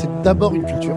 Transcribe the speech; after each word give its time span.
c'est 0.00 0.22
d'abord 0.22 0.54
une 0.54 0.64
culture. 0.64 0.96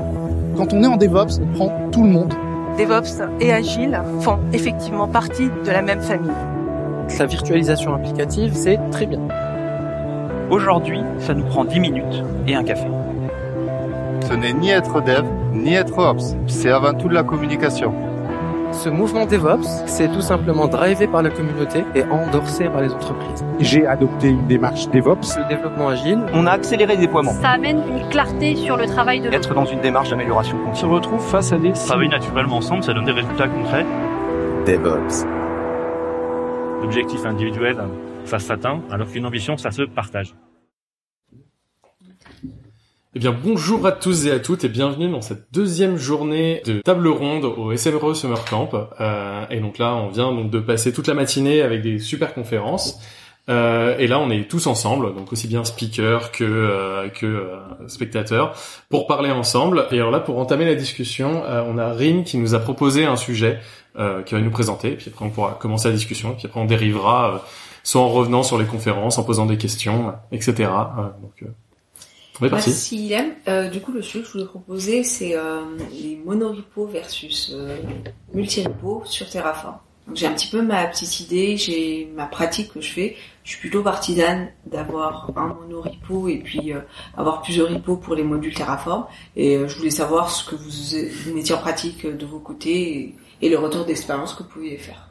Quand 0.56 0.72
on 0.73 0.81
est 0.81 0.88
en 0.88 0.96
DevOps, 0.96 1.42
on 1.42 1.57
prend 1.57 1.90
tout 1.92 2.03
le 2.03 2.10
monde. 2.10 2.34
DevOps 2.77 3.22
et 3.41 3.52
Agile 3.52 4.02
font 4.21 4.39
effectivement 4.54 5.07
partie 5.07 5.49
de 5.65 5.71
la 5.71 5.81
même 5.81 6.02
famille. 6.02 6.31
La 7.20 7.26
virtualisation 7.26 7.94
applicative, 7.94 8.54
c'est 8.55 8.79
très 8.92 9.05
bien. 9.05 9.20
Aujourd'hui, 10.50 11.02
ça 11.20 11.34
nous 11.34 11.44
prend 11.44 11.66
10 11.66 11.79
minutes 11.79 12.24
et 12.47 12.55
un 12.55 12.63
café. 12.63 12.88
Ce 14.21 14.33
n'est 14.33 14.53
ni 14.53 14.69
être 14.69 15.01
dev, 15.01 15.26
ni 15.51 15.74
être 15.74 15.97
ops. 15.97 16.36
C'est 16.48 16.72
avant 16.72 16.94
tout 16.94 17.10
de 17.10 17.14
la 17.14 17.24
communication. 17.24 17.94
Ce 18.74 18.90
mouvement 18.90 19.26
DevOps, 19.26 19.68
c'est 19.86 20.12
tout 20.12 20.21
simplement 20.21 20.68
drivé 20.68 21.08
par 21.08 21.22
la 21.22 21.30
communauté 21.30 21.86
et 21.96 22.04
endorsé 22.04 22.66
par 22.66 22.82
les 22.82 22.92
entreprises. 22.92 23.46
J'ai 23.60 23.86
adopté 23.86 24.30
une 24.30 24.48
démarche 24.48 24.90
DevOps. 24.90 25.38
Le 25.38 25.48
développement 25.48 25.90
agile. 25.90 26.20
On 26.34 26.46
a 26.48 26.52
accéléré 26.52 26.96
le 26.96 27.02
déploiement. 27.02 27.32
Ça 27.34 27.50
amène 27.50 27.82
une 27.88 28.09
clarté 28.09 28.55
sur 28.55 28.76
le 28.76 28.86
travail 28.88 29.22
de 29.22 29.30
Être 29.30 29.54
dans 29.54 29.66
une 29.66 29.80
démarche 29.80 30.09
d'amélioration 30.09 30.58
On 30.68 30.73
se 30.73 30.86
retrouve 30.86 31.22
face 31.22 31.54
à 31.54 31.58
des... 31.58 31.72
Travailler 31.72 32.09
naturellement 32.09 32.58
ensemble, 32.58 32.84
ça 32.84 32.94
donne 32.94 33.05
des 33.05 33.12
résultats 33.12 33.48
concrets. 33.48 33.86
DevOps. 34.66 35.26
L'objectif 36.82 37.26
individuel, 37.26 37.77
ça 38.26 38.40
s'atteint, 38.40 38.82
alors 38.91 39.08
qu'une 39.08 39.26
ambition, 39.26 39.55
ça 39.55 39.71
se 39.71 39.84
partage. 39.84 40.34
Eh 43.16 43.20
bien, 43.20 43.31
bonjour 43.31 43.85
à 43.85 43.91
tous 43.91 44.26
et 44.26 44.31
à 44.31 44.40
toutes 44.40 44.63
et 44.63 44.70
bienvenue 44.70 45.08
dans 45.08 45.21
cette 45.21 45.54
deuxième 45.54 45.98
journée 45.98 46.63
de 46.66 46.81
table 46.81 47.08
ronde 47.08 47.45
au 47.45 47.77
SMRE 47.77 48.16
Summer 48.16 48.44
Camp. 48.44 48.71
Euh, 48.99 49.45
et 49.52 49.59
donc 49.59 49.77
là, 49.77 49.94
on 49.94 50.08
vient 50.08 50.31
donc 50.31 50.49
de 50.49 50.59
passer 50.59 50.91
toute 50.91 51.05
la 51.05 51.13
matinée 51.13 51.62
avec 51.62 51.84
des 51.84 51.99
super 51.99 52.34
conférences. 52.34 52.99
Euh, 53.49 53.95
et 53.99 54.07
là, 54.07 54.18
on 54.18 54.31
est 54.31 54.49
tous 54.49 54.66
ensemble, 54.66 55.13
donc 55.13 55.31
aussi 55.31 55.48
bien 55.48 55.63
speakers 55.63 56.31
que 56.31 56.44
euh, 56.44 57.09
que 57.09 57.27
euh, 57.27 57.88
spectateurs, 57.88 58.55
pour 58.90 59.05
parler 59.05 59.30
ensemble. 59.30 59.85
Et 59.91 59.99
alors 59.99 60.09
là, 60.09 60.20
pour 60.20 60.40
entamer 60.40 60.66
la 60.66 60.73
discussion, 60.73 61.43
euh, 61.45 61.62
on 61.68 61.77
a 61.77 61.93
Rim 61.93 62.23
qui 62.23 62.40
nous 62.40 62.55
a 62.55 62.60
proposé 62.60 63.05
un 63.05 63.16
sujet 63.16 63.60
qui 64.25 64.33
va 64.33 64.41
nous 64.41 64.49
présenter. 64.49 64.93
Et 64.93 64.95
puis 64.95 65.11
après, 65.13 65.23
on 65.23 65.29
pourra 65.29 65.55
commencer 65.61 65.88
la 65.88 65.93
discussion. 65.93 66.31
Et 66.31 66.35
puis 66.35 66.47
après, 66.47 66.59
on 66.59 66.66
dérivera 66.66 67.45
soit 67.83 68.01
en 68.01 68.09
revenant 68.09 68.41
sur 68.41 68.57
les 68.57 68.66
conférences, 68.66 69.19
en 69.19 69.23
posant 69.23 69.45
des 69.45 69.57
questions, 69.57 70.16
etc. 70.31 70.67
donc 71.21 71.47
on 72.41 72.45
est 72.45 72.49
parti. 72.49 72.69
Merci 72.69 73.05
Ilem. 73.05 73.33
Euh, 73.47 73.69
du 73.69 73.81
coup, 73.81 73.91
le 73.91 74.01
sujet 74.01 74.21
que 74.21 74.27
je 74.27 74.31
voulais 74.33 74.45
proposer, 74.45 75.03
c'est 75.03 75.35
euh, 75.35 75.61
les 75.91 76.19
monorepos 76.23 76.87
versus 76.87 77.51
euh, 77.53 77.77
multirepos 78.33 79.03
sur 79.05 79.29
Terraform. 79.29 79.77
Donc 80.07 80.17
j'ai 80.17 80.27
un 80.27 80.33
petit 80.33 80.49
peu 80.49 80.61
ma 80.61 80.85
petite 80.87 81.21
idée, 81.21 81.55
j'ai 81.55 82.11
ma 82.13 82.25
pratique 82.25 82.73
que 82.73 82.81
je 82.81 82.91
fais. 82.91 83.15
Je 83.43 83.51
suis 83.51 83.59
plutôt 83.59 83.83
partisane 83.83 84.49
d'avoir 84.65 85.31
un 85.37 85.47
monorepo 85.53 86.27
et 86.27 86.39
puis 86.39 86.73
euh, 86.73 86.79
avoir 87.15 87.41
plusieurs 87.41 87.69
repos 87.69 87.95
pour 87.95 88.15
les 88.15 88.23
modules 88.23 88.53
Terraform. 88.53 89.05
Et 89.35 89.55
euh, 89.55 89.67
je 89.67 89.77
voulais 89.77 89.91
savoir 89.91 90.29
ce 90.29 90.49
que 90.49 90.55
vous, 90.55 90.69
vous 91.25 91.33
mettiez 91.33 91.55
en 91.55 91.59
pratique 91.59 92.05
de 92.05 92.25
vos 92.25 92.39
côtés 92.39 92.97
et, 92.97 93.15
et 93.41 93.49
le 93.49 93.57
retour 93.57 93.85
d'expérience 93.85 94.33
que 94.33 94.43
vous 94.43 94.49
pouviez 94.49 94.77
faire. 94.77 95.09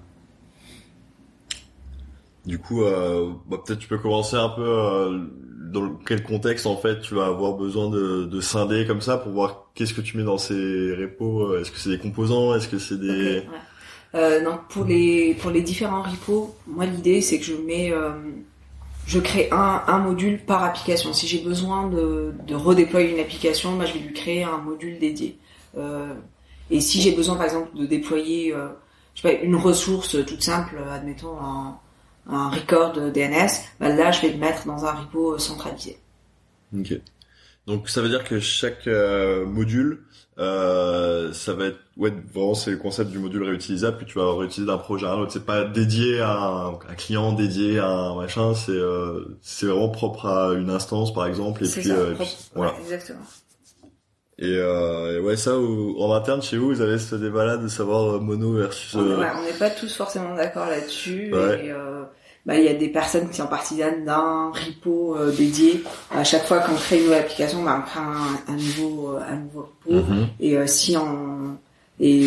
Du 2.45 2.59
coup, 2.59 2.83
euh, 2.83 3.33
bah, 3.47 3.59
peut-être 3.65 3.79
tu 3.79 3.89
peux 3.89 3.99
commencer 3.99 4.37
un 4.37 4.49
peu 4.49 4.63
euh, 4.63 5.27
dans 5.73 5.91
quel 6.07 6.23
contexte 6.23 6.67
en 6.67 6.77
fait 6.77 7.01
tu 7.01 7.15
vas 7.15 7.27
avoir 7.27 7.55
besoin 7.55 7.89
de, 7.89 8.25
de 8.25 8.41
scinder 8.41 8.87
comme 8.87 9.01
ça 9.01 9.17
pour 9.17 9.33
voir 9.33 9.71
qu'est-ce 9.75 9.95
que 9.95 10.01
tu 10.01 10.17
mets 10.17 10.25
dans 10.25 10.39
ces 10.39 10.95
repos. 10.95 11.57
Est-ce 11.57 11.71
que 11.71 11.79
c'est 11.79 11.91
des 11.91 11.99
composants 11.99 12.55
Est-ce 12.55 12.69
que 12.69 12.79
c'est 12.79 13.01
des 13.01 13.39
okay, 13.39 13.49
euh, 14.15 14.51
pour 14.69 14.85
les 14.85 15.35
pour 15.35 15.51
les 15.51 15.63
différents 15.63 16.03
repos, 16.03 16.55
moi 16.67 16.85
l'idée 16.85 17.23
c'est 17.23 17.39
que 17.39 17.45
je 17.45 17.55
mets 17.55 17.93
euh, 17.93 18.11
je 19.07 19.19
crée 19.19 19.49
un, 19.51 19.99
module 19.99 20.39
par 20.39 20.63
application. 20.63 21.13
Si 21.13 21.27
j'ai 21.27 21.41
besoin 21.41 21.89
de, 21.89 22.55
redéployer 22.55 23.13
une 23.13 23.21
application, 23.21 23.73
moi 23.73 23.85
je 23.85 23.95
vais 23.95 24.01
lui 24.01 24.13
créer 24.13 24.45
un 24.45 24.59
module 24.59 24.99
dédié. 24.99 25.39
Euh, 25.77 26.15
et 26.71 26.81
si 26.81 27.01
j'ai 27.01 27.13
besoin 27.13 27.37
par 27.37 27.45
exemple 27.45 27.77
de 27.77 27.87
déployer 27.87 28.55
euh, 28.55 28.69
une 29.43 29.57
ressource 29.57 30.25
toute 30.25 30.43
simple, 30.43 30.77
admettons 30.91 31.37
un 31.41 31.79
un 32.27 32.51
record 32.51 32.93
DNS, 32.93 33.51
bah 33.81 33.89
là 33.89 34.13
je 34.13 34.23
vais 34.23 34.33
le 34.33 34.39
mettre 34.39 34.67
dans 34.67 34.85
un 34.85 34.93
repo 34.93 35.39
centralisé. 35.39 35.99
Ok. 36.77 37.01
Donc 37.67 37.89
ça 37.89 38.03
veut 38.03 38.09
dire 38.09 38.25
que 38.25 38.41
chaque 38.41 38.87
euh, 38.87 39.47
module, 39.47 40.05
euh, 40.39 41.33
ça 41.33 41.53
va 41.53 41.67
être, 41.67 41.79
ouais, 41.97 42.13
vraiment 42.33 42.55
c'est 42.55 42.71
le 42.71 42.79
concept 42.79 43.11
du 43.11 43.19
module 43.19 43.43
réutilisable 43.45 43.99
que 43.99 44.05
tu 44.05 44.19
vas 44.19 44.37
réutiliser 44.37 44.67
d'un 44.67 44.79
projet 44.79 45.07
à 45.07 45.13
un 45.13 45.19
autre. 45.19 45.33
C'est 45.33 45.45
pas 45.45 45.65
dédié 45.65 46.21
à 46.21 46.33
un, 46.33 46.73
un, 46.73 46.95
client, 46.97 47.33
dédié 47.33 47.79
à 47.79 47.89
un 47.89 48.17
machin. 48.17 48.55
C'est 48.55 48.73
euh, 48.73 49.39
c'est 49.43 49.67
vraiment 49.67 49.91
propre 49.91 50.27
à 50.27 50.55
une 50.55 50.71
instance 50.71 51.13
par 51.13 51.27
exemple. 51.27 51.65
Et 51.65 51.69
puis, 51.69 51.85
ça, 51.85 51.93
euh, 51.93 52.15
puis, 52.15 52.37
voilà. 52.55 52.75
Exactement. 52.81 53.21
Et, 54.43 54.57
euh, 54.57 55.19
et 55.19 55.21
ouais, 55.21 55.37
ça, 55.37 55.57
en 55.57 56.13
interne 56.13 56.43
chez 56.43 56.57
vous, 56.57 56.71
vous 56.71 56.81
avez 56.81 56.99
ce 56.99 57.15
débat-là 57.15 57.59
de 57.59 57.69
savoir 57.69 58.21
mono 58.21 58.55
versus. 58.55 58.93
On 58.97 59.21
ouais, 59.21 59.29
on 59.39 59.45
n'est 59.45 59.57
pas 59.57 59.71
tous 59.71 59.95
forcément 59.95 60.35
d'accord 60.35 60.67
là-dessus. 60.67 61.33
Ouais. 61.33 61.67
Et, 61.67 61.71
euh, 61.71 62.03
bah, 62.45 62.57
il 62.57 62.65
y 62.65 62.69
a 62.69 62.75
des 62.75 62.89
personnes 62.89 63.31
qui 63.31 63.37
sont 63.37 63.47
partisanes 63.47 64.05
d'un 64.05 64.51
repo 64.51 65.17
euh, 65.17 65.31
dédié. 65.31 65.85
À 66.11 66.25
chaque 66.25 66.45
fois 66.45 66.59
qu'on 66.59 66.75
crée 66.75 66.99
une 66.99 67.05
nouvelle 67.05 67.21
application, 67.21 67.63
bah, 67.63 67.79
on 67.79 67.89
crée 67.89 68.01
un, 68.01 68.53
un 68.53 68.57
nouveau, 68.57 69.17
un 69.17 69.37
nouveau 69.37 69.61
repo. 69.61 69.93
Mm 69.93 70.13
-hmm. 70.13 70.27
Et 70.41 70.59
euh, 70.59 70.67
si 70.67 70.97
on 70.97 71.57
et, 72.01 72.27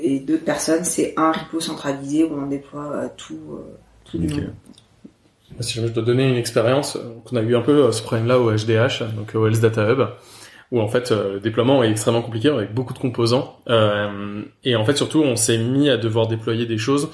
et 0.00 0.20
d'autres 0.20 0.44
personnes, 0.44 0.84
c'est 0.84 1.14
un 1.16 1.32
repo 1.32 1.58
centralisé 1.58 2.22
où 2.22 2.32
on 2.38 2.46
déploie 2.46 2.90
euh, 2.92 3.08
tout, 3.16 3.58
tout 4.04 4.18
du 4.18 4.32
okay. 4.32 4.46
Si 5.60 5.80
je 5.80 5.88
dois 5.88 6.04
donner 6.04 6.28
une 6.28 6.36
expérience, 6.36 6.96
on 7.32 7.36
a 7.36 7.42
eu 7.42 7.56
un 7.56 7.62
peu 7.62 7.90
ce 7.90 8.02
problème-là 8.02 8.38
au 8.38 8.52
HDH, 8.52 8.96
donc 9.16 9.34
au 9.34 9.46
Health 9.48 9.60
Data 9.60 9.82
Hub 9.90 10.02
où 10.72 10.80
en 10.80 10.88
fait 10.88 11.12
euh, 11.12 11.34
le 11.34 11.40
déploiement 11.40 11.82
est 11.82 11.90
extrêmement 11.90 12.22
compliqué 12.22 12.48
avec 12.48 12.74
beaucoup 12.74 12.92
de 12.92 12.98
composants 12.98 13.60
euh, 13.68 14.42
et 14.64 14.74
en 14.76 14.84
fait 14.84 14.96
surtout 14.96 15.22
on 15.22 15.36
s'est 15.36 15.58
mis 15.58 15.88
à 15.88 15.96
devoir 15.96 16.26
déployer 16.26 16.66
des 16.66 16.78
choses 16.78 17.10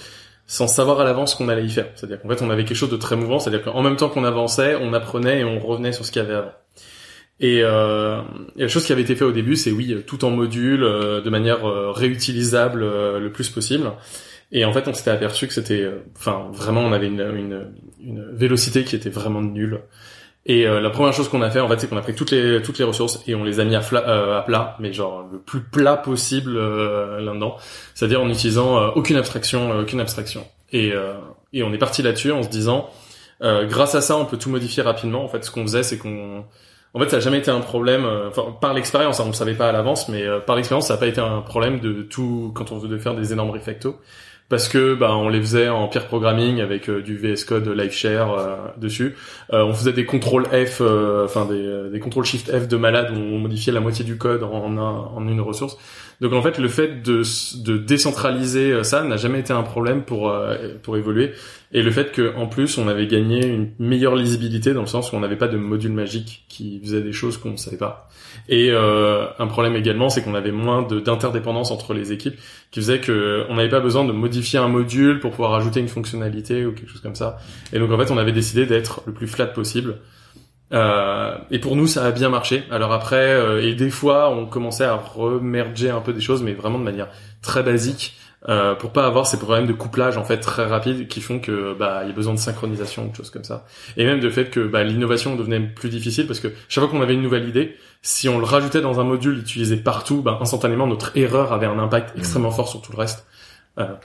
sans 0.47 0.67
savoir 0.67 1.01
à 1.01 1.05
l'avance 1.05 1.35
qu'on 1.35 1.49
allait 1.49 1.65
y 1.65 1.71
faire. 1.71 1.87
C'est-à-dire 1.95 2.21
qu'en 2.21 2.29
fait 2.29 2.43
on 2.43 2.51
avait 2.51 2.65
quelque 2.65 2.77
chose 2.77 2.91
de 2.91 2.97
très 2.97 3.17
mouvant, 3.17 3.39
c'est-à-dire 3.39 3.63
qu'en 3.63 3.83
même 3.83 3.97
temps 3.97 4.09
qu'on 4.09 4.25
avançait, 4.25 4.77
on 4.81 4.93
apprenait 4.93 5.41
et 5.41 5.45
on 5.45 5.59
revenait 5.59 5.93
sur 5.93 6.05
ce 6.05 6.13
qu'il 6.13 6.23
y 6.23 6.25
avait 6.25 6.35
avant. 6.35 6.53
Et, 7.43 7.61
euh, 7.63 8.21
et 8.57 8.63
la 8.63 8.69
chose 8.69 8.87
qui 8.87 8.93
avait 8.93 9.03
été 9.03 9.17
fait 9.17 9.25
au 9.25 9.33
début, 9.33 9.57
c'est 9.57 9.73
oui, 9.73 9.97
tout 10.07 10.25
en 10.25 10.31
module, 10.31 10.84
euh, 10.84 11.21
de 11.21 11.29
manière 11.29 11.67
euh, 11.67 11.91
réutilisable 11.91 12.83
euh, 12.83 13.19
le 13.19 13.33
plus 13.33 13.49
possible. 13.51 13.91
Et 14.53 14.65
en 14.65 14.73
fait, 14.73 14.87
on 14.87 14.95
s'était 14.95 15.11
aperçu 15.11 15.49
que 15.49 15.55
c'était, 15.55 15.91
enfin, 16.17 16.49
vraiment, 16.53 16.83
on 16.83 16.93
avait 16.93 17.09
une, 17.09 17.21
une, 17.21 17.73
une 18.01 18.31
vélocité 18.33 18.84
qui 18.84 18.95
était 18.95 19.11
vraiment 19.11 19.41
nulle. 19.41 19.81
Et 20.44 20.66
euh, 20.66 20.80
la 20.80 20.91
première 20.91 21.12
chose 21.12 21.28
qu'on 21.28 21.42
a 21.42 21.50
fait, 21.50 21.60
en 21.60 21.69
fait, 21.69 21.78
c'est 21.78 21.88
qu'on 21.88 21.97
a 21.97 22.03
pris 22.03 22.14
toutes 22.14 22.32
les 22.32 22.60
toutes 22.62 22.78
les 22.78 22.84
ressources 22.84 23.22
et 23.28 23.34
on 23.36 23.44
les 23.44 23.60
a 23.60 23.64
mis 23.64 23.76
à, 23.76 23.80
fla, 23.80 24.08
euh, 24.08 24.38
à 24.38 24.42
plat, 24.42 24.76
mais 24.80 24.92
genre 24.92 25.28
le 25.30 25.38
plus 25.38 25.60
plat 25.60 25.97
possible 25.97 26.56
euh, 26.56 27.20
là-dedans, 27.20 27.56
c'est-à-dire 27.94 28.20
en 28.20 28.28
utilisant 28.28 28.76
euh, 28.76 28.88
aucune 28.97 29.16
abstraction, 29.16 29.78
aucune 29.78 30.00
abstraction. 30.00 30.44
Et 30.72 30.92
et 31.53 31.62
on 31.62 31.72
est 31.72 31.78
parti 31.78 32.03
là-dessus 32.03 32.32
en 32.32 32.42
se 32.42 32.48
disant, 32.48 32.88
grâce 33.42 33.94
à 33.94 34.00
ça, 34.00 34.16
on 34.16 34.25
peut 34.25 34.38
tout 34.38 34.48
modifier 34.48 34.82
rapidement. 34.82 35.22
En 35.22 35.28
fait, 35.28 35.44
ce 35.44 35.50
qu'on 35.50 35.62
faisait, 35.62 35.82
c'est 35.82 35.98
qu'on 35.98 36.44
en 36.94 36.98
fait, 36.98 37.10
ça 37.10 37.16
n'a 37.16 37.20
jamais 37.20 37.38
été 37.38 37.50
un 37.50 37.60
problème. 37.60 38.06
Enfin, 38.28 38.56
par 38.59 38.72
l'expérience, 38.72 39.20
hein, 39.20 39.24
on 39.26 39.28
le 39.28 39.34
savait 39.34 39.54
pas 39.54 39.69
à 39.69 39.72
l'avance, 39.72 40.09
mais 40.09 40.24
par 40.47 40.56
l'expérience, 40.56 40.86
ça 40.86 40.94
n'a 40.94 41.00
pas 41.00 41.09
été 41.09 41.20
un 41.20 41.42
problème 41.42 41.78
de 41.80 42.03
tout 42.03 42.53
quand 42.54 42.72
on 42.72 42.78
veut 42.78 42.98
faire 42.98 43.14
des 43.14 43.34
énormes 43.34 43.50
refactos 43.50 44.00
parce 44.53 44.69
que 44.69 44.93
bah 44.93 45.17
on 45.17 45.31
les 45.31 45.41
faisait 45.41 45.71
en 45.71 45.89
peer 45.89 46.07
programming 46.07 46.61
avec 46.61 46.91
euh, 46.91 47.01
du 47.01 47.17
VS 47.17 47.47
Code 47.47 47.67
Live 47.69 47.93
Share 47.93 48.31
euh, 48.33 48.57
dessus. 48.77 49.17
Euh, 49.51 49.65
on 49.65 49.73
faisait 49.73 49.95
des 49.95 50.05
contrôles 50.05 50.45
F, 50.45 50.83
enfin 51.25 51.47
des, 51.47 51.89
des 51.91 51.99
contrôles 52.01 52.27
Shift 52.27 52.53
F 52.53 52.69
de 52.69 52.77
malade 52.77 53.13
où 53.13 53.19
on 53.19 53.39
modifiait 53.39 53.73
la 53.73 53.81
moitié 53.81 54.05
du 54.05 54.19
code 54.19 54.43
en, 54.43 54.77
un, 54.77 54.91
en 55.17 55.27
une 55.27 55.41
ressource. 55.41 55.79
Donc 56.21 56.33
en 56.33 56.43
fait, 56.43 56.59
le 56.59 56.69
fait 56.69 57.03
de, 57.03 57.77
décentraliser 57.78 58.84
ça 58.84 59.03
n'a 59.03 59.17
jamais 59.17 59.41
été 59.41 59.53
un 59.53 59.62
problème 59.62 60.03
pour 60.03 60.33
pour 60.83 60.97
évoluer. 60.97 61.33
Et 61.73 61.83
le 61.83 61.91
fait 61.91 62.12
que 62.12 62.34
en 62.37 62.47
plus 62.47 62.78
on 62.78 62.87
avait 62.87 63.06
gagné 63.06 63.47
une 63.47 63.71
meilleure 63.78 64.15
lisibilité 64.15 64.75
dans 64.75 64.83
le 64.83 64.87
sens 64.87 65.12
où 65.12 65.17
on 65.17 65.21
n'avait 65.21 65.37
pas 65.37 65.49
de 65.49 65.56
module 65.56 65.93
magique 65.93 66.45
qui 66.49 66.81
faisait 66.81 67.01
des 67.01 67.12
choses 67.12 67.39
qu'on 67.39 67.53
ne 67.53 67.56
savait 67.56 67.78
pas. 67.78 68.09
Et 68.49 68.71
euh, 68.71 69.27
un 69.39 69.47
problème 69.47 69.77
également, 69.77 70.09
c'est 70.09 70.22
qu'on 70.22 70.34
avait 70.34 70.53
moins 70.53 70.83
d'interdépendance 70.83 71.71
entre 71.71 71.95
les 71.95 72.13
équipes, 72.13 72.39
qui 72.71 72.81
faisait 72.81 73.01
que 73.01 73.45
on 73.48 73.54
n'avait 73.54 73.69
pas 73.69 73.81
besoin 73.81 74.04
de 74.04 74.13
modifier 74.13 74.59
un 74.59 74.69
module 74.69 75.21
pour 75.21 75.31
pouvoir 75.31 75.54
ajouter 75.54 75.81
une 75.81 75.89
fonctionnalité 75.89 76.66
ou 76.66 76.72
quelque 76.72 76.91
chose 76.91 77.01
comme 77.01 77.15
ça. 77.15 77.39
Et 77.72 77.78
donc 77.78 77.91
en 77.91 77.98
fait, 77.98 78.10
on 78.10 78.19
avait 78.19 78.33
décidé 78.33 78.66
d'être 78.66 79.03
le 79.07 79.13
plus 79.13 79.27
flat 79.27 79.47
possible. 79.47 79.98
Euh, 80.72 81.36
et 81.51 81.59
pour 81.59 81.77
nous, 81.77 81.86
ça 81.86 82.04
a 82.04 82.10
bien 82.10 82.28
marché. 82.28 82.65
Alors 82.71 82.92
après, 82.92 83.16
euh, 83.16 83.63
et 83.63 83.74
des 83.74 83.91
fois, 83.91 84.30
on 84.30 84.47
commençait 84.47 84.84
à 84.84 84.97
remerger 84.97 85.91
un 85.91 86.01
peu 86.01 86.13
des 86.13 86.21
choses, 86.21 86.42
mais 86.42 86.53
vraiment 86.53 86.78
de 86.78 86.84
manière 86.84 87.09
très 87.42 87.63
basique. 87.63 88.16
Euh, 88.48 88.74
pour 88.74 88.91
pas 88.91 89.07
avoir 89.07 89.28
ces 89.28 89.39
problèmes 89.39 89.69
de 89.69 89.72
couplage 89.72 90.16
en 90.16 90.24
fait 90.24 90.39
très 90.39 90.65
rapides 90.66 91.07
qui 91.07 91.21
font 91.21 91.39
que 91.39 91.77
bah 91.78 92.01
il 92.03 92.09
y 92.09 92.10
a 92.10 92.13
besoin 92.13 92.34
de 92.34 92.41
synchronisation 92.41 93.07
ou 93.07 93.10
de 93.13 93.15
choses 93.15 93.30
comme 93.30 93.45
ça 93.45 93.65
et 93.97 94.04
même 94.04 94.19
de 94.19 94.28
fait 94.30 94.51
que 94.51 94.59
bah, 94.59 94.83
l'innovation 94.83 95.36
devenait 95.36 95.60
plus 95.60 95.91
difficile 95.91 96.27
parce 96.27 96.41
que 96.41 96.48
chaque 96.69 96.83
fois 96.83 96.91
qu'on 96.91 97.03
avait 97.03 97.15
une 97.15 97.22
nouvelle 97.22 97.48
idée 97.48 97.77
si 98.01 98.28
on 98.28 98.39
le 98.39 98.45
rajoutait 98.45 98.80
dans 98.80 98.98
un 98.98 99.04
module 99.04 99.39
utilisé 99.39 99.77
partout 99.77 100.22
bah, 100.22 100.39
instantanément 100.41 100.89
notre 100.89 101.16
erreur 101.16 101.53
avait 101.53 101.66
un 101.66 101.78
impact 101.78 102.19
extrêmement 102.19 102.51
fort 102.51 102.66
sur 102.66 102.83
tout 102.83 102.91
le 102.91 102.98
reste 102.98 103.24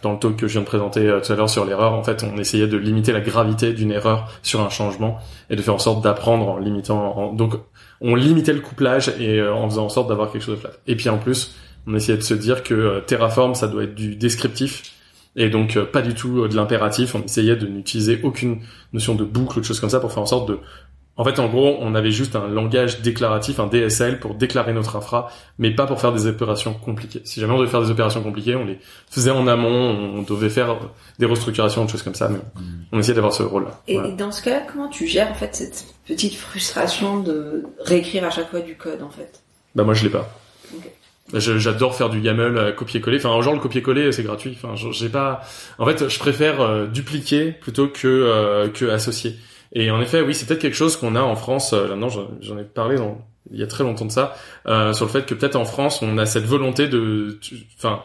dans 0.02 0.14
le 0.14 0.20
talk 0.20 0.38
que 0.38 0.48
je 0.48 0.54
viens 0.54 0.62
de 0.62 0.66
présenter 0.66 1.02
euh, 1.08 1.20
tout 1.20 1.32
à 1.32 1.36
l'heure 1.36 1.50
sur 1.50 1.66
l'erreur 1.66 1.94
en 1.94 2.04
fait 2.04 2.24
on 2.24 2.38
essayait 2.38 2.68
de 2.68 2.78
limiter 2.78 3.12
la 3.12 3.20
gravité 3.20 3.74
d'une 3.74 3.92
erreur 3.92 4.32
sur 4.42 4.62
un 4.62 4.70
changement 4.70 5.18
et 5.50 5.58
de 5.58 5.62
faire 5.62 5.76
en 5.76 5.80
sorte 5.80 6.02
d'apprendre 6.04 6.48
en 6.48 6.58
limitant 6.58 7.34
donc 7.34 7.56
on 8.02 8.16
limitait 8.16 8.54
le 8.54 8.62
couplage 8.62 9.10
et 9.20 9.40
euh, 9.40 9.54
en 9.54 9.70
faisant 9.70 9.86
en 9.86 9.90
sorte 9.90 10.10
d'avoir 10.10 10.32
quelque 10.32 10.44
chose 10.44 10.56
de 10.56 10.62
flat. 10.62 10.72
Et 10.86 10.96
puis 10.96 11.10
en 11.10 11.18
plus, 11.18 11.56
on 11.88 11.96
essayait 11.96 12.18
de 12.18 12.24
se 12.24 12.34
dire 12.34 12.64
que 12.64 12.74
euh, 12.74 13.00
Terraform, 13.02 13.56
ça 13.56 13.68
doit 13.68 13.84
être 13.84 13.96
du 13.96 14.16
descriptif 14.16 14.94
et 15.38 15.50
donc 15.50 15.78
euh, 15.78 15.86
pas 15.86 16.02
du 16.02 16.14
tout 16.14 16.44
euh, 16.44 16.50
de 16.50 16.56
l'impératif. 16.56 17.16
On 17.16 17.22
essayait 17.22 17.56
de 17.56 17.68
n'utiliser 17.68 18.20
aucune 18.24 18.60
notion 18.92 19.16
de 19.16 19.24
boucle 19.24 19.60
ou 19.60 19.62
de 19.62 19.66
choses 19.66 19.80
comme 19.80 19.90
ça 19.90 20.00
pour 20.00 20.12
faire 20.12 20.24
en 20.24 20.28
sorte 20.28 20.50
de 20.50 20.60
en 21.18 21.24
fait, 21.24 21.40
en 21.40 21.48
gros, 21.48 21.78
on 21.82 21.96
avait 21.96 22.12
juste 22.12 22.36
un 22.36 22.48
langage 22.48 23.02
déclaratif, 23.02 23.60
un 23.60 23.68
DSL 23.68 24.20
pour 24.20 24.36
déclarer 24.36 24.72
notre 24.74 24.96
infra, 24.96 25.30
mais 25.58 25.72
pas 25.72 25.86
pour 25.88 26.00
faire 26.00 26.14
des 26.14 26.28
opérations 26.28 26.74
compliquées. 26.74 27.22
Si 27.26 27.40
jamais 27.40 27.54
on 27.54 27.58
devait 27.60 27.70
faire 27.72 27.82
des 27.82 27.90
opérations 27.90 28.22
compliquées, 28.22 28.56
on 28.56 28.66
les 28.66 28.78
faisait 29.10 29.32
en 29.32 29.48
amont, 29.48 30.14
on 30.18 30.22
devait 30.22 30.50
faire 30.50 30.78
des 31.20 31.26
restructurations, 31.26 31.86
des 31.86 31.92
choses 31.92 32.04
comme 32.04 32.16
ça, 32.16 32.30
mais 32.30 32.40
on 32.92 33.00
essayait 33.00 33.16
d'avoir 33.16 33.34
ce 33.34 33.44
rôle-là. 33.44 33.82
Et, 33.88 33.96
Voilà. 33.96 34.10
et 34.10 34.12
dans 34.14 34.32
ce 34.32 34.44
cas-là, 34.44 34.62
comment 34.72 34.88
tu 34.90 35.08
gères 35.08 35.32
en 35.32 35.36
fait 35.36 35.56
cette 35.56 35.86
petite 36.08 36.36
frustration 36.36 37.20
de 37.20 37.64
réécrire 37.84 38.24
à 38.24 38.30
chaque 38.30 38.50
fois 38.52 38.60
du 38.60 38.76
code 38.76 39.02
en 39.02 39.10
fait? 39.10 39.42
Bah 39.76 39.84
moi 39.84 39.94
je 39.96 40.04
l'ai 40.04 40.10
pas. 40.10 40.30
J'adore 41.34 41.94
faire 41.96 42.10
du 42.10 42.22
YAML 42.22 42.58
euh, 42.58 42.72
copier-coller. 42.72 43.18
Enfin, 43.18 43.42
genre 43.42 43.54
le 43.54 43.60
copier-coller 43.60 44.14
c'est 44.14 44.24
gratuit. 44.24 44.58
Enfin, 44.62 44.76
j'ai 44.92 45.10
pas. 45.10 45.42
En 45.78 45.86
fait, 45.86 46.08
je 46.08 46.20
préfère 46.20 46.62
euh, 46.62 46.86
dupliquer 46.88 47.52
plutôt 47.52 47.90
que 47.90 48.08
euh, 48.08 48.70
que 48.70 48.86
associer. 48.86 49.36
Et 49.74 49.92
en 49.92 50.02
effet, 50.02 50.22
oui, 50.22 50.34
c'est 50.34 50.46
peut-être 50.46 50.62
quelque 50.62 50.76
chose 50.76 50.98
qu'on 50.98 51.16
a 51.16 51.22
en 51.22 51.36
France. 51.36 51.74
Euh, 51.74 51.96
non, 51.96 52.10
j'en 52.10 52.58
ai 52.58 52.64
parlé 52.64 52.98
dans, 52.98 53.20
il 53.52 53.60
y 53.60 53.64
a 53.64 53.68
très 53.68 53.84
longtemps 53.84 54.06
de 54.06 54.12
ça 54.12 54.36
euh, 54.68 54.94
sur 54.94 55.06
le 55.06 55.12
fait 55.12 55.26
que 55.26 55.34
peut-être 55.34 55.56
en 55.56 55.66
France 55.66 56.02
on 56.02 56.18
a 56.18 56.26
cette 56.26 56.46
volonté 56.46 56.88
de. 56.88 57.40
Enfin. 57.78 58.02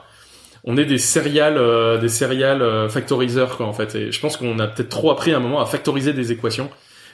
On 0.65 0.77
est 0.77 0.85
des 0.85 0.99
serial, 0.99 1.57
euh, 1.57 1.99
des 1.99 2.09
serial 2.09 2.63
euh, 2.63 2.89
factoriseurs 2.89 3.57
quoi 3.57 3.67
en 3.67 3.73
fait. 3.73 3.97
Et 3.97 4.13
je 4.13 4.21
pense 4.21 4.37
qu'on 4.37 4.61
a 4.61 4.69
peut-être 4.69 4.91
trop 4.91 5.11
appris 5.11 5.33
à 5.33 5.39
un 5.39 5.41
moment 5.41 5.61
à 5.61 5.67
factoriser 5.67 6.13
des 6.13 6.31
équations. 6.31 6.71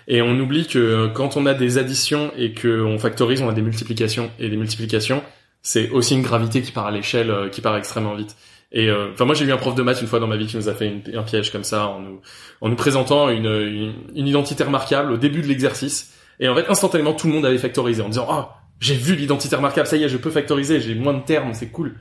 Et 0.09 0.23
on 0.23 0.39
oublie 0.41 0.67
que 0.67 0.79
euh, 0.79 1.09
quand 1.09 1.37
on 1.37 1.45
a 1.45 1.55
des 1.55 1.77
additions 1.77 2.33
et 2.37 2.55
qu'on 2.55 2.99
factorise, 2.99 3.43
on 3.43 3.49
a 3.49 3.53
des 3.53 3.63
multiplications. 3.63 4.31
Et 4.39 4.49
les 4.49 4.57
multiplications, 4.57 5.23
c'est 5.63 5.91
aussi 5.91 6.15
une 6.15 6.23
gravité 6.23 6.63
qui 6.63 6.73
part 6.73 6.87
à 6.87 6.91
l'échelle, 6.91 7.31
euh, 7.31 7.49
qui 7.51 7.61
part 7.61 7.77
extrêmement 7.77 8.15
vite. 8.15 8.35
Et 8.71 8.89
euh, 8.91 9.13
enfin 9.13 9.25
moi 9.25 9.35
j'ai 9.35 9.47
eu 9.47 9.53
un 9.53 9.57
prof 9.57 9.75
de 9.75 9.83
maths 9.83 10.03
une 10.03 10.07
fois 10.07 10.21
dans 10.21 10.27
ma 10.27 10.37
vie 10.37 10.47
qui 10.47 10.57
nous 10.57 10.69
a 10.69 10.75
fait 10.75 10.93
un 11.15 11.23
piège 11.23 11.51
comme 11.51 11.65
ça 11.65 11.87
en 11.89 12.01
nous 12.01 12.21
en 12.61 12.69
nous 12.69 12.77
présentant 12.77 13.31
une, 13.31 13.95
une, 14.15 14.27
identité 14.27 14.63
remarquable 14.63 15.13
au 15.13 15.17
début 15.17 15.41
de 15.41 15.47
l'exercice. 15.47 16.13
Et 16.39 16.49
en 16.49 16.55
fait 16.55 16.69
instantanément 16.69 17.15
tout 17.15 17.29
le 17.29 17.33
monde 17.33 17.47
avait 17.47 17.59
factorisé 17.59 18.03
en 18.03 18.11
disant 18.11 18.27
ah 18.31 18.61
j'ai 18.79 18.95
vu 18.95 19.15
l'identité 19.15 19.57
remarquable 19.57 19.87
ça 19.87 19.97
y 19.97 20.05
est 20.05 20.09
je 20.09 20.19
peux 20.19 20.31
factoriser 20.31 20.81
j'ai 20.81 20.95
moins 20.95 21.15
de 21.15 21.25
termes 21.25 21.55
c'est 21.55 21.69
cool. 21.69 21.95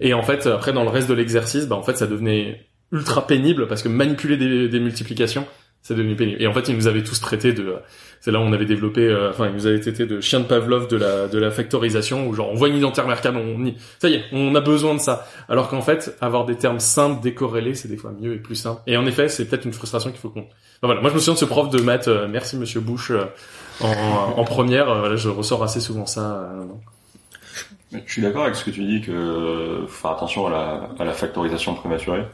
Et 0.00 0.14
en 0.14 0.22
fait 0.22 0.46
après 0.46 0.72
dans 0.72 0.84
le 0.84 0.90
reste 0.90 1.08
de 1.08 1.14
l'exercice 1.14 1.66
bah 1.66 1.74
en 1.74 1.82
fait 1.82 1.96
ça 1.96 2.06
devenait 2.06 2.66
ultra 2.92 3.26
pénible 3.26 3.66
parce 3.66 3.82
que 3.82 3.88
manipuler 3.88 4.36
des, 4.36 4.68
des 4.68 4.80
multiplications 4.80 5.46
c'est 5.82 5.94
devenu 5.94 6.16
pénible. 6.16 6.40
Et 6.40 6.46
en 6.46 6.52
fait, 6.52 6.68
ils 6.68 6.76
nous 6.76 6.86
avaient 6.86 7.02
tous 7.02 7.20
traités 7.20 7.52
de, 7.52 7.74
c'est 8.20 8.30
là 8.30 8.38
où 8.38 8.42
on 8.42 8.52
avait 8.52 8.66
développé, 8.66 9.00
euh, 9.06 9.30
enfin, 9.30 9.48
ils 9.48 9.54
nous 9.54 9.66
avaient 9.66 9.80
traité 9.80 10.06
de 10.06 10.20
chien 10.20 10.40
de 10.40 10.44
Pavlov 10.44 10.86
de 10.88 10.96
la, 10.96 11.26
de 11.26 11.38
la 11.38 11.50
factorisation, 11.50 12.28
où 12.28 12.34
genre, 12.34 12.50
on 12.50 12.54
voit 12.54 12.68
une 12.68 12.76
identité 12.76 13.00
remarquable, 13.00 13.38
on 13.38 13.66
y, 13.66 13.74
ça 13.98 14.08
y 14.08 14.14
est, 14.14 14.24
on 14.32 14.54
a 14.54 14.60
besoin 14.60 14.94
de 14.94 15.00
ça. 15.00 15.26
Alors 15.48 15.68
qu'en 15.68 15.82
fait, 15.82 16.16
avoir 16.20 16.44
des 16.44 16.56
termes 16.56 16.80
simples, 16.80 17.20
décorrélés, 17.20 17.74
c'est 17.74 17.88
des 17.88 17.96
fois 17.96 18.12
mieux 18.20 18.34
et 18.34 18.38
plus 18.38 18.54
simple. 18.54 18.80
Et 18.86 18.96
en 18.96 19.06
effet, 19.06 19.28
c'est 19.28 19.44
peut-être 19.46 19.64
une 19.64 19.72
frustration 19.72 20.10
qu'il 20.10 20.20
faut 20.20 20.30
qu'on, 20.30 20.46
voilà. 20.82 21.00
Moi, 21.00 21.10
je 21.10 21.14
me 21.14 21.20
souviens 21.20 21.34
de 21.34 21.38
ce 21.38 21.44
prof 21.44 21.68
de 21.68 21.80
maths, 21.82 22.08
euh, 22.08 22.28
merci 22.28 22.56
monsieur 22.56 22.80
Bush, 22.80 23.10
euh, 23.10 23.24
en, 23.80 24.34
en 24.36 24.44
première, 24.44 24.88
euh, 24.88 25.00
voilà, 25.00 25.16
je 25.16 25.28
ressors 25.28 25.62
assez 25.64 25.80
souvent 25.80 26.06
ça, 26.06 26.52
euh, 26.52 26.64
Je 28.06 28.12
suis 28.12 28.22
d'accord 28.22 28.44
avec 28.44 28.54
ce 28.54 28.64
que 28.64 28.70
tu 28.70 28.84
dis 28.84 29.00
que 29.00 29.84
faut 29.86 30.02
faire 30.02 30.12
attention 30.12 30.46
à 30.46 30.50
la, 30.50 30.90
à 30.98 31.04
la 31.04 31.12
factorisation 31.12 31.74
prématurée. 31.74 32.24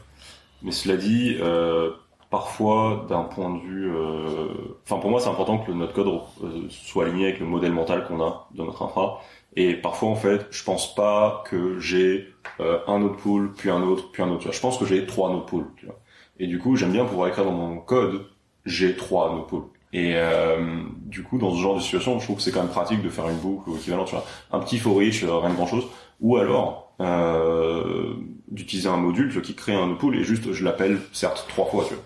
Mais 0.61 0.71
cela 0.71 0.95
dit, 0.97 1.37
euh, 1.41 1.89
parfois 2.29 3.05
d'un 3.09 3.23
point 3.23 3.53
de 3.53 3.59
vue, 3.59 3.91
euh, 3.91 4.77
enfin 4.83 4.99
pour 4.99 5.09
moi 5.09 5.19
c'est 5.19 5.29
important 5.29 5.57
que 5.59 5.71
notre 5.71 5.93
code 5.93 6.07
euh, 6.07 6.67
soit 6.69 7.05
aligné 7.05 7.25
avec 7.25 7.39
le 7.39 7.45
modèle 7.45 7.71
mental 7.71 8.05
qu'on 8.07 8.21
a 8.21 8.47
de 8.53 8.63
notre 8.63 8.83
infra. 8.83 9.19
Et 9.55 9.73
parfois 9.73 10.09
en 10.09 10.15
fait, 10.15 10.47
je 10.51 10.63
pense 10.63 10.93
pas 10.93 11.43
que 11.49 11.79
j'ai 11.79 12.27
euh, 12.59 12.79
un 12.87 13.01
autre 13.01 13.17
pool, 13.17 13.51
puis 13.53 13.69
un 13.71 13.81
autre, 13.81 14.11
puis 14.11 14.21
un 14.21 14.29
autre. 14.29 14.39
Tu 14.39 14.45
vois. 14.45 14.53
Je 14.53 14.59
pense 14.61 14.77
que 14.77 14.85
j'ai 14.85 15.05
trois 15.05 15.29
autres 15.29 15.47
pools. 15.47 15.67
Tu 15.77 15.85
vois. 15.87 15.99
Et 16.39 16.47
du 16.47 16.59
coup, 16.59 16.75
j'aime 16.75 16.91
bien 16.91 17.05
pouvoir 17.05 17.27
écrire 17.29 17.45
dans 17.45 17.51
mon 17.51 17.77
code, 17.79 18.25
j'ai 18.65 18.95
trois 18.95 19.31
autres 19.31 19.47
pools. 19.47 19.65
Et 19.91 20.13
euh, 20.15 20.83
du 20.97 21.23
coup, 21.23 21.39
dans 21.39 21.51
ce 21.51 21.59
genre 21.59 21.75
de 21.75 21.81
situation, 21.81 22.19
je 22.19 22.25
trouve 22.25 22.37
que 22.37 22.43
c'est 22.43 22.51
quand 22.51 22.61
même 22.61 22.69
pratique 22.69 23.01
de 23.01 23.09
faire 23.09 23.27
une 23.27 23.37
boucle 23.37 23.69
ou 23.71 23.75
équivalent, 23.75 24.05
tu 24.05 24.13
vois, 24.13 24.25
un 24.51 24.59
petit 24.59 24.77
for 24.77 25.01
each, 25.01 25.23
rien 25.23 25.49
de 25.49 25.55
grand 25.55 25.65
chose, 25.65 25.87
ou 26.21 26.37
alors 26.37 26.88
euh, 27.01 28.13
d'utiliser 28.49 28.89
un 28.89 28.97
module 28.97 29.27
tu 29.27 29.33
vois, 29.33 29.41
qui 29.41 29.55
crée 29.55 29.73
un 29.73 29.93
pool 29.93 30.17
et 30.17 30.23
juste 30.23 30.51
je 30.51 30.63
l'appelle 30.63 30.99
certes 31.13 31.45
trois 31.49 31.65
fois, 31.65 31.85
tu 31.87 31.93
vois. 31.93 32.03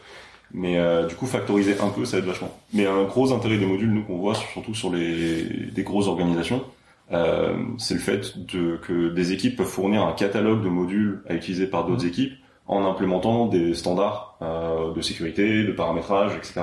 Mais 0.56 0.78
euh, 0.78 1.07
du 1.07 1.16
coup, 1.16 1.25
factoriser 1.25 1.80
un 1.80 1.90
peu, 1.90 2.06
ça 2.06 2.19
aide 2.19 2.25
vachement. 2.25 2.56
Mais 2.74 2.86
un 2.86 3.04
gros 3.04 3.34
intérêt 3.34 3.57
des 3.57 3.66
modules, 3.66 3.92
nous 3.92 4.04
qu'on 4.04 4.18
voit 4.18 4.36
surtout 4.36 4.75
sur 4.75 4.92
les 4.92 5.44
des 5.72 5.84
grosses 5.84 6.07
organisations, 6.07 6.63
euh, 7.12 7.56
c'est 7.78 7.95
le 7.95 8.00
fait 8.00 8.38
de, 8.38 8.78
que 8.78 9.10
des 9.10 9.31
équipes 9.34 9.57
peuvent 9.57 9.68
fournir 9.68 10.04
un 10.04 10.13
catalogue 10.13 10.63
de 10.63 10.69
modules 10.69 11.24
à 11.28 11.34
utiliser 11.34 11.68
par 11.68 11.86
d'autres 11.86 12.06
équipes 12.06 12.34
en 12.68 12.86
implémentant 12.86 13.48
des 13.48 13.74
standards 13.74 14.38
euh, 14.42 14.94
de 14.94 15.01
sécurité, 15.01 15.63
de 15.63 15.72
paramétrage, 15.72 16.36
etc. 16.36 16.62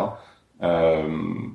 Euh, 0.62 1.08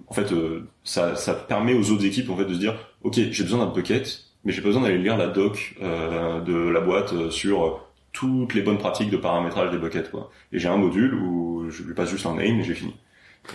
en 0.07 0.13
fait, 0.13 0.31
euh, 0.31 0.67
ça, 0.83 1.15
ça 1.15 1.33
permet 1.33 1.73
aux 1.73 1.91
autres 1.91 2.05
équipes 2.05 2.29
en 2.29 2.37
fait 2.37 2.45
de 2.45 2.53
se 2.53 2.59
dire, 2.59 2.75
ok, 3.03 3.15
j'ai 3.15 3.43
besoin 3.43 3.65
d'un 3.65 3.71
bucket, 3.71 4.24
mais 4.45 4.51
j'ai 4.51 4.61
besoin 4.61 4.83
d'aller 4.83 4.99
lire 4.99 5.17
la 5.17 5.27
doc 5.27 5.75
euh, 5.81 6.39
de 6.41 6.55
la 6.55 6.79
boîte 6.79 7.13
euh, 7.13 7.31
sur 7.31 7.85
toutes 8.13 8.53
les 8.53 8.61
bonnes 8.61 8.77
pratiques 8.77 9.09
de 9.09 9.17
paramétrage 9.17 9.71
des 9.71 9.77
buckets, 9.77 10.09
quoi. 10.09 10.31
Et 10.53 10.59
j'ai 10.59 10.69
un 10.69 10.77
module 10.77 11.15
où 11.15 11.69
je 11.69 11.83
lui 11.83 11.93
passe 11.93 12.09
juste 12.09 12.25
un 12.25 12.35
name 12.35 12.59
et 12.59 12.63
j'ai 12.63 12.75
fini. 12.75 12.95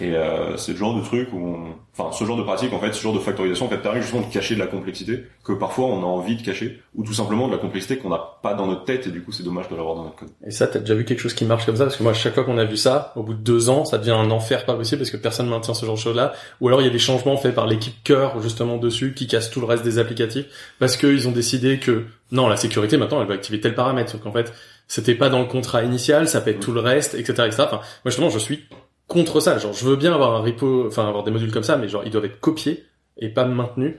Et 0.00 0.14
euh, 0.14 0.56
c'est 0.56 0.72
le 0.72 0.78
genre 0.78 0.94
de 0.94 1.04
truc 1.04 1.28
où, 1.32 1.38
on... 1.38 1.74
enfin, 1.96 2.16
ce 2.16 2.24
genre 2.24 2.36
de 2.36 2.42
pratique, 2.42 2.72
en 2.72 2.78
fait, 2.78 2.92
ce 2.92 3.02
genre 3.02 3.12
de 3.12 3.18
factorisation, 3.18 3.66
en 3.66 3.68
fait, 3.68 3.78
permet 3.78 4.00
justement 4.00 4.26
de 4.26 4.32
cacher 4.32 4.54
de 4.54 4.60
la 4.60 4.66
complexité 4.66 5.24
que 5.44 5.52
parfois 5.52 5.86
on 5.86 6.00
a 6.02 6.06
envie 6.06 6.36
de 6.36 6.42
cacher, 6.42 6.80
ou 6.94 7.04
tout 7.04 7.12
simplement 7.12 7.48
de 7.48 7.52
la 7.52 7.58
complexité 7.58 7.96
qu'on 7.96 8.08
n'a 8.08 8.22
pas 8.42 8.54
dans 8.54 8.66
notre 8.66 8.84
tête, 8.84 9.06
et 9.06 9.10
du 9.10 9.22
coup, 9.22 9.32
c'est 9.32 9.42
dommage 9.42 9.68
de 9.68 9.76
l'avoir 9.76 9.96
dans 9.96 10.04
notre 10.04 10.16
code. 10.16 10.30
Et 10.46 10.50
ça, 10.50 10.66
t'as 10.66 10.78
déjà 10.78 10.94
vu 10.94 11.04
quelque 11.04 11.20
chose 11.20 11.34
qui 11.34 11.44
marche 11.44 11.66
comme 11.66 11.76
ça? 11.76 11.84
Parce 11.84 11.96
que 11.96 12.02
moi, 12.02 12.12
à 12.12 12.14
chaque 12.14 12.34
fois 12.34 12.44
qu'on 12.44 12.58
a 12.58 12.64
vu 12.64 12.76
ça, 12.76 13.12
au 13.16 13.22
bout 13.22 13.34
de 13.34 13.40
deux 13.42 13.68
ans, 13.68 13.84
ça 13.84 13.98
devient 13.98 14.12
un 14.12 14.30
enfer 14.30 14.64
pas 14.64 14.74
possible 14.74 15.00
parce 15.00 15.10
que 15.10 15.16
personne 15.16 15.48
maintient 15.48 15.74
ce 15.74 15.84
genre 15.84 15.96
de 15.96 16.00
choses-là. 16.00 16.32
Ou 16.60 16.68
alors 16.68 16.80
il 16.80 16.84
y 16.84 16.88
a 16.88 16.92
des 16.92 16.98
changements 16.98 17.36
faits 17.36 17.54
par 17.54 17.66
l'équipe 17.66 18.02
cœur 18.04 18.40
justement 18.40 18.76
dessus 18.76 19.14
qui 19.14 19.26
cassent 19.26 19.50
tout 19.50 19.60
le 19.60 19.66
reste 19.66 19.84
des 19.84 19.98
applicatifs 19.98 20.46
parce 20.78 20.96
qu'ils 20.96 21.28
ont 21.28 21.32
décidé 21.32 21.78
que 21.78 22.04
non, 22.32 22.48
la 22.48 22.56
sécurité 22.56 22.96
maintenant, 22.96 23.20
elle 23.20 23.28
va 23.28 23.34
activer 23.34 23.60
tel 23.60 23.74
paramètre. 23.74 24.12
Sauf 24.12 24.20
qu'en 24.20 24.32
fait, 24.32 24.52
c'était 24.86 25.14
pas 25.14 25.28
dans 25.28 25.40
le 25.40 25.46
contrat 25.46 25.82
initial, 25.82 26.28
ça 26.28 26.40
peut 26.40 26.50
être 26.50 26.60
tout 26.60 26.72
le 26.72 26.80
reste, 26.80 27.14
etc., 27.14 27.32
etc. 27.46 27.62
Enfin, 27.66 27.76
moi 27.76 28.10
justement, 28.10 28.30
je 28.30 28.38
suis 28.38 28.64
contre 29.10 29.40
ça. 29.40 29.58
Genre, 29.58 29.74
je 29.74 29.84
veux 29.84 29.96
bien 29.96 30.14
avoir 30.14 30.34
un 30.34 30.40
repo, 30.40 30.86
enfin 30.86 31.06
avoir 31.06 31.24
des 31.24 31.30
modules 31.30 31.52
comme 31.52 31.64
ça, 31.64 31.76
mais 31.76 31.88
genre 31.88 32.02
ils 32.06 32.10
doivent 32.10 32.24
être 32.24 32.40
copiés 32.40 32.86
et 33.18 33.28
pas 33.28 33.44
maintenus. 33.44 33.96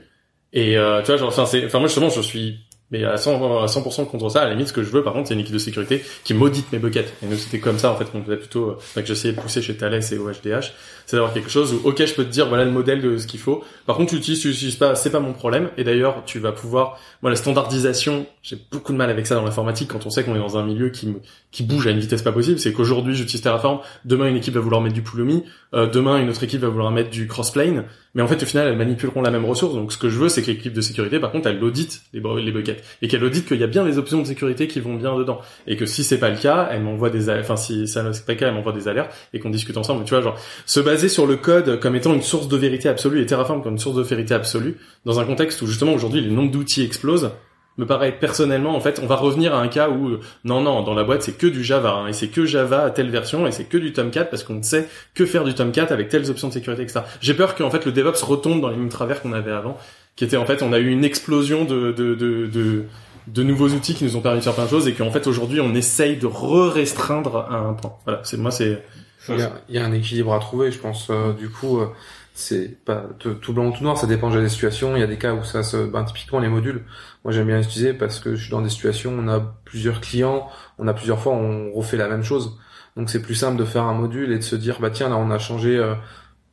Et 0.52 0.76
euh, 0.76 1.00
tu 1.02 1.06
vois, 1.06 1.16
genre, 1.18 1.28
enfin, 1.28 1.46
c'est, 1.46 1.64
enfin 1.66 1.78
moi 1.78 1.88
justement, 1.88 2.08
je 2.08 2.20
suis 2.20 2.58
mais 2.92 3.04
à 3.04 3.16
100%, 3.16 3.62
à 3.62 3.66
100% 3.66 4.06
contre 4.06 4.28
ça. 4.28 4.42
À 4.42 4.44
la 4.44 4.50
limite, 4.50 4.68
ce 4.68 4.72
que 4.72 4.82
je 4.82 4.90
veux, 4.90 5.02
par 5.02 5.14
contre, 5.14 5.28
c'est 5.28 5.34
une 5.34 5.40
équipe 5.40 5.54
de 5.54 5.58
sécurité 5.58 6.04
qui 6.24 6.34
maudite 6.34 6.70
mes 6.72 6.78
buckets. 6.78 7.12
Et 7.22 7.26
nous, 7.26 7.36
c'était 7.36 7.58
comme 7.58 7.78
ça, 7.78 7.90
en 7.90 7.96
fait, 7.96 8.04
qu'on 8.04 8.22
faisait 8.22 8.36
plutôt, 8.36 8.70
euh, 8.70 8.76
enfin, 8.76 9.00
que 9.00 9.08
j'essayais 9.08 9.32
de 9.32 9.40
pousser 9.40 9.62
chez 9.62 9.74
Thales 9.74 9.94
et 9.94 10.18
au 10.18 10.30
HDH. 10.30 10.72
C'est 11.06 11.16
d'avoir 11.16 11.32
quelque 11.32 11.50
chose 11.50 11.72
où, 11.72 11.88
ok, 11.88 12.04
je 12.04 12.14
peux 12.14 12.24
te 12.24 12.30
dire, 12.30 12.48
voilà 12.48 12.64
le 12.64 12.70
modèle 12.70 13.00
de 13.00 13.16
ce 13.16 13.26
qu'il 13.26 13.40
faut. 13.40 13.64
Par 13.86 13.96
contre, 13.96 14.10
tu 14.10 14.16
l'utilises, 14.16 14.40
tu 14.40 14.48
l'utilises 14.48 14.76
pas, 14.76 14.94
c'est 14.94 15.10
pas 15.10 15.20
mon 15.20 15.32
problème. 15.32 15.70
Et 15.78 15.84
d'ailleurs, 15.84 16.22
tu 16.26 16.38
vas 16.38 16.52
pouvoir, 16.52 16.98
moi, 17.22 17.30
la 17.30 17.36
standardisation, 17.36 18.26
j'ai 18.42 18.58
beaucoup 18.70 18.92
de 18.92 18.98
mal 18.98 19.08
avec 19.08 19.26
ça 19.26 19.36
dans 19.36 19.44
l'informatique 19.44 19.88
quand 19.88 20.04
on 20.04 20.10
sait 20.10 20.22
qu'on 20.22 20.36
est 20.36 20.38
dans 20.38 20.58
un 20.58 20.64
milieu 20.64 20.90
qui 20.90 21.06
me, 21.06 21.20
qui 21.50 21.62
bouge 21.62 21.86
à 21.86 21.90
une 21.90 21.98
vitesse 21.98 22.22
pas 22.22 22.32
possible. 22.32 22.58
C'est 22.58 22.74
qu'aujourd'hui, 22.74 23.14
j'utilise 23.14 23.40
Terraform. 23.40 23.80
Demain, 24.04 24.28
une 24.28 24.36
équipe 24.36 24.54
va 24.54 24.60
vouloir 24.60 24.82
mettre 24.82 24.94
du 24.94 25.02
Pulumi. 25.02 25.44
Euh, 25.72 25.86
demain, 25.86 26.18
une 26.18 26.28
autre 26.28 26.44
équipe 26.44 26.60
va 26.60 26.68
vouloir 26.68 26.90
mettre 26.90 27.10
du 27.10 27.26
Crossplane. 27.26 27.84
Mais 28.14 28.22
en 28.22 28.28
fait, 28.28 28.42
au 28.42 28.46
final, 28.46 28.68
elles 28.68 28.76
manipuleront 28.76 29.22
la 29.22 29.30
même 29.30 29.44
ressource. 29.44 29.74
Donc, 29.74 29.92
ce 29.92 29.96
que 29.96 30.10
je 30.10 30.18
veux, 30.18 30.28
c'est 30.28 30.42
que 30.42 30.48
l'équipe 30.48 30.72
de 30.72 30.80
sécurité, 30.82 31.18
par 31.18 31.32
contre, 31.32 31.48
elle 31.48 31.62
audite 31.64 32.02
les, 32.12 32.20
les 32.20 32.52
buckets. 32.52 32.82
Et 33.00 33.08
qu'elle 33.08 33.24
audite 33.24 33.46
qu'il 33.46 33.58
y 33.58 33.64
a 33.64 33.66
bien 33.66 33.84
des 33.84 33.96
options 33.96 34.20
de 34.20 34.26
sécurité 34.26 34.68
qui 34.68 34.80
vont 34.80 34.94
bien 34.94 35.16
dedans. 35.16 35.40
Et 35.66 35.76
que 35.76 35.86
si 35.86 36.04
c'est 36.04 36.18
pas 36.18 36.28
le 36.28 36.36
cas, 36.36 36.68
elle 36.70 36.82
m'envoie 36.82 37.08
des, 37.08 37.30
enfin, 37.30 37.56
si 37.56 37.88
ça 37.88 38.02
n'est 38.02 38.10
pas 38.10 38.32
le 38.32 38.34
cas, 38.34 38.48
elle 38.48 38.54
m'envoie 38.54 38.72
des 38.72 38.88
alertes 38.88 39.14
et 39.32 39.38
qu'on 39.38 39.50
discute 39.50 39.76
ensemble. 39.78 40.04
Tu 40.04 40.10
vois, 40.10 40.20
genre, 40.20 40.38
se 40.66 40.80
baser 40.80 41.08
sur 41.08 41.26
le 41.26 41.36
code 41.36 41.80
comme 41.80 41.96
étant 41.96 42.12
une 42.12 42.22
source 42.22 42.48
de 42.48 42.56
vérité 42.56 42.88
absolue 42.88 43.22
et 43.22 43.26
Terraform 43.26 43.62
comme 43.62 43.72
une 43.72 43.78
source 43.78 43.96
de 43.96 44.02
vérité 44.02 44.34
absolue 44.34 44.76
dans 45.04 45.18
un 45.18 45.24
contexte 45.24 45.62
où 45.62 45.66
justement 45.66 45.92
aujourd'hui 45.92 46.20
le 46.20 46.30
nombre 46.30 46.50
d'outils 46.50 46.82
explose 46.82 47.30
me 47.78 47.86
paraît 47.86 48.12
personnellement 48.12 48.76
en 48.76 48.80
fait 48.80 49.00
on 49.02 49.06
va 49.06 49.16
revenir 49.16 49.54
à 49.54 49.60
un 49.60 49.68
cas 49.68 49.88
où 49.88 50.08
euh, 50.08 50.20
non 50.44 50.60
non 50.60 50.82
dans 50.82 50.94
la 50.94 51.04
boîte 51.04 51.22
c'est 51.22 51.36
que 51.36 51.46
du 51.46 51.64
Java 51.64 51.92
hein, 51.94 52.08
et 52.08 52.12
c'est 52.12 52.28
que 52.28 52.44
Java 52.44 52.84
à 52.84 52.90
telle 52.90 53.10
version 53.10 53.46
et 53.46 53.52
c'est 53.52 53.64
que 53.64 53.78
du 53.78 53.92
Tomcat 53.92 54.24
parce 54.24 54.44
qu'on 54.44 54.54
ne 54.54 54.62
sait 54.62 54.88
que 55.14 55.24
faire 55.24 55.44
du 55.44 55.54
Tomcat 55.54 55.86
avec 55.90 56.08
telles 56.08 56.30
options 56.30 56.48
de 56.48 56.52
sécurité 56.52 56.82
etc 56.82 57.00
j'ai 57.20 57.34
peur 57.34 57.54
qu'en 57.54 57.70
fait 57.70 57.84
le 57.86 57.92
DevOps 57.92 58.22
retombe 58.22 58.60
dans 58.60 58.68
les 58.68 58.76
mêmes 58.76 58.88
travers 58.88 59.22
qu'on 59.22 59.32
avait 59.32 59.52
avant 59.52 59.78
qui 60.16 60.24
était 60.24 60.36
en 60.36 60.44
fait 60.44 60.62
on 60.62 60.72
a 60.72 60.78
eu 60.78 60.88
une 60.88 61.04
explosion 61.04 61.64
de 61.64 61.92
de, 61.92 62.14
de, 62.14 62.46
de 62.46 62.84
de 63.28 63.42
nouveaux 63.42 63.68
outils 63.68 63.94
qui 63.94 64.04
nous 64.04 64.16
ont 64.16 64.20
permis 64.20 64.38
de 64.38 64.44
faire 64.44 64.54
plein 64.54 64.64
de 64.64 64.70
choses 64.70 64.88
et 64.88 64.92
qu'en 64.92 65.10
fait 65.10 65.26
aujourd'hui 65.26 65.60
on 65.60 65.74
essaye 65.74 66.16
de 66.16 66.26
re-restreindre 66.26 67.46
à 67.50 67.56
un 67.56 67.72
point 67.74 67.92
voilà 68.04 68.20
c'est 68.24 68.36
moi 68.36 68.50
c'est 68.50 68.82
Il 69.28 69.48
y, 69.68 69.78
a, 69.78 69.84
un 69.84 69.92
équilibre 69.92 70.34
à 70.34 70.40
trouver, 70.40 70.72
je 70.72 70.78
pense. 70.80 71.08
euh, 71.10 71.32
du 71.32 71.48
coup, 71.48 71.78
euh, 71.78 71.86
c'est 72.34 72.82
pas 72.84 73.06
de- 73.20 73.34
tout 73.34 73.52
blanc 73.52 73.66
ou 73.66 73.72
tout 73.72 73.84
noir, 73.84 73.96
ça 73.98 74.06
dépend 74.06 74.28
déjà 74.28 74.40
des 74.40 74.48
situations. 74.48 74.96
Il 74.96 75.00
y 75.00 75.02
a 75.02 75.06
des 75.06 75.18
cas 75.18 75.34
où 75.34 75.44
ça 75.44 75.62
se, 75.62 75.76
ben, 75.86 76.04
typiquement 76.04 76.38
les 76.40 76.48
modules. 76.48 76.84
Moi, 77.24 77.32
j'aime 77.32 77.46
bien 77.46 77.60
utiliser 77.60 77.92
parce 77.92 78.20
que 78.20 78.34
je 78.34 78.42
suis 78.42 78.50
dans 78.50 78.62
des 78.62 78.70
situations 78.70 79.12
où 79.12 79.20
on 79.20 79.28
a 79.28 79.40
plusieurs 79.64 80.00
clients, 80.00 80.48
on 80.78 80.88
a 80.88 80.94
plusieurs 80.94 81.20
fois, 81.20 81.32
on 81.34 81.72
refait 81.72 81.96
la 81.96 82.08
même 82.08 82.22
chose. 82.24 82.58
Donc, 82.96 83.10
c'est 83.10 83.22
plus 83.22 83.34
simple 83.34 83.58
de 83.58 83.64
faire 83.64 83.84
un 83.84 83.94
module 83.94 84.32
et 84.32 84.38
de 84.38 84.42
se 84.42 84.56
dire, 84.56 84.78
bah 84.80 84.90
tiens, 84.90 85.08
là, 85.08 85.16
on 85.16 85.30
a 85.30 85.38
changé 85.38 85.76
euh, 85.78 85.94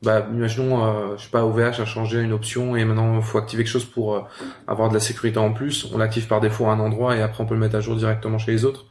bah, 0.02 0.26
imaginons, 0.34 0.86
euh, 0.86 1.18
je 1.18 1.24
sais 1.26 1.30
pas, 1.30 1.44
OVH 1.46 1.82
a 1.82 1.86
changé 1.86 2.22
une 2.22 2.32
option 2.34 2.76
et 2.78 2.86
maintenant 2.86 3.18
il 3.18 3.22
faut 3.24 3.38
activer 3.38 3.64
quelque 3.64 3.72
chose 3.74 3.86
pour 3.86 4.16
euh, 4.16 4.22
avoir 4.68 4.90
de 4.90 4.94
la 4.94 5.02
sécurité 5.02 5.40
en 5.40 5.52
plus. 5.54 5.88
On 5.94 5.98
l'active 5.98 6.28
par 6.28 6.40
défaut 6.40 6.68
à 6.68 6.72
un 6.72 6.80
endroit 6.80 7.18
et 7.18 7.22
après 7.22 7.44
on 7.44 7.48
peut 7.48 7.54
le 7.56 7.60
mettre 7.60 7.76
à 7.76 7.82
jour 7.82 7.96
directement 7.98 8.38
chez 8.38 8.52
les 8.52 8.64
autres. 8.66 8.86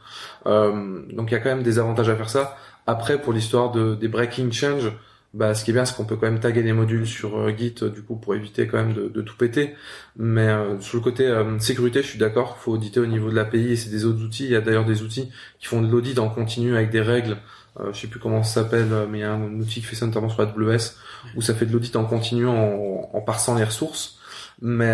Donc 0.45 1.29
il 1.29 1.31
y 1.31 1.35
a 1.35 1.39
quand 1.39 1.49
même 1.49 1.63
des 1.63 1.79
avantages 1.79 2.09
à 2.09 2.15
faire 2.15 2.29
ça. 2.29 2.57
Après, 2.87 3.19
pour 3.21 3.33
l'histoire 3.33 3.71
de, 3.71 3.95
des 3.95 4.07
breaking 4.07 4.51
change, 4.51 4.91
bah, 5.33 5.53
ce 5.53 5.63
qui 5.63 5.69
est 5.69 5.73
bien, 5.73 5.85
c'est 5.85 5.95
qu'on 5.95 6.05
peut 6.05 6.15
quand 6.15 6.25
même 6.25 6.39
taguer 6.39 6.63
des 6.63 6.73
modules 6.73 7.05
sur 7.05 7.37
euh, 7.37 7.55
Git, 7.55 7.75
du 7.93 8.01
coup, 8.01 8.15
pour 8.15 8.33
éviter 8.33 8.65
quand 8.67 8.77
même 8.77 8.93
de, 8.93 9.21
tout 9.21 9.37
péter. 9.37 9.75
Mais 10.17 10.47
euh, 10.47 10.79
sur 10.81 10.97
le 10.97 11.03
côté 11.03 11.27
euh, 11.27 11.59
sécurité, 11.59 12.01
je 12.01 12.07
suis 12.07 12.19
d'accord, 12.19 12.57
faut 12.57 12.71
auditer 12.71 12.99
au 12.99 13.05
niveau 13.05 13.29
de 13.29 13.35
l'API 13.35 13.73
et 13.73 13.75
c'est 13.75 13.91
des 13.91 14.05
autres 14.05 14.23
outils. 14.23 14.45
Il 14.45 14.51
y 14.51 14.55
a 14.55 14.61
d'ailleurs 14.61 14.85
des 14.85 15.03
outils 15.03 15.31
qui 15.59 15.67
font 15.67 15.81
de 15.81 15.87
l'audit 15.87 16.17
en 16.17 16.29
continu 16.29 16.75
avec 16.75 16.89
des 16.89 17.01
règles. 17.01 17.37
Euh, 17.79 17.93
je 17.93 18.01
sais 18.01 18.07
plus 18.07 18.19
comment 18.19 18.41
ça 18.41 18.63
s'appelle, 18.63 18.87
mais 19.11 19.19
il 19.19 19.21
y 19.21 19.23
a 19.23 19.33
un 19.33 19.59
outil 19.59 19.81
qui 19.81 19.85
fait 19.85 19.95
ça 19.95 20.07
notamment 20.07 20.29
sur 20.29 20.41
AWS, 20.41 20.95
où 21.35 21.41
ça 21.43 21.53
fait 21.53 21.67
de 21.67 21.73
l'audit 21.73 21.95
en 21.95 22.05
continu 22.05 22.47
en, 22.47 23.09
en 23.13 23.21
parsant 23.21 23.53
les 23.55 23.63
ressources. 23.63 24.17
Mais 24.61 24.93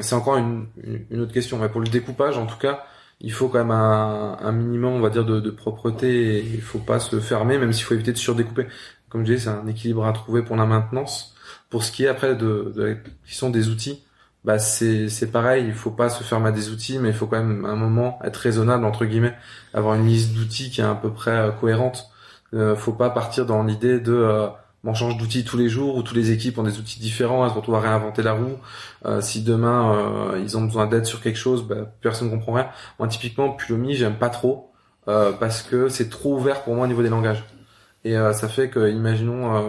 c'est 0.00 0.16
encore 0.16 0.38
une, 0.38 0.66
une 1.10 1.20
autre 1.20 1.32
question. 1.32 1.58
Mais 1.58 1.68
pour 1.68 1.80
le 1.80 1.86
découpage, 1.86 2.36
en 2.36 2.46
tout 2.46 2.58
cas, 2.58 2.84
il 3.20 3.32
faut 3.32 3.48
quand 3.48 3.58
même 3.58 3.70
un, 3.70 4.38
un 4.40 4.50
minimum, 4.50 4.94
on 4.94 5.00
va 5.00 5.10
dire, 5.10 5.24
de, 5.24 5.38
de 5.38 5.50
propreté. 5.50 6.38
Et 6.38 6.40
il 6.40 6.60
faut 6.60 6.80
pas 6.80 6.98
se 6.98 7.20
fermer, 7.20 7.58
même 7.58 7.72
s'il 7.72 7.84
faut 7.84 7.94
éviter 7.94 8.12
de 8.12 8.18
surdécouper 8.18 8.66
comme 9.14 9.24
je 9.24 9.32
disais, 9.32 9.44
c'est 9.44 9.56
un 9.56 9.68
équilibre 9.68 10.04
à 10.04 10.12
trouver 10.12 10.42
pour 10.42 10.56
la 10.56 10.66
maintenance. 10.66 11.36
Pour 11.70 11.84
ce 11.84 11.92
qui 11.92 12.02
est 12.02 12.08
après 12.08 12.34
de, 12.34 12.72
de 12.74 12.82
la 12.82 12.94
question 13.24 13.48
des 13.48 13.68
outils, 13.68 14.02
bah 14.44 14.58
c'est 14.58 15.08
c'est 15.08 15.30
pareil, 15.30 15.66
il 15.68 15.72
faut 15.72 15.92
pas 15.92 16.08
se 16.08 16.24
fermer 16.24 16.48
à 16.48 16.52
des 16.52 16.70
outils, 16.70 16.98
mais 16.98 17.10
il 17.10 17.14
faut 17.14 17.28
quand 17.28 17.36
même 17.38 17.64
un 17.64 17.76
moment 17.76 18.18
être 18.24 18.38
raisonnable 18.38 18.84
entre 18.84 19.04
guillemets, 19.04 19.36
avoir 19.72 19.94
une 19.94 20.04
liste 20.04 20.34
d'outils 20.34 20.70
qui 20.70 20.80
est 20.80 20.84
à 20.84 20.96
peu 20.96 21.12
près 21.12 21.30
euh, 21.30 21.50
cohérente. 21.52 22.10
Euh, 22.54 22.74
faut 22.74 22.92
pas 22.92 23.08
partir 23.08 23.46
dans 23.46 23.62
l'idée 23.62 24.00
de 24.00 24.12
euh, 24.14 24.48
on 24.82 24.94
change 24.94 25.16
d'outils 25.16 25.44
tous 25.44 25.56
les 25.56 25.68
jours 25.68 25.96
ou 25.96 26.02
toutes 26.02 26.16
les 26.16 26.32
équipes 26.32 26.58
ont 26.58 26.64
des 26.64 26.80
outils 26.80 26.98
différents, 26.98 27.46
elles 27.46 27.52
retrouvent 27.52 27.76
à 27.76 27.80
réinventer 27.80 28.22
la 28.24 28.32
roue. 28.32 28.58
Euh, 29.06 29.20
si 29.20 29.42
demain 29.42 29.94
euh, 29.94 30.40
ils 30.42 30.56
ont 30.58 30.62
besoin 30.62 30.88
d'aide 30.88 31.06
sur 31.06 31.20
quelque 31.20 31.38
chose, 31.38 31.62
bah, 31.62 31.76
personne 32.00 32.30
ne 32.30 32.34
comprend 32.34 32.54
rien. 32.54 32.68
Moi 32.98 33.06
typiquement 33.06 33.50
Pulomi 33.50 33.94
j'aime 33.94 34.16
pas 34.16 34.28
trop 34.28 34.72
euh, 35.06 35.30
parce 35.30 35.62
que 35.62 35.88
c'est 35.88 36.10
trop 36.10 36.34
ouvert 36.34 36.64
pour 36.64 36.74
moi 36.74 36.86
au 36.86 36.88
niveau 36.88 37.02
des 37.04 37.10
langages. 37.10 37.44
Et 38.04 38.16
euh, 38.16 38.32
ça 38.32 38.48
fait 38.48 38.68
que, 38.68 38.90
imaginons, 38.90 39.56
euh, 39.56 39.62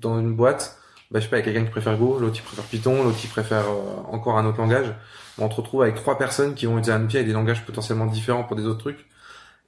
dans 0.00 0.18
une 0.18 0.34
boîte, 0.34 0.78
bah, 1.10 1.20
je 1.20 1.24
sais 1.24 1.30
pas, 1.30 1.38
il 1.38 1.40
y 1.40 1.42
a 1.42 1.44
quelqu'un 1.44 1.64
qui 1.64 1.70
préfère 1.70 1.96
Go, 1.96 2.18
l'autre 2.18 2.34
qui 2.34 2.42
préfère 2.42 2.64
Python, 2.64 3.02
l'autre 3.02 3.18
qui 3.18 3.26
préfère 3.26 3.64
euh, 3.68 4.12
encore 4.12 4.38
un 4.38 4.46
autre 4.46 4.58
langage. 4.58 4.94
On 5.38 5.50
se 5.50 5.54
retrouve 5.54 5.82
avec 5.82 5.94
trois 5.94 6.18
personnes 6.18 6.54
qui 6.54 6.66
vont 6.66 6.78
utiliser 6.78 6.92
un 6.92 7.04
outil 7.04 7.16
avec 7.16 7.28
des 7.28 7.32
langages 7.32 7.64
potentiellement 7.64 8.06
différents 8.06 8.44
pour 8.44 8.56
des 8.56 8.64
autres 8.64 8.80
trucs. 8.80 9.06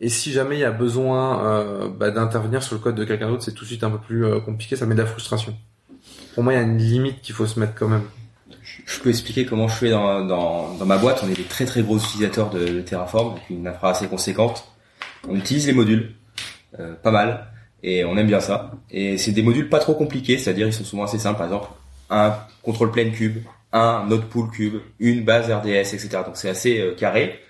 Et 0.01 0.09
si 0.09 0.33
jamais 0.33 0.57
il 0.57 0.61
y 0.61 0.65
a 0.65 0.71
besoin 0.71 1.45
euh, 1.45 1.89
bah, 1.89 2.11
d'intervenir 2.11 2.63
sur 2.63 2.75
le 2.75 2.81
code 2.81 2.95
de 2.95 3.05
quelqu'un 3.05 3.29
d'autre, 3.29 3.43
c'est 3.43 3.53
tout 3.53 3.65
de 3.65 3.69
suite 3.69 3.85
un 3.85 3.91
peu 3.91 3.99
plus 3.99 4.25
euh, 4.25 4.41
compliqué, 4.41 4.75
ça 4.77 4.87
met 4.87 4.95
de 4.95 5.01
la 5.01 5.07
frustration. 5.07 5.57
Pour 6.35 6.43
moi, 6.43 6.55
il 6.55 6.57
y 6.57 6.59
a 6.59 6.63
une 6.63 6.79
limite 6.79 7.21
qu'il 7.21 7.35
faut 7.35 7.47
se 7.47 7.61
mettre 7.61 7.75
quand 7.75 7.89
même. 7.89 8.05
Je 8.87 8.99
peux 9.01 9.11
expliquer 9.11 9.47
comment 9.47 9.69
je 9.69 9.75
fais 9.75 9.91
dans, 9.91 10.25
dans, 10.25 10.75
dans 10.75 10.87
ma 10.87 10.97
boîte. 10.97 11.21
On 11.23 11.29
est 11.29 11.37
des 11.37 11.45
très 11.45 11.67
très 11.67 11.83
gros 11.83 11.99
utilisateurs 11.99 12.51
de, 12.51 12.67
de 12.67 12.81
Terraform, 12.81 13.33
avec 13.33 13.51
une 13.51 13.67
infra 13.67 13.91
assez 13.91 14.09
conséquente. 14.09 14.65
On 15.29 15.37
utilise 15.37 15.67
les 15.67 15.75
modules, 15.75 16.15
euh, 16.79 16.95
pas 16.95 17.11
mal, 17.11 17.50
et 17.83 18.05
on 18.05 18.17
aime 18.17 18.27
bien 18.27 18.41
ça. 18.41 18.73
Et 18.91 19.19
c'est 19.19 19.33
des 19.33 19.43
modules 19.43 19.69
pas 19.69 19.79
trop 19.79 19.95
compliqués, 19.95 20.39
c'est-à-dire 20.39 20.67
ils 20.67 20.73
sont 20.73 20.85
souvent 20.85 21.05
assez 21.05 21.19
simples. 21.19 21.39
Par 21.39 21.47
exemple, 21.47 21.69
un 22.11 22.35
contrôle 22.63 22.91
plane 22.91 23.13
cube, 23.13 23.39
un 23.73 24.07
node 24.07 24.25
pool 24.25 24.51
cube, 24.51 24.77
une 24.99 25.25
base 25.25 25.51
RDS, 25.51 25.95
etc. 25.95 26.09
Donc 26.27 26.37
c'est 26.37 26.49
assez 26.49 26.81
euh, 26.81 26.95
carré 26.95 27.41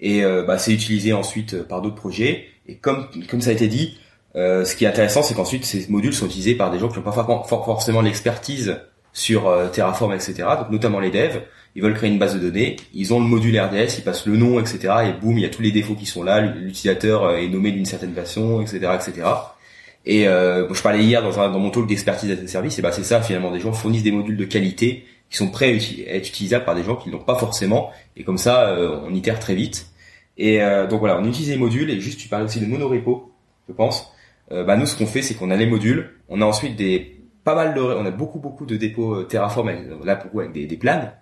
et 0.00 0.24
euh, 0.24 0.44
bah, 0.44 0.58
c'est 0.58 0.72
utilisé 0.72 1.12
ensuite 1.12 1.62
par 1.62 1.82
d'autres 1.82 1.96
projets. 1.96 2.46
Et 2.66 2.76
comme 2.76 3.08
comme 3.28 3.40
ça 3.40 3.50
a 3.50 3.52
été 3.52 3.68
dit, 3.68 3.98
euh, 4.36 4.64
ce 4.64 4.74
qui 4.74 4.84
est 4.84 4.88
intéressant, 4.88 5.22
c'est 5.22 5.34
qu'ensuite 5.34 5.64
ces 5.64 5.86
modules 5.88 6.14
sont 6.14 6.26
utilisés 6.26 6.54
par 6.54 6.70
des 6.70 6.78
gens 6.78 6.88
qui 6.88 6.98
n'ont 6.98 7.04
pas 7.04 7.12
forcément 7.12 8.00
l'expertise 8.00 8.76
sur 9.12 9.48
euh, 9.48 9.68
Terraform, 9.68 10.12
etc. 10.12 10.34
Donc 10.58 10.70
notamment 10.70 10.98
les 10.98 11.10
devs, 11.10 11.42
ils 11.76 11.82
veulent 11.82 11.94
créer 11.94 12.10
une 12.10 12.18
base 12.18 12.34
de 12.34 12.40
données, 12.40 12.76
ils 12.92 13.14
ont 13.14 13.20
le 13.20 13.26
module 13.26 13.58
RDS, 13.58 13.98
ils 13.98 14.04
passent 14.04 14.26
le 14.26 14.36
nom, 14.36 14.58
etc. 14.60 14.94
Et 15.06 15.12
boum, 15.12 15.38
il 15.38 15.42
y 15.42 15.44
a 15.46 15.50
tous 15.50 15.62
les 15.62 15.72
défauts 15.72 15.94
qui 15.94 16.06
sont 16.06 16.22
là, 16.22 16.40
l'utilisateur 16.40 17.36
est 17.36 17.48
nommé 17.48 17.70
d'une 17.70 17.86
certaine 17.86 18.14
façon, 18.14 18.60
etc., 18.60 18.78
etc. 18.94 19.22
Et 20.06 20.28
euh, 20.28 20.72
je 20.72 20.82
parlais 20.82 21.02
hier 21.02 21.22
dans, 21.22 21.40
un, 21.40 21.50
dans 21.50 21.58
mon 21.58 21.70
talk 21.70 21.86
d'expertise 21.86 22.38
de 22.38 22.46
service, 22.46 22.78
et 22.78 22.82
bah 22.82 22.92
c'est 22.92 23.04
ça 23.04 23.22
finalement, 23.22 23.50
des 23.50 23.60
gens 23.60 23.72
fournissent 23.72 24.02
des 24.02 24.12
modules 24.12 24.36
de 24.36 24.44
qualité 24.44 25.04
qui 25.30 25.36
sont 25.38 25.50
prêts 25.50 25.72
à, 25.72 26.14
être 26.14 26.28
utilisables 26.28 26.64
par 26.64 26.74
des 26.74 26.84
gens 26.84 26.96
qui 26.96 27.10
l'ont 27.10 27.18
pas 27.18 27.36
forcément, 27.36 27.90
et 28.16 28.24
comme 28.24 28.38
ça 28.38 28.68
euh, 28.68 29.00
on 29.04 29.14
itère 29.14 29.40
très 29.40 29.54
vite. 29.54 29.88
Et 30.36 30.62
euh, 30.62 30.86
donc 30.86 31.00
voilà, 31.00 31.18
on 31.18 31.24
utilise 31.24 31.50
les 31.50 31.56
modules, 31.56 31.90
et 31.90 32.00
juste 32.00 32.20
tu 32.20 32.28
parlais 32.28 32.44
aussi 32.44 32.60
de 32.60 32.66
monorepo, 32.66 33.32
je 33.68 33.72
pense. 33.72 34.12
Euh, 34.52 34.62
bah 34.64 34.76
nous 34.76 34.86
ce 34.86 34.96
qu'on 34.96 35.06
fait, 35.06 35.22
c'est 35.22 35.34
qu'on 35.34 35.50
a 35.50 35.56
les 35.56 35.66
modules, 35.66 36.10
on 36.28 36.42
a 36.42 36.44
ensuite 36.44 36.76
des 36.76 37.20
pas 37.44 37.54
mal 37.54 37.74
de, 37.74 37.80
on 37.80 38.04
a 38.04 38.10
beaucoup 38.10 38.38
beaucoup 38.38 38.66
de 38.66 38.76
dépôts 38.76 39.14
euh, 39.14 39.24
Terraform, 39.24 39.70
là 40.04 40.16
pour 40.16 40.40
avec 40.40 40.52
des, 40.52 40.66
des 40.66 40.76
plans 40.76 41.12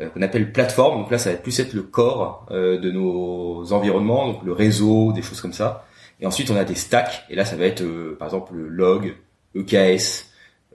euh, 0.00 0.08
qu'on 0.08 0.22
appelle 0.22 0.50
plateforme. 0.50 0.98
Donc 0.98 1.10
là, 1.10 1.18
ça 1.18 1.30
va 1.30 1.36
plus 1.36 1.58
être 1.60 1.72
le 1.72 1.82
corps 1.82 2.46
euh, 2.50 2.80
de 2.80 2.90
nos 2.90 3.72
environnements, 3.72 4.26
donc 4.26 4.42
le 4.44 4.52
réseau, 4.52 5.12
des 5.12 5.22
choses 5.22 5.40
comme 5.40 5.52
ça. 5.52 5.86
Et 6.20 6.26
ensuite, 6.26 6.50
on 6.50 6.56
a 6.56 6.64
des 6.64 6.74
stacks. 6.74 7.24
Et 7.30 7.34
là, 7.34 7.44
ça 7.44 7.56
va 7.56 7.66
être, 7.66 7.82
euh, 7.82 8.16
par 8.18 8.28
exemple, 8.28 8.54
le 8.54 8.68
log, 8.68 9.14
EKS, 9.56 10.30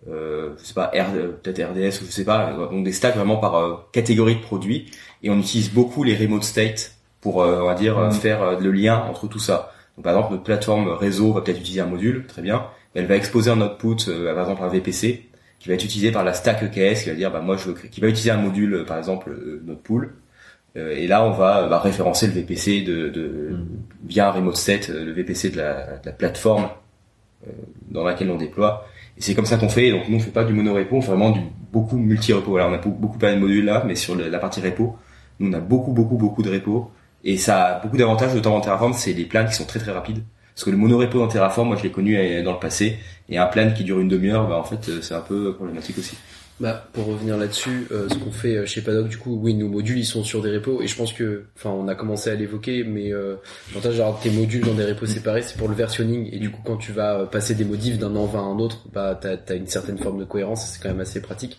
euh, 0.08 0.52
je 0.58 0.64
sais 0.64 0.74
pas, 0.74 0.88
R, 0.88 1.12
peut-être 1.42 1.62
RDS 1.62 2.02
ou 2.02 2.06
je 2.06 2.12
sais 2.12 2.26
pas. 2.26 2.54
Donc 2.54 2.84
des 2.84 2.94
stacks 2.94 3.16
vraiment 3.16 3.38
par 3.38 3.90
catégorie 3.92 4.36
de 4.36 4.42
produits. 4.42 4.92
Et 5.24 5.30
on 5.30 5.38
utilise 5.38 5.72
beaucoup 5.72 6.04
les 6.04 6.16
remote 6.16 6.44
state 6.44 6.96
pour, 7.22 7.38
on 7.38 7.66
va 7.66 7.76
dire, 7.76 7.98
Mmh. 8.00 8.12
faire 8.14 8.60
le 8.60 8.72
lien 8.72 9.04
entre 9.10 9.28
tout 9.28 9.40
ça. 9.40 9.74
Donc 10.00 10.06
par 10.06 10.14
exemple, 10.14 10.32
notre 10.32 10.46
plateforme 10.46 10.88
réseau 10.88 11.34
va 11.34 11.42
peut-être 11.42 11.60
utiliser 11.60 11.82
un 11.82 11.86
module, 11.86 12.26
très 12.26 12.42
bien. 12.42 12.68
Elle 12.94 13.06
va 13.06 13.18
exposer 13.18 13.52
un 13.52 13.60
output, 13.60 13.98
euh, 14.08 14.34
par 14.34 14.44
exemple 14.50 14.64
un 14.64 14.70
VPC, 14.70 15.30
qui 15.60 15.68
va 15.68 15.76
être 15.76 15.84
utilisé 15.84 16.12
par 16.12 16.24
la 16.24 16.34
stack 16.34 16.64
EKS, 16.64 17.04
qui 17.04 17.10
va 17.10 17.16
dire, 17.16 17.32
bah 17.32 17.42
moi 17.42 17.58
je 17.58 17.66
veux 17.70 17.74
qui 17.74 18.00
va 18.00 18.08
utiliser 18.08 18.32
un 18.32 18.38
module, 18.38 18.76
euh, 18.76 18.86
par 18.86 18.98
exemple 18.98 19.30
euh, 19.32 19.62
notre 19.66 19.82
pool. 19.82 20.14
Euh, 20.78 20.96
et 20.96 21.08
là, 21.08 21.24
on 21.26 21.32
va 21.32 21.68
bah, 21.68 21.80
référencer 21.80 22.28
le 22.28 22.34
VPC 22.34 22.82
de, 22.82 23.10
de 23.10 23.58
via 24.06 24.30
un 24.30 24.32
remote 24.32 24.56
set, 24.56 24.90
euh, 24.90 25.04
le 25.06 25.12
VPC 25.12 25.50
de 25.50 25.58
la, 25.58 25.98
de 25.98 26.06
la 26.06 26.12
plateforme 26.12 26.70
euh, 27.48 27.52
dans 27.90 28.04
laquelle 28.04 28.30
on 28.30 28.38
déploie. 28.38 28.86
Et 29.18 29.22
c'est 29.22 29.34
comme 29.36 29.46
ça 29.46 29.58
qu'on 29.58 29.70
fait. 29.70 29.88
Et 29.88 29.92
donc 29.92 30.08
nous, 30.10 30.18
on 30.18 30.20
fait 30.20 30.32
pas 30.32 30.44
du 30.44 30.54
monorepo, 30.54 30.96
on 30.98 31.02
fait 31.02 31.10
vraiment 31.12 31.32
du 31.32 31.42
beaucoup 31.72 31.98
multi-repo. 31.98 32.56
Alors 32.58 32.70
on 32.70 32.74
a 32.74 32.78
beaucoup, 32.78 32.98
beaucoup 33.00 33.18
parlé 33.18 33.36
de 33.36 33.42
modules 33.42 33.66
là, 33.66 33.84
mais 33.86 33.96
sur 33.96 34.16
le- 34.16 34.30
la 34.30 34.40
partie 34.40 34.62
repo, 34.62 34.96
nous 35.40 35.50
on 35.50 35.54
a 35.54 35.60
beaucoup, 35.60 35.92
beaucoup, 35.92 36.18
beaucoup 36.18 36.44
de 36.44 36.52
repos. 36.52 36.92
Et 37.24 37.38
ça 37.38 37.66
a 37.66 37.80
beaucoup 37.82 37.98
d'avantages, 37.98 38.34
notamment 38.34 38.58
en 38.58 38.62
Terraform, 38.62 38.94
c'est 38.94 39.12
les 39.14 39.26
plans 39.26 39.46
qui 39.46 39.54
sont 39.54 39.66
très 39.66 39.80
très 39.80 39.92
rapides. 39.92 40.24
Parce 40.56 40.64
que 40.66 40.70
le 40.70 40.78
monorepo 40.78 41.20
dans 41.20 41.28
Terraform, 41.28 41.68
moi 41.70 41.78
je 41.78 41.84
l'ai 41.84 41.92
connu 41.92 42.16
dans 42.44 42.54
le 42.54 42.60
passé, 42.60 42.98
et 43.28 43.38
un 43.38 43.46
plan 43.48 43.72
qui 43.72 43.84
dure 43.84 44.00
une 44.00 44.08
demi-heure, 44.08 44.48
bah, 44.48 44.58
en 44.58 44.64
fait 44.64 44.90
c'est 45.02 45.14
un 45.14 45.20
peu 45.22 45.54
problématique 45.54 45.98
aussi. 45.98 46.18
Bah, 46.60 46.86
pour 46.92 47.06
revenir 47.06 47.38
là-dessus, 47.38 47.88
euh, 47.92 48.10
ce 48.10 48.16
qu'on 48.16 48.32
fait 48.32 48.58
euh, 48.58 48.66
chez 48.66 48.82
Paddock, 48.82 49.08
du 49.08 49.18
coup, 49.18 49.40
oui, 49.42 49.54
nos 49.54 49.70
modules, 49.70 49.98
ils 49.98 50.06
sont 50.06 50.26
sur 50.26 50.42
des 50.42 50.52
repos, 50.52 50.82
et 50.82 50.88
je 50.88 50.96
pense 50.98 51.14
que, 51.14 51.46
enfin, 51.56 51.70
on 51.70 51.88
a 51.88 51.96
commencé 51.96 52.30
à 52.30 52.36
l'évoquer, 52.36 52.84
mais 52.84 53.14
euh, 53.14 53.36
l'avantage 53.70 53.96
d'avoir 53.96 54.20
tes 54.20 54.30
modules 54.30 54.66
dans 54.66 54.74
des 54.74 54.84
repos 54.84 55.06
séparés, 55.06 55.42
c'est 55.42 55.58
pour 55.58 55.70
le 55.70 55.76
versionning, 55.76 56.28
et 56.34 56.38
du 56.38 56.52
coup, 56.52 56.60
quand 56.66 56.76
tu 56.76 56.92
vas 56.92 57.20
euh, 57.22 57.26
passer 57.26 57.56
des 57.56 57.64
modifs 57.64 57.98
d'un 57.98 58.14
env 58.14 58.36
à 58.36 58.40
un 58.40 58.60
autre, 58.60 58.90
bah, 58.92 59.18
t'as 59.22 59.38
as 59.48 59.54
une 59.54 59.68
certaine 59.68 59.98
forme 59.98 60.20
de 60.20 60.26
cohérence, 60.26 60.72
c'est 60.74 60.84
quand 60.84 60.90
même 60.90 61.00
assez 61.00 61.22
pratique. 61.22 61.58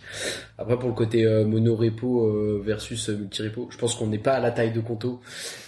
Après, 0.58 0.78
pour 0.78 0.90
le 0.90 0.94
côté 0.94 1.24
euh, 1.24 1.46
monorepo 1.46 2.26
euh, 2.26 2.62
versus 2.62 3.08
multirepo, 3.08 3.68
je 3.70 3.78
pense 3.78 3.94
qu'on 3.94 4.08
n'est 4.08 4.18
pas 4.18 4.34
à 4.34 4.40
la 4.40 4.50
taille 4.50 4.72
de 4.72 4.80
Conto, 4.80 5.22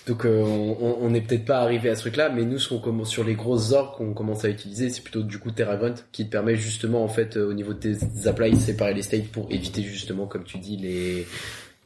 donc 0.07 0.27
on 0.27 1.09
n'est 1.11 1.21
peut-être 1.21 1.45
pas 1.45 1.61
arrivé 1.61 1.89
à 1.89 1.95
ce 1.95 2.01
truc-là, 2.01 2.29
mais 2.29 2.45
nous, 2.45 2.59
ce 2.59 2.69
qu'on 2.69 2.81
commence 2.81 3.09
sur 3.09 3.23
les 3.23 3.35
grosses 3.35 3.71
orgs 3.71 3.97
qu'on 3.97 4.15
commence 4.15 4.45
à 4.45 4.49
utiliser, 4.49 4.91
c'est 4.91 5.01
plutôt 5.01 5.23
du 5.23 5.39
coup 5.39 5.53
TerraGrunt 5.53 5.95
qui 6.11 6.27
te 6.27 6.31
permet 6.31 6.57
justement 6.57 7.05
en 7.05 7.09
fait 7.09 7.37
au 7.37 7.55
niveau 7.55 7.73
de 7.73 7.79
tes 7.79 8.27
applies 8.27 8.61
séparer 8.61 8.95
les 8.95 9.03
states 9.03 9.22
pour 9.23 9.47
éviter 9.51 9.83
justement 9.83 10.27
comme 10.27 10.45
tu 10.45 10.59
dis 10.59 10.77
les 10.77 11.27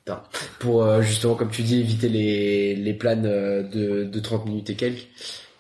Putain. 0.05 0.23
pour 0.61 0.83
euh, 0.85 1.03
justement 1.03 1.35
comme 1.35 1.51
tu 1.51 1.63
dis 1.63 1.81
éviter 1.81 2.09
les 2.09 2.77
les 2.77 2.95
plans 2.95 3.23
euh, 3.25 3.63
de 3.63 4.05
de 4.05 4.21
30 4.21 4.47
minutes 4.47 4.71
et 4.71 4.75
quelques. 4.75 5.09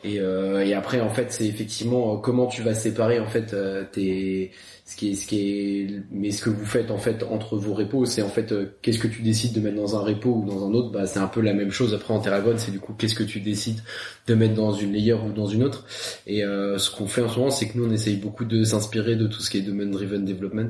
Et, 0.04 0.21
euh, 0.21 0.64
et 0.64 0.75
après 0.75 1.00
en 1.00 1.09
fait 1.09 1.33
c'est 1.33 1.47
effectivement 1.47 2.14
euh, 2.14 2.16
comment 2.18 2.47
tu 2.47 2.62
vas 2.62 2.75
séparer 2.75 3.18
en 3.18 3.26
fait 3.26 3.54
euh, 3.54 3.83
tes 3.90 4.52
ce 4.85 4.95
qui 4.95 5.11
est 5.11 5.14
ce 5.14 5.26
qui 5.26 5.40
est 5.40 5.87
mais 6.12 6.30
ce 6.30 6.42
que 6.42 6.50
vous 6.50 6.64
faites 6.66 6.92
en 6.92 6.99
fait 6.99 7.25
entre 7.25 7.56
vos 7.56 7.75
repos 7.75 8.04
c'est 8.04 8.23
en 8.23 8.28
fait 8.28 8.54
qu'est-ce 8.83 9.00
que 9.00 9.09
tu 9.09 9.23
décides 9.23 9.52
de 9.52 9.61
mettre 9.61 9.76
dans 9.76 9.97
un 9.97 10.00
repo 10.00 10.30
ou 10.30 10.45
dans 10.47 10.64
un 10.64 10.73
autre 10.75 10.92
bah 10.92 11.06
c'est 11.06 11.18
un 11.18 11.26
peu 11.26 11.40
la 11.40 11.54
même 11.54 11.73
chose 11.73 11.92
après 11.92 12.14
en 12.14 12.21
Terragon 12.21 12.54
c'est 12.56 12.71
du 12.71 12.78
coup 12.78 12.92
qu'est-ce 12.92 13.16
que 13.16 13.25
tu 13.25 13.40
décides 13.40 13.80
de 14.28 14.35
mettre 14.35 14.54
dans 14.54 14.71
une 14.73 14.92
layer 14.92 15.14
ou 15.14 15.33
dans 15.33 15.47
une 15.47 15.64
autre 15.64 15.87
et 16.28 16.45
euh, 16.45 16.78
ce 16.78 16.95
qu'on 16.95 17.06
fait 17.09 17.23
en 17.23 17.28
ce 17.28 17.38
moment 17.38 17.50
c'est 17.50 17.66
que 17.66 17.76
nous 17.76 17.87
on 17.87 17.90
essaye 17.90 18.16
beaucoup 18.16 18.45
de 18.45 18.62
s'inspirer 18.62 19.16
de 19.16 19.26
tout 19.26 19.40
ce 19.40 19.50
qui 19.50 19.59
est 19.59 19.62
domain 19.62 19.87
driven 19.87 20.25
development 20.25 20.68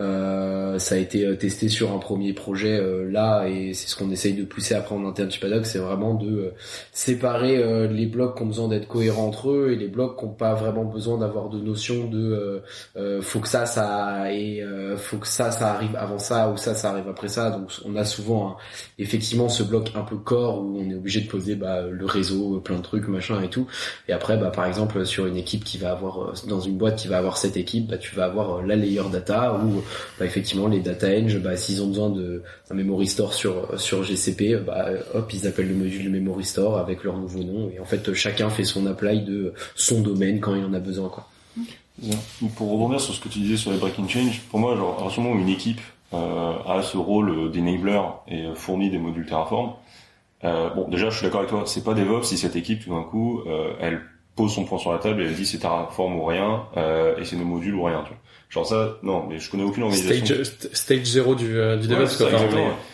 Euh, 0.00 0.76
ça 0.80 0.96
a 0.96 0.98
été 0.98 1.24
euh, 1.24 1.36
testé 1.36 1.68
sur 1.68 1.92
un 1.92 1.98
premier 1.98 2.32
projet 2.32 2.76
euh, 2.80 3.08
là 3.08 3.46
et 3.46 3.74
c'est 3.74 3.86
ce 3.86 3.94
qu'on 3.94 4.10
essaye 4.10 4.32
de 4.34 4.42
pousser 4.42 4.74
après 4.74 4.96
en 4.96 5.06
interne 5.06 5.30
chez 5.30 5.38
Paddock, 5.38 5.66
c'est 5.66 5.78
vraiment 5.78 6.14
de 6.14 6.26
euh, 6.26 6.54
séparer 6.90 7.58
euh, 7.58 7.86
les 7.86 8.06
blocs 8.06 8.36
qui 8.36 8.42
ont 8.42 8.46
besoin 8.46 8.66
d'être 8.66 8.88
cohérents 8.88 9.26
entre 9.28 9.50
eux 9.50 9.70
et 9.70 9.76
les 9.76 9.86
blocs 9.86 10.18
qui 10.18 10.24
n'ont 10.24 10.32
pas 10.32 10.54
vraiment 10.54 10.84
besoin 10.84 11.16
d'avoir 11.18 11.48
de 11.48 11.60
notion 11.60 12.08
de 12.08 12.60
faut 13.20 13.38
que 13.38 13.46
ça 13.46 13.66
ça 13.66 14.32
et 14.32 14.64
faut 14.96 15.18
que 15.18 15.28
ça 15.28 15.52
ça 15.52 15.72
arrive 15.74 15.94
avant 15.96 16.18
ça 16.18 16.50
ou 16.50 16.56
ça 16.56 16.74
ça 16.74 16.90
arrive 16.90 17.08
après 17.08 17.28
ça. 17.28 17.50
Donc 17.50 17.70
on 17.84 17.94
a 17.94 18.04
souvent 18.04 18.48
hein, 18.48 18.56
effectivement 18.98 19.48
ce 19.48 19.62
bloc 19.62 19.92
un 19.94 20.02
peu 20.02 20.16
corps 20.16 20.60
où 20.60 20.78
on 20.78 20.90
est 20.90 20.94
obligé 20.94 21.20
de 21.20 21.28
poser 21.28 21.54
bah, 21.54 21.82
le 21.82 22.06
réseau, 22.06 22.60
plein 22.60 22.78
de 22.78 22.82
trucs 22.82 23.06
machin 23.06 23.40
et 23.42 23.48
tout. 23.48 23.68
Et 24.08 24.12
après 24.12 24.36
bah 24.36 24.50
par 24.50 24.66
exemple 24.66 25.06
sur 25.06 25.26
une 25.26 25.36
équipe 25.36 25.62
qui 25.62 25.78
va 25.78 25.92
avoir 25.92 26.32
dans 26.48 26.60
une 26.60 26.76
boîte 26.76 26.96
qui 26.96 27.08
va 27.08 27.18
avoir 27.18 27.36
cette 27.36 27.56
équipe, 27.56 27.88
bah 27.88 27.98
tu 27.98 28.14
vas 28.16 28.24
avoir 28.24 28.62
la 28.62 28.74
layer 28.74 29.02
data 29.12 29.54
ou 29.54 29.83
bah, 30.18 30.24
effectivement 30.24 30.68
les 30.68 30.80
data 30.80 31.08
eng, 31.08 31.38
bah, 31.42 31.56
s'ils 31.56 31.82
ont 31.82 31.88
besoin 31.88 32.10
de 32.10 32.42
un 32.70 32.74
memory 32.74 33.06
store 33.06 33.32
sur 33.34 33.80
sur 33.80 34.04
GCP, 34.04 34.56
bah, 34.64 34.88
hop 35.14 35.32
ils 35.32 35.46
appellent 35.46 35.68
le 35.68 35.74
module 35.74 36.10
memory 36.10 36.44
store 36.44 36.78
avec 36.78 37.04
leur 37.04 37.16
nouveau 37.16 37.42
nom. 37.42 37.70
Et 37.74 37.80
en 37.80 37.84
fait 37.84 38.12
chacun 38.14 38.50
fait 38.50 38.64
son 38.64 38.86
apply 38.86 39.22
de 39.22 39.54
son 39.74 40.00
domaine 40.00 40.40
quand 40.40 40.54
il 40.54 40.64
en 40.64 40.74
a 40.74 40.80
besoin 40.80 41.08
quoi. 41.08 41.28
Pour 42.56 42.72
rebondir 42.72 43.00
sur 43.00 43.14
ce 43.14 43.20
que 43.20 43.28
tu 43.28 43.38
disais 43.38 43.56
sur 43.56 43.70
les 43.70 43.78
breaking 43.78 44.08
change, 44.08 44.40
pour 44.50 44.58
moi, 44.58 44.74
genre, 44.76 45.06
à 45.06 45.08
du 45.08 45.20
moment 45.20 45.36
où 45.36 45.38
une 45.38 45.48
équipe 45.48 45.80
euh, 46.12 46.52
a 46.66 46.82
ce 46.82 46.96
rôle 46.96 47.52
d'enabler 47.52 48.00
et 48.26 48.46
fournit 48.56 48.90
des 48.90 48.98
modules 48.98 49.26
Terraform, 49.26 49.74
euh, 50.44 50.70
bon, 50.70 50.88
déjà, 50.88 51.10
je 51.10 51.16
suis 51.16 51.24
d'accord 51.24 51.40
avec 51.40 51.50
toi, 51.50 51.62
c'est 51.66 51.84
pas 51.84 51.94
DevOps 51.94 52.24
si 52.24 52.36
cette 52.36 52.56
équipe, 52.56 52.84
tout 52.84 52.90
d'un 52.90 53.02
coup, 53.02 53.40
euh, 53.46 53.72
elle 53.80 54.02
pose 54.36 54.52
son 54.54 54.64
point 54.64 54.78
sur 54.78 54.92
la 54.92 54.98
table 54.98 55.22
et 55.22 55.26
elle 55.26 55.34
dit 55.34 55.46
c'est 55.46 55.58
Terraform 55.58 56.16
ou 56.16 56.24
rien, 56.24 56.64
euh, 56.76 57.16
et 57.18 57.24
c'est 57.24 57.36
nos 57.36 57.44
modules 57.44 57.74
ou 57.74 57.82
rien, 57.84 58.02
tu 58.02 58.08
vois. 58.10 58.18
Genre 58.50 58.66
ça, 58.66 58.96
non, 59.02 59.26
mais 59.28 59.38
je 59.38 59.50
connais 59.50 59.64
aucune 59.64 59.82
organisation. 59.84 60.26
Stage, 60.26 60.42
st- 60.46 60.74
stage 60.76 61.04
0 61.04 61.34
du, 61.34 61.56
euh, 61.56 61.76
du 61.76 61.88
DevOps, 61.88 62.16
quoi. 62.16 62.30
ça, 62.30 62.36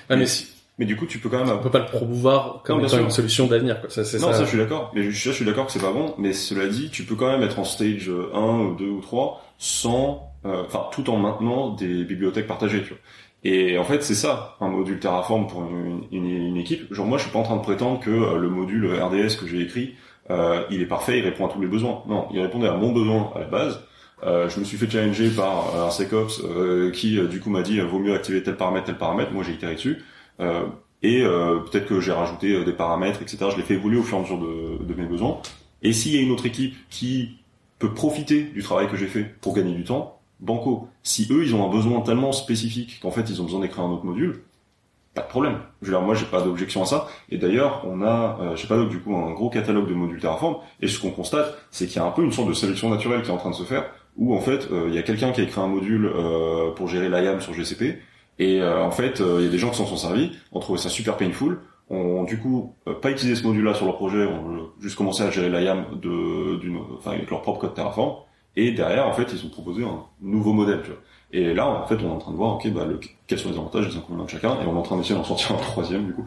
mais, 0.08 0.16
mais 0.16 0.26
si, 0.26 0.46
Mais 0.78 0.86
du 0.86 0.96
coup, 0.96 1.04
tu 1.06 1.18
peux 1.18 1.28
quand 1.28 1.44
même. 1.44 1.54
on 1.54 1.62
peut 1.62 1.70
pas 1.70 1.80
le 1.80 1.86
promouvoir 1.86 2.62
comme 2.64 2.80
Non, 2.80 2.86
étant 2.86 2.98
une 3.00 3.10
solution 3.10 3.46
d'avenir, 3.46 3.80
quoi. 3.80 3.90
Ça, 3.90 4.04
c'est 4.04 4.18
non, 4.18 4.28
ça. 4.28 4.34
ça, 4.38 4.44
je 4.44 4.48
suis 4.48 4.58
d'accord. 4.58 4.90
Mais 4.94 5.02
je, 5.02 5.10
ça, 5.10 5.30
je 5.30 5.36
suis 5.36 5.44
d'accord 5.44 5.66
que 5.66 5.72
c'est 5.72 5.80
pas 5.82 5.92
bon. 5.92 6.14
Mais 6.18 6.32
cela 6.32 6.66
dit, 6.66 6.88
tu 6.90 7.02
peux 7.04 7.14
quand 7.14 7.26
même 7.30 7.42
être 7.42 7.58
en 7.58 7.64
stage 7.64 8.08
1 8.08 8.58
ou 8.60 8.74
2 8.76 8.84
ou 8.86 9.00
3 9.02 9.44
sans, 9.58 10.32
euh, 10.46 10.62
enfin, 10.66 10.86
tout 10.92 11.10
en 11.10 11.16
maintenant 11.18 11.70
des 11.74 12.04
bibliothèques 12.04 12.46
partagées, 12.46 12.82
tu 12.82 12.88
vois. 12.90 12.98
Et 13.44 13.76
en 13.78 13.84
fait, 13.84 14.02
c'est 14.02 14.14
ça, 14.14 14.56
un 14.60 14.68
module 14.68 14.98
Terraform 15.00 15.46
pour 15.46 15.62
une, 15.62 16.04
une, 16.12 16.26
une 16.30 16.56
équipe. 16.56 16.92
Genre, 16.92 17.06
moi, 17.06 17.18
je 17.18 17.24
suis 17.24 17.32
pas 17.32 17.38
en 17.38 17.42
train 17.42 17.56
de 17.56 17.62
prétendre 17.62 18.00
que 18.00 18.10
euh, 18.10 18.36
le 18.38 18.48
module 18.48 18.86
RDS 19.00 19.36
que 19.38 19.46
j'ai 19.46 19.60
écrit, 19.62 19.94
euh, 20.30 20.62
il 20.70 20.80
est 20.80 20.86
parfait, 20.86 21.18
il 21.18 21.24
répond 21.24 21.46
à 21.46 21.52
tous 21.52 21.60
les 21.60 21.66
besoins. 21.66 22.02
Non, 22.08 22.28
il 22.32 22.40
répondait 22.40 22.68
à 22.68 22.74
mon 22.74 22.92
besoin 22.92 23.32
à 23.34 23.40
la 23.40 23.46
base. 23.46 23.80
Euh, 24.22 24.48
je 24.48 24.60
me 24.60 24.64
suis 24.64 24.76
fait 24.76 24.88
challenger 24.88 25.30
par 25.30 25.74
euh, 25.74 25.86
un 25.86 25.90
SecOps 25.90 26.42
euh, 26.44 26.90
qui, 26.90 27.18
euh, 27.18 27.26
du 27.26 27.40
coup, 27.40 27.50
m'a 27.50 27.62
dit 27.62 27.80
euh, 27.80 27.84
vaut 27.84 27.98
mieux 27.98 28.14
activer 28.14 28.42
tel 28.42 28.56
paramètre, 28.56 28.86
tel 28.86 28.98
paramètre. 28.98 29.32
Moi, 29.32 29.42
j'ai 29.44 29.52
itéré 29.52 29.74
dessus. 29.74 30.04
Et 31.02 31.22
peut-être 31.22 31.86
que 31.86 32.00
j'ai 32.00 32.12
rajouté 32.12 32.62
des 32.64 32.72
paramètres, 32.72 33.22
etc. 33.22 33.46
Je 33.50 33.56
l'ai 33.56 33.62
fait 33.62 33.74
évoluer 33.74 33.98
au 33.98 34.02
fur 34.02 34.16
et 34.16 34.20
à 34.20 34.22
mesure 34.22 34.38
de, 34.38 34.84
de 34.84 34.94
mes 34.94 35.06
besoins. 35.06 35.40
Et 35.82 35.92
s'il 35.94 36.14
y 36.14 36.18
a 36.18 36.20
une 36.20 36.30
autre 36.30 36.44
équipe 36.44 36.74
qui 36.90 37.38
peut 37.78 37.92
profiter 37.92 38.42
du 38.42 38.62
travail 38.62 38.88
que 38.88 38.96
j'ai 38.96 39.06
fait 39.06 39.24
pour 39.40 39.54
gagner 39.54 39.74
du 39.74 39.84
temps, 39.84 40.20
banco. 40.40 40.88
Si 41.02 41.26
eux, 41.30 41.44
ils 41.44 41.54
ont 41.54 41.66
un 41.66 41.70
besoin 41.72 42.00
tellement 42.00 42.32
spécifique 42.32 43.00
qu'en 43.00 43.10
fait, 43.10 43.28
ils 43.30 43.40
ont 43.40 43.44
besoin 43.44 43.60
d'écrire 43.60 43.84
un 43.84 43.90
autre 43.90 44.04
module, 44.04 44.42
pas 45.22 45.28
problème. 45.28 45.58
Je 45.82 45.86
veux 45.86 45.92
dire, 45.92 46.02
moi, 46.02 46.14
j'ai 46.14 46.26
pas 46.26 46.40
d'objection 46.40 46.82
à 46.82 46.86
ça. 46.86 47.08
Et 47.30 47.38
d'ailleurs, 47.38 47.84
on 47.86 48.02
a, 48.02 48.38
euh, 48.40 48.56
j'ai 48.56 48.68
pas 48.68 48.82
du 48.84 49.00
coup 49.00 49.14
un 49.16 49.32
gros 49.32 49.50
catalogue 49.50 49.88
de 49.88 49.94
modules 49.94 50.20
Terraform. 50.20 50.56
Et 50.80 50.88
ce 50.88 50.98
qu'on 50.98 51.10
constate, 51.10 51.56
c'est 51.70 51.86
qu'il 51.86 51.96
y 51.96 51.98
a 51.98 52.04
un 52.04 52.10
peu 52.10 52.22
une 52.22 52.32
sorte 52.32 52.48
de 52.48 52.54
sélection 52.54 52.90
naturelle 52.90 53.22
qui 53.22 53.28
est 53.28 53.32
en 53.32 53.38
train 53.38 53.50
de 53.50 53.54
se 53.54 53.64
faire, 53.64 53.84
où 54.16 54.34
en 54.34 54.40
fait, 54.40 54.68
euh, 54.70 54.86
il 54.88 54.94
y 54.94 54.98
a 54.98 55.02
quelqu'un 55.02 55.32
qui 55.32 55.40
a 55.40 55.44
écrit 55.44 55.60
un 55.60 55.66
module 55.66 56.06
euh, 56.06 56.70
pour 56.72 56.88
gérer 56.88 57.08
l'IAM 57.08 57.40
sur 57.40 57.54
GCP. 57.54 57.98
Et 58.38 58.60
euh, 58.60 58.82
en 58.82 58.90
fait, 58.90 59.20
euh, 59.20 59.36
il 59.40 59.44
y 59.44 59.48
a 59.48 59.50
des 59.50 59.58
gens 59.58 59.70
qui 59.70 59.76
s'en 59.76 59.86
sont 59.86 59.96
servis, 59.96 60.32
ont 60.52 60.60
trouvé 60.60 60.78
ça 60.78 60.88
super 60.88 61.16
painful, 61.16 61.60
ont 61.90 62.22
du 62.22 62.38
coup 62.38 62.76
pas 63.02 63.10
utilisé 63.10 63.34
ce 63.34 63.44
module-là 63.44 63.74
sur 63.74 63.84
leur 63.84 63.96
projet, 63.96 64.24
ont 64.24 64.70
juste 64.80 64.96
commencé 64.96 65.24
à 65.24 65.30
gérer 65.30 65.48
l'IAM 65.48 65.86
de, 66.00 66.56
d'une, 66.60 66.78
enfin 66.96 67.10
avec 67.12 67.28
leur 67.28 67.42
propre 67.42 67.58
code 67.58 67.74
Terraform. 67.74 68.14
Et 68.54 68.70
derrière, 68.70 69.08
en 69.08 69.12
fait, 69.12 69.26
ils 69.32 69.44
ont 69.44 69.48
proposé 69.48 69.84
un 69.84 70.04
nouveau 70.20 70.52
modèle. 70.52 70.82
Tu 70.82 70.90
vois. 70.90 71.00
Et 71.32 71.54
là, 71.54 71.68
en 71.68 71.86
fait, 71.86 71.96
on 71.96 72.08
est 72.08 72.12
en 72.12 72.18
train 72.18 72.32
de 72.32 72.36
voir, 72.36 72.56
ok, 72.56 72.68
bah, 72.72 72.84
le, 72.84 72.98
quels 73.26 73.38
sont 73.38 73.50
les 73.50 73.56
avantages 73.56 73.86
et 73.86 73.90
les 73.90 73.96
inconvénients 73.96 74.24
de 74.24 74.30
chacun, 74.30 74.54
et 74.60 74.66
on 74.66 74.74
est 74.74 74.78
en 74.78 74.82
train 74.82 74.96
d'essayer 74.96 75.14
d'en 75.14 75.24
sortir 75.24 75.52
un 75.52 75.58
troisième, 75.58 76.06
du 76.06 76.12
coup. 76.12 76.26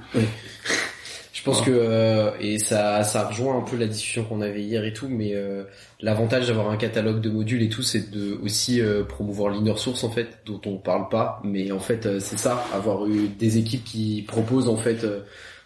Je 1.33 1.41
pense 1.49 1.61
que 1.61 1.71
euh, 1.71 2.31
et 2.39 2.57
ça 2.57 3.03
ça 3.03 3.27
rejoint 3.27 3.57
un 3.57 3.63
peu 3.63 3.75
la 3.75 3.87
discussion 3.87 4.23
qu'on 4.23 4.39
avait 4.39 4.61
hier 4.61 4.85
et 4.85 4.93
tout, 4.93 5.09
mais 5.09 5.31
euh, 5.33 5.65
l'avantage 5.99 6.47
d'avoir 6.47 6.69
un 6.69 6.77
catalogue 6.77 7.19
de 7.19 7.29
modules 7.29 7.63
et 7.63 7.67
tout, 7.67 7.81
c'est 7.81 8.11
de 8.11 8.39
aussi 8.41 8.79
euh, 8.79 9.03
promouvoir 9.03 9.51
l'inner 9.51 9.75
source 9.75 10.05
en 10.05 10.09
fait, 10.09 10.37
dont 10.45 10.61
on 10.65 10.77
parle 10.77 11.09
pas, 11.09 11.41
mais 11.43 11.73
en 11.73 11.79
fait 11.79 12.05
euh, 12.05 12.19
c'est 12.21 12.39
ça, 12.39 12.63
avoir 12.73 13.05
eu 13.07 13.27
des 13.27 13.57
équipes 13.57 13.83
qui 13.83 14.23
proposent 14.25 14.69
en 14.69 14.77
fait, 14.77 15.03
euh, 15.03 15.19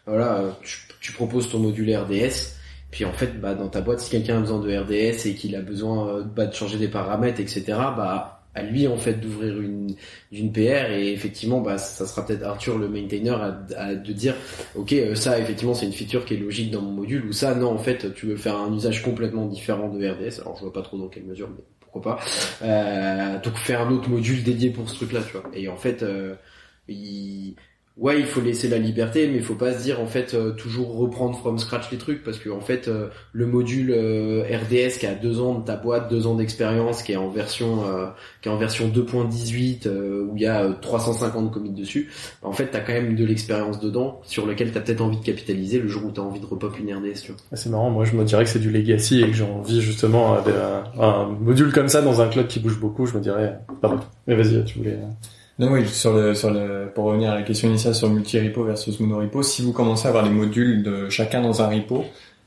voilà, 0.08 0.46
tu, 0.64 0.80
tu 1.00 1.12
proposes 1.12 1.48
ton 1.48 1.60
module 1.60 1.96
RDS. 1.96 2.58
Puis 2.92 3.06
en 3.06 3.12
fait, 3.12 3.40
bah, 3.40 3.54
dans 3.54 3.68
ta 3.68 3.82
boîte, 3.82 4.00
si 4.00 4.10
quelqu'un 4.10 4.38
a 4.38 4.40
besoin 4.40 4.60
de 4.60 4.76
RDS 4.76 5.28
et 5.28 5.36
qu'il 5.36 5.56
a 5.56 5.62
besoin 5.62 6.08
euh, 6.08 6.24
bah, 6.24 6.46
de 6.46 6.54
changer 6.54 6.78
des 6.78 6.88
paramètres, 6.88 7.40
etc., 7.40 7.64
bah 7.68 8.37
à 8.58 8.64
lui 8.64 8.88
en 8.88 8.98
fait 8.98 9.14
d'ouvrir 9.16 9.60
une 9.62 9.96
d'une 10.32 10.52
PR 10.52 10.92
et 10.92 11.12
effectivement 11.14 11.62
bah 11.62 11.78
ça 11.78 12.06
sera 12.06 12.26
peut-être 12.26 12.44
Arthur 12.44 12.78
le 12.78 12.90
maintainer 12.90 13.30
à, 13.32 13.66
à- 13.78 13.96
de 13.96 14.14
dire 14.14 14.36
ok 14.76 14.94
euh, 14.94 15.16
ça 15.16 15.40
effectivement 15.40 15.74
c'est 15.74 15.86
une 15.86 15.94
feature 15.94 16.26
qui 16.26 16.34
est 16.36 16.38
logique 16.38 16.72
dans 16.72 16.82
mon 16.82 16.92
module 16.92 17.26
ou 17.26 17.32
ça 17.34 17.56
non 17.56 17.72
en 17.72 17.78
fait 17.78 18.14
tu 18.14 18.26
veux 18.28 18.38
faire 18.38 18.58
un 18.58 18.74
usage 18.76 19.02
complètement 19.04 19.46
différent 19.46 19.90
de 19.90 19.98
RDS 20.08 20.42
alors 20.42 20.56
je 20.58 20.62
vois 20.64 20.74
pas 20.74 20.82
trop 20.82 20.98
dans 20.98 21.08
quelle 21.08 21.24
mesure 21.26 21.50
mais 21.50 21.64
pourquoi 21.80 22.02
pas. 22.18 22.20
Euh, 22.64 23.40
donc 23.42 23.56
faire 23.58 23.82
un 23.82 23.92
autre 23.92 24.10
module 24.10 24.44
dédié 24.44 24.70
pour 24.72 24.90
ce 24.90 24.96
truc 24.96 25.14
là 25.14 25.22
tu 25.26 25.34
vois. 25.38 25.50
Et 25.54 25.68
en 25.70 25.78
fait 25.78 26.04
euh, 26.04 26.36
il 26.88 27.56
ouais 28.00 28.20
il 28.20 28.26
faut 28.26 28.42
laisser 28.42 28.68
la 28.68 28.78
liberté 28.78 29.28
mais 29.28 29.38
il 29.38 29.44
faut 29.44 29.56
pas 29.56 29.74
se 29.74 29.82
dire 29.82 30.00
en 30.00 30.06
fait 30.06 30.34
euh, 30.36 30.52
toujours 30.52 30.96
reprendre 30.98 31.38
from 31.40 31.58
scratch 31.58 31.90
les 31.92 31.98
trucs 31.98 32.24
parce 32.24 32.38
que 32.38 32.50
en 32.50 32.60
fait 32.62 32.88
euh, 32.88 33.08
le 33.34 33.48
module 33.48 33.92
euh, 33.92 34.44
RDS 34.44 35.00
qui 35.00 35.08
a 35.08 35.16
deux 35.16 35.40
ans 35.42 35.56
de 35.60 35.66
ta 35.66 35.76
boîte 35.78 36.10
deux 36.10 36.28
ans 36.28 36.36
d'expérience 36.36 37.02
qui 37.02 37.14
est 37.14 37.18
en 37.18 37.30
version 37.30 37.86
euh, 37.88 38.06
qui 38.42 38.50
est 38.50 38.52
en 38.52 38.58
version 38.58 38.88
2.18 38.88 39.88
euh, 39.88 40.28
où 40.30 40.36
il 40.36 40.44
y 40.44 40.46
a 40.46 40.64
euh, 40.64 40.74
350 40.80 41.52
commits 41.52 41.72
dessus 41.72 42.12
en 42.44 42.52
fait 42.52 42.68
t'as 42.72 42.82
quand 42.82 42.94
même 42.94 43.16
de 43.16 43.26
l'expérience 43.26 43.80
dedans 43.80 44.22
sur 44.26 44.46
lequel 44.46 44.72
t'as 44.72 44.82
peut-être 44.82 45.02
envie 45.02 45.18
de 45.20 45.26
capitaliser 45.26 45.80
le 45.80 45.88
jour 45.88 46.04
où 46.06 46.12
t'as 46.12 46.22
envie 46.22 46.40
de 46.40 46.46
repop 46.46 46.78
une 46.80 46.94
RDS 46.94 47.22
tu 47.24 47.32
vois 47.32 47.42
Ah, 47.52 47.56
C'est 47.56 47.70
marrant, 47.70 47.90
moi 47.90 48.06
je 48.06 48.16
me 48.16 48.24
dirais 48.24 48.44
que 48.44 48.50
c'est 48.50 48.60
du 48.60 48.70
legacy 48.70 49.22
et 49.22 49.28
que 49.28 49.34
j'ai 49.34 49.44
envie 49.44 49.82
justement 49.82 50.36
euh, 50.36 50.42
de- 50.42 51.02
un 51.02 51.26
module 51.40 51.72
comme 51.74 51.88
ça 51.88 52.02
dans 52.02 52.22
un 52.22 52.28
cloud 52.28 52.48
qui 52.48 52.60
bouge 52.60 52.80
beaucoup, 52.80 53.06
je 53.08 53.16
me 53.18 53.22
dirais 53.22 53.58
euh, 53.70 53.74
pardon. 53.82 54.02
Mais 54.28 54.36
vas-y, 54.36 54.64
tu 54.66 54.78
voulais. 54.78 54.98
Non, 55.60 55.72
oui, 55.72 55.88
sur 55.88 56.14
le, 56.14 56.36
sur 56.36 56.52
le, 56.52 56.92
pour 56.94 57.06
revenir 57.06 57.32
à 57.32 57.36
la 57.36 57.42
question 57.42 57.68
initiale 57.68 57.96
sur 57.96 58.10
multi-repo 58.10 58.64
versus 58.64 59.00
mono-repo, 59.00 59.42
si 59.42 59.64
vous 59.64 59.74
commencez 59.74 60.06
à 60.06 60.10
avoir 60.10 60.24
les 60.24 60.30
modules 60.30 60.84
de 60.84 61.10
chacun 61.10 61.42
dans 61.42 61.64
un 61.64 61.68
repo, 61.68 62.06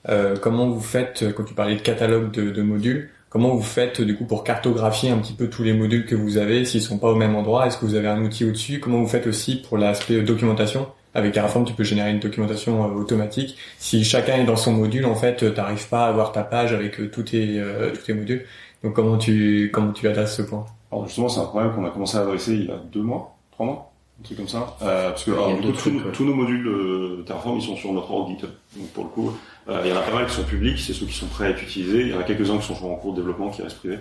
euh, 0.09 0.37
comment 0.37 0.69
vous 0.69 0.81
faites, 0.81 1.25
quand 1.35 1.43
tu 1.43 1.55
parlais 1.55 1.75
de 1.75 1.81
catalogue 1.81 2.31
de, 2.31 2.51
de 2.51 2.63
modules, 2.63 3.11
comment 3.29 3.55
vous 3.55 3.63
faites 3.63 4.01
du 4.01 4.17
coup 4.17 4.27
pour 4.27 4.45
cartographier 4.45 5.11
un 5.11 5.19
petit 5.19 5.33
peu 5.33 5.49
tous 5.49 5.65
les 5.65 5.73
modules 5.73 6.07
que 6.07 6.15
vous 6.15 6.37
avez, 6.37 6.65
s'ils 6.65 6.83
sont 6.83 6.99
pas 6.99 7.09
au 7.09 7.17
même 7.17 7.35
endroit, 7.35 7.67
est-ce 7.67 7.79
que 7.79 7.85
vous 7.85 7.97
avez 7.97 8.07
un 8.07 8.23
outil 8.23 8.45
au-dessus, 8.45 8.79
comment 8.79 9.01
vous 9.01 9.09
faites 9.09 9.27
aussi 9.27 9.57
pour 9.57 9.77
l'aspect 9.77 10.23
documentation? 10.23 10.87
Avec 11.13 11.33
Terraform, 11.33 11.65
tu 11.65 11.73
peux 11.75 11.83
générer 11.83 12.13
une 12.13 12.21
documentation 12.21 12.85
euh, 12.85 13.01
automatique. 13.01 13.57
Si 13.79 14.05
chacun 14.05 14.37
est 14.37 14.45
dans 14.45 14.55
son 14.55 14.73
module, 14.73 15.07
en 15.07 15.17
fait, 15.17 15.43
euh, 15.43 15.51
t'arrives 15.51 15.89
pas 15.89 16.07
à 16.07 16.09
avoir 16.09 16.31
ta 16.31 16.45
page 16.45 16.73
avec 16.73 17.01
euh, 17.01 17.11
tous 17.11 17.25
tes 17.25 17.61
tous 17.95 18.03
tes 18.03 18.13
modules. 18.15 18.47
Donc 18.85 18.95
comment 18.95 19.19
tu 19.19 19.71
comment 19.73 19.93
tu 19.93 20.07
adresses 20.07 20.37
ce 20.37 20.43
point? 20.43 20.65
Alors 20.93 21.07
justement, 21.07 21.29
c'est 21.29 21.41
un 21.41 21.45
problème 21.45 21.73
qu'on 21.75 21.85
a 21.85 21.91
commencé 21.91 22.17
à 22.17 22.21
adresser 22.23 22.55
il 22.55 22.65
y 22.67 22.71
a 22.71 22.77
deux 22.77 23.03
mois, 23.03 23.37
trois 23.53 23.67
mois, 23.67 23.93
un 24.21 24.25
truc 24.25 24.37
comme 24.39 24.49
ça. 24.49 24.77
Euh, 24.83 25.11
parce 25.11 25.25
que 25.25 25.31
alors, 25.31 25.57
coup, 25.61 25.73
tous, 25.73 25.91
nos- 25.91 26.01
ouais. 26.01 26.13
tous 26.13 26.25
nos 26.25 26.35
modules 26.35 26.65
de 26.65 27.23
Terraform, 27.27 27.59
ils 27.59 27.63
sont 27.63 27.77
sur 27.77 27.93
notre 27.93 28.11
org 28.13 28.29
GitHub. 28.31 28.51
Donc 28.77 28.89
pour 28.89 29.05
le 29.05 29.11
coup, 29.11 29.33
euh, 29.69 29.81
il 29.85 29.91
y 29.91 29.93
en 29.93 29.97
a 29.97 30.03
pas 30.03 30.13
mal 30.15 30.27
qui 30.27 30.35
sont 30.35 30.43
publics, 30.45 30.79
c'est 30.79 30.93
ceux 30.93 31.07
qui 31.07 31.13
sont 31.13 31.27
prêts 31.27 31.47
à 31.47 31.51
être 31.51 31.63
utilisés. 31.63 32.01
Il 32.03 32.09
y 32.09 32.15
en 32.15 32.19
a 32.21 32.25
quelques-uns 32.25 32.59
qui 32.59 32.67
sont 32.67 32.75
toujours 32.75 32.91
en 32.93 32.97
cours 32.97 33.13
de 33.13 33.21
développement, 33.21 33.51
qui 33.51 33.63
restent 33.63 33.79
privés. 33.79 33.99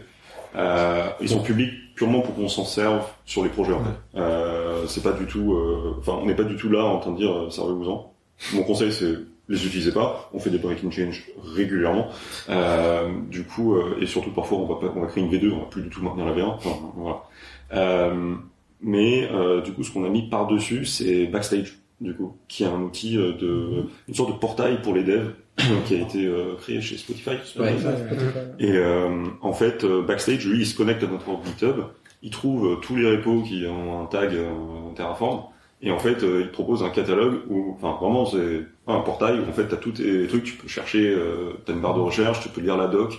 Euh, 0.55 1.07
ils 1.21 1.29
sont 1.29 1.41
publics 1.43 1.71
purement 1.95 2.21
pour 2.21 2.33
qu'on 2.33 2.47
s'en 2.49 2.65
serve 2.65 3.05
sur 3.25 3.43
les 3.43 3.49
projets 3.49 3.73
en 3.73 3.83
fait. 3.83 4.19
Euh, 4.19 4.87
c'est 4.87 5.03
pas 5.03 5.11
du 5.11 5.27
tout, 5.27 5.53
euh, 5.53 5.95
enfin 5.99 6.13
on 6.19 6.25
n'est 6.25 6.33
pas 6.35 6.43
du 6.43 6.55
tout 6.55 6.69
là 6.69 6.83
en 6.85 6.97
train 6.99 7.11
de 7.11 7.17
dire 7.17 7.31
euh, 7.31 7.49
servez-vous-en. 7.51 8.11
Mon 8.55 8.63
conseil 8.63 8.91
c'est 8.91 9.13
les 9.49 9.65
utilisez 9.65 9.91
pas. 9.91 10.29
On 10.33 10.39
fait 10.39 10.51
des 10.51 10.59
breaking 10.59 10.91
change 10.91 11.25
régulièrement. 11.43 12.07
Euh, 12.49 13.09
du 13.29 13.43
coup 13.43 13.75
euh, 13.75 13.97
et 13.99 14.05
surtout 14.05 14.31
parfois 14.31 14.59
on 14.59 14.65
va 14.65 14.75
pas, 14.75 14.93
on 14.95 15.01
va 15.01 15.07
créer 15.07 15.23
une 15.23 15.31
V2, 15.31 15.51
on 15.51 15.59
va 15.59 15.65
plus 15.65 15.81
du 15.81 15.89
tout 15.89 16.01
maintenir 16.01 16.25
la 16.25 16.33
V1. 16.33 16.45
Enfin, 16.45 16.69
voilà. 16.95 17.23
Euh, 17.73 18.35
mais 18.81 19.27
euh, 19.31 19.61
du 19.61 19.73
coup 19.73 19.83
ce 19.83 19.91
qu'on 19.91 20.05
a 20.05 20.09
mis 20.09 20.29
par 20.29 20.47
dessus 20.47 20.85
c'est 20.85 21.25
Backstage 21.25 21.79
du 21.99 22.13
coup 22.15 22.37
qui 22.47 22.63
est 22.63 22.67
un 22.67 22.81
outil 22.81 23.15
de 23.17 23.85
une 24.07 24.13
sorte 24.13 24.31
de 24.31 24.37
portail 24.37 24.81
pour 24.81 24.93
les 24.93 25.03
devs 25.03 25.33
qui 25.85 25.95
a 25.95 25.99
été 25.99 26.31
créé 26.61 26.79
chez 26.79 26.95
Spotify. 26.95 27.31
Ouais. 27.59 27.75
Et 28.59 28.71
euh, 28.71 29.25
en 29.41 29.51
fait, 29.51 29.85
Backstage, 29.85 30.47
lui, 30.47 30.61
il 30.61 30.65
se 30.65 30.73
connecte 30.73 31.03
à 31.03 31.07
notre 31.07 31.25
GitHub, 31.43 31.81
il 32.23 32.29
trouve 32.29 32.79
tous 32.81 32.95
les 32.95 33.11
repos 33.11 33.41
qui 33.41 33.65
ont 33.67 34.01
un 34.01 34.05
tag 34.05 34.31
Terraform, 34.95 35.41
et 35.81 35.91
en 35.91 35.99
fait, 35.99 36.23
euh, 36.23 36.41
il 36.41 36.51
propose 36.51 36.83
un 36.83 36.89
catalogue 36.89 37.41
où, 37.49 37.73
enfin, 37.75 37.95
vraiment, 37.99 38.25
c'est 38.25 38.65
un 38.87 38.99
portail 38.99 39.39
où 39.39 39.49
en 39.49 39.53
fait, 39.53 39.67
t'as 39.67 39.77
tous 39.77 39.91
tes 39.93 40.27
trucs, 40.27 40.43
tu 40.43 40.53
peux 40.55 40.67
chercher, 40.67 41.09
euh, 41.09 41.53
t'as 41.65 41.73
une 41.73 41.79
barre 41.81 41.95
de 41.95 42.01
recherche, 42.01 42.41
tu 42.41 42.49
peux 42.49 42.61
lire 42.61 42.77
la 42.77 42.87
doc, 42.87 43.13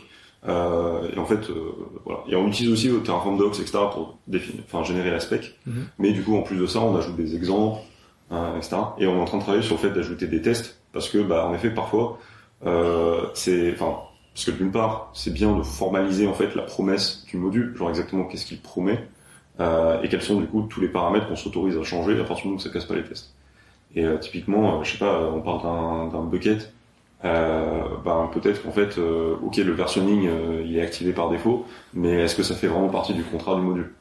Euh, 0.49 1.07
et 1.15 1.19
en 1.19 1.27
fait, 1.27 1.51
euh, 1.51 1.73
voilà. 2.07 2.21
Et 2.27 2.35
on 2.35 2.49
utilise 2.49 2.73
aussi 2.73 2.91
Terraform 3.05 3.37
Docs, 3.37 3.61
etc. 3.61 3.73
pour 3.93 4.19
définir, 4.27 4.63
enfin 4.67 4.83
générer 4.85 5.11
la 5.11 5.21
spec. 5.21 5.59
Mhm. 5.67 5.87
Mais 5.99 6.13
du 6.13 6.23
coup, 6.23 6.35
en 6.35 6.41
plus 6.43 6.57
de 6.57 6.67
ça, 6.67 6.81
on 6.81 6.97
ajoute 6.97 7.15
des 7.17 7.35
exemples, 7.37 7.81
euh, 8.33 8.57
etc. 8.57 8.77
Et 8.99 9.07
on 9.07 9.17
est 9.19 9.21
en 9.21 9.27
train 9.27 9.37
de 9.37 9.43
travailler 9.43 9.63
sur 9.63 9.75
le 9.77 9.81
fait 9.81 9.91
d'ajouter 9.91 10.27
des 10.29 10.41
tests, 10.41 10.81
parce 10.95 11.11
que, 11.11 11.19
bah, 11.19 11.47
en 11.47 11.53
effet, 11.55 11.69
parfois, 11.71 12.19
euh, 12.65 13.27
c'est, 13.35 13.73
enfin, 13.75 13.99
parce 14.33 14.47
que 14.47 14.51
d'une 14.53 14.71
part, 14.73 15.11
c'est 15.13 15.33
bien 15.33 15.55
de 15.57 15.63
formaliser 15.63 16.27
en 16.27 16.33
fait 16.35 16.55
la 16.55 16.63
promesse 16.63 17.25
du 17.29 17.37
module, 17.37 17.77
genre 17.77 17.91
exactement 17.91 18.25
qu'est-ce 18.25 18.47
qu'il 18.47 18.61
promet, 18.63 19.09
et 19.61 20.09
quels 20.09 20.23
sont 20.23 20.41
du 20.41 20.47
coup 20.47 20.63
tous 20.63 20.81
les 20.81 20.89
paramètres 20.89 21.29
qu'on 21.29 21.37
s'autorise 21.37 21.77
à 21.77 21.83
changer 21.83 22.19
à 22.19 22.25
partir 22.25 22.45
du 22.45 22.49
moment 22.49 22.57
où 22.57 22.61
ça 22.61 22.71
casse 22.71 22.87
pas 22.87 22.95
les 22.95 23.05
tests. 23.05 23.35
Et 23.95 24.05
euh, 24.05 24.19
typiquement, 24.19 24.81
euh, 24.81 24.85
je 24.85 24.93
sais 24.93 24.99
pas, 24.99 25.31
on 25.35 25.41
parle 25.41 25.63
d'un, 26.13 26.23
bucket, 26.23 26.73
euh, 27.25 27.83
ben 28.05 28.31
peut-être 28.33 28.63
qu'en 28.63 28.71
fait, 28.71 28.99
euh, 28.99 29.37
ok, 29.43 29.57
le 29.57 29.73
versionning 29.73 30.29
euh, 30.29 30.63
il 30.65 30.77
est 30.77 30.83
activé 30.83 31.13
par 31.13 31.29
défaut, 31.29 31.67
mais 31.93 32.13
est-ce 32.13 32.35
que 32.35 32.43
ça 32.43 32.55
fait 32.55 32.69
vraiment 32.69 32.89
partie 32.89 33.15
du 33.15 33.23
contrat 33.25 33.57
du 33.57 33.63
module? 33.63 33.93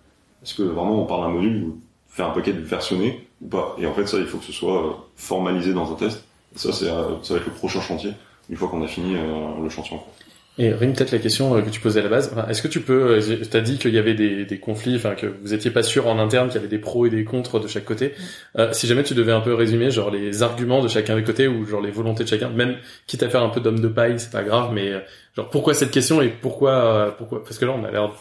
Est-ce 0.44 0.54
que 0.54 0.64
vraiment 0.64 1.02
on 1.02 1.06
parle 1.06 1.24
d'un 1.24 1.34
module 1.34 1.64
où 1.64 1.80
fait 2.08 2.24
un 2.24 2.34
bucket 2.34 2.56
versionné 2.56 3.28
ou 3.42 3.48
pas? 3.48 3.76
Et 3.80 3.88
en 3.88 3.94
fait, 3.94 4.08
ça, 4.08 4.18
il 4.18 4.26
faut 4.26 4.38
que 4.38 4.46
ce 4.46 4.54
soit 4.54 4.86
euh, 4.86 4.92
formalisé 5.16 5.74
dans 5.74 5.92
un 5.92 5.96
test. 5.96 6.24
Et 6.56 6.60
ça, 6.60 6.72
c'est, 6.72 6.90
euh, 6.90 7.22
ça 7.24 7.34
va 7.34 7.40
être 7.40 7.48
le 7.48 7.54
prochain 7.54 7.82
chantier 7.82 8.14
une 8.50 8.56
fois 8.56 8.68
qu'on 8.68 8.84
a 8.84 8.88
fini 8.88 9.16
euh, 9.16 9.62
le 9.62 9.70
chantier 9.70 9.96
en 9.96 10.00
cours. 10.00 10.14
Et 10.62 10.74
Rim, 10.74 10.92
peut-être 10.94 11.12
la 11.12 11.20
question 11.20 11.56
euh, 11.56 11.62
que 11.62 11.70
tu 11.70 11.80
posais 11.80 12.02
à 12.02 12.04
la 12.04 12.10
base, 12.10 12.30
enfin, 12.34 12.46
est-ce 12.50 12.62
que 12.62 12.68
tu 12.68 12.82
peux, 12.82 13.18
euh, 13.22 13.36
t'as 13.50 13.62
dit 13.62 13.78
qu'il 13.78 13.94
y 13.94 13.98
avait 13.98 14.14
des, 14.14 14.44
des 14.44 14.60
conflits, 14.60 14.96
enfin 14.98 15.16
que 15.16 15.26
vous 15.42 15.54
étiez 15.54 15.72
pas 15.72 15.84
sûr 15.84 16.06
en 16.08 16.20
interne 16.20 16.48
qu'il 16.50 16.56
y 16.58 16.60
avait 16.60 16.68
des 16.68 16.80
pros 16.80 17.06
et 17.06 17.10
des 17.10 17.24
contres 17.24 17.62
de 17.62 17.68
chaque 17.70 17.86
côté. 17.86 18.14
Euh, 18.58 18.74
si 18.74 18.86
jamais 18.86 19.04
tu 19.04 19.14
devais 19.16 19.32
un 19.32 19.40
peu 19.40 19.54
résumer, 19.54 19.90
genre 19.90 20.12
les 20.12 20.44
arguments 20.44 20.84
de 20.84 20.90
chacun 20.90 21.16
des 21.16 21.24
côtés 21.24 21.48
ou 21.48 21.66
genre 21.66 21.80
les 21.82 21.92
volontés 21.92 22.26
de 22.26 22.30
chacun, 22.30 22.50
même 22.50 22.76
quitte 23.08 23.24
à 23.24 23.30
faire 23.30 23.42
un 23.42 23.48
peu 23.50 23.62
d'homme 23.62 23.80
de 23.80 23.88
paille, 23.88 24.20
c'est 24.20 24.32
pas 24.32 24.44
grave, 24.44 24.72
mais 24.74 24.92
genre 25.36 25.50
pourquoi 25.50 25.74
cette 25.74 25.92
question 25.92 26.22
et 26.22 26.28
pourquoi, 26.28 27.16
pourquoi, 27.18 27.42
parce 27.42 27.58
que 27.58 27.64
là 27.66 27.72
on 27.72 27.86
a 27.86 27.92
l'air 27.92 28.12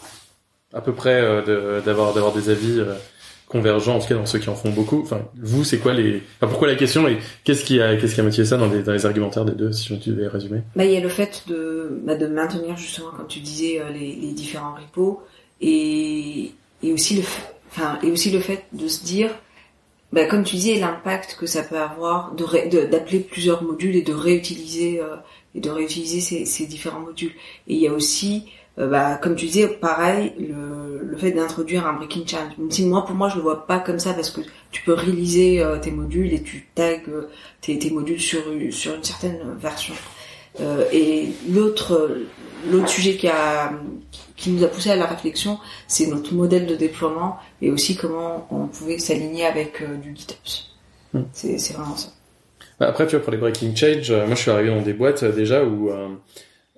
à 0.73 0.79
peu 0.81 0.93
près 0.93 1.21
de- 1.45 1.81
d'avoir 1.85 2.13
d'avoir 2.13 2.31
des 2.33 2.49
avis 2.49 2.79
euh, 2.79 2.93
convergents, 3.49 3.97
en 3.97 3.99
tout 3.99 4.07
cas 4.07 4.15
dans 4.15 4.25
ceux 4.25 4.39
qui 4.39 4.47
en 4.47 4.55
font 4.55 4.69
beaucoup. 4.69 5.01
Enfin, 5.01 5.21
vous, 5.35 5.65
c'est 5.65 5.79
quoi 5.79 5.93
les, 5.93 6.21
enfin, 6.37 6.47
pourquoi 6.47 6.67
la 6.69 6.75
question 6.75 7.07
et 7.09 7.17
qu'est-ce 7.43 7.65
qui 7.65 7.81
a, 7.81 7.97
qu'est-ce 7.97 8.15
qui 8.15 8.21
a 8.21 8.23
motivé 8.23 8.45
ça 8.45 8.55
dans 8.55 8.69
les, 8.69 8.83
dans 8.83 8.93
les 8.93 9.05
argumentaires 9.05 9.43
des 9.43 9.55
deux, 9.55 9.73
si 9.73 9.99
tu 9.99 10.11
devais 10.11 10.27
résumer? 10.27 10.61
Bah, 10.75 10.85
il 10.85 10.91
y 10.91 10.95
a 10.95 11.01
le 11.01 11.09
fait 11.09 11.43
de, 11.47 11.99
bah, 12.05 12.15
de 12.15 12.27
maintenir 12.27 12.77
justement, 12.77 13.09
comme 13.09 13.27
tu 13.27 13.39
disais, 13.39 13.81
euh, 13.81 13.89
les, 13.91 14.15
les 14.15 14.31
différents 14.31 14.75
repos 14.75 15.21
et, 15.59 16.51
et 16.81 16.93
aussi 16.93 17.15
le, 17.15 17.23
enfin, 17.71 17.99
et 18.03 18.11
aussi 18.11 18.29
le 18.31 18.39
fait 18.39 18.65
de 18.71 18.87
se 18.87 19.03
dire, 19.03 19.31
bah, 20.13 20.25
comme 20.25 20.43
tu 20.43 20.55
disais, 20.55 20.79
l'impact 20.79 21.35
que 21.39 21.45
ça 21.45 21.63
peut 21.63 21.77
avoir 21.77 22.33
de 22.35 22.45
d'appeler 22.85 23.19
plusieurs 23.19 23.63
modules 23.63 23.95
et 23.95 24.03
de 24.03 24.13
réutiliser 24.13 25.01
euh, 25.01 25.15
et 25.55 25.59
de 25.59 25.69
réutiliser 25.69 26.21
ces, 26.21 26.45
ces 26.45 26.67
différents 26.67 26.99
modules. 26.99 27.33
Et 27.67 27.73
il 27.73 27.79
y 27.79 27.87
a 27.87 27.93
aussi, 27.93 28.45
bah, 28.87 29.15
comme 29.21 29.35
tu 29.35 29.45
disais, 29.45 29.67
pareil, 29.67 30.33
le, 30.39 31.03
le 31.03 31.17
fait 31.17 31.31
d'introduire 31.31 31.85
un 31.87 31.93
breaking 31.93 32.25
change. 32.27 32.57
Même 32.57 32.71
si 32.71 32.85
moi, 32.85 33.05
pour 33.05 33.15
moi, 33.15 33.29
je 33.29 33.35
le 33.35 33.41
vois 33.41 33.65
pas 33.67 33.79
comme 33.79 33.99
ça 33.99 34.13
parce 34.13 34.29
que 34.31 34.41
tu 34.71 34.83
peux 34.83 34.93
réaliser 34.93 35.63
tes 35.81 35.91
modules 35.91 36.31
et 36.33 36.41
tu 36.41 36.67
tags 36.75 36.93
euh, 37.09 37.27
tes, 37.61 37.77
tes 37.79 37.89
modules 37.91 38.21
sur 38.21 38.51
une- 38.51 38.71
sur 38.71 38.93
une 38.95 39.03
certaine 39.03 39.39
version. 39.59 39.93
Euh, 40.61 40.85
et 40.91 41.29
l'autre 41.49 42.17
l'autre 42.71 42.89
sujet 42.89 43.15
qui 43.15 43.27
a 43.27 43.71
qui 44.35 44.49
nous 44.51 44.63
a 44.63 44.67
poussé 44.67 44.89
à 44.89 44.95
la 44.95 45.05
réflexion, 45.05 45.57
c'est 45.87 46.07
notre 46.07 46.33
modèle 46.33 46.65
de 46.65 46.75
déploiement 46.75 47.37
et 47.61 47.69
aussi 47.71 47.95
comment 47.95 48.47
on 48.51 48.67
pouvait 48.67 48.97
s'aligner 48.99 49.45
avec 49.45 49.81
euh, 49.81 49.95
du 49.97 50.13
GitOps. 50.15 50.71
Hmm. 51.13 51.21
C'est 51.33 51.57
c'est 51.59 51.73
vraiment 51.73 51.95
ça. 51.95 52.09
Bah, 52.79 52.87
Après, 52.87 53.05
tu 53.05 53.15
vois, 53.15 53.23
pour 53.23 53.31
les 53.31 53.37
breaking 53.37 53.75
change, 53.75 54.09
euh, 54.11 54.25
moi 54.25 54.35
je 54.35 54.41
suis 54.41 54.51
arrivé 54.51 54.69
dans 54.69 54.81
des 54.81 54.93
boîtes 54.93 55.23
euh, 55.23 55.31
déjà 55.31 55.63
où 55.63 55.89
euh, 55.89 55.93
euh, 55.93 56.07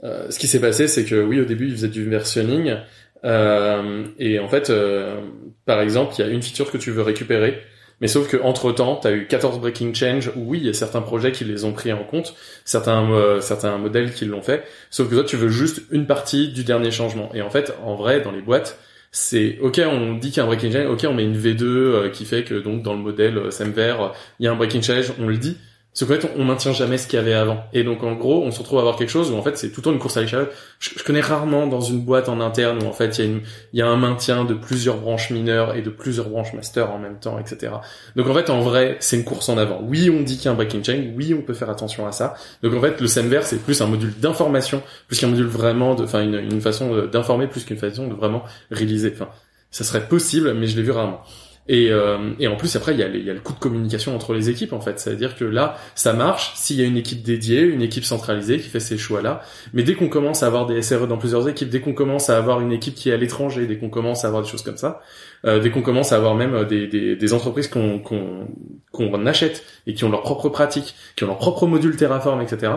ce 0.04 0.40
qui 0.40 0.48
s'est 0.48 0.62
passé, 0.62 0.88
c'est 0.88 1.06
que 1.06 1.22
oui, 1.22 1.40
au 1.40 1.46
début, 1.46 1.68
ils 1.68 1.74
faisaient 1.74 1.88
du 1.88 2.10
versionning. 2.10 2.76
euh, 3.24 4.04
et 4.18 4.40
en 4.40 4.48
fait, 4.48 4.70
euh, 4.70 5.22
par 5.66 5.80
exemple, 5.82 6.14
il 6.18 6.26
y 6.26 6.28
a 6.28 6.32
une 6.32 6.42
feature 6.42 6.72
que 6.72 6.78
tu 6.78 6.92
veux 6.92 7.04
récupérer, 7.04 7.62
mais 8.02 8.08
sauf 8.08 8.28
que 8.28 8.38
entre 8.38 8.72
temps, 8.72 8.98
tu 9.00 9.08
as 9.08 9.12
eu 9.12 9.28
14 9.28 9.60
breaking 9.60 9.94
change 9.94 10.32
où 10.36 10.50
oui, 10.50 10.60
il 10.60 10.66
y 10.66 10.70
a 10.70 10.74
certains 10.74 11.02
projets 11.02 11.32
qui 11.32 11.46
les 11.46 11.66
ont 11.66 11.74
pris 11.74 11.94
en 11.94 12.04
compte, 12.04 12.36
certains 12.66 13.12
euh, 13.12 13.42
certains 13.42 13.78
modèles 13.78 14.14
qui 14.14 14.26
l'ont 14.26 14.42
fait, 14.42 14.64
sauf 14.90 15.08
que 15.10 15.16
toi, 15.16 15.24
tu 15.24 15.38
veux 15.38 15.50
juste 15.50 15.84
une 15.92 16.08
partie 16.08 16.50
du 16.52 16.64
dernier 16.64 16.92
changement. 16.92 17.30
Et 17.36 17.42
en 17.44 17.52
fait, 17.52 17.74
en 17.84 17.96
vrai, 17.96 18.22
dans 18.22 18.32
les 18.32 18.42
boîtes, 18.42 18.80
c'est 19.12 19.58
ok, 19.60 19.82
on 19.86 20.14
dit 20.16 20.30
qu'il 20.30 20.38
y 20.38 20.40
a 20.40 20.44
un 20.44 20.48
breaking 20.48 20.72
change, 20.72 20.86
ok, 20.88 21.06
on 21.10 21.14
met 21.14 21.24
une 21.24 21.38
V2 21.38 21.64
euh, 21.64 22.10
qui 22.10 22.26
fait 22.26 22.44
que 22.44 22.56
donc 22.56 22.82
dans 22.82 22.94
le 22.94 23.00
modèle 23.00 23.38
euh, 23.38 23.52
SEMVer, 23.52 23.96
euh, 24.00 24.08
il 24.40 24.46
y 24.46 24.48
a 24.48 24.52
un 24.52 24.56
breaking 24.56 24.82
change, 24.82 25.14
on 25.20 25.28
le 25.28 25.38
dit. 25.38 25.58
Sauf 25.94 26.08
qu'en 26.08 26.16
fait, 26.16 26.32
on, 26.38 26.46
maintient 26.46 26.72
jamais 26.72 26.98
ce 26.98 27.06
qu'il 27.06 27.20
y 27.20 27.22
avait 27.22 27.34
avant. 27.34 27.66
Et 27.74 27.84
donc, 27.84 28.02
en 28.04 28.14
gros, 28.14 28.44
on 28.44 28.52
se 28.52 28.60
retrouve 28.60 28.80
à 28.80 28.82
avoir 28.82 28.96
quelque 28.96 29.10
chose 29.10 29.30
où, 29.30 29.36
en 29.36 29.42
fait, 29.42 29.58
c'est 29.58 29.72
tout 29.72 29.82
le 29.82 29.84
temps 29.84 29.92
une 29.92 30.00
course 30.00 30.16
à 30.16 30.22
l'échalote. 30.22 30.54
Je, 30.80 31.04
connais 31.04 31.20
rarement 31.20 31.68
dans 31.68 31.82
une 31.82 32.00
boîte 32.00 32.30
en 32.30 32.40
interne 32.40 32.82
où, 32.82 32.86
en 32.86 32.94
fait, 32.94 33.18
il 33.20 33.26
y, 33.26 33.28
a 33.28 33.42
y 33.74 33.82
a 33.82 33.88
un 33.88 33.98
maintien 33.98 34.46
de 34.46 34.54
plusieurs 34.54 34.98
branches 34.98 35.32
mineures 35.32 35.76
et 35.76 35.82
de 35.82 35.90
plusieurs 35.90 36.30
branches 36.30 36.54
master 36.54 36.92
en 36.92 36.98
même 36.98 37.20
temps, 37.20 37.38
etc. 37.40 37.74
Donc, 38.16 38.30
en 38.30 38.34
fait, 38.34 38.50
en 38.50 38.62
vrai, 38.62 38.96
c'est 39.02 39.18
une 39.18 39.26
course 39.26 39.50
en 39.50 39.58
avant. 39.58 39.82
Oui, 39.84 40.10
on 40.10 40.22
dit 40.22 40.38
qu'il 40.38 40.46
y 40.46 40.48
a 40.48 40.52
un 40.52 40.56
breaking 40.56 40.82
chain. 40.82 41.12
Oui, 41.18 41.34
on 41.38 41.42
peut 41.42 41.54
faire 41.54 41.70
attention 41.70 42.08
à 42.08 42.14
ça. 42.14 42.36
Donc, 42.64 42.74
en 42.74 42.80
fait, 42.80 43.02
le 43.02 43.08
SEMVer, 43.08 43.42
c'est 43.44 43.62
plus 43.62 43.82
un 43.82 43.88
module 43.88 44.18
d'information, 44.18 44.82
plus 45.10 45.20
qu'un 45.20 45.28
module 45.28 45.48
vraiment 45.48 45.96
de, 45.96 46.06
enfin, 46.06 46.24
une, 46.24 46.36
une 46.36 46.62
façon 46.62 47.06
d'informer, 47.08 47.48
plus 47.48 47.66
qu'une 47.66 47.78
façon 47.78 48.08
de 48.08 48.14
vraiment 48.14 48.44
réaliser. 48.72 49.12
Enfin, 49.14 49.28
ça 49.72 49.84
serait 49.84 50.08
possible, 50.08 50.54
mais 50.54 50.68
je 50.68 50.78
l'ai 50.78 50.84
vu 50.84 50.92
rarement. 50.92 51.22
Et, 51.68 51.92
euh, 51.92 52.32
et 52.40 52.48
en 52.48 52.56
plus 52.56 52.76
après 52.76 52.94
il 52.94 53.00
y, 53.00 53.04
a 53.04 53.08
il 53.08 53.24
y 53.24 53.30
a 53.30 53.34
le 53.34 53.40
coût 53.40 53.54
de 53.54 53.60
communication 53.60 54.16
entre 54.16 54.34
les 54.34 54.50
équipes 54.50 54.74
en 54.74 54.82
fait, 54.82 55.00
c'est-à-dire 55.00 55.36
que 55.36 55.46
là 55.46 55.78
ça 55.94 56.12
marche 56.14 56.54
s'il 56.56 56.78
y 56.78 56.82
a 56.82 56.86
une 56.86 56.98
équipe 56.98 57.22
dédiée, 57.22 57.62
une 57.62 57.84
équipe 57.84 58.04
centralisée 58.04 58.58
qui 58.58 58.68
fait 58.68 58.80
ces 58.80 58.98
choix-là. 58.98 59.42
Mais 59.74 59.84
dès 59.84 59.94
qu'on 59.94 60.10
commence 60.10 60.42
à 60.42 60.48
avoir 60.48 60.66
des 60.66 60.82
SRE 60.82 61.08
dans 61.08 61.18
plusieurs 61.18 61.48
équipes, 61.48 61.70
dès 61.70 61.80
qu'on 61.80 61.94
commence 61.94 62.32
à 62.32 62.38
avoir 62.38 62.62
une 62.62 62.72
équipe 62.72 62.96
qui 62.96 63.10
est 63.10 63.14
à 63.14 63.18
l'étranger, 63.18 63.68
dès 63.68 63.78
qu'on 63.78 63.90
commence 63.90 64.26
à 64.26 64.28
avoir 64.28 64.42
des 64.42 64.50
choses 64.50 64.64
comme 64.64 64.78
ça, 64.78 65.02
euh, 65.46 65.60
dès 65.60 65.70
qu'on 65.70 65.84
commence 65.84 66.12
à 66.12 66.16
avoir 66.16 66.34
même 66.34 66.66
des, 66.66 66.88
des, 66.88 67.16
des 67.16 67.34
entreprises 67.34 67.68
qu'on 67.68 69.26
achète 69.28 69.64
et 69.86 69.94
qui 69.94 70.04
ont 70.04 70.10
leurs 70.10 70.24
propres 70.24 70.50
pratiques, 70.50 70.96
qui 71.16 71.24
ont 71.24 71.28
leurs 71.28 71.38
propres 71.38 71.68
modules 71.68 71.96
Terraform, 71.96 72.42
etc. 72.42 72.72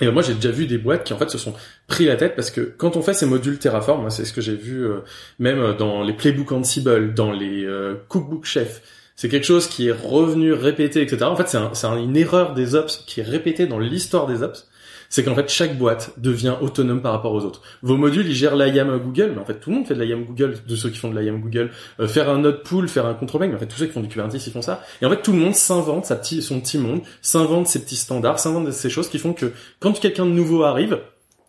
Et 0.00 0.10
moi, 0.10 0.22
j'ai 0.22 0.34
déjà 0.34 0.50
vu 0.50 0.66
des 0.66 0.78
boîtes 0.78 1.04
qui 1.04 1.12
en 1.12 1.18
fait 1.18 1.28
se 1.28 1.38
sont 1.38 1.54
pris 1.88 2.04
la 2.04 2.16
tête 2.16 2.36
parce 2.36 2.50
que 2.50 2.60
quand 2.60 2.96
on 2.96 3.02
fait 3.02 3.14
ces 3.14 3.26
modules 3.26 3.58
Terraform, 3.58 4.10
c'est 4.10 4.24
ce 4.24 4.32
que 4.32 4.40
j'ai 4.40 4.54
vu 4.54 4.84
euh, 4.86 4.98
même 5.40 5.74
dans 5.76 6.02
les 6.04 6.12
playbooks 6.12 6.52
Ansible, 6.52 7.14
dans 7.14 7.32
les 7.32 7.64
euh, 7.64 7.94
cookbook 8.08 8.44
chef, 8.44 8.80
c'est 9.16 9.28
quelque 9.28 9.46
chose 9.46 9.66
qui 9.66 9.88
est 9.88 9.92
revenu, 9.92 10.52
répété, 10.52 11.02
etc. 11.02 11.24
En 11.24 11.34
fait, 11.34 11.48
c'est 11.48 11.56
un, 11.56 11.74
c'est 11.74 11.88
un- 11.88 11.96
une 11.98 12.16
erreur 12.16 12.54
des 12.54 12.76
ops 12.76 13.02
qui 13.08 13.18
est 13.20 13.24
répétée 13.24 13.66
dans 13.66 13.80
l'histoire 13.80 14.26
des 14.28 14.44
ops. 14.44 14.67
C'est 15.08 15.24
qu'en 15.24 15.34
fait, 15.34 15.48
chaque 15.48 15.78
boîte 15.78 16.12
devient 16.18 16.54
autonome 16.60 17.00
par 17.00 17.12
rapport 17.12 17.32
aux 17.32 17.44
autres. 17.44 17.62
Vos 17.82 17.96
modules, 17.96 18.26
ils 18.26 18.34
gèrent 18.34 18.56
l'IAM 18.56 18.98
Google, 18.98 19.32
mais 19.34 19.40
en 19.40 19.44
fait, 19.44 19.54
tout 19.54 19.70
le 19.70 19.76
monde 19.76 19.86
fait 19.86 19.94
de 19.94 20.02
l'IAM 20.02 20.24
Google, 20.24 20.56
de 20.66 20.76
ceux 20.76 20.90
qui 20.90 20.98
font 20.98 21.10
de 21.10 21.18
l'IAM 21.18 21.40
Google. 21.40 21.70
Euh, 22.00 22.06
faire 22.06 22.28
un 22.28 22.38
node 22.38 22.62
pool, 22.62 22.88
faire 22.88 23.06
un 23.06 23.14
control 23.14 23.40
bank, 23.40 23.50
mais 23.50 23.56
en 23.56 23.58
fait, 23.60 23.66
tous 23.66 23.78
ceux 23.78 23.86
qui 23.86 23.92
font 23.92 24.00
du 24.00 24.08
Kubernetes, 24.08 24.46
ils 24.46 24.52
font 24.52 24.62
ça. 24.62 24.82
Et 25.00 25.06
en 25.06 25.10
fait, 25.10 25.22
tout 25.22 25.32
le 25.32 25.38
monde 25.38 25.54
s'invente 25.54 26.04
sa 26.04 26.16
petit, 26.16 26.42
son 26.42 26.60
petit 26.60 26.78
monde, 26.78 27.00
s'invente 27.22 27.66
ses 27.66 27.80
petits 27.80 27.96
standards, 27.96 28.38
s'invente 28.38 28.70
ces 28.72 28.90
choses 28.90 29.08
qui 29.08 29.18
font 29.18 29.32
que 29.32 29.52
quand 29.80 29.98
quelqu'un 29.98 30.26
de 30.26 30.32
nouveau 30.32 30.62
arrive, 30.64 30.98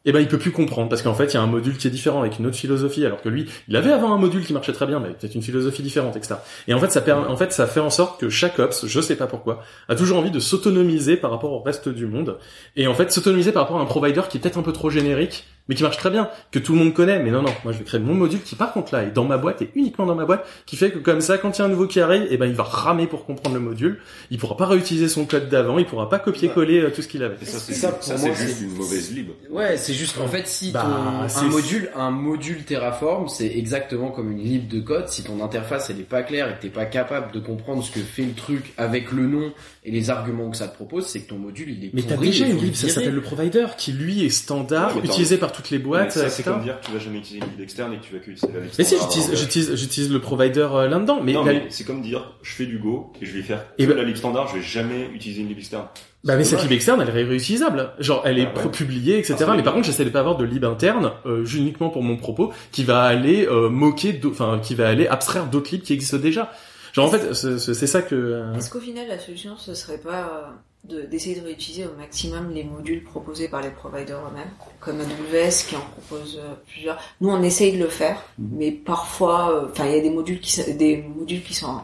eh 0.05 0.11
ben 0.11 0.19
il 0.19 0.27
peut 0.27 0.37
plus 0.37 0.51
comprendre 0.51 0.89
parce 0.89 1.01
qu'en 1.01 1.13
fait 1.13 1.25
il 1.25 1.33
y 1.33 1.37
a 1.37 1.41
un 1.41 1.47
module 1.47 1.77
qui 1.77 1.87
est 1.87 1.91
différent 1.91 2.21
avec 2.21 2.39
une 2.39 2.45
autre 2.45 2.55
philosophie 2.55 3.05
alors 3.05 3.21
que 3.21 3.29
lui 3.29 3.47
il 3.67 3.75
avait 3.75 3.91
avant 3.91 4.13
un 4.13 4.17
module 4.17 4.45
qui 4.45 4.53
marchait 4.53 4.71
très 4.71 4.87
bien 4.87 4.99
mais 4.99 5.07
avec 5.07 5.19
peut-être 5.19 5.35
une 5.35 5.41
philosophie 5.41 5.83
différente 5.83 6.15
etc 6.15 6.35
et 6.67 6.73
en 6.73 6.79
fait 6.79 6.91
ça 6.91 7.03
en 7.29 7.37
fait 7.37 7.51
ça 7.51 7.67
fait 7.67 7.79
en 7.79 7.89
sorte 7.89 8.19
que 8.19 8.29
chaque 8.29 8.59
ops 8.59 8.85
je 8.85 9.01
sais 9.01 9.15
pas 9.15 9.27
pourquoi 9.27 9.63
a 9.87 9.95
toujours 9.95 10.17
envie 10.17 10.31
de 10.31 10.39
s'autonomiser 10.39 11.17
par 11.17 11.31
rapport 11.31 11.51
au 11.51 11.59
reste 11.59 11.89
du 11.89 12.07
monde 12.07 12.37
et 12.75 12.87
en 12.87 12.93
fait 12.93 13.11
s'autonomiser 13.11 13.51
par 13.51 13.63
rapport 13.63 13.79
à 13.79 13.81
un 13.81 13.85
provider 13.85 14.21
qui 14.29 14.37
est 14.37 14.39
peut-être 14.39 14.57
un 14.57 14.63
peu 14.63 14.73
trop 14.73 14.89
générique 14.89 15.45
mais 15.69 15.75
qui 15.75 15.83
marche 15.83 15.95
très 15.97 16.09
bien 16.09 16.29
que 16.51 16.59
tout 16.59 16.73
le 16.73 16.79
monde 16.79 16.93
connaît 16.93 17.19
mais 17.23 17.31
non 17.31 17.41
non 17.41 17.53
moi 17.63 17.71
je 17.71 17.77
vais 17.77 17.85
créer 17.85 18.01
mon 18.01 18.13
module 18.15 18.41
qui 18.41 18.55
par 18.55 18.73
contre 18.73 18.93
là 18.93 19.03
est 19.03 19.11
dans 19.11 19.23
ma 19.23 19.37
boîte 19.37 19.61
et 19.61 19.69
uniquement 19.75 20.05
dans 20.05 20.15
ma 20.15 20.25
boîte 20.25 20.45
qui 20.65 20.75
fait 20.75 20.91
que 20.91 20.97
comme 20.97 21.21
ça 21.21 21.37
quand 21.37 21.57
il 21.57 21.59
y 21.59 21.61
a 21.61 21.65
un 21.65 21.69
nouveau 21.69 21.87
qui 21.87 22.01
arrive 22.01 22.27
eh 22.29 22.35
ben 22.37 22.47
il 22.47 22.55
va 22.55 22.63
ramer 22.63 23.07
pour 23.07 23.25
comprendre 23.25 23.55
le 23.55 23.61
module 23.61 23.99
il 24.31 24.37
pourra 24.37 24.57
pas 24.57 24.65
réutiliser 24.65 25.07
son 25.07 25.25
code 25.25 25.47
d'avant 25.47 25.79
il 25.79 25.85
pourra 25.85 26.09
pas 26.09 26.19
copier-coller 26.19 26.79
euh, 26.81 26.89
tout 26.93 27.01
ce 27.01 27.07
qu'il 27.07 27.23
avait 27.23 27.37
ça, 27.45 27.59
c'est 27.59 27.73
Ça, 27.73 27.93
c'est 28.01 28.33
juste 28.33 28.57
c'est- 28.57 28.63
une 28.65 28.73
mauvaise 28.75 29.13
lib. 29.13 29.29
Ouais, 29.51 29.77
c'est 29.77 29.93
juste 29.93 30.17
qu'en 30.17 30.27
fait, 30.27 30.47
si 30.47 30.71
Bah, 30.71 31.27
ton, 31.31 31.39
un 31.39 31.49
module, 31.49 31.89
un 31.95 32.09
module 32.11 32.63
Terraform, 32.63 33.27
c'est 33.29 33.47
exactement 33.47 34.09
comme 34.09 34.31
une 34.31 34.39
lib 34.43 34.67
de 34.67 34.79
code. 34.79 35.07
Si 35.09 35.23
ton 35.23 35.43
interface 35.43 35.89
elle 35.89 35.99
est 35.99 36.03
pas 36.03 36.23
claire 36.23 36.49
et 36.49 36.55
que 36.55 36.61
t'es 36.63 36.69
pas 36.69 36.85
capable 36.85 37.31
de 37.31 37.39
comprendre 37.39 37.83
ce 37.83 37.91
que 37.91 37.99
fait 37.99 38.23
le 38.23 38.33
truc 38.33 38.73
avec 38.77 39.11
le 39.11 39.27
nom 39.27 39.51
et 39.89 39.91
les 39.91 40.09
arguments 40.11 40.49
que 40.51 40.55
ça 40.57 40.67
te 40.67 40.75
propose, 40.75 41.07
c'est 41.07 41.21
que 41.21 41.29
ton 41.29 41.37
module 41.37 41.69
il 41.71 41.83
est 41.85 41.89
Mais 41.93 42.03
t'as 42.03 42.15
déjà 42.15 42.45
une 42.47 42.57
lib, 42.57 42.75
ça 42.75 42.87
s'appelle 42.89 43.13
le 43.15 43.21
provider, 43.21 43.65
qui 43.77 43.91
lui 43.91 44.23
est 44.23 44.29
standard, 44.29 44.95
Ouais, 44.95 45.03
utilisé 45.03 45.37
par 45.37 45.51
toutes 45.51 45.71
les 45.71 45.79
boîtes, 45.79 46.11
ça, 46.11 46.21
c'est 46.29 46.41
etc. 46.41 46.43
comme 46.43 46.63
dire 46.63 46.79
que 46.79 46.85
tu 46.85 46.91
vas 46.91 46.99
jamais 46.99 47.17
utiliser 47.17 47.43
une 47.45 47.51
lib 47.51 47.61
externe 47.61 47.93
et 47.93 47.97
que 47.97 48.03
tu 48.03 48.13
vas 48.13 48.19
que 48.19 48.29
utiliser 48.31 48.53
la 48.57 48.59
lib 48.63 48.69
Mais 48.77 48.83
si, 48.83 48.95
j'utilise, 49.01 49.25
Alors, 49.29 49.39
j'utilise, 49.39 49.75
j'utilise 49.75 50.11
le 50.11 50.19
provider 50.19 50.67
euh, 50.71 50.87
là-dedans, 50.87 51.19
mais, 51.23 51.33
la- 51.33 51.43
mais 51.43 51.63
c'est 51.69 51.83
comme 51.83 52.01
dire, 52.01 52.35
je 52.43 52.51
fais 52.53 52.65
du 52.67 52.77
Go 52.77 53.11
et 53.21 53.25
je 53.25 53.31
vais 53.35 53.41
faire 53.41 53.65
Et 53.77 53.85
que 53.85 53.89
ben- 53.91 53.97
la 53.97 54.03
lib 54.03 54.15
standard, 54.15 54.47
je 54.47 54.55
vais 54.57 54.61
jamais 54.63 55.09
utiliser 55.13 55.41
une 55.41 55.47
lib 55.49 55.57
externe. 55.57 55.85
bah 56.23 56.35
mais 56.37 56.43
C'est 56.43 56.51
cette 56.51 56.63
lib 56.63 56.71
externe, 56.73 57.01
elle 57.01 57.09
est 57.09 57.23
réutilisable. 57.23 57.89
Genre, 57.99 58.21
elle 58.25 58.37
est 58.39 58.47
Ah 58.55 58.59
ouais. 58.65 58.69
publiée, 58.71 59.17
etc. 59.17 59.33
Ah, 59.39 59.43
c'est 59.49 59.57
mais 59.57 59.63
par 59.63 59.73
contre, 59.73 59.85
j'essaie 59.87 60.05
de 60.05 60.09
pas 60.11 60.19
avoir 60.19 60.37
de 60.37 60.45
lib 60.45 60.65
interne, 60.65 61.11
euh, 61.25 61.43
uniquement 61.45 61.89
pour 61.89 62.03
mon 62.03 62.17
propos, 62.17 62.53
qui 62.71 62.83
va 62.83 63.03
aller 63.03 63.47
euh, 63.47 63.69
moquer, 63.69 64.19
enfin, 64.29 64.59
qui 64.61 64.75
va 64.75 64.87
aller 64.87 65.07
abstraire 65.07 65.47
d'autres 65.47 65.71
libs 65.71 65.81
qui 65.81 65.93
existent 65.93 66.17
déjà. 66.17 66.51
Genre, 66.99 67.07
en 67.07 67.17
fait, 67.17 67.33
c'est 67.57 67.87
ça 67.87 68.01
que... 68.01 68.15
euh, 68.15 68.53
Est-ce 68.55 68.69
qu'au 68.69 68.79
final 68.79 69.07
la 69.07 69.19
solution 69.19 69.55
ce 69.57 69.73
serait 69.73 69.97
pas 69.97 70.53
de- 70.83 71.01
d'essayer 71.01 71.35
de, 71.39 71.45
réutiliser 71.45 71.85
au 71.85 71.97
maximum 71.97 72.51
les 72.51 72.63
modules 72.63 73.03
proposés 73.03 73.47
par 73.49 73.61
les 73.61 73.69
providers 73.69 74.19
eux-mêmes, 74.19 74.49
comme 74.79 74.99
AWS 75.01 75.65
qui 75.67 75.75
en 75.75 75.81
propose 75.81 76.37
euh, 76.41 76.53
plusieurs. 76.67 76.97
Nous, 77.21 77.29
on 77.29 77.41
essaye 77.43 77.73
de 77.77 77.83
le 77.83 77.89
faire, 77.89 78.21
mais 78.37 78.71
parfois, 78.71 79.51
euh, 79.51 79.67
enfin, 79.71 79.85
il 79.87 79.95
y 79.95 79.99
a 79.99 80.01
des 80.01 80.09
modules 80.09 80.39
qui, 80.39 80.59
s- 80.59 80.77
des 80.77 80.97
modules 81.03 81.43
qui 81.43 81.53
sont 81.53 81.79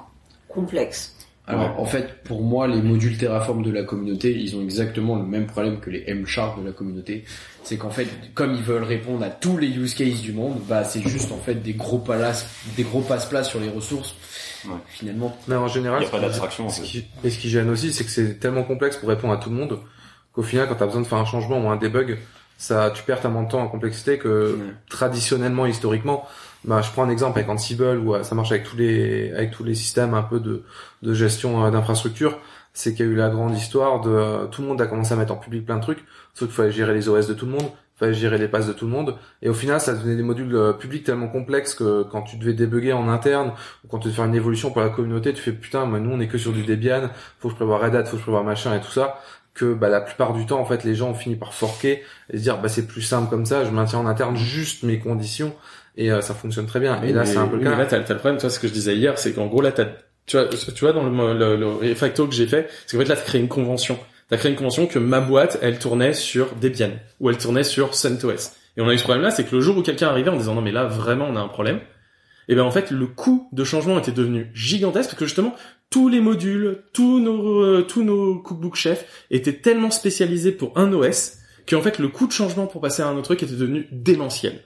complexes. 0.48 1.12
Alors 1.48 1.80
en 1.80 1.86
fait, 1.86 2.24
pour 2.24 2.42
moi, 2.42 2.68
les 2.68 2.82
modules 2.82 3.20
Terraform 3.20 3.62
de 3.62 3.70
la 3.70 3.84
communauté, 3.84 4.32
ils 4.36 4.56
ont 4.56 4.64
exactement 4.64 5.16
le 5.16 5.24
même 5.26 5.46
problème 5.46 5.80
que 5.80 5.92
les 5.92 6.04
M-Sharp 6.08 6.60
de 6.60 6.66
la 6.66 6.72
communauté. 6.72 7.24
C'est 7.64 7.78
qu'en 7.78 7.92
fait, 7.92 8.08
comme 8.34 8.56
ils 8.56 8.64
veulent 8.64 8.84
répondre 8.84 9.24
à 9.24 9.30
tous 9.30 9.58
les 9.58 9.68
use 9.68 9.94
cases 9.94 10.22
du 10.22 10.34
monde, 10.34 10.58
bah 10.68 10.84
c'est 10.84 11.08
juste 11.08 11.32
en 11.32 11.38
fait 11.38 11.56
des 11.56 11.74
gros 11.74 12.00
palaces, 12.00 12.48
des 12.76 12.82
gros 12.84 13.02
passe-plats 13.02 13.44
sur 13.44 13.60
les 13.60 13.70
ressources. 13.70 14.16
Finalement. 14.88 15.38
Mais 15.48 15.56
en 15.56 15.68
général, 15.68 16.02
Il 16.02 16.04
a 16.04 16.08
ce 16.08 16.12
pas 16.12 16.18
qui- 16.18 16.24
d'abstraction, 16.26 16.70
ce 16.70 16.82
qui- 16.82 17.06
Et 17.24 17.30
ce 17.30 17.38
qui 17.38 17.50
gêne 17.50 17.70
aussi, 17.70 17.92
c'est 17.94 18.04
que 18.04 18.12
c'est 18.12 18.40
tellement 18.40 18.64
complexe 18.64 18.98
pour 18.98 19.10
répondre 19.10 19.34
à 19.34 19.38
tout 19.38 19.50
le 19.50 19.56
monde 19.56 19.80
qu'au 20.34 20.44
final, 20.44 20.68
quand 20.68 20.76
tu 20.76 20.84
as 20.84 20.88
besoin 20.88 21.02
de 21.02 21.08
faire 21.08 21.18
un 21.18 21.26
changement 21.26 21.60
ou 21.64 21.70
un 21.70 21.76
debug, 21.78 22.18
ça, 22.58 22.92
tu 22.94 23.04
perds 23.04 23.20
tellement 23.22 23.44
de 23.44 23.50
temps 23.50 23.62
en 23.62 23.68
complexité 23.68 24.18
que 24.18 24.58
traditionnellement, 24.90 25.66
historiquement, 25.66 26.26
bah, 26.64 26.82
je 26.82 26.90
prends 26.92 27.04
un 27.04 27.10
exemple 27.10 27.38
avec 27.40 27.50
Ansible 27.50 27.98
où 28.00 28.16
euh, 28.16 28.24
ça 28.24 28.34
marche 28.34 28.52
avec 28.52 28.64
tous 28.64 28.78
les, 28.78 29.32
avec 29.34 29.52
tous 29.52 29.64
les 29.64 29.76
systèmes 29.76 30.14
un 30.14 30.24
peu 30.24 30.40
de, 30.40 30.64
de 31.04 31.14
gestion 31.14 31.66
euh, 31.66 31.70
d'infrastructure. 31.72 32.38
C'est 32.74 32.94
qu'il 32.94 33.06
y 33.06 33.10
a 33.10 33.12
eu 33.12 33.16
la 33.16 33.30
grande 33.30 33.56
histoire 33.56 34.02
de 34.02 34.10
euh, 34.10 34.46
tout 34.48 34.62
le 34.62 34.68
monde 34.70 34.82
a 34.82 34.88
commencé 34.88 35.14
à 35.14 35.16
mettre 35.18 35.32
en 35.34 35.38
public 35.38 35.66
plein 35.66 35.78
de 35.78 35.82
trucs, 35.82 36.04
sauf 36.34 36.48
qu'il 36.48 36.56
fallait 36.56 36.72
gérer 36.72 36.94
les 36.94 37.08
OS 37.08 37.28
de 37.28 37.34
tout 37.34 37.46
le 37.46 37.52
monde, 37.54 37.70
fallait 37.96 38.14
gérer 38.14 38.38
les 38.38 38.48
passes 38.48 38.68
de 38.68 38.74
tout 38.74 38.86
le 38.86 38.92
monde, 38.92 39.16
et 39.42 39.50
au 39.50 39.54
final, 39.54 39.80
ça 39.80 39.94
devenait 39.94 40.16
des 40.16 40.24
modules 40.24 40.56
euh, 40.56 40.74
publics 40.74 41.04
tellement 41.04 41.28
complexes 41.30 41.74
que 41.74 42.04
quand 42.04 42.24
tu 42.24 42.38
devais 42.38 42.54
débugger 42.54 42.94
en 42.94 43.08
interne 43.08 43.54
ou 43.84 43.88
quand 43.88 44.00
tu 44.00 44.06
devais 44.06 44.16
faire 44.16 44.26
une 44.26 44.36
évolution 44.36 44.72
pour 44.72 44.82
la 44.82 44.90
communauté, 44.90 45.34
tu 45.34 45.42
fais 45.42 45.54
putain, 45.54 45.86
mais 45.86 46.00
nous 46.00 46.12
on 46.12 46.20
est 46.20 46.28
que 46.28 46.38
sur 46.38 46.52
du 46.52 46.64
Debian, 46.64 47.10
faut 47.40 47.48
que 47.48 47.54
je 47.54 47.56
prévoie 47.56 47.78
Red 47.78 47.96
Hat, 47.96 48.06
faut 48.06 48.12
que 48.12 48.18
je 48.18 48.24
prévoie 48.24 48.44
machin 48.44 48.76
et 48.76 48.82
tout 48.82 48.92
ça, 48.92 49.20
que 49.54 49.74
bah 49.74 49.88
la 49.90 50.02
plupart 50.02 50.34
du 50.34 50.46
temps 50.46 50.60
en 50.60 50.66
fait 50.66 50.84
les 50.84 50.96
gens 50.96 51.12
ont 51.12 51.14
fini 51.14 51.38
par 51.38 51.54
forquer 51.54 52.04
et 52.30 52.38
se 52.38 52.44
dire 52.44 52.58
bah 52.60 52.68
c'est 52.68 52.88
plus 52.88 53.02
simple 53.02 53.30
comme 53.30 53.46
ça, 53.46 53.64
je 53.64 53.72
maintiens 53.72 54.00
en 54.00 54.06
interne 54.06 54.36
juste 54.36 54.84
mes 54.84 55.00
conditions 55.00 55.54
et 55.96 56.12
euh, 56.12 56.20
ça 56.22 56.34
fonctionne 56.34 56.66
très 56.66 56.82
bien. 56.82 57.02
Et 57.04 57.14
là 57.14 57.24
c'est 57.26 57.38
un 57.38 57.48
peu 57.48 57.56
le 57.56 57.60
oui, 57.60 57.64
cas. 57.64 57.72
mais 57.72 57.78
là, 57.78 57.86
t'as, 57.86 58.00
t'as 58.02 58.14
le 58.14 58.20
problème, 58.20 58.40
toi, 58.40 58.50
ce 58.50 58.60
que 58.60 58.68
je 58.68 58.74
disais 58.74 58.96
hier, 58.96 59.18
c'est 59.18 59.32
qu'en 59.34 59.48
gros, 59.48 59.62
là, 59.62 59.72
t'as, 59.72 59.86
tu 60.26 60.38
vois, 60.38 60.48
tu 60.48 60.80
vois, 60.82 60.92
dans 60.92 61.04
le, 61.04 61.34
le, 61.38 61.56
le 61.56 61.68
refacto 61.68 62.28
que 62.28 62.34
j'ai 62.34 62.48
fait, 62.48 62.70
c'est 62.86 62.98
qu'en 62.98 63.04
fait, 63.04 63.10
là, 63.10 63.16
t'as 63.16 63.22
créé 63.22 63.40
une 63.40 63.48
convention. 63.48 63.98
T'as 64.30 64.38
créé 64.38 64.52
une 64.52 64.58
convention 64.58 64.88
que 64.88 65.00
ma 65.00 65.22
boîte, 65.22 65.60
elle 65.62 65.78
tournait 65.78 66.14
sur 66.14 66.56
Debian, 66.56 66.92
ou 67.20 67.30
elle 67.30 67.38
tournait 67.38 67.64
sur 67.64 67.94
CentOS. 67.94 68.52
Et 68.78 68.82
on 68.82 68.90
a 68.90 68.94
eu 68.94 68.98
ce 68.98 69.04
problème-là, 69.04 69.32
c'est 69.32 69.44
que 69.44 69.56
le 69.56 69.62
jour 69.62 69.78
où 69.78 69.82
quelqu'un 69.82 70.08
arrivait 70.08 70.30
en 70.30 70.38
disant, 70.38 70.56
non, 70.56 70.62
mais 70.62 70.72
là, 70.72 70.86
vraiment, 70.86 71.28
on 71.30 71.36
a 71.36 71.40
un 71.40 71.48
problème, 71.48 71.80
et 72.48 72.56
ben, 72.56 72.64
en 72.64 72.72
fait, 72.72 72.92
le 72.92 73.08
coût 73.08 73.50
de 73.52 73.64
changement 73.64 73.98
était 73.98 74.12
devenu 74.12 74.52
gigantesque, 74.54 75.10
parce 75.10 75.20
que 75.20 75.26
justement, 75.26 75.56
tous 75.90 76.10
les 76.10 76.20
modules, 76.20 76.84
tous 76.94 77.20
nos, 77.20 77.62
euh, 77.62 77.86
tous 77.88 78.04
nos 78.04 78.40
cookbook 78.40 78.76
chefs 78.76 79.26
étaient 79.32 79.54
tellement 79.54 79.92
spécialisés 79.92 80.52
pour 80.52 80.78
un 80.78 80.92
OS, 80.94 81.38
qu'en 81.68 81.82
fait, 81.82 82.00
le 82.00 82.08
coût 82.08 82.28
de 82.28 82.32
changement 82.32 82.68
pour 82.68 82.82
passer 82.82 83.02
à 83.02 83.08
un 83.08 83.14
autre 83.14 83.24
truc 83.24 83.44
était 83.44 83.54
devenu 83.54 83.88
démentiel. 83.92 84.62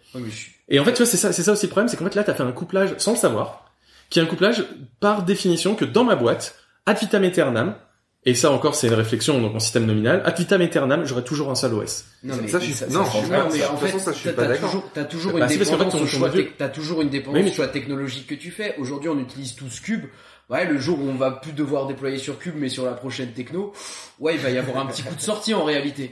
Et 0.67 0.79
en 0.79 0.83
fait, 0.83 0.91
tu 0.93 0.97
vois, 0.97 1.05
c'est 1.05 1.17
ça, 1.17 1.31
c'est 1.31 1.43
ça 1.43 1.53
aussi 1.53 1.65
le 1.65 1.71
problème, 1.71 1.87
c'est 1.87 1.97
qu'en 1.97 2.05
fait 2.05 2.15
là, 2.15 2.23
t'as 2.23 2.33
fait 2.33 2.43
un 2.43 2.51
couplage 2.51 2.95
sans 2.97 3.11
le 3.11 3.17
savoir, 3.17 3.71
qui 4.09 4.19
est 4.19 4.21
un 4.21 4.25
couplage 4.25 4.65
par 4.99 5.23
définition 5.23 5.75
que 5.75 5.85
dans 5.85 6.03
ma 6.03 6.15
boîte, 6.15 6.55
ad 6.85 6.97
vitam 6.97 7.23
aeternam, 7.23 7.75
et 8.25 8.33
ça 8.35 8.51
encore, 8.51 8.75
c'est 8.75 8.87
une 8.87 8.93
réflexion 8.93 9.41
donc 9.41 9.55
en 9.55 9.59
système 9.59 9.85
nominal, 9.85 10.21
ad 10.25 10.37
vitam 10.37 10.61
aeternam, 10.61 11.05
j'aurai 11.05 11.23
toujours 11.23 11.49
un 11.49 11.55
seul 11.55 11.73
OS. 11.73 12.05
Non, 12.23 12.35
mais 12.41 12.47
Ça, 12.47 12.59
je 12.59 12.65
suis- 12.65 12.73
ça- 12.73 12.87
non, 12.87 13.03
ça 13.03 13.03
je 13.05 13.09
suis 13.09 13.19
change 13.19 13.29
pas- 13.29 13.37
pas, 13.37 13.49
mais 13.53 13.65
en 13.65 13.77
fait, 13.77 13.99
ça, 13.99 14.11
je 14.11 14.17
suis 14.17 14.29
t'as- 14.29 14.33
pas 14.35 14.41
t'as 14.43 14.47
d'accord. 14.49 14.69
toujours, 14.69 14.83
t'as 14.93 15.03
toujours 15.05 15.33
Bah, 15.33 15.39
une 15.51 15.57
dépendance 15.57 15.95
au 15.95 16.05
choix, 16.05 16.31
t'as 16.57 16.69
toujours 16.69 17.01
une 17.01 17.09
dépendance 17.09 17.49
au 17.49 17.53
choix 17.53 17.67
technologique 17.67 18.27
que 18.27 18.35
tu 18.35 18.51
fais. 18.51 18.75
Aujourd'hui, 18.77 19.09
on 19.09 19.19
utilise 19.19 19.55
tous 19.55 19.79
Cube. 19.79 20.05
Ouais, 20.49 20.65
le 20.65 20.79
jour 20.79 20.97
où 20.99 21.07
on 21.07 21.13
va 21.13 21.29
plus 21.29 21.51
devoir 21.51 21.85
déployer 21.85 22.17
sur 22.17 22.39
Cube, 22.39 22.55
mais 22.57 22.69
sur 22.69 22.83
la 22.83 22.93
prochaine 22.93 23.29
techno, 23.33 23.71
ouais, 24.19 24.33
il 24.33 24.39
va 24.41 24.49
y 24.49 24.57
avoir 24.57 24.79
un 24.79 24.87
petit 24.87 25.03
coup 25.03 25.13
de 25.13 25.21
sortie 25.21 25.53
en 25.53 25.63
réalité. 25.63 26.11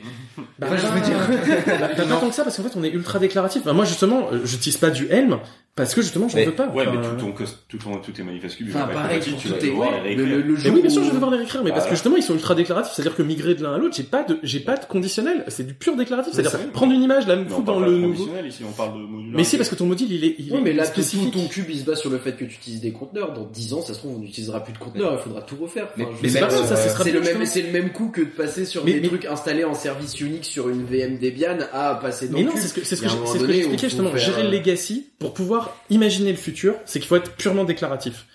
Bah, 0.59 0.67
Enfin, 0.69 0.77
je 0.77 0.85
veux 0.85 1.01
dire. 1.01 1.17
bah, 1.79 1.87
pas 1.89 2.03
tant 2.03 2.29
que 2.29 2.35
ça, 2.35 2.43
parce 2.43 2.55
qu'en 2.55 2.61
fait, 2.63 2.75
on 2.77 2.83
est 2.83 2.91
ultra 2.91 3.17
déclaratif. 3.17 3.63
Bah, 3.63 3.73
moi, 3.73 3.83
justement, 3.83 4.29
euh, 4.31 4.41
j'utilise 4.45 4.77
pas 4.77 4.91
du 4.91 5.07
Helm, 5.09 5.39
parce 5.77 5.95
que 5.95 6.01
justement, 6.01 6.27
j'en 6.27 6.37
veux 6.43 6.51
pas. 6.51 6.67
Ouais, 6.69 6.85
mais 6.85 6.97
tout 7.01 7.15
ton, 7.15 7.31
tout 7.69 7.77
ton, 7.77 7.97
tous 7.99 8.11
tes 8.11 8.23
manifestes 8.23 8.57
cubes, 8.57 8.67
Enfin, 8.69 8.87
pareil 8.87 9.21
tu 9.21 9.29
vas 9.47 9.55
tout 9.55 9.61
tes- 9.61 9.67
devoir 9.69 9.91
les 10.03 10.15
le- 10.15 10.23
réécrire. 10.23 10.37
le- 10.45 10.53
le 10.55 10.57
Mais 10.63 10.69
oui, 10.71 10.81
bien 10.81 10.89
sûr, 10.89 11.03
je 11.03 11.07
vais 11.07 11.13
devoir 11.13 11.31
les 11.31 11.37
réécrire, 11.37 11.63
mais 11.63 11.71
parce 11.71 11.85
que 11.85 11.91
justement, 11.91 12.17
ils 12.17 12.23
sont 12.23 12.33
ultra 12.33 12.53
déclaratifs, 12.55 12.91
c'est-à-dire 12.93 13.15
que 13.15 13.21
migrer 13.23 13.55
de 13.55 13.63
l'un 13.63 13.73
à 13.75 13.77
l'autre, 13.77 13.95
j'ai 13.95 14.03
pas 14.03 14.23
de, 14.23 14.39
j'ai 14.43 14.59
pas 14.59 14.75
de 14.75 14.83
conditionnel, 14.85 15.45
c'est 15.47 15.65
du 15.65 15.73
pur 15.73 15.95
déclaratif, 15.95 16.33
c'est-à-dire 16.33 16.71
prendre 16.71 16.91
une 16.93 17.01
image, 17.03 17.27
la 17.27 17.37
foutre 17.45 17.61
dans 17.63 17.79
le 17.79 17.97
nouveau. 17.97 18.27
ici, 18.45 18.63
on 18.67 18.71
parle 18.73 18.93
de 18.95 19.05
modulaire. 19.05 19.37
Mais 19.37 19.43
si, 19.43 19.55
parce 19.57 19.69
que 19.69 19.75
ton 19.75 19.85
module, 19.85 20.11
il 20.11 20.25
est, 20.25 20.35
il 20.39 20.51
Oui, 20.51 20.57
est 20.57 20.61
mais 20.61 20.73
là, 20.73 20.83
tout 20.85 20.93
spécifique. 20.93 21.33
ton 21.33 21.47
cube, 21.47 21.65
il 21.69 21.77
se 21.79 21.83
base 21.85 21.99
sur 21.99 22.09
le 22.09 22.17
fait 22.17 22.33
que 22.33 22.45
tu 22.45 22.55
utilises 22.55 22.81
des 22.81 22.91
conteneurs. 22.91 23.33
Dans 23.33 23.45
10 23.45 23.73
ans, 23.73 23.81
ça 23.81 23.93
se 23.93 23.99
trouve, 23.99 24.15
on 24.15 24.19
n'utilisera 24.19 24.63
plus 24.63 24.73
de 24.73 24.77
conteneurs, 24.79 25.13
il 25.19 25.23
faudra 25.23 25.41
tout 25.43 25.55
refaire. 25.61 25.87
Enfin, 25.95 26.09
Mais- 26.23 26.29
c'est 26.29 26.39
ça, 26.39 26.75
c'est 26.75 27.11
le 27.11 27.21
même, 27.21 27.45
c'est 27.45 27.61
le 27.61 27.71
même 27.71 27.91
coup 27.91 28.09
que 28.09 28.21
de 28.21 28.25
passer 28.25 28.65
sur 28.65 28.83
des 28.83 29.01
trucs 29.01 29.25
installés 29.25 29.63
en 29.63 29.73
service 29.75 30.19
Unix 30.19 30.47
sur 30.47 30.69
une 30.69 30.85
VM 30.85 31.17
Debian 31.19 31.57
à 31.73 31.95
passer 31.95 32.27
dans 32.29 32.37
Mais 32.37 32.43
non, 32.45 32.51
c'est 32.55 32.67
ce 32.67 32.73
que, 32.73 32.83
c'est 32.83 32.95
ce 32.95 33.01
que, 33.01 33.07
j'expliquais 33.07 33.89
justement. 33.89 34.15
Gérer 34.15 34.41
euh, 34.41 34.45
le 34.45 34.57
legacy, 34.57 35.07
pour 35.19 35.33
pouvoir 35.33 35.66
imaginer 35.89 36.31
le 36.31 36.37
futur, 36.37 36.75
c'est 36.85 36.99
qu'il 36.99 37.07
faut 37.07 37.15
être 37.15 37.31
purement 37.35 37.63
déclaratif. 37.63 38.25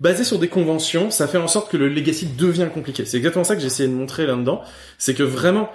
Basé 0.00 0.24
sur 0.24 0.38
des 0.38 0.48
conventions, 0.48 1.10
ça 1.10 1.28
fait 1.28 1.38
en 1.38 1.48
sorte 1.48 1.70
que 1.70 1.76
le 1.76 1.88
legacy 1.88 2.26
devient 2.26 2.68
compliqué. 2.72 3.04
C'est 3.04 3.18
exactement 3.18 3.44
ça 3.44 3.54
que 3.54 3.60
j'ai 3.60 3.66
essayé 3.66 3.88
de 3.88 3.94
montrer 3.94 4.26
là-dedans. 4.26 4.62
C'est 4.96 5.14
que 5.14 5.22
vraiment, 5.22 5.70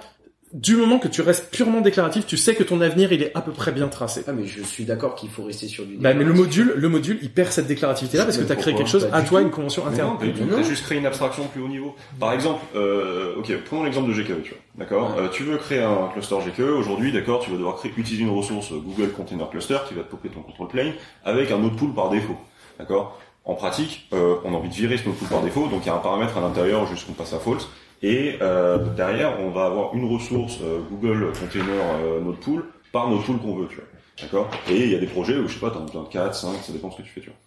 du 0.52 0.76
moment 0.76 0.98
que 0.98 1.08
tu 1.08 1.22
restes 1.22 1.50
purement 1.50 1.80
déclaratif, 1.80 2.24
tu 2.26 2.36
sais 2.36 2.54
que 2.54 2.62
ton 2.62 2.80
avenir, 2.80 3.12
il 3.12 3.22
est 3.22 3.32
à 3.36 3.40
peu 3.40 3.52
près 3.52 3.72
bien 3.72 3.88
tracé. 3.88 4.22
Ah, 4.28 4.32
mais 4.32 4.46
je 4.46 4.62
suis 4.62 4.84
d'accord 4.84 5.14
qu'il 5.16 5.28
faut 5.28 5.42
rester 5.42 5.66
sur 5.66 5.84
du 5.84 5.96
Bah, 5.96 6.14
mais 6.14 6.24
le 6.24 6.32
module, 6.32 6.72
le 6.76 6.88
module, 6.88 7.18
il 7.22 7.30
perd 7.30 7.50
cette 7.52 7.66
déclarativité-là 7.66 8.24
parce 8.24 8.38
que 8.38 8.44
tu 8.44 8.52
as 8.52 8.56
créé 8.56 8.74
quelque 8.74 8.88
chose 8.88 9.08
à 9.12 9.22
toi, 9.22 9.40
tout. 9.40 9.46
une 9.46 9.50
convention 9.52 9.86
interne. 9.86 10.16
Non. 10.20 10.56
T'as 10.56 10.62
juste 10.62 10.84
créé 10.84 10.98
une 10.98 11.06
abstraction 11.06 11.46
plus 11.48 11.60
haut 11.60 11.68
niveau. 11.68 11.94
Par 12.20 12.32
exemple, 12.32 12.64
euh, 12.76 13.34
ok, 13.36 13.52
prenons 13.64 13.84
l'exemple 13.84 14.08
de 14.08 14.14
GKE, 14.14 14.42
tu 14.44 14.50
vois. 14.50 14.58
D'accord 14.78 15.16
Euh, 15.18 15.28
Tu 15.32 15.42
veux 15.42 15.56
créer 15.56 15.82
un 15.82 16.08
cluster 16.12 16.36
GKE, 16.46 16.60
aujourd'hui, 16.60 17.12
d'accord, 17.12 17.40
tu 17.40 17.50
vas 17.50 17.56
devoir 17.56 17.76
créer, 17.76 17.92
utiliser 17.96 18.22
une 18.24 18.30
ressource 18.36 18.72
Google 18.72 19.10
Container 19.10 19.50
Cluster 19.50 19.78
qui 19.88 19.94
va 19.94 20.02
te 20.02 20.10
popper 20.10 20.28
ton 20.28 20.40
control 20.42 20.68
plane 20.68 20.92
avec 21.24 21.50
un 21.50 21.62
autre 21.64 21.76
pool 21.76 21.92
par 21.94 22.08
défaut. 22.10 22.36
D'accord 22.78 23.18
En 23.44 23.54
pratique, 23.54 24.08
euh, 24.12 24.36
on 24.44 24.52
a 24.54 24.56
envie 24.56 24.68
de 24.68 24.74
virer 24.74 24.96
ce 24.96 25.06
node 25.06 25.16
pool 25.16 25.28
par 25.28 25.42
défaut, 25.42 25.66
donc 25.66 25.80
il 25.84 25.86
y 25.86 25.90
a 25.90 25.94
un 25.94 25.98
paramètre 25.98 26.36
à 26.38 26.40
l'intérieur 26.40 26.86
jusqu'on 26.86 27.12
passe 27.14 27.32
à 27.32 27.38
false. 27.38 27.68
Et 28.02 28.36
euh, 28.42 28.78
derrière, 28.94 29.40
on 29.40 29.50
va 29.50 29.66
avoir 29.66 29.94
une 29.94 30.10
ressource 30.12 30.58
euh, 30.62 30.80
Google 30.90 31.32
Container 31.38 31.82
euh, 32.02 32.20
Node 32.20 32.38
Pool 32.40 32.64
par 32.92 33.10
node 33.10 33.22
pool 33.24 33.38
qu'on 33.38 33.56
veut, 33.56 33.68
tu 33.68 33.76
vois. 33.76 33.84
D'accord? 34.20 34.50
Et 34.70 34.84
il 34.84 34.90
y 34.90 34.94
a 34.94 34.98
des 34.98 35.06
projets 35.06 35.36
où, 35.36 35.48
je 35.48 35.54
sais 35.54 35.60
pas, 35.60 35.70
t'en 35.70 35.82
as 35.82 35.86
besoin 35.86 36.04
de 36.04 36.08
4, 36.08 36.34
5, 36.34 36.62
ça 36.62 36.72
dépend 36.72 36.90
ce 36.90 36.98
que 36.98 37.02
tu 37.02 37.10
fais, 37.10 37.20
tu 37.20 37.28
vois. 37.28 37.38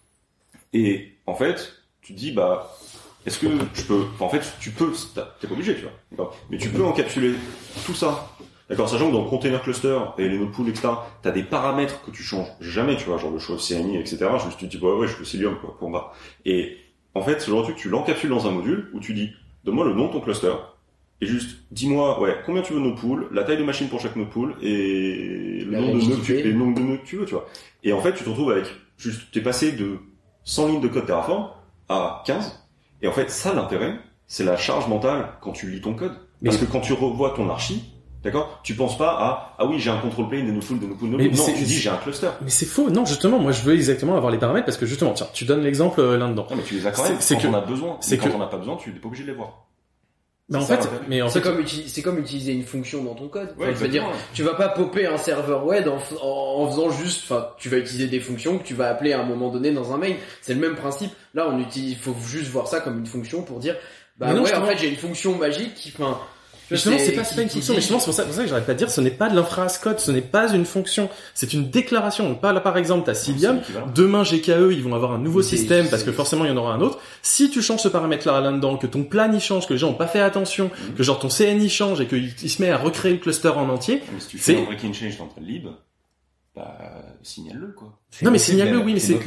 Et 0.72 1.12
en 1.26 1.34
fait, 1.34 1.72
tu 2.02 2.14
te 2.14 2.18
dis, 2.18 2.30
bah, 2.30 2.76
est-ce 3.26 3.38
que 3.38 3.48
je 3.74 3.82
peux, 3.82 4.04
enfin, 4.14 4.26
en 4.26 4.28
fait, 4.28 4.42
tu 4.60 4.70
peux, 4.70 4.92
t'es 5.40 5.46
pas 5.48 5.54
obligé, 5.54 5.74
tu 5.74 5.86
vois, 6.16 6.32
Mais 6.50 6.58
tu 6.58 6.68
peux 6.68 6.84
encapsuler 6.84 7.34
tout 7.84 7.94
ça, 7.94 8.28
d'accord? 8.68 8.88
Sachant 8.88 9.08
que 9.08 9.12
dans 9.14 9.24
container 9.24 9.60
cluster 9.60 9.98
et 10.18 10.28
les 10.28 10.38
node 10.38 10.52
pools, 10.52 10.68
etc., 10.68 10.88
t'as 11.22 11.32
des 11.32 11.42
paramètres 11.42 12.02
que 12.02 12.10
tu 12.12 12.22
changes 12.22 12.48
jamais, 12.60 12.96
tu 12.96 13.04
vois, 13.04 13.18
genre 13.18 13.32
le 13.32 13.38
choix 13.40 13.56
CNI, 13.56 13.98
etc. 13.98 14.18
Juste, 14.44 14.58
tu 14.58 14.66
te 14.66 14.70
dis, 14.70 14.78
bah 14.78 14.94
ouais, 14.94 15.08
je 15.08 15.16
veux 15.16 15.24
Cilium, 15.24 15.56
quoi, 15.58 15.76
point 15.78 15.90
barre. 15.90 16.14
Et 16.44 16.76
en 17.14 17.22
fait, 17.22 17.40
ce 17.40 17.50
genre 17.50 17.60
de 17.60 17.64
truc, 17.64 17.76
tu 17.76 17.88
l'encapsules 17.88 18.30
dans 18.30 18.46
un 18.46 18.52
module 18.52 18.90
où 18.94 19.00
tu 19.00 19.14
dis, 19.14 19.32
donne-moi 19.64 19.84
le 19.86 19.94
nom 19.94 20.08
de 20.08 20.12
ton 20.12 20.20
cluster, 20.20 20.52
et 21.22 21.26
juste, 21.26 21.58
dis-moi, 21.70 22.20
ouais, 22.20 22.36
combien 22.46 22.62
tu 22.62 22.72
veux 22.72 22.80
node 22.80 22.96
pool, 22.96 23.28
la 23.30 23.44
taille 23.44 23.58
de 23.58 23.64
machine 23.64 23.88
pour 23.88 24.00
chaque 24.00 24.16
node 24.16 24.30
pool, 24.30 24.54
et 24.62 25.64
le 25.64 25.78
nombre 25.78 25.98
de 25.98 26.04
nœuds 26.04 26.16
que 26.16 26.24
tu, 26.24 26.32
rigidité. 26.32 26.38
et 26.40 26.52
le 26.52 26.58
nombre 26.58 26.78
de 26.78 26.82
nœuds 26.82 26.96
que 26.96 27.06
tu 27.06 27.16
veux, 27.16 27.26
tu 27.26 27.34
vois. 27.34 27.46
Et 27.82 27.92
en 27.92 28.00
fait, 28.00 28.14
tu 28.14 28.24
te 28.24 28.28
retrouves 28.30 28.52
avec, 28.52 28.66
juste, 28.96 29.30
t'es 29.30 29.42
passé 29.42 29.72
de 29.72 29.98
100 30.44 30.68
lignes 30.68 30.80
de 30.80 30.88
code 30.88 31.06
Terraform 31.06 31.50
à 31.88 32.22
15, 32.26 32.66
et 33.02 33.08
en 33.08 33.12
fait, 33.12 33.30
ça, 33.30 33.54
l'intérêt, 33.54 33.98
c'est 34.26 34.44
la 34.44 34.56
charge 34.56 34.88
mentale 34.88 35.32
quand 35.40 35.52
tu 35.52 35.70
lis 35.70 35.80
ton 35.80 35.94
code. 35.94 36.16
Parce 36.42 36.56
que 36.56 36.64
quand 36.64 36.80
tu 36.80 36.94
revois 36.94 37.30
ton 37.36 37.50
archi, 37.50 37.92
d'accord, 38.22 38.60
tu 38.62 38.74
penses 38.74 38.96
pas 38.98 39.10
à, 39.10 39.54
ah 39.58 39.66
oui, 39.66 39.78
j'ai 39.78 39.90
un 39.90 39.98
control 39.98 40.28
plane, 40.28 40.46
des 40.46 40.52
node 40.52 40.64
pools, 40.64 40.78
des 40.78 40.86
node 40.86 40.98
pools, 40.98 41.08
node 41.10 41.20
Mais 41.20 41.28
pools. 41.28 41.38
Non, 41.38 41.46
tu 41.54 41.64
dis, 41.64 41.76
j'ai 41.78 41.88
un 41.90 41.96
cluster. 41.96 42.28
Mais 42.42 42.50
c'est 42.50 42.66
faux. 42.66 42.90
Non, 42.90 43.04
justement, 43.04 43.38
moi, 43.38 43.52
je 43.52 43.62
veux 43.62 43.74
exactement 43.74 44.16
avoir 44.16 44.30
les 44.32 44.38
paramètres 44.38 44.66
parce 44.66 44.76
que 44.78 44.86
justement, 44.86 45.12
tiens, 45.12 45.28
tu 45.32 45.44
donnes 45.44 45.62
l'exemple 45.62 46.00
euh, 46.00 46.16
là-dedans. 46.18 46.46
Non, 46.50 46.56
mais 46.56 46.62
tu 46.62 46.74
les 46.74 46.86
as 46.86 46.90
quand 46.92 47.02
même 47.04 47.16
C'est- 47.20 47.34
quand 47.36 47.40
que- 47.42 47.46
on 47.48 47.54
a 47.54 47.60
besoin. 47.60 47.96
c'est 48.00 48.18
quand 48.18 48.28
que- 48.28 48.34
on 48.34 48.38
n'a 48.38 48.46
pas 48.46 48.58
besoin, 48.58 48.76
tu 48.76 48.90
n'es 48.92 48.98
pas 48.98 49.08
obligé 49.08 49.24
de 49.24 49.28
les 49.30 49.34
voir. 49.36 49.66
Mais 50.52 50.56
en 50.58 50.62
fait, 50.62 50.74
l'intérêt. 50.78 50.96
mais 51.06 51.22
en 51.22 51.28
c'est 51.28 51.40
comme, 51.42 51.60
uti- 51.60 51.84
c'est 51.86 52.02
comme 52.02 52.18
utiliser 52.18 52.52
une 52.52 52.64
fonction 52.64 53.04
dans 53.04 53.14
ton 53.14 53.28
code. 53.28 53.50
Enfin, 53.56 53.66
Ouais, 53.68 53.72
veux 53.72 53.86
dire, 53.86 54.04
tu 54.34 54.42
vas 54.42 54.54
pas 54.54 54.68
popper 54.68 55.06
un 55.06 55.16
serveur 55.16 55.64
web 55.64 55.86
en, 55.86 55.98
f- 55.98 56.18
en, 56.20 56.62
en 56.64 56.68
faisant 56.68 56.90
juste, 56.90 57.22
enfin, 57.30 57.50
tu 57.56 57.68
vas 57.68 57.76
utiliser 57.76 58.08
des 58.08 58.18
fonctions 58.18 58.58
que 58.58 58.64
tu 58.64 58.74
vas 58.74 58.88
appeler 58.88 59.12
à 59.12 59.20
un 59.20 59.24
moment 59.24 59.50
donné 59.50 59.70
dans 59.70 59.92
un 59.94 59.96
mail. 59.96 60.16
C'est 60.42 60.54
le 60.54 60.58
même 60.60 60.74
principe. 60.74 61.12
Là, 61.34 61.48
on 61.48 61.56
utilise, 61.60 61.96
faut 61.98 62.16
juste 62.26 62.50
voir 62.50 62.66
ça 62.66 62.80
comme 62.80 62.98
une 62.98 63.06
fonction 63.06 63.42
pour 63.42 63.60
dire, 63.60 63.76
bah 64.18 64.32
Mais 64.32 64.40
ouais, 64.40 64.52
en 64.56 64.66
fait, 64.66 64.76
j'ai 64.76 64.88
une 64.88 64.96
fonction 64.96 65.36
magique 65.38 65.74
qui, 65.76 65.92
enfin, 65.96 66.18
justement, 66.76 66.96
c'est- 66.98 67.12
pas, 67.12 67.42
une 67.42 67.48
fonction. 67.48 67.74
Mais 67.74 67.80
justement, 67.80 67.98
c'est 67.98 68.04
pour 68.06 68.14
ça, 68.14 68.24
pour 68.24 68.34
ça 68.34 68.42
que 68.42 68.48
j'arrête 68.48 68.66
pas 68.66 68.72
de 68.74 68.78
dire, 68.78 68.90
ce 68.90 69.00
n'est 69.00 69.10
pas 69.10 69.28
de 69.28 69.36
l'infra 69.36 69.68
ce 69.68 70.10
n'est 70.10 70.20
pas 70.20 70.52
une 70.52 70.64
fonction. 70.64 71.08
C'est 71.34 71.52
une 71.52 71.70
déclaration. 71.70 72.28
Donc, 72.28 72.40
pas 72.40 72.52
là, 72.52 72.60
par 72.60 72.76
exemple, 72.76 73.04
t'as 73.06 73.14
Cilium. 73.14 73.60
Demain, 73.94 74.22
GKE, 74.22 74.72
ils 74.72 74.82
vont 74.82 74.94
avoir 74.94 75.12
un 75.12 75.18
nouveau 75.18 75.42
système 75.42 75.88
parce 75.88 76.02
que 76.02 76.12
forcément, 76.12 76.44
il 76.44 76.48
y 76.48 76.50
en 76.52 76.56
aura 76.56 76.74
un 76.74 76.80
autre. 76.80 76.98
Si 77.22 77.50
tu 77.50 77.62
changes 77.62 77.80
ce 77.80 77.88
paramètre-là 77.88 78.40
là-dedans, 78.40 78.76
que 78.76 78.86
ton 78.86 79.02
plan 79.04 79.32
y 79.32 79.40
change, 79.40 79.66
que 79.66 79.72
les 79.74 79.78
gens 79.78 79.90
ont 79.90 79.94
pas 79.94 80.06
fait 80.06 80.20
attention, 80.20 80.70
Mhm. 80.88 80.94
que 80.94 81.02
genre 81.02 81.18
ton 81.18 81.28
CNI 81.28 81.68
change 81.68 82.00
et 82.00 82.06
qu'il 82.06 82.30
il 82.42 82.50
se 82.50 82.62
met 82.62 82.70
à 82.70 82.76
recréer 82.78 83.12
le 83.12 83.18
cluster 83.18 83.48
en 83.48 83.68
entier, 83.68 84.02
Mais 84.12 84.20
si 84.20 84.28
tu 84.28 84.38
fais 84.38 84.54
c'est, 84.54 84.60
un 84.60 84.64
breaking 84.64 84.92
change 84.92 85.18
dans 85.18 85.26
ta 85.26 85.40
lib, 85.40 85.66
bah, 86.54 86.78
signale-le, 87.22 87.72
quoi. 87.72 87.98
non 88.22 88.30
mais 88.30 88.38
signale-le, 88.38 88.78
oui, 88.78 88.94
mais 88.94 89.00
c'est, 89.00 89.18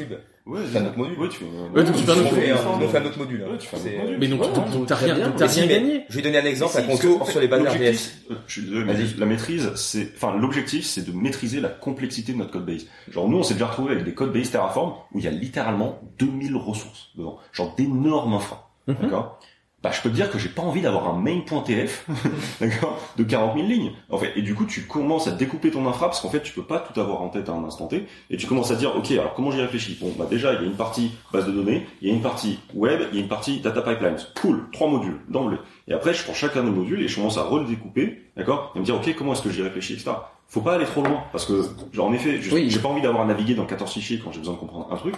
Ouais, 0.46 0.60
tu 0.62 0.72
fais 0.72 0.80
un 0.80 0.86
autre 0.88 0.98
module. 0.98 1.18
Ouais, 1.20 1.30
tu 1.30 1.38
fais 1.38 1.46
Ouais, 1.46 1.84
donc 1.86 1.96
tu 1.96 2.04
fais 2.04 2.12
un 2.12 2.16
autre 2.16 2.32
On 2.76 2.80
fait 2.80 3.18
module. 3.18 4.18
Mais 4.20 4.28
donc, 4.28 4.42
Ouais, 4.42 4.48
donc, 4.54 4.72
donc, 4.72 4.88
t'as 4.88 4.96
rien, 4.96 5.32
t'as 5.32 5.48
rien 5.48 5.68
gagné. 5.68 6.04
Je 6.10 6.16
vais 6.18 6.22
donner 6.22 6.38
un 6.38 6.44
exemple 6.46 6.78
à 6.78 6.82
fait, 6.82 6.98
sur 6.98 7.40
les 7.40 7.48
bases 7.48 7.66
RDS. 7.66 8.32
euh, 8.32 8.36
Je 8.46 8.52
suis 8.52 8.62
désolé, 8.64 8.84
mais 8.84 8.94
la 9.18 9.26
maîtrise, 9.26 9.74
c'est, 9.76 10.12
enfin, 10.16 10.36
l'objectif, 10.38 10.86
c'est 10.86 11.06
de 11.10 11.14
maîtriser 11.14 11.62
la 11.62 11.70
complexité 11.70 12.34
de 12.34 12.40
notre 12.40 12.52
code 12.52 12.66
base. 12.66 12.88
Genre, 13.10 13.30
nous, 13.30 13.38
on 13.38 13.44
s'est 13.44 13.54
déjà 13.54 13.68
retrouvé 13.68 13.94
avec 13.94 14.04
des 14.04 14.14
codes 14.14 14.34
base 14.34 14.52
Terraform 14.52 14.96
où 15.14 15.20
il 15.20 15.24
y 15.24 15.30
a 15.30 15.32
littéralement 15.32 16.02
2000 16.20 16.58
ressources 16.58 17.12
dedans. 17.16 17.38
Genre, 17.54 17.74
d'énormes 17.76 18.34
infra. 18.34 18.70
Mhm. 18.88 18.96
D'accord? 19.02 19.40
Bah, 19.84 19.92
je 19.92 20.02
peux 20.02 20.10
te 20.10 20.16
dire 20.16 20.32
que 20.32 20.40
j'ai 20.40 20.48
pas 20.48 20.62
envie 20.62 20.80
d'avoir 20.80 21.14
un 21.14 21.20
main.tf, 21.22 22.08
d'accord, 22.62 22.98
de 23.18 23.24
40 23.24 23.56
000 23.58 23.68
lignes. 23.68 23.92
En 24.10 24.18
fait, 24.18 24.32
et 24.38 24.42
du 24.42 24.56
coup, 24.56 24.66
tu 24.66 24.84
commences 24.84 25.28
à 25.28 25.32
découper 25.32 25.72
ton 25.72 25.86
infra 25.88 26.06
parce 26.08 26.22
qu'en 26.22 26.30
fait, 26.30 26.42
tu 26.42 26.54
peux 26.54 26.64
pas 26.64 26.80
tout 26.80 26.98
avoir 27.02 27.22
en 27.22 27.28
tête 27.28 27.50
à 27.50 27.52
un 27.52 27.64
instant 27.66 27.88
T. 27.88 28.06
Et 28.30 28.38
tu 28.38 28.48
commences 28.48 28.72
à 28.72 28.76
dire, 28.76 28.96
ok, 28.96 29.12
alors 29.12 29.34
comment 29.34 29.52
j'y 29.52 29.60
réfléchis? 29.60 29.98
Bon, 30.00 30.14
bah 30.18 30.26
déjà, 30.30 30.54
il 30.54 30.62
y 30.62 30.64
a 30.64 30.68
une 30.68 30.78
partie 30.78 31.12
base 31.34 31.46
de 31.48 31.52
données, 31.52 31.86
il 32.02 32.08
y 32.08 32.12
a 32.12 32.14
une 32.14 32.22
partie 32.22 32.60
web, 32.74 33.02
il 33.12 33.18
y 33.18 33.20
a 33.20 33.24
une 33.24 33.28
partie 33.28 33.60
data 33.60 33.82
pipelines. 33.82 34.16
Cool, 34.40 34.70
trois 34.72 34.88
modules 34.90 35.20
d'emblée. 35.28 35.58
Et 35.90 35.94
après, 35.94 36.14
je 36.14 36.24
prends 36.24 36.34
chacun 36.34 36.64
des 36.64 36.72
modules 36.72 37.02
et 37.02 37.10
je 37.10 37.16
commence 37.18 37.38
à 37.38 37.44
redécouper, 37.44 38.22
d'accord, 38.38 38.72
et 38.76 38.80
me 38.80 38.86
dire, 38.86 38.96
ok, 38.96 39.14
comment 39.18 39.34
est-ce 39.34 39.42
que 39.42 39.50
j'y 39.52 39.62
réfléchis, 39.64 39.94
etc. 39.96 40.12
Faut 40.48 40.62
pas 40.62 40.76
aller 40.76 40.86
trop 40.86 41.04
loin 41.04 41.24
parce 41.34 41.46
que, 41.46 41.62
genre, 41.92 42.08
en 42.08 42.14
effet, 42.14 42.40
Oui. 42.54 42.70
j'ai 42.70 42.80
pas 42.80 42.88
envie 42.88 43.02
d'avoir 43.02 43.24
à 43.24 43.26
naviguer 43.26 43.54
dans 43.56 43.66
14 43.66 43.92
fichiers 43.92 44.22
quand 44.24 44.32
j'ai 44.32 44.40
besoin 44.40 44.54
de 44.54 44.60
comprendre 44.60 44.88
un 44.92 44.96
truc. 44.96 45.16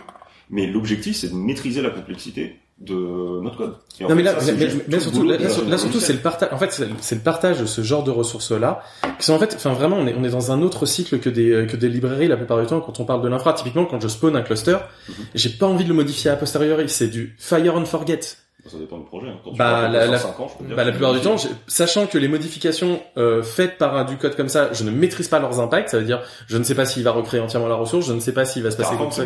Mais 0.49 0.65
l'objectif, 0.65 1.15
c'est 1.15 1.29
de 1.29 1.35
maîtriser 1.35 1.81
la 1.83 1.89
complexité 1.91 2.55
de 2.79 2.93
notre 3.41 3.55
code. 3.57 3.73
Non 4.01 4.15
mais 4.15 4.23
là, 4.23 4.37
ça, 4.39 4.51
mais- 4.51 4.99
surtout, 4.99 5.23
là, 5.23 5.77
surtout 5.77 5.99
c'est 6.01 6.11
le 6.13 6.19
partage. 6.19 6.49
En 6.51 6.57
fait, 6.57 6.71
c'est 6.73 6.87
c'est 6.99 7.15
le 7.15 7.21
partage 7.21 7.61
de 7.61 7.65
ce 7.65 7.81
genre 7.81 8.03
de 8.03 8.11
ressources 8.11 8.51
là, 8.51 8.81
qui 9.17 9.25
sont 9.25 9.33
en 9.33 9.39
fait, 9.39 9.53
enfin 9.55 9.71
vraiment, 9.73 9.95
on 9.97 10.05
est 10.07 10.13
on 10.13 10.23
est 10.25 10.29
dans 10.29 10.51
un 10.51 10.61
autre 10.61 10.85
cycle 10.85 11.19
que 11.19 11.29
des 11.29 11.67
que 11.69 11.77
des 11.77 11.87
librairies 11.87 12.27
la 12.27 12.35
plupart 12.35 12.59
du 12.59 12.65
temps 12.67 12.81
quand 12.81 12.99
on 12.99 13.05
parle 13.05 13.21
de 13.21 13.29
l'infra. 13.29 13.53
Typiquement, 13.53 13.85
quand 13.85 14.01
je 14.01 14.09
spawn 14.09 14.35
un 14.35 14.41
cluster, 14.41 14.77
Mhm. 15.07 15.15
j'ai 15.35 15.49
pas 15.49 15.67
envie 15.67 15.85
de 15.85 15.89
le 15.89 15.95
modifier 15.95 16.31
a 16.31 16.35
posteriori. 16.35 16.89
C'est 16.89 17.07
du 17.07 17.35
fire 17.39 17.75
and 17.77 17.85
forget. 17.85 18.19
Ça 18.67 18.77
dépend 18.79 18.97
du 18.97 19.05
projet. 19.05 19.27
hein. 19.27 19.37
Quand 19.43 19.51
tu 19.51 19.57
Bah, 19.57 19.87
la, 19.87 20.07
la, 20.07 20.17
5 20.17 20.39
ans, 20.39 20.47
je 20.51 20.57
peux 20.57 20.63
te 20.63 20.67
dire 20.69 20.75
bah, 20.75 20.83
la 20.83 20.91
plupart 20.91 21.13
du 21.13 21.19
temps, 21.19 21.35
sachant 21.67 22.07
que 22.07 22.17
les 22.17 22.27
modifications 22.27 22.99
euh, 23.17 23.43
faites 23.43 23.77
par 23.77 23.95
un 23.95 24.05
du 24.05 24.17
code 24.17 24.35
comme 24.35 24.49
ça, 24.49 24.69
je 24.73 24.83
ne 24.83 24.91
maîtrise 24.91 25.27
pas 25.27 25.39
leurs 25.39 25.59
impacts. 25.59 25.89
Ça 25.89 25.99
veut 25.99 26.03
dire, 26.05 26.21
je 26.47 26.57
ne 26.57 26.63
sais 26.63 26.73
pas 26.75 26.85
s'il 26.85 27.03
va 27.03 27.11
recréer 27.11 27.39
entièrement 27.39 27.67
la 27.67 27.75
ressource, 27.75 28.07
je 28.07 28.13
ne 28.13 28.19
sais 28.19 28.33
pas 28.33 28.43
s'il 28.45 28.63
va 28.63 28.71
se 28.71 28.77
passer 28.77 28.95
comme 28.97 29.11
ça. 29.11 29.23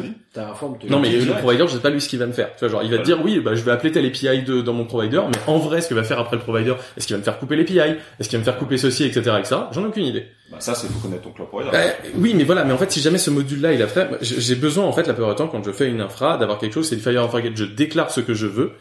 Non 0.89 0.99
mais 0.99 1.09
le 1.11 1.19
dit 1.19 1.25
le 1.25 1.33
provider, 1.35 1.65
je 1.67 1.73
sais 1.73 1.79
pas 1.79 1.89
lui 1.89 2.01
ce 2.01 2.09
qu'il 2.09 2.19
va 2.19 2.25
me 2.27 2.33
faire. 2.33 2.49
Tu 2.55 2.59
vois, 2.59 2.69
genre 2.69 2.83
il 2.83 2.91
va 2.91 2.97
te 2.97 3.03
dire 3.03 3.19
oui, 3.23 3.39
bah 3.39 3.55
je 3.55 3.61
vais 3.63 3.71
appeler 3.71 3.91
tel 3.91 4.05
API 4.05 4.43
de, 4.43 4.61
dans 4.61 4.73
mon 4.73 4.85
provider, 4.85 5.21
mais 5.27 5.37
en 5.47 5.57
vrai, 5.57 5.81
ce 5.81 5.87
que 5.87 5.93
va 5.93 6.03
faire 6.03 6.19
après 6.19 6.35
le 6.35 6.41
provider, 6.41 6.73
est-ce 6.97 7.07
qu'il 7.07 7.15
va 7.15 7.19
me 7.19 7.23
faire 7.23 7.39
couper 7.39 7.55
l'API, 7.55 7.79
est-ce 8.19 8.27
qu'il 8.29 8.37
va 8.37 8.39
me 8.39 8.43
faire 8.45 8.57
couper 8.57 8.77
ceci, 8.77 9.05
etc., 9.05 9.35
etc. 9.39 9.55
J'en 9.71 9.83
ai 9.83 9.87
aucune 9.87 10.05
idée. 10.05 10.25
Bah, 10.51 10.57
ça, 10.59 10.73
c'est 10.73 10.87
faut 10.87 10.99
connaître 10.99 11.21
ton 11.23 11.31
cloud 11.31 11.47
provider. 11.47 11.69
Euh, 11.75 11.89
oui, 12.17 12.33
mais 12.35 12.43
voilà, 12.43 12.63
mais 12.65 12.73
en 12.73 12.77
fait, 12.77 12.91
si 12.91 13.01
jamais 13.01 13.19
ce 13.19 13.29
module-là 13.29 13.71
il 13.73 13.81
a 13.83 13.87
fait, 13.87 14.09
j'ai 14.21 14.41
j'ai 14.41 14.55
besoin 14.55 14.83
en 14.85 14.91
fait 14.91 15.05
la 15.07 15.13
plupart 15.13 15.29
du 15.29 15.35
temps 15.37 15.47
quand 15.47 15.63
je 15.63 15.71
fais 15.71 15.87
une 15.87 16.01
infra 16.01 16.37
d'avoir 16.37 16.57
quelque 16.57 16.73
chose, 16.73 16.89
c'est 16.89 16.95
du 16.95 17.01
fire 17.03 17.23
and 17.23 17.29
forget. 17.29 17.51
Je 17.55 17.65
déclare 17.65 18.09
ce 18.11 18.19
que 18.21 18.33
je 18.33 18.47
veux. 18.47 18.71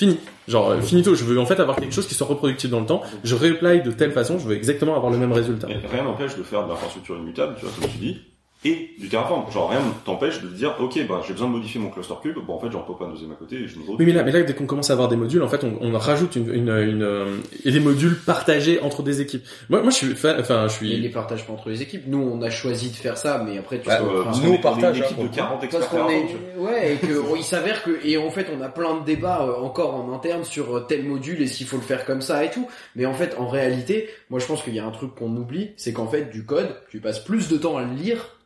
Fini. 0.00 0.16
Genre 0.48 0.70
euh, 0.70 0.80
finito. 0.80 1.14
Je 1.14 1.24
veux 1.24 1.38
en 1.38 1.44
fait 1.44 1.60
avoir 1.60 1.76
quelque 1.76 1.92
chose 1.92 2.06
qui 2.06 2.14
soit 2.14 2.26
reproductible 2.26 2.70
dans 2.70 2.80
le 2.80 2.86
temps. 2.86 3.02
Je 3.22 3.34
reply 3.34 3.82
de 3.82 3.90
telle 3.90 4.12
façon. 4.12 4.38
Je 4.38 4.48
veux 4.48 4.56
exactement 4.56 4.96
avoir 4.96 5.12
le 5.12 5.18
même 5.18 5.30
résultat. 5.30 5.66
Rien 5.66 6.04
n'empêche 6.04 6.38
de 6.38 6.42
faire 6.42 6.64
de 6.64 6.70
l'infrastructure 6.70 7.18
immutable, 7.18 7.54
tu 7.58 7.66
vois, 7.66 7.74
comme 7.78 7.90
tu 7.90 7.98
dis, 7.98 8.22
et 8.64 8.90
du 8.98 9.08
Terraform. 9.08 9.50
Genre, 9.50 9.70
rien 9.70 9.80
ne 9.80 9.90
t'empêche 10.04 10.42
de 10.42 10.48
te 10.48 10.54
dire, 10.54 10.74
ok, 10.78 10.98
bah, 11.08 11.22
j'ai 11.26 11.32
besoin 11.32 11.48
de 11.48 11.52
modifier 11.54 11.80
mon 11.80 11.88
cluster 11.88 12.14
cube, 12.22 12.36
bon, 12.46 12.54
en 12.54 12.58
fait, 12.60 12.70
j'en 12.70 12.80
peux 12.82 12.94
pas 12.94 13.06
un 13.06 13.10
deuxième 13.10 13.32
à 13.32 13.34
côté, 13.34 13.56
et 13.56 13.68
je 13.68 13.78
me 13.78 13.84
Oui, 13.88 14.04
mais 14.04 14.12
là, 14.12 14.22
mais 14.22 14.32
là, 14.32 14.42
dès 14.42 14.52
qu'on 14.54 14.66
commence 14.66 14.90
à 14.90 14.92
avoir 14.92 15.08
des 15.08 15.16
modules, 15.16 15.42
en 15.42 15.48
fait, 15.48 15.64
on, 15.64 15.78
on 15.80 15.96
rajoute 15.96 16.36
une, 16.36 16.52
une, 16.52 16.68
une, 16.68 17.02
euh, 17.02 17.36
et 17.64 17.70
des 17.70 17.80
modules 17.80 18.16
partagés 18.18 18.78
entre 18.82 19.02
des 19.02 19.22
équipes. 19.22 19.44
Moi, 19.70 19.80
moi, 19.80 19.90
je 19.90 19.96
suis 19.96 20.14
fan, 20.14 20.36
enfin, 20.38 20.66
je 20.68 20.74
Mais 20.82 20.88
ils 20.88 20.92
suis. 20.94 21.00
les 21.02 21.08
partagent 21.08 21.46
pas 21.46 21.54
entre 21.54 21.70
les 21.70 21.80
équipes. 21.80 22.02
Nous, 22.06 22.18
on 22.18 22.42
a 22.42 22.50
choisi 22.50 22.90
de 22.90 22.96
faire 22.96 23.16
ça, 23.16 23.42
mais 23.46 23.56
après, 23.56 23.80
tu 23.80 23.86
Bah, 23.88 23.96
sais, 23.98 24.02
euh, 24.04 24.24
enfin, 24.26 24.40
nous, 24.44 24.50
on 24.50 24.54
est 24.54 24.60
partage, 24.60 24.98
une 24.98 25.04
équipe 25.04 25.18
hein, 25.20 25.24
de 25.30 25.34
40 25.36 25.64
experts 25.64 25.88
parce 25.88 26.02
qu'on 26.02 26.08
est, 26.10 26.26
vois. 26.56 26.70
ouais, 26.70 26.92
et 26.94 26.96
que 26.96 27.36
il 27.38 27.44
s'avère 27.44 27.82
que, 27.82 27.98
et 28.04 28.18
en 28.18 28.30
fait, 28.30 28.46
on 28.54 28.60
a 28.60 28.68
plein 28.68 28.98
de 29.00 29.04
débats 29.06 29.42
euh, 29.42 29.54
encore 29.64 29.94
en 29.94 30.12
interne 30.12 30.44
sur 30.44 30.86
tel 30.86 31.04
module 31.04 31.40
et 31.40 31.46
s'il 31.46 31.66
faut 31.66 31.76
le 31.76 31.82
faire 31.82 32.04
comme 32.04 32.20
ça 32.20 32.44
et 32.44 32.50
tout. 32.50 32.68
Mais 32.94 33.06
en 33.06 33.14
fait, 33.14 33.36
en 33.38 33.48
réalité, 33.48 34.08
moi, 34.28 34.38
je 34.38 34.44
pense 34.44 34.62
qu'il 34.62 34.74
y 34.74 34.78
a 34.80 34.84
un 34.84 34.90
truc 34.90 35.14
qu'on 35.14 35.34
oublie, 35.36 35.70
c'est 35.78 35.94
qu'en 35.94 36.06
fait, 36.08 36.30
du 36.30 36.44
code, 36.44 36.68
tu 36.90 37.00
passes 37.00 37.20
plus 37.24 37.48
de 37.48 37.56
temps 37.56 37.78
à 37.78 37.82
le 37.84 37.94
lire 37.94 38.36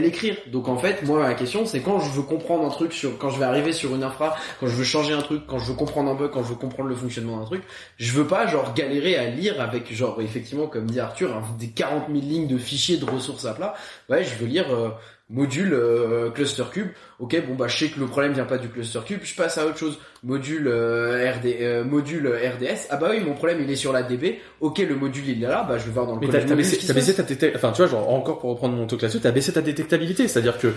l'écrire. 0.00 0.36
Donc 0.48 0.68
en 0.68 0.76
fait, 0.76 1.02
moi 1.04 1.22
la 1.22 1.34
question 1.34 1.66
c'est 1.66 1.80
quand 1.80 2.00
je 2.00 2.10
veux 2.10 2.22
comprendre 2.22 2.64
un 2.66 2.70
truc 2.70 2.92
sur 2.92 3.18
quand 3.18 3.30
je 3.30 3.38
vais 3.38 3.44
arriver 3.44 3.72
sur 3.72 3.94
une 3.94 4.02
infra, 4.04 4.36
quand 4.60 4.66
je 4.66 4.74
veux 4.74 4.84
changer 4.84 5.12
un 5.14 5.22
truc, 5.22 5.42
quand 5.46 5.58
je 5.58 5.66
veux 5.66 5.74
comprendre 5.76 6.10
un 6.10 6.14
bug, 6.14 6.30
quand 6.30 6.42
je 6.42 6.48
veux 6.50 6.54
comprendre 6.54 6.88
le 6.88 6.94
fonctionnement 6.94 7.38
d'un 7.38 7.44
truc, 7.44 7.62
je 7.96 8.12
veux 8.12 8.26
pas 8.26 8.46
genre 8.46 8.74
galérer 8.74 9.16
à 9.16 9.28
lire 9.30 9.60
avec 9.60 9.92
genre 9.94 10.20
effectivement 10.20 10.66
comme 10.66 10.86
dit 10.86 11.00
Arthur 11.00 11.34
un- 11.34 11.42
des 11.58 11.68
40 11.68 12.04
000 12.08 12.20
lignes 12.20 12.46
de 12.46 12.58
fichiers 12.58 12.96
de 12.96 13.04
ressources 13.04 13.44
à 13.44 13.54
plat. 13.54 13.74
Ouais, 14.08 14.24
je 14.24 14.34
veux 14.36 14.46
lire 14.46 14.66
euh, 14.74 14.90
module 15.34 15.74
euh, 15.74 16.30
cluster 16.30 16.64
cube. 16.72 16.88
OK, 17.18 17.36
bon 17.46 17.54
bah 17.54 17.66
je 17.68 17.76
sais 17.76 17.88
que 17.88 17.98
le 17.98 18.06
problème 18.06 18.32
vient 18.32 18.44
pas 18.44 18.58
du 18.58 18.68
cluster 18.68 19.00
cube, 19.04 19.20
je 19.24 19.34
passe 19.34 19.58
à 19.58 19.66
autre 19.66 19.76
chose. 19.76 19.98
Module 20.22 20.68
euh, 20.68 21.32
RD 21.32 21.46
euh, 21.60 21.84
module 21.84 22.28
RDS. 22.28 22.86
Ah 22.90 22.96
bah 22.96 23.08
oui, 23.10 23.20
mon 23.20 23.34
problème 23.34 23.58
il 23.60 23.70
est 23.70 23.76
sur 23.76 23.92
la 23.92 24.02
DB. 24.02 24.40
OK, 24.60 24.78
le 24.78 24.94
module 24.94 25.28
il 25.28 25.42
est 25.42 25.48
là, 25.48 25.64
bah 25.68 25.76
je 25.76 25.84
vais 25.84 25.90
voir 25.90 26.06
dans 26.06 26.14
le 26.14 26.20
Mais 26.20 26.28
code 26.28 26.46
t'as, 26.46 26.54
baissé, 26.54 27.14
ta 27.14 27.24
enfin, 27.56 27.72
tu 27.72 27.82
vois, 27.82 27.90
genre, 27.90 28.08
encore 28.10 28.38
pour 28.38 28.50
reprendre 28.50 28.76
mon 28.76 28.86
talk 28.86 29.02
là-dessus, 29.02 29.20
t'as 29.20 29.32
baissé 29.32 29.52
ta 29.52 29.60
détectabilité. 29.60 30.28
C'est-à-dire 30.28 30.58
que, 30.58 30.72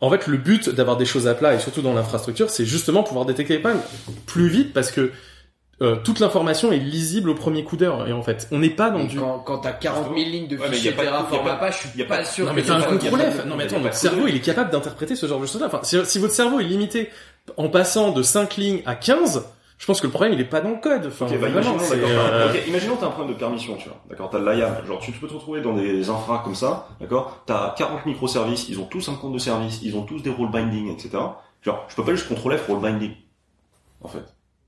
en 0.00 0.10
fait, 0.10 0.26
le 0.26 0.36
but 0.36 0.68
d'avoir 0.68 0.96
des 0.96 1.06
choses 1.06 1.26
à 1.26 1.34
plat 1.34 1.54
et 1.54 1.58
surtout 1.58 1.80
dans 1.82 1.94
l'infrastructure, 1.94 2.50
c'est 2.50 2.66
justement 2.66 3.02
pouvoir 3.02 3.24
détecter 3.24 3.54
les 3.54 3.60
problèmes 3.60 3.82
plus 4.26 4.48
vite 4.48 4.72
parce 4.74 4.90
que, 4.90 5.10
euh, 5.82 5.96
toute 5.96 6.20
l'information 6.20 6.70
est 6.72 6.78
lisible 6.78 7.30
au 7.30 7.34
premier 7.34 7.64
coup 7.64 7.76
d'heure. 7.76 8.06
Et 8.08 8.12
en 8.12 8.22
fait, 8.22 8.46
on 8.52 8.58
n'est 8.58 8.70
pas 8.70 8.90
dans 8.90 8.98
Mais 8.98 9.06
du... 9.06 9.18
quand, 9.18 9.38
quand 9.40 9.58
t'as 9.58 9.72
40 9.72 10.06
000 10.08 10.14
lignes 10.16 10.46
de 10.48 10.56
Ouais, 10.56 10.68
fichiers 10.70 10.92
de- 10.92 10.96
Terraform 10.96 11.44
pas- 11.44 11.56
page, 11.56 11.82
je 11.82 11.88
suis 11.88 11.98
y 11.98 12.02
a 12.02 12.06
pas 12.06 12.18
pas- 12.18 12.24
sûr 12.24 12.44
Non 12.46 12.50
que 12.52 12.56
mais 12.56 12.62
t'as 12.62 12.74
un 12.76 12.82
contrôle 12.82 13.20
Non 13.46 13.56
mais 13.56 13.64
attends, 13.64 13.80
notre 13.80 13.94
cerveau 13.94 14.26
il 14.28 14.36
est 14.36 14.40
capable 14.40 14.70
d'interpréter 14.70 15.16
ce 15.16 15.26
genre 15.26 15.40
de 15.40 15.46
choses-là. 15.46 15.66
Enfin, 15.66 15.80
si, 15.82 15.98
si 16.06 16.18
votre 16.18 16.32
cerveau 16.34 16.60
est 16.60 16.64
limité 16.64 17.10
en 17.56 17.68
passant 17.68 18.10
de 18.12 18.22
5 18.22 18.56
lignes 18.56 18.82
à 18.86 18.94
15, 18.94 19.44
je 19.76 19.86
pense 19.86 20.00
que 20.00 20.06
le 20.06 20.12
problème 20.12 20.34
il 20.34 20.40
est 20.40 20.44
pas 20.44 20.60
dans 20.60 20.70
le 20.70 20.76
code. 20.80 21.06
Enfin, 21.08 21.26
bah, 21.26 21.48
imaginons, 21.48 21.76
euh, 21.92 22.48
ok, 22.52 22.62
imaginons 22.68 22.96
t'as 22.96 23.06
un 23.06 23.10
problème 23.10 23.34
de 23.34 23.38
permission, 23.38 23.76
tu 23.76 23.88
vois. 23.88 23.98
D'accord, 24.08 24.30
t'as 24.30 24.38
l'IAM. 24.38 24.76
Genre, 24.86 25.00
tu, 25.00 25.10
peux 25.10 25.26
te 25.26 25.34
retrouver 25.34 25.60
dans 25.60 25.74
des 25.74 26.08
infras 26.08 26.40
comme 26.44 26.54
ça, 26.54 26.88
d'accord. 27.00 27.42
T'as 27.46 27.74
40 27.76 28.06
microservices, 28.06 28.68
ils 28.68 28.78
ont 28.78 28.84
tous 28.86 29.08
un 29.08 29.14
compte 29.14 29.32
de 29.32 29.38
service, 29.38 29.80
ils 29.82 29.96
ont 29.96 30.02
tous 30.02 30.20
des 30.22 30.30
role 30.30 30.50
binding, 30.50 30.92
etc. 30.92 31.10
Genre, 31.62 31.84
je 31.88 31.96
peux 31.96 32.04
pas 32.04 32.12
juste 32.12 32.28
contrôler 32.28 32.56
F 32.56 32.68
role 32.68 32.80
binding. 32.80 33.12
En 34.02 34.08
fait. 34.08 34.22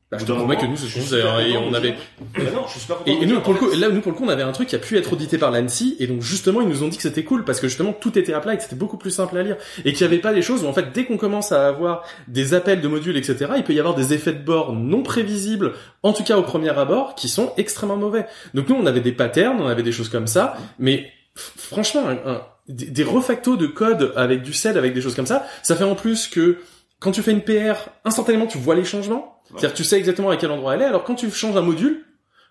Bah, 0.08 0.18
je 0.20 0.24
te 0.24 0.30
promets 0.30 0.56
que 0.56 0.66
nous, 0.66 0.76
c'est 0.76 0.86
ce 0.86 1.00
super 1.00 1.34
hein, 1.34 1.40
et 1.40 1.56
on 1.56 1.74
avait- 1.74 1.96
Bah 2.36 2.42
non, 2.54 2.62
je 2.72 2.78
suis 2.78 2.86
content 2.86 3.00
Et, 3.06 3.26
nous, 3.26 3.40
pour 3.40 3.54
le 3.54 3.58
coup, 3.58 3.68
là, 3.76 3.88
nous, 3.88 4.00
pour 4.00 4.12
le 4.12 4.16
coup, 4.16 4.24
on 4.24 4.28
avait 4.28 4.44
un 4.44 4.52
truc 4.52 4.68
qui 4.68 4.76
a 4.76 4.78
pu 4.78 4.96
être 4.96 5.12
audité 5.12 5.36
par 5.36 5.50
l'ANSI, 5.50 5.96
et 5.98 6.06
donc, 6.06 6.22
justement, 6.22 6.60
ils 6.60 6.68
nous 6.68 6.84
ont 6.84 6.88
dit 6.88 6.96
que 6.96 7.02
c'était 7.02 7.24
cool, 7.24 7.44
parce 7.44 7.58
que 7.58 7.66
justement, 7.66 7.92
tout 7.92 8.16
était 8.16 8.32
à 8.32 8.38
plat 8.38 8.54
et 8.54 8.56
que 8.56 8.62
c'était 8.62 8.76
beaucoup 8.76 8.98
plus 8.98 9.10
simple 9.10 9.36
à 9.36 9.42
lire. 9.42 9.56
Et 9.84 9.92
qu'il 9.92 10.06
n'y 10.06 10.12
avait 10.12 10.22
pas 10.22 10.32
des 10.32 10.42
choses 10.42 10.62
où, 10.62 10.68
en 10.68 10.72
fait, 10.72 10.92
dès 10.94 11.06
qu'on 11.06 11.16
commence 11.16 11.50
à 11.50 11.66
avoir 11.66 12.04
des 12.28 12.54
appels 12.54 12.80
de 12.80 12.86
modules, 12.86 13.16
etc., 13.16 13.46
il 13.56 13.64
peut 13.64 13.72
y 13.72 13.80
avoir 13.80 13.96
des 13.96 14.12
effets 14.14 14.32
de 14.32 14.38
bord 14.44 14.72
non 14.72 15.02
prévisibles, 15.02 15.72
en 16.04 16.12
tout 16.12 16.22
cas 16.22 16.36
au 16.36 16.42
premier 16.42 16.70
abord, 16.70 17.16
qui 17.16 17.28
sont 17.28 17.52
extrêmement 17.56 17.96
mauvais. 17.96 18.26
Donc 18.54 18.68
nous, 18.68 18.76
on 18.76 18.86
avait 18.86 19.00
des 19.00 19.12
patterns, 19.12 19.60
on 19.60 19.66
avait 19.66 19.82
des 19.82 19.90
choses 19.92 20.08
comme 20.08 20.28
ça, 20.28 20.56
mais 20.78 21.10
franchement, 21.34 22.02
un- 22.06 22.30
un- 22.30 22.42
des, 22.68 22.86
des 22.86 23.02
refactos 23.04 23.56
de 23.56 23.66
code 23.66 24.12
avec 24.16 24.42
du 24.42 24.52
sed, 24.52 24.76
avec 24.76 24.94
des 24.94 25.00
choses 25.00 25.14
comme 25.16 25.26
ça, 25.26 25.46
ça 25.64 25.74
fait 25.76 25.84
en 25.84 25.94
plus 25.96 26.28
que 26.28 26.58
quand 27.00 27.10
tu 27.12 27.22
fais 27.22 27.32
une 27.32 27.42
PR, 27.42 27.74
instantanément, 28.04 28.46
tu 28.46 28.58
vois 28.58 28.74
les 28.76 28.84
changements. 28.84 29.32
C'est-à-dire 29.50 29.74
tu 29.74 29.84
sais 29.84 29.98
exactement 29.98 30.30
à 30.30 30.36
quel 30.36 30.50
endroit 30.50 30.74
elle 30.74 30.82
est, 30.82 30.86
alors 30.86 31.04
quand 31.04 31.14
tu 31.14 31.30
changes 31.30 31.56
un 31.56 31.62
module, 31.62 32.04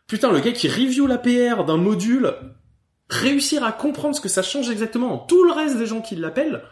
putain, 0.07 0.31
le 0.31 0.39
gars 0.39 0.51
qui 0.51 0.67
review 0.67 1.07
la 1.07 1.17
PR 1.17 1.65
d'un 1.65 1.77
module, 1.77 2.33
réussir 3.09 3.63
à 3.63 3.71
comprendre 3.71 4.15
ce 4.15 4.21
que 4.21 4.29
ça 4.29 4.41
change 4.41 4.69
exactement 4.69 5.13
en 5.13 5.17
tout 5.17 5.43
le 5.43 5.51
reste 5.51 5.77
des 5.77 5.85
gens 5.85 6.01
qui 6.01 6.15
l'appellent, 6.15 6.63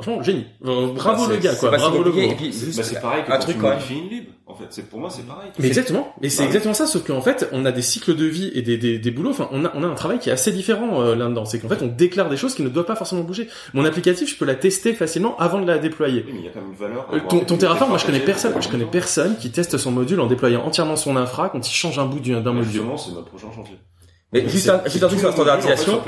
franchement, 0.00 0.22
génie. 0.22 0.46
Bravo 0.60 1.26
Bah, 1.26 1.32
le 1.34 1.36
gars, 1.40 1.54
quoi. 1.54 1.70
Bravo 1.70 2.02
le 2.02 2.10
puis, 2.10 2.52
C'est 2.52 2.66
juste 2.66 2.78
bah, 2.78 2.84
c'est 2.84 3.00
pareil 3.00 3.22
que 3.24 3.30
un 3.30 3.34
quand 3.36 3.40
truc 3.42 3.56
tu 3.56 3.60
quand 3.62 3.78
une 3.90 4.08
lib. 4.10 4.24
En 4.46 4.54
fait, 4.54 4.64
c'est 4.70 4.88
pour 4.90 4.98
moi, 5.00 5.08
c'est 5.10 5.26
pareil. 5.26 5.50
Mais 5.58 5.66
exactement. 5.68 6.12
Et 6.20 6.28
c'est 6.28 6.42
Bah, 6.42 6.46
exactement 6.48 6.74
ça, 6.74 6.86
sauf 6.86 7.02
qu'en 7.04 7.20
fait, 7.22 7.48
on 7.52 7.64
a 7.64 7.72
des 7.72 7.80
cycles 7.82 8.14
de 8.14 8.24
vie 8.26 8.50
et 8.54 8.62
des, 8.62 8.76
des, 8.76 8.98
des 8.98 9.10
boulots. 9.10 9.30
Enfin, 9.30 9.48
on 9.52 9.64
a, 9.64 9.72
on 9.74 9.82
a 9.82 9.86
un 9.86 9.94
travail 9.94 10.18
qui 10.18 10.28
est 10.28 10.32
assez 10.32 10.52
différent 10.52 11.00
euh, 11.02 11.14
là-dedans. 11.14 11.44
C'est 11.44 11.58
qu'en 11.60 11.68
fait, 11.68 11.82
on 11.82 11.86
déclare 11.86 12.28
des 12.28 12.36
choses 12.36 12.54
qui 12.54 12.62
ne 12.62 12.68
doivent 12.68 12.84
pas 12.86 12.94
forcément 12.96 13.22
bouger. 13.22 13.48
Mon 13.72 13.84
applicatif, 13.84 14.28
je 14.30 14.36
peux 14.36 14.44
la 14.44 14.54
tester 14.54 14.92
facilement 14.94 15.36
avant 15.38 15.60
de 15.60 15.66
la 15.66 15.78
déployer. 15.78 16.24
Oui, 16.26 16.32
mais 16.34 16.40
il 16.40 16.44
y 16.44 16.48
a 16.48 16.50
quand 16.50 16.60
même 16.60 16.70
une 16.70 16.76
valeur. 16.76 17.08
à 17.10 17.14
Euh, 17.16 17.20
ton, 17.28 17.40
ton 17.40 17.56
Terraform, 17.56 17.90
moi 17.90 17.98
je 17.98 18.04
connais 18.06 18.20
personne, 18.20 18.52
je 18.60 18.68
connais 18.68 18.84
personne 18.84 19.36
qui 19.38 19.50
teste 19.50 19.78
son 19.78 19.90
module 19.92 20.20
en 20.20 20.26
déployant 20.26 20.62
entièrement 20.64 20.96
son 20.96 21.16
infra 21.16 21.48
quand 21.48 21.66
il 21.66 21.72
change 21.74 21.98
un 21.98 22.04
bout 22.06 22.20
du- 22.20 22.32
d'un 22.32 22.40
Bah, 22.42 22.52
module. 22.52 22.70
Justement, 22.72 22.96
c'est 22.98 23.12
notre 23.12 23.28
prochain 23.30 23.48
chantier. 23.54 23.76
Mais 24.32 24.42
juste 24.48 24.64
c'est- 24.64 24.70
un, 24.70 24.82
juste 24.86 25.02
un 25.04 25.06
truc 25.06 25.20
sur 25.20 25.28
la 25.28 25.34
standardisation. 25.34 26.02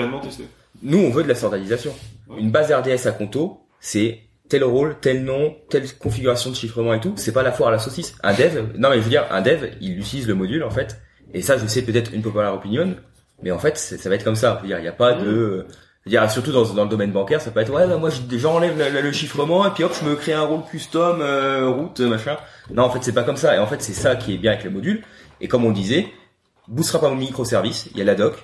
Nous, 0.82 0.98
on 0.98 1.10
veut 1.10 1.22
de 1.22 1.28
la 1.28 1.34
standardisation. 1.34 1.92
Une 2.36 2.50
base 2.50 2.70
RDS 2.70 3.06
à 3.06 3.12
Conto, 3.12 3.60
c'est 3.80 4.20
tel 4.48 4.62
rôle, 4.64 4.96
tel 5.00 5.24
nom, 5.24 5.56
telle 5.70 5.92
configuration 5.98 6.50
de 6.50 6.54
chiffrement 6.56 6.94
et 6.94 7.00
tout. 7.00 7.14
C'est 7.16 7.32
pas 7.32 7.42
la 7.42 7.52
foire 7.52 7.68
à 7.70 7.72
la 7.72 7.78
saucisse. 7.78 8.14
Un 8.22 8.32
dev, 8.32 8.66
non 8.78 8.90
mais 8.90 8.96
je 8.98 9.02
veux 9.02 9.10
dire, 9.10 9.26
un 9.30 9.42
dev, 9.42 9.66
il 9.80 9.98
utilise 9.98 10.26
le 10.28 10.34
module 10.34 10.62
en 10.62 10.70
fait. 10.70 11.00
Et 11.34 11.42
ça, 11.42 11.58
je 11.58 11.66
sais 11.66 11.82
peut-être 11.82 12.12
une 12.14 12.22
populaire 12.22 12.54
opinion, 12.54 12.94
mais 13.42 13.50
en 13.50 13.58
fait, 13.58 13.76
ça 13.76 14.08
va 14.08 14.14
être 14.14 14.24
comme 14.24 14.36
ça. 14.36 14.56
Je 14.58 14.62
veux 14.62 14.68
dire, 14.68 14.78
il 14.78 14.84
y 14.84 14.88
a 14.88 14.92
pas 14.92 15.14
de, 15.14 15.66
je 16.04 16.10
veux 16.10 16.10
dire, 16.10 16.30
surtout 16.30 16.52
dans, 16.52 16.64
dans 16.72 16.84
le 16.84 16.88
domaine 16.88 17.10
bancaire, 17.10 17.40
ça 17.40 17.50
peut 17.50 17.60
être 17.60 17.72
ouais, 17.72 17.86
bah, 17.88 17.96
moi 17.98 18.10
je- 18.10 18.38
j'enlève 18.38 18.78
le, 18.78 19.00
le 19.00 19.12
chiffrement 19.12 19.66
et 19.66 19.70
puis 19.70 19.82
hop, 19.82 19.92
je 20.00 20.08
me 20.08 20.14
crée 20.14 20.32
un 20.34 20.42
rôle 20.42 20.62
custom, 20.70 21.20
euh, 21.20 21.68
route, 21.68 21.98
machin. 22.00 22.36
Non, 22.70 22.84
en 22.84 22.90
fait, 22.90 23.00
c'est 23.02 23.12
pas 23.12 23.24
comme 23.24 23.36
ça. 23.36 23.56
Et 23.56 23.58
en 23.58 23.66
fait, 23.66 23.82
c'est 23.82 23.92
ça 23.92 24.14
qui 24.14 24.34
est 24.34 24.38
bien 24.38 24.52
avec 24.52 24.64
le 24.64 24.70
module. 24.70 25.02
Et 25.40 25.48
comme 25.48 25.64
on 25.64 25.72
disait, 25.72 26.06
Bootstrap 26.68 27.02
un 27.04 27.14
microservice, 27.14 27.88
il 27.92 27.98
y 27.98 28.00
a 28.00 28.04
la 28.04 28.14
doc, 28.14 28.34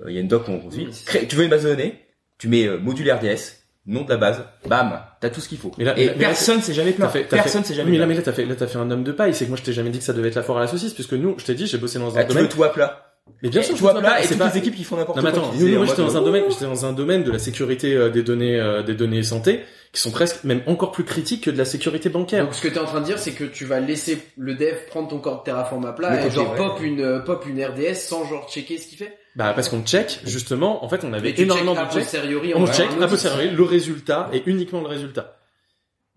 euh, 0.00 0.04
il 0.10 0.14
y 0.14 0.18
a 0.18 0.20
une 0.20 0.28
doc 0.28 0.44
qu'on. 0.44 0.60
Crée- 1.06 1.26
tu 1.26 1.36
veux 1.36 1.44
une 1.44 1.50
base 1.50 1.64
de 1.64 1.70
données, 1.70 2.06
tu 2.38 2.48
mets 2.48 2.66
euh, 2.66 2.78
module 2.78 3.10
RDS, 3.10 3.57
nom 3.88 4.02
de 4.04 4.10
la 4.10 4.16
base, 4.18 4.44
bam, 4.68 5.00
t'as 5.20 5.30
tout 5.30 5.40
ce 5.40 5.48
qu'il 5.48 5.58
faut. 5.58 5.72
Mais 5.78 5.84
là- 5.84 5.98
et 5.98 6.06
mais 6.06 6.12
là- 6.12 6.14
personne 6.18 6.60
s'est 6.62 6.74
jamais 6.74 6.92
plaint. 6.92 7.10
fait- 7.10 7.24
Personne 7.24 7.64
s'est 7.64 7.74
jamais 7.74 7.86
Oui, 7.90 7.92
mais 7.96 7.98
là, 7.98 8.06
mais 8.06 8.14
là, 8.14 8.22
t'as 8.22 8.32
fait, 8.32 8.44
là, 8.44 8.54
t'as 8.54 8.66
fait 8.66 8.78
un 8.78 8.90
homme 8.90 9.02
de 9.02 9.12
paille. 9.12 9.34
C'est 9.34 9.44
que 9.46 9.50
moi, 9.50 9.58
je 9.58 9.62
t'ai 9.64 9.72
jamais 9.72 9.90
dit 9.90 9.98
que 9.98 10.04
ça 10.04 10.12
devait 10.12 10.28
être 10.28 10.34
la 10.36 10.42
foire 10.42 10.58
à 10.58 10.60
la 10.60 10.66
saucisse, 10.68 10.92
puisque 10.94 11.14
nous, 11.14 11.34
je 11.38 11.44
t'ai 11.44 11.54
dit, 11.54 11.66
j'ai 11.66 11.78
bossé 11.78 11.98
dans 11.98 12.14
un 12.16 12.20
Ah, 12.20 12.22
tu 12.24 12.28
domaine. 12.28 12.44
veux 12.44 12.48
tout 12.50 12.62
à 12.64 12.68
plat. 12.72 13.04
Mais 13.42 13.50
bien 13.50 13.60
Et 13.60 13.64
sûr, 13.64 13.74
tout 13.76 13.84
je 13.86 13.90
tout 13.92 13.98
plat, 13.98 14.20
et 14.20 14.22
c'est 14.22 14.28
toutes 14.30 14.38
pas- 14.38 14.50
les 14.52 14.58
équipes 14.58 14.74
qui 14.74 14.84
font 14.84 14.96
n'importe 14.96 15.18
Non, 15.18 15.22
mais 15.22 15.30
quoi, 15.32 15.40
attends, 15.42 15.52
nous, 15.54 15.68
moi, 15.68 15.82
en 15.82 15.84
j'étais 15.84 16.00
dans 16.02 16.16
un 16.16 16.20
oh, 16.20 16.24
domaine, 16.24 16.44
j'étais 16.48 16.64
dans 16.64 16.86
un 16.86 16.92
domaine 16.92 17.24
de 17.24 17.30
la 17.30 17.38
sécurité 17.38 17.94
euh, 17.94 18.08
des 18.08 18.22
données, 18.22 18.58
euh, 18.58 18.82
des 18.82 18.94
données 18.94 19.22
santé, 19.22 19.60
qui 19.92 20.00
sont 20.00 20.10
presque 20.10 20.44
même 20.44 20.62
encore 20.66 20.92
plus 20.92 21.04
critiques 21.04 21.44
que 21.44 21.50
de 21.50 21.58
la 21.58 21.66
sécurité 21.66 22.08
bancaire. 22.08 22.44
Donc 22.44 22.54
ce 22.54 22.62
que 22.62 22.68
tu 22.68 22.74
es 22.74 22.78
en 22.78 22.84
train 22.86 23.00
de 23.00 23.04
dire, 23.04 23.18
c'est 23.18 23.32
que 23.32 23.44
tu 23.44 23.64
vas 23.66 23.80
laisser 23.80 24.18
le 24.38 24.54
dev 24.54 24.74
prendre 24.88 25.08
ton 25.08 25.18
corps 25.18 25.40
de 25.40 25.44
Terraform 25.44 25.84
à 25.86 25.92
plat 25.92 26.24
et 26.26 26.30
genre 26.30 26.54
pop 26.54 26.78
une 26.82 27.00
euh, 27.02 27.18
pop 27.20 27.44
une 27.46 27.62
RDS 27.62 27.94
sans 27.96 28.24
genre 28.26 28.48
checker 28.50 28.78
ce 28.78 28.86
qu'il 28.88 28.96
fait. 28.98 29.16
Bah 29.38 29.52
parce 29.54 29.68
qu'on 29.68 29.82
check 29.82 30.18
justement, 30.26 30.84
en 30.84 30.88
fait 30.88 31.04
on 31.04 31.12
avait 31.12 31.32
tu 31.32 31.42
énormément 31.42 31.74
de 31.74 31.78
a 31.78 31.84
check. 31.84 32.02
posteriori, 32.02 32.52
on 32.56 32.62
on 32.62 32.66
check 32.66 32.88
a 33.00 33.06
posteriori 33.06 33.50
le 33.50 33.62
résultat 33.62 34.28
et 34.32 34.42
uniquement 34.46 34.80
le 34.80 34.88
résultat. 34.88 35.36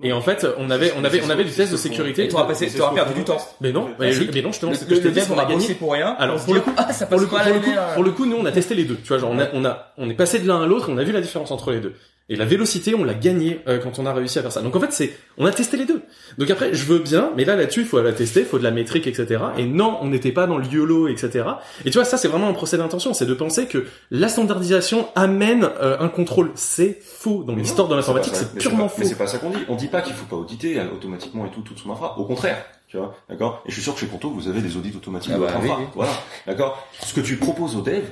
Et 0.04 0.12
en 0.12 0.22
fait, 0.22 0.48
on 0.58 0.72
avait, 0.72 0.92
on 0.98 1.04
avait, 1.04 1.22
on 1.24 1.30
avait 1.30 1.44
du 1.44 1.52
test 1.52 1.72
de 1.72 1.78
sécurité. 1.78 2.24
Et 2.26 2.28
t'auras 2.28 2.48
passé- 2.48 2.76
t'auras 2.76 2.96
perdu 2.96 3.14
du 3.14 3.24
temps. 3.24 3.38
Mais 3.62 3.72
non, 3.72 3.90
mais, 4.00 4.12
mais 4.34 4.42
non, 4.42 4.48
justement, 4.52 4.74
c'est 4.74 4.80
ce 4.80 4.86
que 4.86 4.96
je 4.96 5.02
t'ai 5.02 5.12
dit, 5.12 5.20
dev, 5.20 5.32
on 5.32 5.38
a 5.38 5.46
gagné 5.46 5.76
pour 5.76 5.94
rien. 5.94 6.16
Alors 6.18 6.44
pour 6.44 6.56
le 6.56 6.62
coup, 6.62 6.72
ah, 6.76 6.92
ça 6.92 7.06
pour 7.06 7.20
le 7.20 7.28
passe 7.28 7.46
pour 7.46 7.54
le 7.54 7.60
coup, 7.62 7.72
là. 7.76 7.92
pour 7.94 8.04
le 8.04 8.12
coup, 8.12 8.26
nous 8.26 8.38
on 8.38 8.46
a 8.46 8.52
testé 8.52 8.74
les 8.74 8.86
deux. 8.86 8.96
Tu 9.04 9.10
vois, 9.10 9.20
genre 9.20 9.30
on 9.30 9.38
a, 9.38 9.50
on 9.54 9.64
a, 9.64 9.94
on 10.00 10.10
est 10.10 10.16
passé 10.16 10.40
de 10.40 10.48
l'un 10.48 10.64
à 10.64 10.66
l'autre, 10.66 10.88
on 10.92 10.98
a 10.98 11.04
vu 11.04 11.12
la 11.12 11.22
différence 11.22 11.52
entre 11.52 11.72
les 11.72 11.80
deux. 11.82 11.94
Et 12.30 12.38
la 12.38 12.46
vélocité, 12.46 12.96
on 12.96 13.04
l'a 13.04 13.14
gagné 13.14 13.60
euh, 13.68 13.78
quand 13.80 14.00
on 14.00 14.06
a 14.06 14.14
réussi 14.14 14.40
à 14.40 14.42
faire 14.42 14.54
ça. 14.54 14.62
Donc 14.62 14.74
en 14.76 14.80
fait, 14.80 14.94
c'est, 14.94 15.12
on 15.38 15.46
a 15.46 15.52
testé 15.52 15.76
les 15.76 15.86
deux. 15.86 16.02
Donc 16.38 16.50
après, 16.50 16.74
je 16.74 16.86
veux 16.86 17.00
bien, 17.00 17.32
mais 17.36 17.44
là 17.44 17.58
là-dessus, 17.58 17.82
il 17.82 17.86
faut 17.86 18.02
la 18.02 18.14
tester, 18.14 18.42
il 18.42 18.46
faut 18.46 18.58
de 18.58 18.64
la 18.64 18.72
métrique, 18.72 19.06
etc. 19.06 19.42
Et 19.58 19.66
non, 19.66 19.98
on 20.02 20.08
n'était 20.08 20.32
pas 20.32 20.48
dans 20.48 20.58
le 20.58 20.66
YOLO, 20.66 21.10
etc. 21.10 21.44
Et 21.84 21.90
tu 21.92 21.98
vois, 21.98 22.06
ça 22.06 22.18
c'est 22.18 22.30
vraiment 22.30 22.48
un 22.48 22.54
procès 22.54 22.78
d'intention, 22.78 23.14
c'est 23.14 23.26
de 23.26 23.34
penser 23.34 23.66
que 23.66 23.86
la 24.12 24.30
standardisation 24.30 25.10
amène 25.16 25.66
euh, 25.82 25.98
un 26.00 26.08
contrôle. 26.08 26.52
C'est 26.56 27.00
faux. 27.02 27.44
Dans 27.44 27.54
l'histoire 27.56 27.90
de 27.90 27.96
l'informatique, 27.96 28.34
c'est 28.36 28.56
purement 28.56 28.84
pas- 28.84 28.90
faux. 28.90 28.96
Mais 29.00 29.06
c'est 29.06 29.16
pas 29.16 29.28
ça 29.28 29.38
qu'on 29.38 29.50
dit. 29.50 29.58
On 29.68 29.76
dit 29.76 29.88
pas 29.88 30.02
qu'il 30.02 30.14
faut 30.14 30.26
pas 30.26 30.38
auditer 30.38 30.80
euh, 30.80 30.86
automatiquement 30.94 31.46
et 31.46 31.50
tout, 31.52 31.62
toute 31.62 31.80
son 31.80 31.92
infra. 31.92 32.18
Au 32.18 32.24
contraire, 32.24 32.64
tu 32.88 32.96
vois, 32.96 33.14
d'accord? 33.30 33.62
Et 33.66 33.70
je 33.70 33.74
suis 33.74 33.84
sûr 33.84 33.94
que 33.94 34.00
chez 34.00 34.08
Conto, 34.08 34.30
vous 34.30 34.48
avez 34.48 34.62
des 34.62 34.78
audits 34.78 34.94
automatiques 34.96 35.34
Ah 35.36 35.38
de 35.38 35.44
bah 35.44 35.48
votre 35.48 35.60
oui, 35.64 35.70
infra. 35.70 35.80
oui. 35.82 35.88
Voilà, 35.96 36.12
d'accord? 36.48 36.88
Ce 37.04 37.14
que 37.14 37.20
tu 37.22 37.36
proposes 37.36 37.76
au 37.76 37.82
dev, 37.82 38.04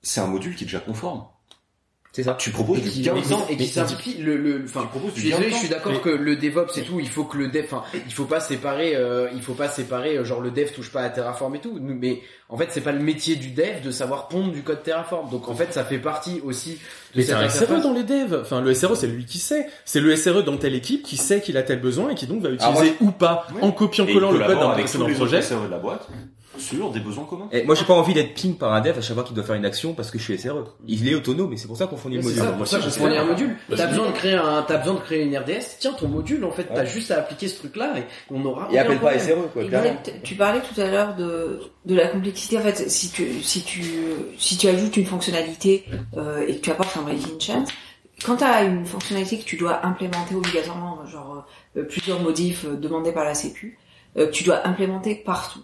c'est 0.00 0.20
un 0.20 0.26
module 0.28 0.54
qui 0.54 0.62
est 0.62 0.66
déjà 0.66 0.78
conforme. 0.80 1.24
C'est 2.14 2.22
ça. 2.22 2.34
Tu 2.38 2.50
proposes 2.50 2.78
et 2.78 2.82
du 2.82 2.90
qui, 2.90 3.02
gain 3.02 3.12
de 3.14 3.52
et 3.52 3.56
qui 3.56 3.66
simplifie 3.66 4.18
le, 4.22 4.36
le, 4.36 4.62
enfin, 4.64 4.82
proposes 4.86 5.10
je 5.10 5.14
du 5.16 5.20
suis 5.22 5.30
désolé, 5.30 5.50
je 5.50 5.56
suis 5.56 5.68
d'accord 5.68 5.92
Mais- 5.92 5.98
que 5.98 6.10
le 6.10 6.36
DevOps 6.36 6.78
et 6.78 6.82
tout, 6.82 7.00
il 7.00 7.08
faut 7.08 7.24
que 7.24 7.36
le 7.36 7.48
dev, 7.48 7.64
enfin, 7.64 7.82
il 7.92 8.12
faut 8.12 8.24
pas 8.24 8.38
séparer, 8.38 8.94
euh, 8.94 9.28
il 9.34 9.42
faut 9.42 9.54
pas 9.54 9.68
séparer, 9.68 10.16
euh, 10.16 10.24
genre 10.24 10.40
le 10.40 10.52
dev 10.52 10.70
touche 10.72 10.92
pas 10.92 11.00
à 11.02 11.10
Terraform 11.10 11.56
et 11.56 11.58
tout, 11.58 11.76
mais 11.82 12.22
en 12.48 12.56
fait, 12.56 12.68
c'est 12.70 12.82
pas 12.82 12.92
le 12.92 13.00
métier 13.00 13.34
du 13.34 13.48
dev 13.50 13.80
de 13.84 13.90
savoir 13.90 14.28
pondre 14.28 14.52
du 14.52 14.62
code 14.62 14.84
Terraform, 14.84 15.28
donc 15.28 15.48
en 15.48 15.56
fait, 15.56 15.72
ça 15.72 15.82
fait 15.84 15.98
partie 15.98 16.40
aussi 16.44 16.74
de 16.74 16.76
Mais 17.16 17.22
c'est 17.22 17.32
cette 17.32 17.34
un 17.40 17.48
SRE 17.48 17.62
interface. 17.64 17.82
dans 17.82 17.92
les 17.92 18.04
devs. 18.04 18.38
Enfin, 18.42 18.60
le 18.60 18.72
SRE, 18.74 18.94
c'est 18.94 19.08
lui 19.08 19.24
qui 19.24 19.38
sait. 19.38 19.66
C'est 19.84 19.98
le 20.00 20.14
SRE 20.14 20.44
dans 20.44 20.56
telle 20.56 20.76
équipe 20.76 21.02
qui 21.02 21.16
sait 21.16 21.40
qu'il 21.40 21.56
a 21.56 21.64
tel 21.64 21.80
besoin 21.80 22.10
et 22.10 22.14
qui 22.14 22.28
donc 22.28 22.42
va 22.42 22.48
Alors 22.48 22.70
utiliser 22.74 22.96
moi, 23.00 23.08
ou 23.08 23.10
pas, 23.10 23.48
en 23.60 23.72
copiant-collant 23.72 24.30
le 24.30 24.38
code 24.38 24.50
avec 24.58 24.86
tous 24.86 24.98
précédent 24.98 25.14
projet. 25.16 25.42
SRE 25.42 25.64
de 25.66 25.70
la 25.70 25.78
boîte 25.78 26.06
sur 26.58 26.90
des 26.90 27.00
besoins 27.00 27.24
communs. 27.24 27.48
Et 27.52 27.62
moi 27.64 27.74
j'ai 27.74 27.84
pas 27.84 27.94
envie 27.94 28.14
d'être 28.14 28.34
ping 28.34 28.56
par 28.56 28.72
un 28.72 28.80
dev 28.80 28.96
à 28.96 29.00
chaque 29.00 29.14
fois 29.14 29.24
qu'il 29.24 29.34
doit 29.34 29.44
faire 29.44 29.54
une 29.56 29.64
action 29.64 29.94
parce 29.94 30.10
que 30.10 30.18
je 30.18 30.24
suis 30.24 30.38
SRE. 30.38 30.74
Il 30.86 31.08
est 31.08 31.14
autonome 31.14 31.52
et 31.52 31.56
c'est 31.56 31.66
pour 31.66 31.76
ça 31.76 31.86
qu'on 31.86 31.96
fournit 31.96 32.16
le 32.16 32.22
C'est 32.22 32.28
module. 32.28 32.42
ça, 32.44 32.52
pour 32.52 32.66
ça 32.66 32.78
qu'on 32.78 32.90
fournit 32.90 33.16
un 33.16 33.24
module. 33.24 33.56
T'as 33.76 33.86
besoin 33.86 34.06
de 34.08 34.12
créer 34.12 34.34
un, 34.34 34.62
t'as 34.62 34.78
besoin 34.78 34.94
de 34.94 35.00
créer 35.00 35.22
une 35.24 35.36
RDS. 35.36 35.78
Tiens, 35.80 35.92
ton 35.92 36.08
module, 36.08 36.44
en 36.44 36.50
fait, 36.50 36.64
t'as 36.74 36.84
juste 36.84 37.10
à 37.10 37.18
appliquer 37.18 37.48
ce 37.48 37.58
truc-là 37.58 37.98
et 37.98 38.04
on 38.30 38.44
aura. 38.44 38.68
Et 38.70 38.78
appelle 38.78 38.98
pas. 39.00 39.18
SRE 39.18 39.50
quoi, 39.52 39.64
clairement. 39.64 39.96
Greg, 40.04 40.22
tu 40.22 40.34
parlais 40.34 40.60
tout 40.60 40.80
à 40.80 40.86
l'heure 40.90 41.14
de, 41.16 41.60
de 41.84 41.94
la 41.94 42.08
complexité. 42.08 42.58
En 42.58 42.62
fait, 42.62 42.88
si 42.90 43.10
tu, 43.10 43.42
si 43.42 43.62
tu, 43.62 43.82
si 44.38 44.56
tu 44.56 44.68
ajoutes 44.68 44.96
une 44.96 45.06
fonctionnalité 45.06 45.84
euh, 46.16 46.44
et 46.46 46.56
que 46.56 46.60
tu 46.60 46.70
apportes 46.70 46.96
un 46.96 47.02
breaking 47.02 47.38
chance, 47.40 47.68
quand 48.24 48.36
tu 48.36 48.44
as 48.44 48.62
une 48.62 48.86
fonctionnalité 48.86 49.38
que 49.38 49.44
tu 49.44 49.56
dois 49.56 49.84
implémenter 49.84 50.34
obligatoirement, 50.34 51.04
genre 51.06 51.44
euh, 51.76 51.82
plusieurs 51.84 52.20
modifs 52.20 52.64
euh, 52.64 52.76
demandés 52.76 53.12
par 53.12 53.24
la 53.24 53.34
Sécu, 53.34 53.78
euh, 54.16 54.26
que 54.26 54.30
tu 54.32 54.44
dois 54.44 54.66
implémenter 54.66 55.14
partout. 55.16 55.60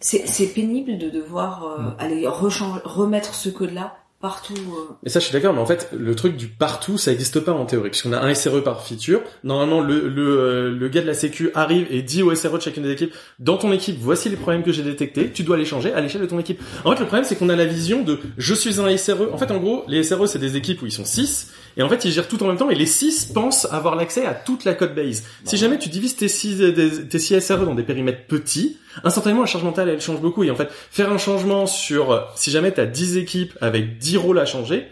C'est 0.00 0.26
c'est 0.28 0.46
pénible 0.46 0.98
de 0.98 1.10
devoir 1.10 1.64
euh, 1.64 1.90
aller 1.98 2.26
remettre 2.26 3.34
ce 3.34 3.48
code-là 3.48 3.96
partout. 4.20 4.54
euh. 4.54 4.92
Mais 5.04 5.10
ça, 5.10 5.20
je 5.20 5.26
suis 5.26 5.32
d'accord, 5.32 5.54
mais 5.54 5.60
en 5.60 5.66
fait, 5.66 5.90
le 5.96 6.14
truc 6.16 6.36
du 6.36 6.48
partout, 6.48 6.98
ça 6.98 7.12
n'existe 7.12 7.38
pas 7.38 7.52
en 7.52 7.64
théorie, 7.66 7.90
puisqu'on 7.90 8.12
a 8.12 8.20
un 8.20 8.34
SRE 8.34 8.62
par 8.64 8.84
feature. 8.84 9.20
Normalement, 9.44 9.80
le, 9.80 10.08
le, 10.08 10.38
euh, 10.40 10.70
le 10.76 10.88
gars 10.88 11.02
de 11.02 11.06
la 11.06 11.14
sécu 11.14 11.50
arrive 11.54 11.86
et 11.90 12.02
dit 12.02 12.24
au 12.24 12.34
SRE 12.34 12.56
de 12.58 12.60
chacune 12.62 12.82
des 12.82 12.90
équipes, 12.90 13.12
dans 13.38 13.58
ton 13.58 13.70
équipe, 13.70 13.96
voici 14.00 14.28
les 14.28 14.36
problèmes 14.36 14.64
que 14.64 14.72
j'ai 14.72 14.82
détectés, 14.82 15.30
tu 15.30 15.44
dois 15.44 15.56
les 15.56 15.64
changer 15.64 15.92
à 15.92 16.00
l'échelle 16.00 16.22
de 16.22 16.26
ton 16.26 16.38
équipe. 16.40 16.60
En 16.84 16.90
fait, 16.92 16.98
le 17.00 17.06
problème, 17.06 17.24
c'est 17.24 17.36
qu'on 17.36 17.48
a 17.48 17.54
la 17.54 17.66
vision 17.66 18.02
de, 18.02 18.18
je 18.38 18.54
suis 18.54 18.80
un 18.80 18.96
SRE. 18.96 19.32
En 19.32 19.38
fait, 19.38 19.50
en 19.52 19.58
gros, 19.58 19.84
les 19.86 20.02
SRE, 20.02 20.26
c'est 20.26 20.40
des 20.40 20.56
équipes 20.56 20.82
où 20.82 20.86
ils 20.86 20.92
sont 20.92 21.04
6, 21.04 21.52
et 21.76 21.82
en 21.82 21.88
fait, 21.88 22.04
ils 22.04 22.10
gèrent 22.10 22.26
tout 22.28 22.42
en 22.42 22.48
même 22.48 22.56
temps, 22.56 22.70
et 22.70 22.74
les 22.74 22.86
6 22.86 23.26
pensent 23.26 23.68
avoir 23.70 23.94
l'accès 23.94 24.26
à 24.26 24.34
toute 24.34 24.64
la 24.64 24.74
code 24.74 24.96
base. 24.96 25.22
Si 25.44 25.56
jamais 25.56 25.78
tu 25.78 25.88
divises 25.88 26.16
tes 26.16 26.26
6, 26.28 26.60
tes 27.08 27.18
6 27.20 27.40
SRE 27.40 27.64
dans 27.64 27.76
des 27.76 27.84
périmètres 27.84 28.26
petits, 28.26 28.78
instantanément, 29.04 29.42
la 29.42 29.46
charge 29.46 29.64
mentale, 29.64 29.88
elle 29.88 30.00
change 30.00 30.20
beaucoup, 30.20 30.44
et 30.44 30.50
en 30.50 30.54
fait, 30.54 30.68
faire 30.70 31.10
un 31.10 31.18
changement 31.18 31.66
sur, 31.66 32.12
euh, 32.12 32.20
si 32.34 32.50
jamais 32.50 32.72
t'as 32.72 32.86
10 32.86 33.16
équipes 33.16 33.56
avec 33.60 33.98
10 33.98 34.16
rôles 34.16 34.38
à 34.38 34.46
changer, 34.46 34.86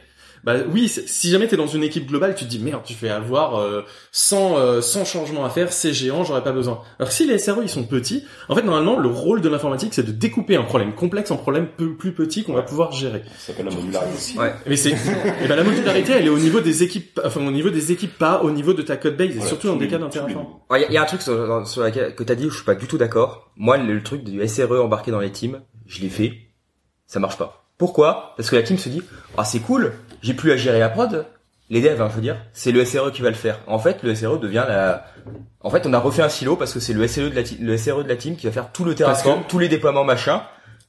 bah 0.47 0.55
oui, 0.73 0.89
si 0.89 1.29
jamais 1.31 1.49
t'es 1.49 1.57
dans 1.57 1.67
une 1.67 1.83
équipe 1.83 2.07
globale, 2.07 2.35
tu 2.37 2.45
te 2.45 2.49
dis 2.51 2.61
merde, 2.61 2.83
tu 2.85 2.95
fais 2.95 3.09
avoir 3.11 3.57
euh, 3.61 3.83
100 4.13 4.57
euh, 4.59 4.81
100 4.81 5.05
changements 5.05 5.45
à 5.45 5.51
faire, 5.51 5.73
c'est 5.73 5.93
géant, 5.93 6.23
j'aurais 6.23 6.45
pas 6.45 6.53
besoin. 6.53 6.81
Alors 7.01 7.11
si 7.11 7.27
les 7.27 7.37
SRE 7.39 7.59
ils 7.63 7.69
sont 7.69 7.83
petits, 7.83 8.25
en 8.49 8.55
fait 8.55 8.63
normalement 8.63 8.97
le 8.99 9.09
rôle 9.09 9.41
de 9.41 9.49
l'informatique 9.49 9.93
c'est 9.93 10.05
de 10.07 10.13
découper 10.13 10.55
un 10.57 10.63
problème 10.63 10.95
complexe 10.95 11.33
en 11.33 11.37
problèmes 11.37 11.67
peu- 11.67 11.97
plus 11.97 12.13
petits 12.13 12.45
qu'on 12.45 12.53
va 12.53 12.63
pouvoir 12.63 12.93
gérer. 12.93 13.23
Ça 13.39 13.49
s'appelle 13.49 13.67
la 13.67 13.73
modularité. 13.75 14.39
Ouais. 14.39 14.55
Mais 14.69 14.77
c'est 14.77 14.91
et 15.43 15.49
ben 15.49 15.57
la 15.57 15.65
modularité 15.65 16.13
elle 16.13 16.27
est 16.27 16.31
au 16.31 16.39
niveau 16.39 16.61
des 16.61 16.85
équipes 16.85 17.21
enfin 17.25 17.45
au 17.45 17.51
niveau 17.51 17.71
des 17.71 17.91
équipes 17.91 18.17
pas 18.17 18.41
au 18.45 18.53
niveau 18.53 18.73
de 18.73 18.83
ta 18.83 18.97
code 18.97 19.17
base 19.17 19.31
et 19.31 19.33
Voilà, 19.33 19.49
surtout 19.49 19.67
dans 19.67 19.75
des 19.77 19.89
cas 19.89 19.99
d'Terraform. 19.99 20.47
Il 20.71 20.81
y, 20.81 20.85
a- 20.85 20.93
y 20.93 20.97
a 20.97 21.03
un 21.03 21.07
truc 21.07 21.23
sur, 21.23 21.67
sur 21.67 21.83
laquelle 21.83 22.15
que 22.15 22.23
t'as 22.23 22.37
dit 22.37 22.47
où 22.47 22.51
je 22.51 22.57
suis 22.57 22.65
pas 22.65 22.77
du 22.77 22.87
tout 22.87 22.99
d'accord. 22.99 23.51
Moi, 23.57 23.79
le, 23.79 23.95
le 23.95 24.03
truc 24.05 24.23
du 24.23 24.47
SRE 24.47 24.81
embarqué 24.81 25.11
dans 25.11 25.19
les 25.19 25.33
teams, 25.33 25.61
je 25.87 26.01
l'ai 26.03 26.09
fait, 26.09 26.35
ça 27.09 27.19
marche 27.19 27.37
pas. 27.37 27.65
Pourquoi? 27.79 28.33
Parce 28.39 28.49
que 28.49 28.57
la 28.57 28.63
team 28.63 28.79
se 28.79 28.89
dit, 28.89 29.03
ah 29.37 29.45
c'est 29.45 29.59
cool, 29.61 29.93
j'ai 30.27 30.35
plus 30.35 30.53
à 30.53 30.57
gérer 30.57 30.79
la 30.81 30.89
prod. 30.89 31.27
Les 31.69 31.81
devs, 31.81 32.01
hein, 32.01 32.09
je 32.11 32.15
veux 32.17 32.21
dire, 32.23 32.37
c'est 32.53 32.71
le 32.71 32.85
SRE 32.85 33.11
qui 33.13 33.23
va 33.23 33.29
le 33.29 33.35
faire. 33.35 33.59
En 33.67 33.79
fait, 33.81 34.03
le 34.05 34.15
SRE 34.15 34.39
devient 34.39 34.65
la. 34.69 35.05
En 35.63 35.71
fait, 35.71 35.85
on 35.87 35.93
a 35.93 35.99
refait 35.99 36.23
un 36.23 36.29
silo 36.29 36.55
parce 36.55 36.73
que 36.73 36.79
c'est 36.79 36.93
le 36.93 37.07
SRE 37.09 37.31
de 37.31 37.35
la 37.35 37.43
ti- 37.43 37.59
le 37.61 37.77
SRE 37.77 38.05
de 38.05 38.09
la 38.09 38.15
team 38.17 38.37
qui 38.37 38.47
va 38.47 38.53
faire 38.53 38.71
tout 38.71 38.85
le 38.85 38.95
Terraform, 38.95 39.43
tous 39.49 39.59
les 39.59 39.69
déploiements 39.69 40.05
machin. 40.05 40.43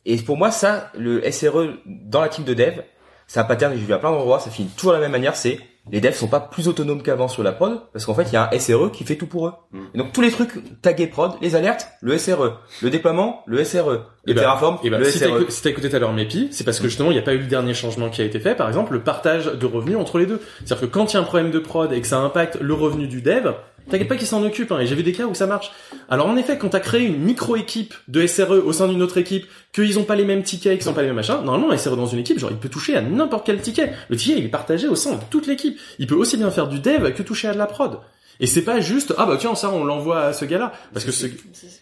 Et 0.05 0.17
pour 0.17 0.37
moi, 0.37 0.51
ça, 0.51 0.91
le 0.97 1.21
SRE 1.31 1.73
dans 1.85 2.21
la 2.21 2.29
team 2.29 2.45
de 2.45 2.53
dev, 2.53 2.81
c'est 3.25 3.39
un 3.39 3.43
pattern 3.43 3.73
que 3.73 3.79
j'ai 3.79 3.85
vu 3.85 3.93
à 3.93 3.97
plein 3.97 4.11
d'endroits, 4.11 4.39
ça 4.39 4.51
finit 4.51 4.69
toujours 4.69 4.91
de 4.91 4.97
la 4.97 5.01
même 5.01 5.11
manière, 5.11 5.35
c'est 5.35 5.59
les 5.91 6.01
devs 6.01 6.13
sont 6.13 6.27
pas 6.27 6.39
plus 6.39 6.67
autonomes 6.67 7.01
qu'avant 7.01 7.27
sur 7.27 7.43
la 7.43 7.51
prod, 7.51 7.79
parce 7.93 8.05
qu'en 8.05 8.13
fait, 8.13 8.23
il 8.23 8.33
y 8.33 8.35
a 8.37 8.49
un 8.53 8.59
SRE 8.59 8.91
qui 8.91 9.03
fait 9.03 9.15
tout 9.15 9.27
pour 9.27 9.47
eux. 9.47 9.53
Et 9.93 9.97
donc, 9.97 10.11
tous 10.13 10.21
les 10.21 10.31
trucs 10.31 10.81
tagués 10.81 11.07
prod, 11.07 11.33
les 11.41 11.55
alertes, 11.55 11.87
le 12.01 12.17
SRE. 12.17 12.59
Le 12.81 12.89
déploiement, 12.89 13.43
le 13.45 13.63
SRE. 13.63 13.89
Le 14.25 14.31
Et 14.31 14.33
ben, 14.33 14.41
Terraform, 14.41 14.77
et 14.83 14.89
ben, 14.89 14.99
le 14.99 15.05
si 15.05 15.19
SRE. 15.19 15.25
écou- 15.41 15.49
si 15.49 15.61
t'as 15.61 15.69
écouté 15.69 15.89
tout 15.89 15.95
à 15.95 15.99
l'heure 15.99 16.13
Mépi, 16.13 16.49
c'est 16.51 16.63
parce 16.65 16.79
que 16.79 16.87
justement 16.89 17.11
il 17.11 17.13
n'y 17.13 17.19
a 17.19 17.23
pas 17.23 17.33
eu 17.33 17.37
le 17.39 17.45
dernier 17.45 17.73
changement 17.73 18.09
qui 18.09 18.21
a 18.21 18.25
été 18.25 18.39
fait, 18.41 18.55
par 18.55 18.67
exemple 18.67 18.91
le 18.93 19.01
partage 19.01 19.45
de 19.45 19.65
revenus 19.65 19.95
entre 19.97 20.17
les 20.19 20.25
deux. 20.25 20.41
C'est-à-dire 20.65 20.81
que 20.81 20.93
quand 20.93 21.13
il 21.13 21.15
y 21.15 21.17
a 21.17 21.21
un 21.21 21.23
problème 21.23 21.51
de 21.51 21.59
prod 21.59 21.91
et 21.93 22.01
que 22.01 22.07
ça 22.07 22.17
impacte 22.19 22.57
le 22.59 22.73
revenu 22.73 23.07
du 23.07 23.21
dev, 23.21 23.51
t'inquiète 23.89 24.07
pas 24.07 24.15
qu'il 24.15 24.27
s'en 24.27 24.43
occupe, 24.43 24.71
hein, 24.71 24.79
et 24.79 24.87
j'ai 24.87 24.95
vu 24.95 25.03
des 25.03 25.11
cas 25.13 25.25
où 25.25 25.33
ça 25.33 25.47
marche. 25.47 25.71
Alors 26.09 26.27
en 26.27 26.35
effet, 26.37 26.57
quand 26.57 26.69
t'as 26.69 26.79
créé 26.79 27.03
une 27.05 27.19
micro-équipe 27.19 27.93
de 28.07 28.25
SRE 28.27 28.51
au 28.65 28.73
sein 28.73 28.87
d'une 28.87 29.01
autre 29.01 29.17
équipe, 29.17 29.45
qu'ils 29.73 29.99
ont 29.99 30.03
pas 30.03 30.15
les 30.15 30.25
mêmes 30.25 30.43
tickets, 30.43 30.79
qu'ils 30.79 30.89
ont 30.89 30.93
pas 30.93 31.01
les 31.01 31.07
mêmes 31.07 31.15
machins, 31.17 31.41
normalement 31.43 31.71
un 31.71 31.77
SRE 31.77 31.95
dans 31.95 32.05
une 32.07 32.19
équipe, 32.19 32.39
genre 32.39 32.51
il 32.51 32.57
peut 32.57 32.69
toucher 32.69 32.95
à 32.95 33.01
n'importe 33.01 33.45
quel 33.45 33.61
ticket. 33.61 33.93
Le 34.09 34.15
ticket 34.17 34.37
il 34.39 34.45
est 34.45 34.49
partagé 34.49 34.87
au 34.87 34.95
sein 34.95 35.13
de 35.13 35.19
toute 35.29 35.47
l'équipe. 35.47 35.77
Il 35.99 36.07
peut 36.07 36.15
aussi 36.15 36.37
bien 36.37 36.51
faire 36.51 36.67
du 36.67 36.79
dev 36.79 37.13
que 37.13 37.23
toucher 37.23 37.47
à 37.47 37.53
de 37.53 37.57
la 37.57 37.65
prod. 37.67 37.99
Et 38.39 38.45
c'est 38.45 38.61
pas 38.61 38.79
juste 38.79 39.15
ah 39.17 39.25
bah 39.25 39.35
tiens 39.39 39.55
ça 39.55 39.71
on 39.71 39.83
l'envoie 39.83 40.21
à 40.25 40.33
ce 40.33 40.45
gars-là 40.45 40.71
parce 40.93 41.05
que 41.05 41.11
ce 41.11 41.25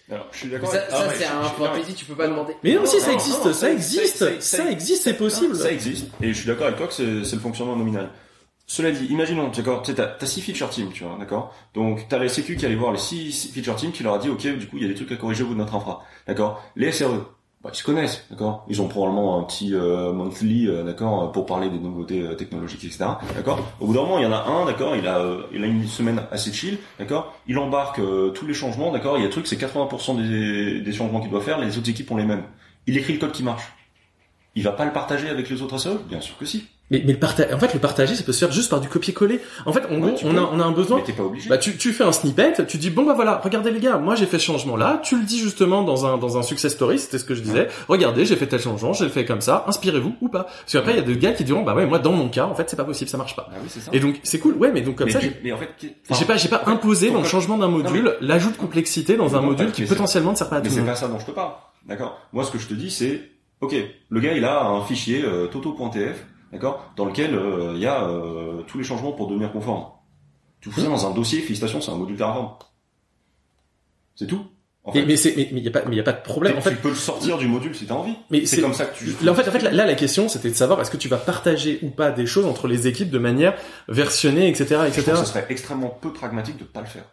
Alors, 0.09 0.27
je 0.31 0.37
suis 0.37 0.47
Mais 0.47 0.53
d'accord. 0.53 0.71
ça, 0.71 0.77
avec- 0.77 0.89
ça 0.89 0.97
Ah, 1.09 1.13
c'est 1.17 1.25
un 1.25 1.43
fantasy, 1.67 1.93
tu 1.95 2.05
peux 2.05 2.15
pas 2.15 2.29
demander. 2.29 2.53
Mais 2.63 2.75
non, 2.75 2.85
si 2.85 3.01
ça 3.01 3.07
non, 3.07 3.13
existe, 3.15 3.45
non, 3.45 3.51
ça 3.53 3.69
existe, 3.71 4.39
ça 4.41 4.69
existe, 4.71 5.03
c'est 5.03 5.15
possible. 5.17 5.53
Ça 5.55 5.69
existe. 5.69 6.07
Et 6.21 6.29
je 6.29 6.33
suis 6.37 6.47
d'accord 6.47 6.67
avec 6.67 6.77
toi 6.77 6.87
que 6.87 6.93
c'est 6.93 7.03
le 7.35 7.41
fonctionnement 7.41 7.75
nominal. 7.75 8.07
Cela 8.67 8.91
dit, 8.91 9.05
imaginons, 9.05 9.49
d'accord, 9.49 9.83
tu 9.83 9.93
t'as 9.93 10.17
six 10.25 10.41
feature 10.41 10.69
teams, 10.69 10.89
tu 10.91 11.03
vois, 11.03 11.17
d'accord? 11.19 11.53
Donc, 11.75 12.07
t'as 12.09 12.17
les 12.17 12.29
sécu 12.29 12.55
qui 12.55 12.65
allait 12.65 12.75
voir 12.75 12.91
les 12.91 12.97
six 12.97 13.51
feature 13.53 13.75
teams 13.75 13.91
qui 13.91 14.01
leur 14.01 14.15
a 14.15 14.17
dit, 14.17 14.29
ok, 14.29 14.57
du 14.57 14.67
coup, 14.67 14.77
il 14.77 14.83
y 14.83 14.85
a 14.85 14.87
des 14.87 14.95
trucs 14.95 15.11
à 15.11 15.17
corriger 15.17 15.43
au 15.43 15.47
bout 15.47 15.53
de 15.53 15.59
notre 15.59 15.75
infra. 15.75 16.03
D'accord? 16.27 16.63
Les 16.75 16.91
SRE. 16.91 17.25
Bah, 17.63 17.69
ils 17.73 17.77
se 17.77 17.83
connaissent, 17.83 18.25
d'accord? 18.29 18.65
Ils 18.67 18.81
ont 18.81 18.87
probablement 18.87 19.39
un 19.39 19.43
petit, 19.43 19.73
euh, 19.73 20.13
monthly, 20.13 20.67
euh, 20.67 20.83
d'accord, 20.83 21.31
pour 21.31 21.45
parler 21.45 21.69
des 21.69 21.77
nouveautés 21.79 22.21
euh, 22.21 22.33
technologiques, 22.35 22.83
etc. 22.85 23.05
D'accord? 23.35 23.59
Au 23.79 23.87
bout 23.87 23.93
d'un 23.93 24.01
moment, 24.01 24.17
il 24.17 24.23
y 24.23 24.27
en 24.27 24.31
a 24.31 24.45
un, 24.45 24.65
d'accord, 24.65 24.95
il 24.95 25.07
a, 25.07 25.19
euh, 25.19 25.43
il 25.51 25.63
a 25.63 25.67
une 25.67 25.87
semaine 25.87 26.23
assez 26.31 26.51
chill, 26.51 26.79
d'accord? 26.97 27.35
Il 27.47 27.57
embarque 27.59 27.99
euh, 27.99 28.29
tous 28.29 28.47
les 28.47 28.53
changements, 28.55 28.91
d'accord? 28.91 29.17
Il 29.17 29.21
y 29.21 29.23
a 29.23 29.27
un 29.27 29.31
truc, 29.31 29.45
c'est 29.45 29.59
80% 29.59 30.17
des, 30.17 30.81
des 30.81 30.93
changements 30.93 31.21
qu'il 31.21 31.29
doit 31.29 31.41
faire, 31.41 31.59
les 31.59 31.77
autres 31.77 31.89
équipes 31.89 32.09
ont 32.11 32.17
les 32.17 32.25
mêmes. 32.25 32.43
Il 32.87 32.97
écrit 32.97 33.13
le 33.13 33.19
code 33.19 33.31
qui 33.31 33.43
marche. 33.43 33.73
Il 34.55 34.63
va 34.63 34.71
pas 34.71 34.85
le 34.85 34.93
partager 34.93 35.29
avec 35.29 35.49
les 35.49 35.61
autres 35.61 35.77
SRE 35.77 35.97
Bien 36.07 36.21
sûr 36.21 36.37
que 36.37 36.45
si. 36.45 36.65
Mais, 36.91 37.01
mais 37.03 37.13
le 37.13 37.19
partage, 37.19 37.51
en 37.51 37.57
fait, 37.57 37.73
le 37.73 37.79
partager, 37.79 38.13
ça 38.13 38.23
peut 38.23 38.31
se 38.31 38.37
faire 38.37 38.51
juste 38.51 38.69
par 38.69 38.79
du 38.79 38.87
copier-coller. 38.87 39.41
En 39.65 39.73
fait, 39.73 39.85
en 39.89 39.95
Ouais, 39.95 40.11
gros, 40.11 40.19
on 40.23 40.31
peux. 40.33 40.37
a, 40.37 40.49
on 40.53 40.59
a 40.59 40.63
un 40.63 40.71
besoin. 40.71 40.97
Mais 40.97 41.03
t'es 41.03 41.13
pas 41.13 41.23
obligé. 41.23 41.49
Bah, 41.49 41.57
tu, 41.57 41.77
tu 41.77 41.91
fais 41.93 42.03
un 42.03 42.11
snippet, 42.11 42.63
tu 42.67 42.77
dis, 42.77 42.91
bon, 42.91 43.03
bah 43.05 43.13
voilà, 43.15 43.41
regardez 43.43 43.71
les 43.71 43.79
gars, 43.79 43.97
moi 43.97 44.13
j'ai 44.13 44.27
fait 44.27 44.37
ce 44.37 44.45
changement-là, 44.45 45.01
tu 45.03 45.17
le 45.17 45.23
dis 45.23 45.39
justement 45.39 45.81
dans 45.81 46.05
un, 46.05 46.19
dans 46.19 46.37
un 46.37 46.43
success 46.43 46.73
story, 46.73 46.99
c'était 46.99 47.17
ce 47.17 47.25
que 47.25 47.33
je 47.33 47.41
disais, 47.41 47.69
regardez, 47.87 48.23
j'ai 48.25 48.35
fait 48.35 48.45
tel 48.45 48.59
changement, 48.59 48.93
j'ai 48.93 49.09
fait 49.09 49.25
comme 49.25 49.41
ça, 49.41 49.63
inspirez-vous 49.67 50.15
ou 50.21 50.29
pas. 50.29 50.43
Parce 50.43 50.73
qu'après, 50.73 50.91
il 50.91 50.97
y 50.97 50.99
a 50.99 51.01
des 51.01 51.17
gars 51.17 51.31
qui 51.31 51.43
diront, 51.43 51.63
bah 51.63 51.73
ouais, 51.73 51.87
moi, 51.87 51.97
dans 51.97 52.11
mon 52.11 52.29
cas, 52.29 52.45
en 52.45 52.53
fait, 52.53 52.69
c'est 52.69 52.75
pas 52.75 52.83
possible, 52.85 53.09
ça 53.09 53.17
marche 53.17 53.35
pas. 53.35 53.49
Ah 53.51 53.55
oui, 53.63 53.67
ça. 53.69 53.89
Et 53.91 53.99
donc, 53.99 54.19
c'est 54.21 54.37
cool, 54.37 54.53
ouais, 54.53 54.71
mais 54.71 54.81
donc 54.81 54.95
comme 54.95 55.07
mais, 55.07 55.13
ça, 55.13 55.19
j'ai 55.21 55.35
mais 55.43 55.51
en 55.53 55.57
fait, 55.57 55.69
qui- 55.79 55.91
j'ai 56.11 56.25
pas, 56.25 56.37
j'ai 56.37 56.49
pas 56.49 56.61
imposé 56.67 57.09
dans 57.09 57.21
le 57.21 57.25
changement 57.27 57.57
d'un 57.57 57.67
module 57.67 58.15
mais- 58.21 58.27
l'ajout 58.27 58.51
de 58.51 58.57
complexité 58.57 59.17
dans 59.17 59.35
un 59.35 59.41
module 59.41 59.65
mais 59.67 59.71
qui 59.71 59.85
potentiellement 59.85 60.33
ne 60.33 60.37
sert 60.37 60.49
pas 60.49 60.57
à 60.57 60.59
Mais 60.61 60.69
tout 60.69 60.75
le 60.75 60.81
c'est 60.81 60.85
pas 60.87 60.95
ça 60.95 61.07
dont 61.07 61.17
je 61.17 61.25
te 61.25 61.31
parle. 61.31 61.53
D'accord 61.87 62.19
Moi, 62.31 62.43
ce 62.43 62.51
que 62.51 62.59
je 62.59 62.67
te 62.67 62.75
dis, 62.75 62.91
c'est, 62.91 63.21
ok, 63.61 63.73
le 64.09 64.19
gars, 64.19 64.33
il 64.33 64.45
a 64.45 64.65
un 64.65 64.83
fichier 64.83 65.23
euh, 65.25 65.47
toto.tf, 65.47 66.25
d'accord, 66.55 66.91
dans 66.95 67.05
lequel 67.05 67.35
euh, 67.35 67.73
il 67.75 67.81
y 67.81 67.85
a 67.87 68.03
euh, 68.07 68.61
tous 68.63 68.77
les 68.77 68.83
changements 68.83 69.11
pour 69.11 69.27
devenir 69.27 69.51
conforme. 69.51 69.85
Tu 70.61 70.71
fous 70.71 70.81
ça 70.81 70.87
dans 70.87 71.05
un 71.05 71.11
dossier, 71.11 71.41
félicitations, 71.41 71.79
c'est 71.81 71.91
un 71.91 71.95
module 71.95 72.17
Terraform. 72.17 72.53
C'est 74.15 74.27
tout. 74.27 74.45
En 74.83 74.93
Mais, 74.93 75.01
fait. 75.01 75.05
mais 75.07 75.17
c'est, 75.17 75.33
mais 75.35 75.49
mais 75.51 75.61
y 75.61 75.67
a 75.67 75.71
pas, 75.71 75.79
a 75.79 76.13
de 76.13 76.21
problème. 76.21 76.61
Fait, 76.61 76.69
tu 76.69 76.75
peux 76.77 76.89
le 76.89 76.95
sortir 76.95 77.37
du 77.37 77.47
module 77.47 77.73
si 77.75 77.85
t'as 77.87 77.95
envie. 77.95 78.15
Mais 78.29 78.45
c'est 78.45 78.61
comme 78.61 78.73
ça 78.73 78.85
que 78.85 78.95
tu. 78.97 79.05
Là, 79.23 79.31
en 79.31 79.35
fait, 79.35 79.47
en 79.47 79.51
fait, 79.51 79.59
là, 79.59 79.71
la 79.85 79.95
question, 79.95 80.29
c'était 80.29 80.49
de 80.49 80.53
savoir 80.53 80.79
est-ce 80.79 80.91
que 80.91 80.97
tu 80.97 81.07
vas 81.07 81.17
partager 81.17 81.79
ou 81.81 81.89
pas 81.89 82.11
des 82.11 82.27
choses 82.27 82.45
entre 82.45 82.67
les 82.67 82.87
équipes 82.87 83.09
de 83.09 83.17
manière 83.17 83.55
versionnée, 83.87 84.47
etc., 84.47 84.81
Je 84.83 84.87
etc. 84.87 85.03
pense 85.11 85.19
que 85.21 85.25
ce 85.25 85.31
serait 85.33 85.45
extrêmement 85.49 85.89
peu 85.89 86.13
pragmatique 86.13 86.57
de 86.57 86.63
pas 86.63 86.81
le 86.81 86.87
faire. 86.87 87.05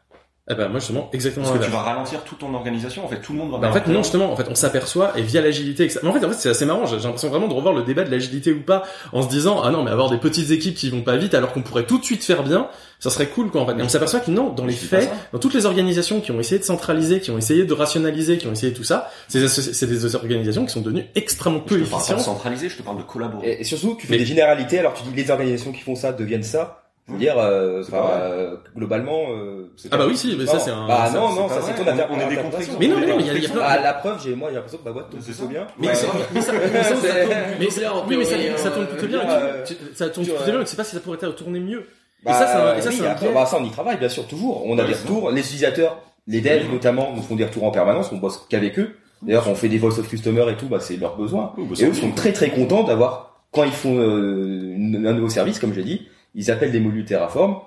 Eh 0.51 0.57
ben, 0.57 0.69
moi, 0.69 0.81
justement, 0.81 1.09
exactement. 1.13 1.47
Parce 1.47 1.61
que 1.61 1.65
tu 1.67 1.71
vas 1.71 1.83
ralentir 1.83 2.25
toute 2.25 2.39
ton 2.41 2.53
organisation. 2.53 3.05
En 3.05 3.09
fait, 3.09 3.21
tout 3.21 3.33
le 3.33 3.39
monde 3.39 3.53
va. 3.53 3.59
Bah, 3.59 3.69
en 3.69 3.73
fait, 3.73 3.79
ralentir. 3.79 3.95
non, 3.95 4.03
justement, 4.03 4.33
en 4.33 4.35
fait, 4.37 4.47
on 4.51 4.57
s'aperçoit, 4.57 5.17
et 5.17 5.23
via 5.23 5.41
l'agilité, 5.41 5.85
etc. 5.85 6.01
Mais 6.03 6.09
en 6.09 6.13
fait, 6.13 6.25
en 6.27 6.29
fait, 6.31 6.35
c'est 6.35 6.49
assez 6.49 6.65
marrant, 6.67 6.85
j'ai 6.85 6.97
l'impression 6.99 7.29
vraiment 7.29 7.47
de 7.47 7.55
revoir 7.55 7.73
le 7.73 7.85
débat 7.85 8.03
de 8.03 8.11
l'agilité 8.11 8.51
ou 8.53 8.61
pas, 8.61 8.83
en 9.13 9.23
se 9.23 9.29
disant, 9.29 9.63
ah 9.63 9.71
non, 9.71 9.85
mais 9.85 9.93
avoir 9.93 10.11
des 10.11 10.19
petites 10.19 10.51
équipes 10.51 10.75
qui 10.75 10.91
vont 10.91 11.03
pas 11.03 11.17
vite, 11.17 11.35
alors 11.35 11.53
qu'on 11.53 11.63
pourrait 11.63 11.85
tout 11.87 11.97
de 11.99 12.05
suite 12.05 12.25
faire 12.25 12.43
bien, 12.43 12.67
ça 12.99 13.11
serait 13.11 13.29
cool, 13.29 13.51
quoi, 13.53 13.61
en 13.61 13.67
fait. 13.67 13.79
Et 13.79 13.83
on 13.83 13.89
s'aperçoit 13.89 14.19
que 14.19 14.33
non, 14.33 14.49
dans 14.51 14.67
les 14.67 14.73
je 14.73 14.79
faits, 14.85 15.09
dans 15.33 15.39
toutes 15.39 15.55
les 15.55 15.65
organisations 15.65 16.21
qui 16.21 16.33
ont 16.33 16.41
essayé 16.41 16.59
de 16.59 16.65
centraliser, 16.65 17.21
qui 17.21 17.31
ont 17.31 17.39
essayé 17.39 17.65
de 17.65 17.73
rationaliser, 17.73 18.37
qui 18.39 18.49
ont 18.49 18.53
essayé 18.53 18.73
tout 18.73 18.83
ça, 18.85 19.11
c'est 19.29 19.39
des, 19.39 19.47
associ- 19.47 19.75
c'est 19.75 19.87
des 19.87 20.17
organisations 20.17 20.67
qui 20.67 20.73
sont 20.73 20.81
devenues 20.81 21.07
extrêmement 21.15 21.61
peu 21.61 21.79
Je 21.79 21.85
te 21.85 21.89
parle 21.89 22.03
pas 22.03 22.09
de 22.09 22.13
efficientes. 22.15 22.35
centraliser, 22.37 22.69
je 22.69 22.77
te 22.79 22.83
parle 22.83 22.99
de 22.99 23.03
collaborer. 23.05 23.47
Et, 23.49 23.61
et 23.61 23.65
surtout, 23.65 23.97
tu 23.97 24.09
fais 24.09 24.15
Mais- 24.15 24.19
des 24.19 24.27
généralités, 24.27 24.81
alors 24.81 24.95
tu 24.95 25.05
dis 25.05 25.15
les 25.15 25.31
organisations 25.31 25.71
qui 25.71 25.83
font 25.83 25.95
ça 25.95 26.13
deviennent 26.13 26.43
ça. 26.43 26.82
C'est-à-dire, 27.09 27.35
euh, 27.37 27.83
C'est 27.83 27.93
enfin, 27.95 28.03
pas 28.07 28.19
vrai. 28.19 28.31
euh, 28.31 28.57
globalement, 28.77 29.19
euh, 29.33 29.73
c'est 29.77 29.89
Ah 29.91 29.97
bah 29.97 30.05
oui, 30.07 30.17
si, 30.17 30.37
mais 30.39 30.47
ça, 30.47 30.59
c'est 30.61 30.71
un- 30.71 30.87
Bah 30.87 31.09
ça, 31.11 31.19
non, 31.19 31.33
non, 31.33 31.49
ça 31.49 31.61
c'est 31.61 31.75
ton 31.75 31.83
On- 31.85 31.93
inter- 31.93 32.05
on 32.09 32.15
est 32.15 32.19
des 32.19 32.23
interprétation. 32.25 32.43
contre-exemples. 32.45 32.79
Mais 32.81 32.89
non, 32.89 32.97
mais 33.01 33.07
non, 33.07 33.17
mais 33.17 33.23
il 33.23 33.27
y 33.27 33.31
a- 33.31 33.35
il 33.35 33.43
y 33.43 33.47
a 33.47 33.49
plein- 33.51 33.63
Ah, 33.65 33.81
la 33.81 33.95
preuve, 33.95 34.21
j'ai, 34.23 34.35
moi, 34.37 34.49
j'ai 34.51 34.55
l'impression 34.55 34.79
que 34.79 34.85
ma 34.85 34.93
boîte 34.93 35.11
tourne 35.11 35.23
C'est 35.23 35.33
plutôt 35.33 35.45
ça. 35.47 35.51
bien. 35.51 35.67
Mais, 35.79 35.89
Ouais. 35.89 35.95
ça, 35.97 36.07
mais, 36.33 36.41
ça, 36.41 36.53
mais 36.53 36.83
ça, 36.83 36.83
ça 36.85 36.95
tourne- 36.95 37.35
mais 37.59 37.71
ça- 37.71 37.93
oui, 38.09 38.17
mais 38.17 38.25
ça, 38.25 38.37
ça 38.57 38.71
tourne 38.71 38.87
plutôt 38.87 39.07
bien. 39.09 39.21
Euh, 39.29 39.65
Ça 39.95 40.09
tourne 40.11 40.27
plutôt 40.27 40.45
bien, 40.45 40.59
mais 40.59 40.65
tu 40.65 40.71
sais 40.71 40.77
pas 40.77 40.85
si 40.85 40.95
ça 40.95 41.01
pourrait 41.01 41.19
être 41.21 41.35
tourner 41.35 41.59
mieux. 41.61 41.81
Et 41.81 41.85
Bah, 42.27 42.35
ça, 42.35 42.47
c'est 42.47 42.53
un, 42.55 42.77
et 42.77 42.81
ça, 42.81 42.91
bah, 43.35 43.47
ça, 43.47 43.57
on 43.61 43.65
y 43.65 43.71
travaille, 43.71 43.99
bien 43.99 44.09
sûr, 44.09 44.25
toujours. 44.29 44.65
On 44.65 44.79
a 44.79 44.85
des 44.85 44.95
retours. 44.95 45.33
Les 45.33 45.41
utilisateurs, 45.41 45.99
les 46.29 46.41
devs, 46.41 46.71
notamment, 46.71 47.13
nous 47.17 47.23
font 47.23 47.35
des 47.35 47.45
retours 47.47 47.65
en 47.65 47.73
permanence. 47.73 48.11
On 48.13 48.19
bosse 48.19 48.47
qu'avec 48.49 48.79
eux. 48.79 48.91
D'ailleurs, 49.23 49.49
on 49.49 49.57
fait 49.57 49.69
des 49.69 49.79
voice 49.79 49.99
of 49.99 50.09
customer 50.09 50.45
et 50.51 50.55
tout, 50.57 50.67
bah, 50.67 50.79
c'est 50.81 50.97
leurs 50.97 51.17
besoins. 51.17 51.53
Bah, 51.59 51.63
Et 51.81 51.85
eux 51.85 51.95
sont 51.95 52.13
très 52.13 52.33
très 52.33 52.51
contents 52.51 52.85
d'avoir, 52.85 53.43
quand 53.51 53.65
ils 53.65 53.73
font 53.73 53.97
euh, 53.99 54.75
un 54.77 55.13
nouveau 55.13 55.29
service, 55.29 55.59
comme 55.59 55.75
j'ai 55.75 55.83
dit, 55.85 56.09
ils 56.35 56.51
appellent 56.51 56.73
des 56.73 56.81
modules 56.81 57.05
Terraform. 57.05 57.61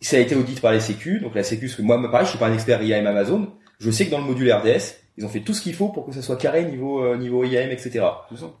Ça 0.00 0.16
a 0.16 0.20
été 0.20 0.34
audité 0.34 0.60
par 0.60 0.72
les 0.72 0.80
sécu. 0.80 1.20
Donc 1.20 1.34
la 1.34 1.42
sécu, 1.42 1.66
parce 1.66 1.76
que 1.76 1.82
moi, 1.82 2.00
pareil, 2.10 2.24
je 2.24 2.30
suis 2.30 2.38
pas 2.38 2.46
un 2.48 2.54
expert 2.54 2.82
IAM 2.82 3.06
Amazon. 3.06 3.48
Je 3.78 3.90
sais 3.90 4.06
que 4.06 4.10
dans 4.10 4.18
le 4.18 4.24
module 4.24 4.50
RDS, 4.52 4.94
ils 5.18 5.24
ont 5.26 5.28
fait 5.28 5.40
tout 5.40 5.52
ce 5.52 5.60
qu'il 5.60 5.74
faut 5.74 5.88
pour 5.88 6.06
que 6.06 6.12
ça 6.12 6.22
soit 6.22 6.36
carré 6.36 6.64
niveau 6.64 7.02
euh, 7.04 7.16
niveau 7.18 7.44
IAM, 7.44 7.70
etc. 7.70 8.00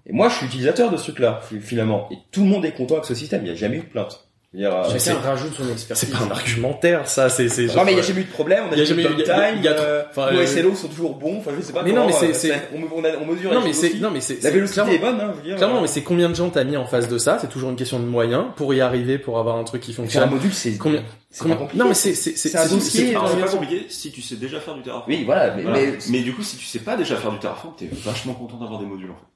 Et 0.06 0.12
moi, 0.12 0.28
je 0.28 0.36
suis 0.36 0.46
utilisateur 0.46 0.90
de 0.90 0.96
ce 0.98 1.04
truc-là, 1.04 1.40
fi- 1.42 1.60
finalement. 1.60 2.08
Et 2.10 2.16
tout 2.30 2.42
le 2.42 2.48
monde 2.48 2.64
est 2.66 2.72
content 2.72 2.94
avec 2.94 3.06
ce 3.06 3.14
système. 3.14 3.40
Il 3.42 3.44
n'y 3.46 3.50
a 3.50 3.54
jamais 3.54 3.76
eu 3.76 3.80
de 3.80 3.86
plainte. 3.86 4.29
Dire, 4.52 4.74
euh, 4.74 4.98
Chacun 4.98 5.20
rajoute 5.20 5.54
son 5.54 5.70
expertise. 5.70 6.08
C'est 6.08 6.12
pas 6.18 6.24
un 6.24 6.30
argumentaire, 6.32 7.06
ça, 7.06 7.28
c'est, 7.28 7.48
c'est 7.48 7.66
non 7.66 7.72
genre, 7.74 7.84
mais 7.84 7.92
il 7.92 7.94
n'y 7.94 8.00
a 8.00 8.02
euh, 8.02 8.06
jamais 8.08 8.20
eu 8.22 8.24
de 8.24 8.30
problème, 8.32 8.64
on 8.68 8.72
a 8.72 8.76
y 8.76 8.80
a 8.80 8.84
jamais 8.84 9.04
eu 9.04 9.14
de 9.14 9.22
il 9.22 9.62
y 9.62 9.68
a- 9.68 9.70
euh, 9.78 10.02
enfin, 10.10 10.32
nos 10.32 10.40
euh, 10.40 10.46
SLO 10.46 10.74
sont 10.74 10.88
toujours 10.88 11.14
bons, 11.14 11.38
enfin 11.38 11.52
je 11.56 11.62
sais 11.62 11.72
pas 11.72 11.84
Mais 11.84 11.92
non, 11.92 12.04
mais 12.08 12.12
c'est- 12.12 12.30
euh, 12.30 12.34
c'est- 12.34 12.68
on, 12.74 12.98
on, 12.98 13.04
a- 13.04 13.16
on 13.22 13.26
mesure 13.26 13.52
Non 13.54 13.62
mais 13.62 13.72
c'est 13.72 13.94
non 14.00 14.10
mais 14.10 14.20
c'est 14.20 14.34
La 14.34 14.40
c'est- 14.40 14.50
vélocité 14.50 14.80
clairement- 14.82 14.92
est 14.92 14.98
bonne, 14.98 15.20
hein, 15.20 15.30
je 15.34 15.36
veux 15.40 15.46
dire. 15.46 15.56
Clairement, 15.56 15.80
mais 15.82 15.86
c'est 15.86 16.02
combien 16.02 16.28
de 16.28 16.34
gens 16.34 16.50
t'as 16.50 16.64
mis 16.64 16.76
en 16.76 16.84
face 16.84 17.06
de 17.06 17.16
ça? 17.16 17.38
C'est 17.40 17.46
toujours 17.48 17.70
une 17.70 17.76
question 17.76 18.00
de 18.00 18.06
moyens 18.06 18.46
pour 18.56 18.74
y 18.74 18.80
arriver, 18.80 19.18
pour 19.18 19.38
avoir 19.38 19.54
un 19.54 19.62
truc 19.62 19.82
qui 19.82 19.92
Sur 19.92 20.02
un 20.02 20.06
fonctionne. 20.06 20.30
module, 20.30 20.52
c'est 20.52 20.76
Combien 20.78 21.04
c'est 21.30 21.42
combien- 21.42 21.54
pas 21.54 21.60
compliqué. 21.62 21.78
Non 21.84 21.88
mais 21.88 21.94
c'est 21.94 22.14
c'est 22.14 22.36
C'est 22.36 22.56
un 22.58 22.64
c'est- 22.64 22.74
dossier, 22.74 23.06
c'est- 23.06 23.12
pas 23.12 23.48
compliqué 23.48 23.86
si 23.88 24.10
tu 24.10 24.20
sais 24.20 24.34
déjà 24.34 24.58
faire 24.58 24.74
du 24.74 24.82
Terraform. 24.82 25.08
Oui, 25.12 25.22
voilà, 25.24 25.54
mais, 25.54 25.62
Voilà. 25.62 25.78
mais 25.78 25.98
Mais 26.08 26.20
du 26.22 26.34
coup, 26.34 26.42
si 26.42 26.56
tu 26.56 26.64
sais 26.64 26.80
pas 26.80 26.96
déjà 26.96 27.14
faire 27.14 27.30
du 27.30 27.38
Terraform, 27.38 27.74
t'es 27.78 27.88
vachement 27.92 28.34
content 28.34 28.56
d'avoir 28.56 28.80
des 28.80 28.86
modules 28.86 29.12
en 29.12 29.14
fait. 29.14 29.26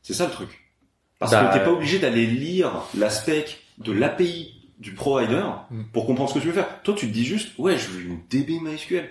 C'est 0.00 0.14
ça 0.14 0.24
le 0.24 0.30
truc. 0.32 0.48
Parce 1.18 1.32
Bah, 1.32 1.50
que 1.52 1.58
t'es 1.58 1.62
pas 1.64 1.70
obligé 1.70 1.98
d'aller 1.98 2.24
lire 2.26 2.70
la 2.98 3.10
spec 3.10 3.58
de 3.78 3.92
l'API 3.92 4.54
du 4.78 4.92
provider 4.92 5.42
Mm. 5.70 5.82
pour 5.92 6.06
comprendre 6.06 6.28
ce 6.30 6.34
que 6.34 6.38
tu 6.40 6.48
veux 6.48 6.52
faire. 6.52 6.82
Toi, 6.82 6.94
tu 6.96 7.06
te 7.08 7.12
dis 7.12 7.24
juste, 7.24 7.50
ouais, 7.58 7.76
je 7.78 7.88
veux 7.88 8.02
une 8.02 8.20
DB 8.30 8.58
MySQL. 8.60 9.08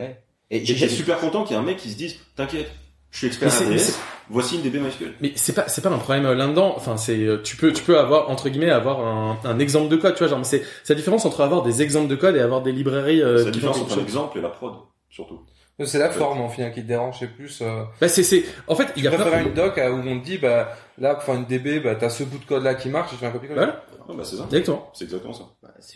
et 0.50 0.58
Et 0.58 0.66
j'ai 0.66 0.76
j'étais 0.76 0.94
super 0.94 1.18
content 1.20 1.44
qu'il 1.44 1.56
y 1.56 1.60
ait 1.60 1.62
un 1.62 1.66
mec 1.66 1.78
qui 1.78 1.90
se 1.90 1.96
dise, 1.98 2.18
t'inquiète, 2.36 2.70
je 3.10 3.18
suis 3.20 3.28
expert 3.28 3.50
c'est- 3.52 3.98
voici 4.30 4.56
une 4.58 4.62
DB 4.64 4.80
MySQL. 4.80 5.14
Mais 5.22 5.32
c'est 5.36 5.54
pas 5.54 5.68
c'est 5.70 5.82
pas 5.82 5.90
un 5.90 5.98
problème 5.98 6.26
euh, 6.26 6.36
là-dedans. 6.36 6.74
Enfin 6.76 6.98
c'est 6.98 7.18
euh, 7.20 7.42
tu 7.42 7.56
peux 7.58 7.72
tu 7.74 7.84
peux 7.84 7.98
avoir 8.00 8.30
entre 8.30 8.50
guillemets 8.50 8.70
avoir 8.70 9.00
un, 9.00 9.40
un 9.46 9.60
exemple 9.60 9.88
de 9.90 9.96
code. 9.98 10.14
Tu 10.16 10.20
vois 10.20 10.28
genre 10.30 10.46
c'est 10.46 10.64
la 10.90 10.96
différence 10.96 11.26
entre 11.26 11.42
avoir 11.42 11.64
des 11.64 11.82
exemples 11.82 12.08
de 12.10 12.16
code 12.16 12.36
et 12.36 12.40
avoir 12.42 12.62
des 12.62 12.72
librairies. 12.74 13.22
euh, 13.22 13.38
C'est 13.40 13.46
la 13.46 13.52
différence 13.52 13.78
entre 13.80 13.90
chose. 13.90 13.98
l'exemple 14.00 14.38
et 14.40 14.42
la 14.42 14.50
prod, 14.50 14.74
surtout. 15.10 15.40
C'est 15.86 16.00
la 16.00 16.10
forme, 16.10 16.42
en 16.42 16.50
final, 16.50 16.74
qui 16.74 16.82
te 16.82 16.88
dérange, 16.88 17.18
c'est 17.20 17.28
plus, 17.28 17.60
euh, 17.62 17.84
Bah 18.00 18.08
c'est 18.08 18.24
c'est 18.24 18.44
en 18.68 18.76
fait 18.76 18.88
il 18.96 19.04
y 19.04 19.08
a 19.08 19.12
plein- 19.12 19.20
préfère 19.22 19.40
une 19.46 19.54
doc 19.54 19.78
où 19.78 20.08
on 20.08 20.20
te 20.20 20.26
dit, 20.26 20.38
bah, 20.38 20.76
là, 20.98 21.16
pour 21.16 21.24
faire 21.24 21.36
une 21.36 21.46
DB, 21.46 21.80
bah, 21.80 21.96
t'as 21.96 22.10
ce 22.10 22.24
bout 22.24 22.38
de 22.38 22.46
code 22.46 22.64
là 22.64 22.76
qui 22.76 22.90
marche, 22.90 23.12
je 23.12 23.18
fais 23.18 23.26
un 23.26 23.32
copier-coller. 23.32 23.60
Voilà. 23.62 23.84
Ah, 24.10 24.14
bah, 24.16 24.24
c'est 24.24 24.36
ça. 24.36 24.44
Exactement. 24.46 24.90
C'est 24.94 25.04
exactement 25.06 25.34
ça. 25.34 25.44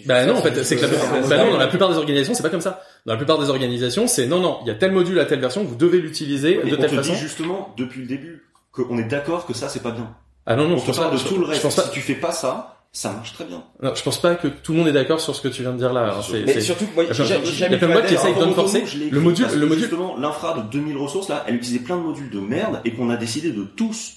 Bah 0.06 0.26
non, 0.26 0.36
en 0.38 0.42
fait, 0.42 0.64
c'est 0.64 0.76
que 0.78 0.82
la 0.84 0.88
plupart, 0.88 1.12
bah 1.30 1.38
non, 1.38 1.52
dans 1.52 1.58
la 1.58 1.68
plupart 1.68 1.90
des 1.90 1.98
organisations, 1.98 2.34
c'est 2.34 2.44
pas 2.44 2.50
comme 2.50 2.62
ça. 2.62 2.82
Dans 3.06 3.14
la 3.14 3.18
plupart 3.18 3.38
des 3.40 3.50
organisations, 3.50 4.08
c'est 4.08 4.26
non, 4.28 4.40
non, 4.40 4.60
il 4.62 4.68
y 4.68 4.72
a 4.72 4.76
tel 4.76 4.92
module 4.92 5.20
à 5.20 5.26
telle 5.26 5.40
version, 5.42 5.64
vous 5.64 5.76
devez 5.76 6.00
l'utiliser 6.00 6.54
Et 6.66 6.70
de 6.70 6.76
on 6.76 6.80
telle 6.80 6.90
te 6.92 6.96
façon. 6.96 7.14
dit 7.14 7.18
justement, 7.20 7.74
depuis 7.78 8.02
le 8.02 8.08
début, 8.08 8.44
qu'on 8.72 8.98
est 8.98 9.04
d'accord 9.08 9.46
que 9.46 9.54
ça, 9.54 9.70
c'est 9.70 9.82
pas 9.84 9.92
bien. 9.92 10.10
Ah 10.48 10.56
non, 10.56 10.68
non, 10.68 10.76
On 10.76 10.78
je 10.78 10.82
te 10.82 10.88
pense 10.88 10.98
parle 10.98 11.12
pas. 11.12 11.18
de 11.18 11.28
tout 11.28 11.38
le 11.38 11.46
je 11.46 11.50
reste. 11.52 11.62
pense 11.64 11.76
pas. 11.76 11.82
Si 11.84 11.92
tu 11.92 12.02
fais 12.02 12.14
pas 12.16 12.32
ça, 12.32 12.75
ça 12.96 13.12
marche 13.12 13.34
très 13.34 13.43
bien. 13.43 13.62
Non, 13.84 13.93
je 13.93 14.02
pense 14.04 14.22
pas 14.22 14.36
que 14.36 14.48
tout 14.48 14.72
le 14.72 14.80
monde 14.80 14.88
est 14.88 14.93
d'accord 14.93 15.20
sur 15.20 15.36
ce 15.36 15.41
que 15.41 15.50
tu 15.50 15.62
viens 15.64 15.74
de 15.74 15.78
dire 15.78 15.91
là. 15.91 16.16
hein. 16.18 16.22
C'est- 16.22 16.43
Mais 16.46 16.62
surtout 16.62 16.86
que 16.86 16.96
moi, 16.96 17.04
j'ai 17.12 17.26
jamais 17.26 17.76
vu 17.78 17.88
boîtes 17.88 18.08
qui 18.08 18.14
de 18.14 18.54
forcer. 18.54 18.84
Le 19.12 19.20
module, 19.20 19.48
le. 19.56 19.78
Justement, 19.78 20.16
l'infra 20.18 20.58
de 20.58 20.62
2000 20.72 20.96
ressources, 20.98 21.28
là, 21.30 21.43
elle 21.48 21.56
utilisait 21.56 21.84
plein 21.84 21.98
de 21.98 22.02
modules 22.04 22.30
de 22.30 22.39
merde 22.39 22.80
et 22.86 22.91
qu'on 22.91 23.10
a 23.10 23.18
décidé 23.18 23.52
de 23.52 23.64
tous 23.64 24.14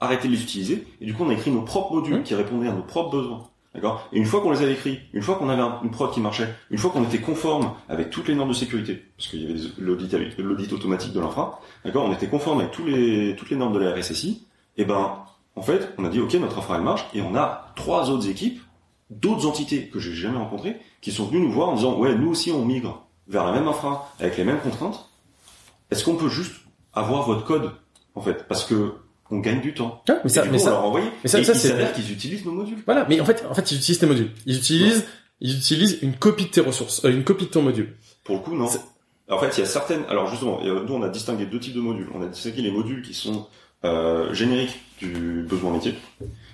arrêter 0.00 0.28
de 0.28 0.32
les 0.32 0.42
utiliser. 0.42 0.86
Et 1.02 1.06
du 1.06 1.12
coup, 1.14 1.24
on 1.24 1.28
a 1.30 1.34
écrit 1.34 1.50
nos 1.50 1.62
propres 1.62 1.94
modules 1.94 2.14
Hum. 2.14 2.22
qui 2.22 2.34
répondaient 2.34 2.68
à 2.68 2.72
nos 2.72 2.82
propres 2.82 3.10
besoins. 3.18 3.44
D'accord? 3.74 4.08
Et 4.12 4.18
une 4.18 4.24
fois 4.24 4.40
qu'on 4.40 4.52
les 4.52 4.62
avait 4.62 4.72
écrits, 4.72 5.00
une 5.12 5.20
fois 5.22 5.34
qu'on 5.34 5.48
avait 5.48 5.60
un- 5.60 5.80
une 5.82 5.90
prod 5.90 6.10
qui 6.12 6.20
marchait, 6.20 6.48
une 6.70 6.78
fois 6.78 6.90
qu'on 6.92 7.02
était 7.02 7.18
conforme 7.18 7.72
avec 7.88 8.08
toutes 8.08 8.28
les 8.28 8.34
normes 8.36 8.50
de 8.50 8.54
sécurité, 8.54 9.02
parce 9.18 9.28
qu'il 9.28 9.42
y 9.42 9.46
avait 9.46 10.30
l'audit 10.38 10.72
automatique 10.72 11.12
de 11.12 11.18
l'infra, 11.20 11.60
d'accord? 11.84 12.04
On 12.08 12.12
était 12.14 12.28
conforme 12.28 12.60
avec 12.60 12.70
tous 12.72 12.84
les, 12.86 13.34
toutes 13.36 13.50
les 13.50 13.56
normes 13.56 13.74
de 13.74 13.80
la 13.80 13.92
RSSI, 13.92 14.46
et 14.78 14.84
ben, 14.84 15.16
en 15.56 15.62
fait, 15.62 15.90
on 15.98 16.04
a 16.04 16.08
dit, 16.08 16.20
ok, 16.20 16.34
notre 16.34 16.58
infra 16.58 16.76
elle 16.76 16.82
marche, 16.82 17.06
et 17.14 17.22
on 17.22 17.34
a 17.36 17.72
trois 17.76 18.10
autres 18.10 18.28
équipes, 18.28 18.60
d'autres 19.10 19.46
entités 19.46 19.88
que 19.88 19.98
j'ai 20.00 20.12
jamais 20.14 20.38
rencontrées, 20.38 20.76
qui 21.00 21.12
sont 21.12 21.26
venues 21.26 21.40
nous 21.40 21.52
voir 21.52 21.68
en 21.68 21.74
disant, 21.76 21.96
ouais, 21.98 22.14
nous 22.14 22.30
aussi 22.30 22.50
on 22.50 22.64
migre 22.64 23.06
vers 23.28 23.44
la 23.44 23.52
même 23.52 23.68
infra, 23.68 24.12
avec 24.20 24.36
les 24.36 24.44
mêmes 24.44 24.60
contraintes, 24.60 25.08
est-ce 25.90 26.04
qu'on 26.04 26.16
peut 26.16 26.28
juste 26.28 26.52
avoir 26.92 27.22
votre 27.26 27.44
code, 27.44 27.70
en 28.14 28.20
fait? 28.20 28.46
Parce 28.48 28.64
que 28.64 28.94
on 29.30 29.38
gagne 29.38 29.60
du 29.60 29.72
temps. 29.74 30.02
Ah, 30.08 30.16
mais 30.22 30.28
ça- 30.30 30.42
du 30.42 30.50
mais 30.50 30.58
coup, 30.58 30.64
ça- 30.64 30.70
on 30.70 30.74
leur 30.74 30.82
a 30.82 30.86
envoyé. 30.86 31.06
mais 31.22 31.30
ça- 31.30 31.40
et 31.40 31.44
ça, 31.44 31.54
c'est- 31.54 31.92
qu'ils 31.94 32.12
utilisent 32.12 32.44
nos 32.44 32.52
modules. 32.52 32.78
Voilà, 32.84 33.06
mais 33.08 33.20
en 33.20 33.24
fait, 33.24 33.44
en 33.48 33.54
fait, 33.54 33.70
ils 33.72 33.78
utilisent 33.78 33.98
tes 33.98 34.06
modules. 34.06 34.30
Ils 34.46 34.58
utilisent, 34.58 35.06
ils 35.40 35.56
utilisent 35.56 35.98
une 36.02 36.14
copie 36.14 36.44
de 36.44 36.50
tes 36.50 36.60
ressources, 36.60 37.04
euh, 37.04 37.10
une 37.10 37.24
copie 37.24 37.46
de 37.46 37.50
ton 37.50 37.62
module. 37.62 37.96
Pour 38.22 38.36
le 38.36 38.42
coup, 38.42 38.54
non. 38.54 38.68
En 39.30 39.38
fait, 39.38 39.56
il 39.56 39.60
y 39.60 39.62
a 39.62 39.66
certaines. 39.66 40.04
Alors 40.10 40.26
justement, 40.28 40.60
a- 40.60 40.64
nous 40.64 40.92
on 40.94 41.02
a 41.02 41.08
distingué 41.08 41.46
deux 41.46 41.58
types 41.58 41.74
de 41.74 41.80
modules. 41.80 42.08
On 42.14 42.20
a 42.22 42.26
distingué 42.26 42.60
les 42.60 42.70
modules 42.70 43.00
qui 43.02 43.14
sont 43.14 43.46
euh, 43.84 44.32
génériques 44.32 44.80
du 45.00 45.44
besoin 45.48 45.72
métier. 45.72 45.94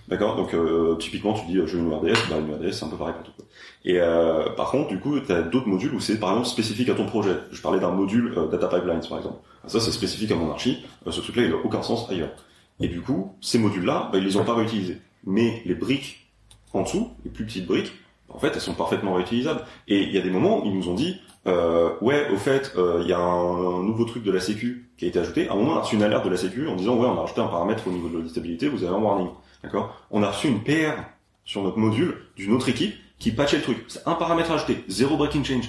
D'accord? 0.08 0.36
Donc 0.36 0.54
euh, 0.54 0.96
typiquement, 0.96 1.34
tu 1.34 1.46
dis 1.46 1.58
euh, 1.58 1.66
je 1.66 1.76
veux 1.76 1.82
une 1.84 1.90
URDS, 1.90 2.18
bah 2.28 2.36
une 2.40 2.48
URDS 2.48 2.72
c'est 2.72 2.84
un 2.84 2.88
peu 2.88 2.96
pareil 2.96 3.14
pour 3.14 3.32
tout. 3.32 3.42
Et 3.84 4.00
euh, 4.00 4.50
par 4.50 4.70
contre, 4.72 4.88
du 4.88 4.98
coup, 4.98 5.18
tu 5.20 5.30
as 5.30 5.42
d'autres 5.42 5.68
modules 5.68 5.94
où 5.94 6.00
c'est 6.00 6.18
par 6.18 6.30
exemple 6.30 6.48
spécifique 6.48 6.88
à 6.88 6.94
ton 6.94 7.06
projet. 7.06 7.36
Je 7.52 7.62
parlais 7.62 7.78
d'un 7.78 7.92
module 7.92 8.34
euh, 8.36 8.48
data 8.48 8.66
pipelines 8.66 9.00
par 9.08 9.18
exemple. 9.18 9.38
Ça 9.66 9.78
c'est 9.78 9.92
spécifique 9.92 10.30
à 10.32 10.34
mon 10.34 10.50
archi. 10.50 10.84
Ce 11.08 11.20
truc-là, 11.20 11.44
il 11.44 11.52
a 11.52 11.56
aucun 11.56 11.82
sens 11.82 12.10
ailleurs. 12.10 12.32
Et 12.80 12.88
du 12.88 13.00
coup, 13.00 13.36
ces 13.40 13.58
modules-là, 13.58 14.08
bah, 14.12 14.18
ils 14.18 14.24
les 14.24 14.36
ont 14.36 14.44
pas 14.44 14.54
réutilisés. 14.54 14.98
Mais 15.24 15.62
les 15.64 15.74
briques 15.74 16.28
en 16.72 16.82
dessous, 16.82 17.10
les 17.24 17.30
plus 17.30 17.44
petites 17.44 17.66
briques, 17.66 17.92
en 18.32 18.38
fait, 18.38 18.52
elles 18.54 18.60
sont 18.60 18.74
parfaitement 18.74 19.14
réutilisables. 19.14 19.64
Et 19.88 20.02
il 20.02 20.10
y 20.10 20.18
a 20.18 20.20
des 20.20 20.30
moments 20.30 20.62
où 20.62 20.66
ils 20.66 20.76
nous 20.76 20.88
ont 20.88 20.94
dit, 20.94 21.20
euh, 21.46 21.90
ouais, 22.00 22.28
au 22.30 22.36
fait, 22.36 22.72
euh, 22.76 23.00
il 23.02 23.08
y 23.08 23.12
a 23.12 23.18
un, 23.18 23.82
nouveau 23.82 24.04
truc 24.04 24.22
de 24.22 24.30
la 24.30 24.40
Sécu 24.40 24.90
qui 24.96 25.06
a 25.06 25.08
été 25.08 25.18
ajouté. 25.18 25.48
À 25.48 25.52
un 25.52 25.56
moment, 25.56 25.72
on 25.72 25.76
a 25.76 25.80
reçu 25.80 25.96
une 25.96 26.02
alerte 26.02 26.24
de 26.24 26.30
la 26.30 26.36
Sécu 26.36 26.68
en 26.68 26.76
disant, 26.76 26.96
ouais, 26.96 27.06
on 27.06 27.16
a 27.16 27.20
rajouté 27.20 27.40
un 27.40 27.48
paramètre 27.48 27.86
au 27.86 27.90
niveau 27.90 28.08
de 28.08 28.14
l'auditabilité, 28.14 28.68
vous 28.68 28.84
avez 28.84 28.94
un 28.94 28.98
warning. 28.98 29.28
D'accord? 29.62 29.94
On 30.10 30.22
a 30.22 30.30
reçu 30.30 30.48
une 30.48 30.62
PR 30.62 31.02
sur 31.44 31.62
notre 31.62 31.78
module 31.78 32.14
d'une 32.36 32.52
autre 32.52 32.68
équipe 32.68 32.94
qui 33.18 33.32
patchait 33.32 33.56
le 33.56 33.62
truc. 33.62 33.84
C'est 33.88 34.06
un 34.06 34.14
paramètre 34.14 34.50
ajouté, 34.50 34.84
zéro 34.88 35.16
breaking 35.16 35.44
change. 35.44 35.68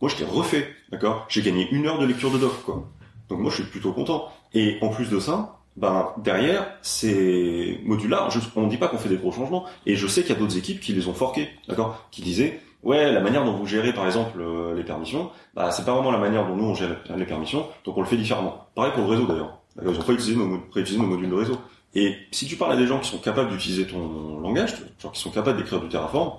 Moi, 0.00 0.10
je 0.10 0.16
t'ai 0.16 0.24
refait, 0.24 0.68
d'accord? 0.90 1.26
J'ai 1.28 1.42
gagné 1.42 1.68
une 1.70 1.86
heure 1.86 1.98
de 1.98 2.06
lecture 2.06 2.30
de 2.30 2.38
doc, 2.38 2.62
quoi. 2.64 2.88
Donc 3.28 3.40
moi, 3.40 3.50
je 3.50 3.62
suis 3.62 3.70
plutôt 3.70 3.92
content. 3.92 4.30
Et 4.52 4.78
en 4.82 4.88
plus 4.88 5.08
de 5.10 5.18
ça, 5.18 5.55
ben 5.76 6.08
derrière 6.18 6.66
ces 6.82 7.80
modules-là, 7.84 8.28
on 8.56 8.62
ne 8.62 8.70
dit 8.70 8.76
pas 8.78 8.88
qu'on 8.88 8.98
fait 8.98 9.08
des 9.08 9.16
gros 9.16 9.32
changements. 9.32 9.64
Et 9.84 9.96
je 9.96 10.06
sais 10.06 10.22
qu'il 10.22 10.32
y 10.32 10.36
a 10.36 10.38
d'autres 10.38 10.56
équipes 10.56 10.80
qui 10.80 10.92
les 10.92 11.06
ont 11.08 11.14
forqués, 11.14 11.48
d'accord, 11.68 12.06
qui 12.10 12.22
disaient 12.22 12.60
ouais 12.82 13.12
la 13.12 13.20
manière 13.20 13.44
dont 13.44 13.52
vous 13.56 13.66
gérez 13.66 13.92
par 13.92 14.06
exemple 14.06 14.40
euh, 14.40 14.74
les 14.74 14.84
permissions, 14.84 15.30
bah 15.54 15.70
c'est 15.70 15.84
pas 15.84 15.92
vraiment 15.92 16.12
la 16.12 16.18
manière 16.18 16.46
dont 16.46 16.54
nous 16.56 16.64
on 16.66 16.74
gère 16.74 16.96
les 17.16 17.24
permissions, 17.26 17.66
donc 17.84 17.96
on 17.96 18.00
le 18.00 18.06
fait 18.06 18.16
différemment. 18.16 18.66
Pareil 18.74 18.92
pour 18.94 19.02
le 19.04 19.10
réseau 19.10 19.26
d'ailleurs. 19.26 19.58
Ils 19.82 19.88
ont 19.88 20.02
pas 20.02 20.12
utilisé 20.12 20.36
nos, 20.36 20.46
mo- 20.46 20.58
pas 20.72 20.80
utilisé 20.80 20.98
nos 21.02 21.08
modules 21.08 21.28
de 21.28 21.34
réseau. 21.34 21.58
Et 21.94 22.14
si 22.30 22.46
tu 22.46 22.56
parles 22.56 22.72
à 22.72 22.76
des 22.76 22.86
gens 22.86 22.98
qui 23.00 23.08
sont 23.10 23.18
capables 23.18 23.50
d'utiliser 23.50 23.86
ton 23.86 24.38
langage, 24.40 24.74
genre 25.02 25.12
qui 25.12 25.20
sont 25.20 25.30
capables 25.30 25.58
d'écrire 25.58 25.80
du 25.80 25.88
Terraform, 25.88 26.32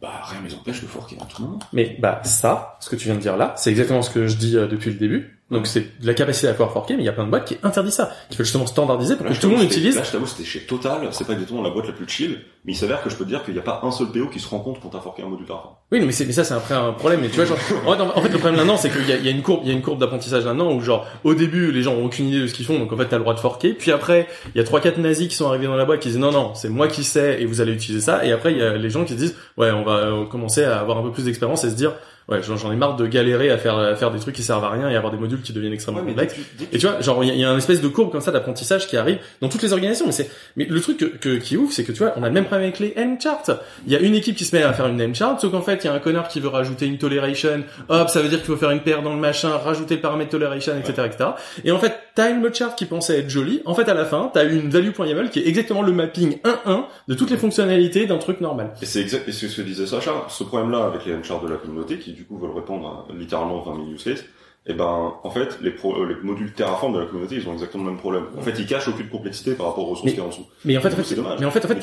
bah 0.00 0.10
rien 0.24 0.40
ne 0.40 0.48
les 0.48 0.54
empêche 0.54 0.80
de 0.80 0.86
forquer 0.86 1.16
à 1.20 1.24
tout 1.24 1.42
moment. 1.42 1.58
Mais 1.72 1.96
bah 2.00 2.20
ça, 2.24 2.76
ce 2.80 2.90
que 2.90 2.96
tu 2.96 3.04
viens 3.06 3.14
de 3.14 3.20
dire 3.20 3.36
là, 3.36 3.54
c'est 3.56 3.70
exactement 3.70 4.02
ce 4.02 4.10
que 4.10 4.26
je 4.26 4.36
dis 4.36 4.56
euh, 4.56 4.66
depuis 4.66 4.90
le 4.90 4.96
début. 4.96 5.38
Donc 5.52 5.66
c'est 5.66 6.00
de 6.00 6.06
la 6.06 6.14
capacité 6.14 6.48
à 6.48 6.52
pouvoir 6.52 6.72
forquer, 6.72 6.96
mais 6.96 7.02
il 7.02 7.06
y 7.06 7.08
a 7.08 7.12
plein 7.12 7.24
de 7.24 7.30
boîtes 7.30 7.44
qui 7.44 7.58
interdisent 7.62 7.94
ça, 7.94 8.10
qui 8.30 8.38
veulent 8.38 8.46
justement 8.46 8.66
standardiser 8.66 9.16
pour 9.16 9.26
Là, 9.26 9.32
que 9.32 9.40
tout 9.40 9.48
le 9.48 9.56
monde 9.56 9.64
utilise. 9.64 9.96
Là, 9.96 10.02
je 10.02 10.10
t'avoue, 10.10 10.26
c'était 10.26 10.44
chez 10.44 10.60
Total. 10.60 11.08
C'est 11.12 11.26
pas 11.26 11.34
exactement 11.34 11.62
la 11.62 11.70
boîte 11.70 11.86
la 11.86 11.92
plus 11.92 12.08
chill, 12.08 12.40
mais 12.64 12.72
il 12.72 12.76
s'avère 12.76 13.02
que 13.02 13.10
je 13.10 13.16
peux 13.16 13.24
te 13.24 13.28
dire 13.28 13.44
qu'il 13.44 13.52
n'y 13.52 13.60
a 13.60 13.62
pas 13.62 13.80
un 13.82 13.90
seul 13.90 14.08
PO 14.08 14.28
qui 14.28 14.40
se 14.40 14.48
rend 14.48 14.60
compte 14.60 14.80
quand 14.80 14.88
t'as 14.88 15.00
forqué 15.00 15.22
un 15.22 15.28
module. 15.28 15.46
Oui, 15.90 16.00
mais, 16.00 16.06
mais 16.06 16.12
ça 16.12 16.44
c'est 16.44 16.54
après 16.54 16.74
un 16.74 16.92
problème. 16.92 17.20
Mais 17.20 17.28
tu 17.28 17.36
vois, 17.36 17.44
genre, 17.44 17.58
en, 17.86 17.94
fait, 17.94 18.02
en 18.02 18.22
fait, 18.22 18.28
le 18.28 18.38
problème 18.38 18.56
là-dedans, 18.56 18.76
c'est 18.76 18.90
qu'il 18.90 19.06
y 19.06 19.12
a, 19.12 19.16
il 19.16 19.24
y 19.24 19.28
a 19.28 19.30
une 19.30 19.42
courbe, 19.42 19.60
il 19.64 19.68
y 19.68 19.70
a 19.72 19.74
une 19.74 19.82
courbe 19.82 19.98
d'apprentissage 19.98 20.44
là-dedans 20.44 20.72
où 20.72 20.80
genre, 20.80 21.06
au 21.24 21.34
début, 21.34 21.70
les 21.70 21.82
gens 21.82 21.92
ont 21.94 22.04
aucune 22.04 22.28
idée 22.28 22.40
de 22.40 22.46
ce 22.46 22.54
qu'ils 22.54 22.64
font, 22.64 22.78
donc 22.78 22.92
en 22.92 22.96
fait, 22.96 23.06
t'as 23.06 23.16
le 23.16 23.22
droit 23.22 23.34
de 23.34 23.40
forquer. 23.40 23.74
Puis 23.74 23.90
après, 23.90 24.28
il 24.54 24.58
y 24.58 24.60
a 24.60 24.64
trois 24.64 24.80
quatre 24.80 24.98
nazis 24.98 25.28
qui 25.28 25.34
sont 25.34 25.48
arrivés 25.48 25.66
dans 25.66 25.76
la 25.76 25.84
boîte 25.84 26.00
qui 26.00 26.08
disent 26.08 26.18
non, 26.18 26.32
non, 26.32 26.54
c'est 26.54 26.70
moi 26.70 26.88
qui 26.88 27.04
sais 27.04 27.42
et 27.42 27.44
vous 27.44 27.60
allez 27.60 27.72
utiliser 27.72 28.00
ça. 28.00 28.24
Et 28.24 28.32
après, 28.32 28.52
il 28.52 28.58
y 28.58 28.62
a 28.62 28.76
les 28.76 28.90
gens 28.90 29.04
qui 29.04 29.12
se 29.12 29.18
disent 29.18 29.36
ouais, 29.58 29.70
on 29.70 29.82
va 29.82 29.96
euh, 29.96 30.24
commencer 30.24 30.64
à 30.64 30.80
avoir 30.80 30.98
un 30.98 31.02
peu 31.02 31.12
plus 31.12 31.24
d'expérience 31.24 31.64
et 31.64 31.70
se 31.70 31.74
dire 31.74 31.92
ouais, 32.28 32.42
j'en 32.42 32.56
j'en 32.56 32.72
ai 32.72 32.76
marre 32.76 32.96
de 32.96 33.06
galérer 33.06 33.50
à 33.50 33.58
faire 33.58 33.76
à 33.78 33.94
faire 33.96 34.10
des 34.10 34.18
trucs 34.18 34.34
qui 34.34 34.42
servent 34.42 34.64
à 34.64 34.70
rien 34.70 34.88
et 34.88 34.94
à 34.94 34.98
avoir 34.98 35.12
des 35.12 35.18
modules 35.18 35.42
qui 35.42 35.52
deviennent 35.52 35.72
extrêmement 35.72 36.00
Ouais, 36.00 36.08
complexes. 36.08 36.34
dès 36.58 36.66
dès 36.66 36.76
Et 36.76 36.78
tu 36.78 36.86
vois, 36.86 37.00
genre, 37.00 37.22
il 37.24 37.34
y, 37.34 37.38
y 37.38 37.44
a 37.44 37.50
un 37.50 37.56
espèce 37.58 37.80
de 37.80 37.88
courbe 37.88 38.10
comme 38.12 38.20
ça 38.20 38.30
d'apprentissage 38.32 38.86
qui 38.86 38.96
arrive 38.96 39.18
dans 39.40 39.48
toutes 39.48 39.62
les 39.62 39.72
organisations. 39.72 40.06
Mais 40.06 40.12
c'est, 40.12 40.30
mais 40.56 40.64
le 40.66 40.80
truc 40.80 40.98
que, 40.98 41.04
que- 41.06 41.36
qui 41.36 41.54
est 41.54 41.56
ouf, 41.58 41.72
c'est 41.72 41.84
que 41.84 41.92
tu 41.92 41.98
vois, 41.98 42.12
on 42.16 42.22
a 42.22 42.28
le 42.28 42.34
même 42.34 42.44
problème 42.44 42.68
avec 42.68 42.78
les 42.78 42.94
name 42.96 43.20
charts. 43.20 43.42
Il 43.86 43.92
y 43.92 43.96
a 43.96 44.00
une 44.00 44.14
équipe 44.14 44.36
qui 44.36 44.44
se 44.44 44.54
met 44.56 44.62
à 44.62 44.72
faire 44.72 44.86
une 44.86 44.96
name 44.96 45.14
chart, 45.14 45.40
sauf 45.40 45.50
qu'en 45.52 45.62
fait, 45.62 45.82
il 45.84 45.86
y 45.86 45.90
a 45.90 45.94
un 45.94 45.98
connard 45.98 46.28
qui 46.28 46.40
veut 46.40 46.48
rajouter 46.48 46.86
une 46.86 46.98
toleration. 46.98 47.62
Hop, 47.88 48.08
ça 48.08 48.22
veut 48.22 48.28
dire 48.28 48.38
qu'il 48.38 48.46
faut 48.46 48.56
faire 48.56 48.70
une 48.70 48.80
paire 48.80 49.02
dans 49.02 49.12
le 49.14 49.20
machin, 49.20 49.50
rajouter 49.56 49.96
le 49.96 50.00
paramètre 50.00 50.30
toleration, 50.30 50.72
etc., 50.78 51.02
etc. 51.06 51.30
Et 51.64 51.70
en 51.72 51.78
fait, 51.78 51.94
t'as 52.14 52.30
une 52.30 52.40
mode 52.40 52.54
chart 52.54 52.76
qui 52.76 52.84
pensait 52.86 53.18
être 53.20 53.30
jolie. 53.30 53.62
En 53.64 53.74
fait, 53.74 53.88
à 53.88 53.94
la 53.94 54.04
fin, 54.04 54.30
t'as 54.32 54.44
une 54.44 54.68
value.yaml 54.70 55.30
qui 55.30 55.40
est 55.40 55.46
exactement 55.48 55.82
le 55.82 55.92
mapping 55.92 56.38
1-1 56.66 56.84
de 57.08 57.14
toutes 57.14 57.30
les 57.30 57.36
fonctionnalités 57.36 58.06
d'un 58.06 58.18
truc 58.18 58.40
normal. 58.40 58.72
Et 58.82 58.86
c'est 58.86 59.00
exact, 59.00 59.28
et 59.28 59.32
c'est 59.32 59.48
ce 59.48 59.56
que 59.56 59.62
disait 59.62 59.86
Sacha, 59.86 60.12
ce 60.28 60.44
problème-là 60.44 60.84
avec 60.86 61.04
les 61.06 61.14
charts 61.22 61.42
de 61.42 61.48
la 61.48 61.56
communauté, 61.56 61.98
qui 61.98 62.12
du 62.12 62.24
coup 62.24 62.38
veulent 62.38 62.50
répondre 62.54 63.06
à 63.08 63.12
littéralement 63.14 63.60
20 63.62 63.74
000 63.76 63.86
use 63.92 64.04
cases, 64.04 64.24
et 64.64 64.74
ben, 64.74 65.14
en 65.24 65.30
fait, 65.30 65.58
les, 65.60 65.72
pro- 65.72 65.96
euh, 66.04 66.06
les 66.06 66.14
modules 66.24 66.52
Terraform 66.52 66.94
de 66.94 67.00
la 67.00 67.06
communauté, 67.06 67.34
ils 67.34 67.48
ont 67.48 67.52
exactement 67.52 67.82
le 67.82 67.90
même 67.90 67.98
problème. 67.98 68.26
En 68.38 68.42
fait, 68.42 68.52
ils 68.56 68.66
cachent 68.66 68.86
aucune 68.86 69.08
complexité 69.08 69.54
par 69.54 69.66
rapport 69.66 69.88
aux 69.88 69.90
ressources 69.90 70.12
qui 70.12 70.20
est 70.20 70.22
en 70.22 70.28
dessous. 70.28 70.46
mais 70.64 70.76
en 70.76 70.80
fait, 70.80 70.90
c'est 71.02 71.14
dommage. 71.16 71.40
mais 71.40 71.46
en 71.46 71.50
fait, 71.50 71.64
en 71.64 71.68
fait, 71.68 71.74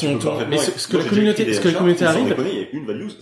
mais 0.50 0.58
ce- 0.58 0.88
que 0.88 0.96
la 0.96 1.04
communauté- 1.10 1.44
ce 1.54 1.60
que 1.60 1.68
la 1.68 1.74
communauté 1.74 2.06
arrive- 2.06 2.30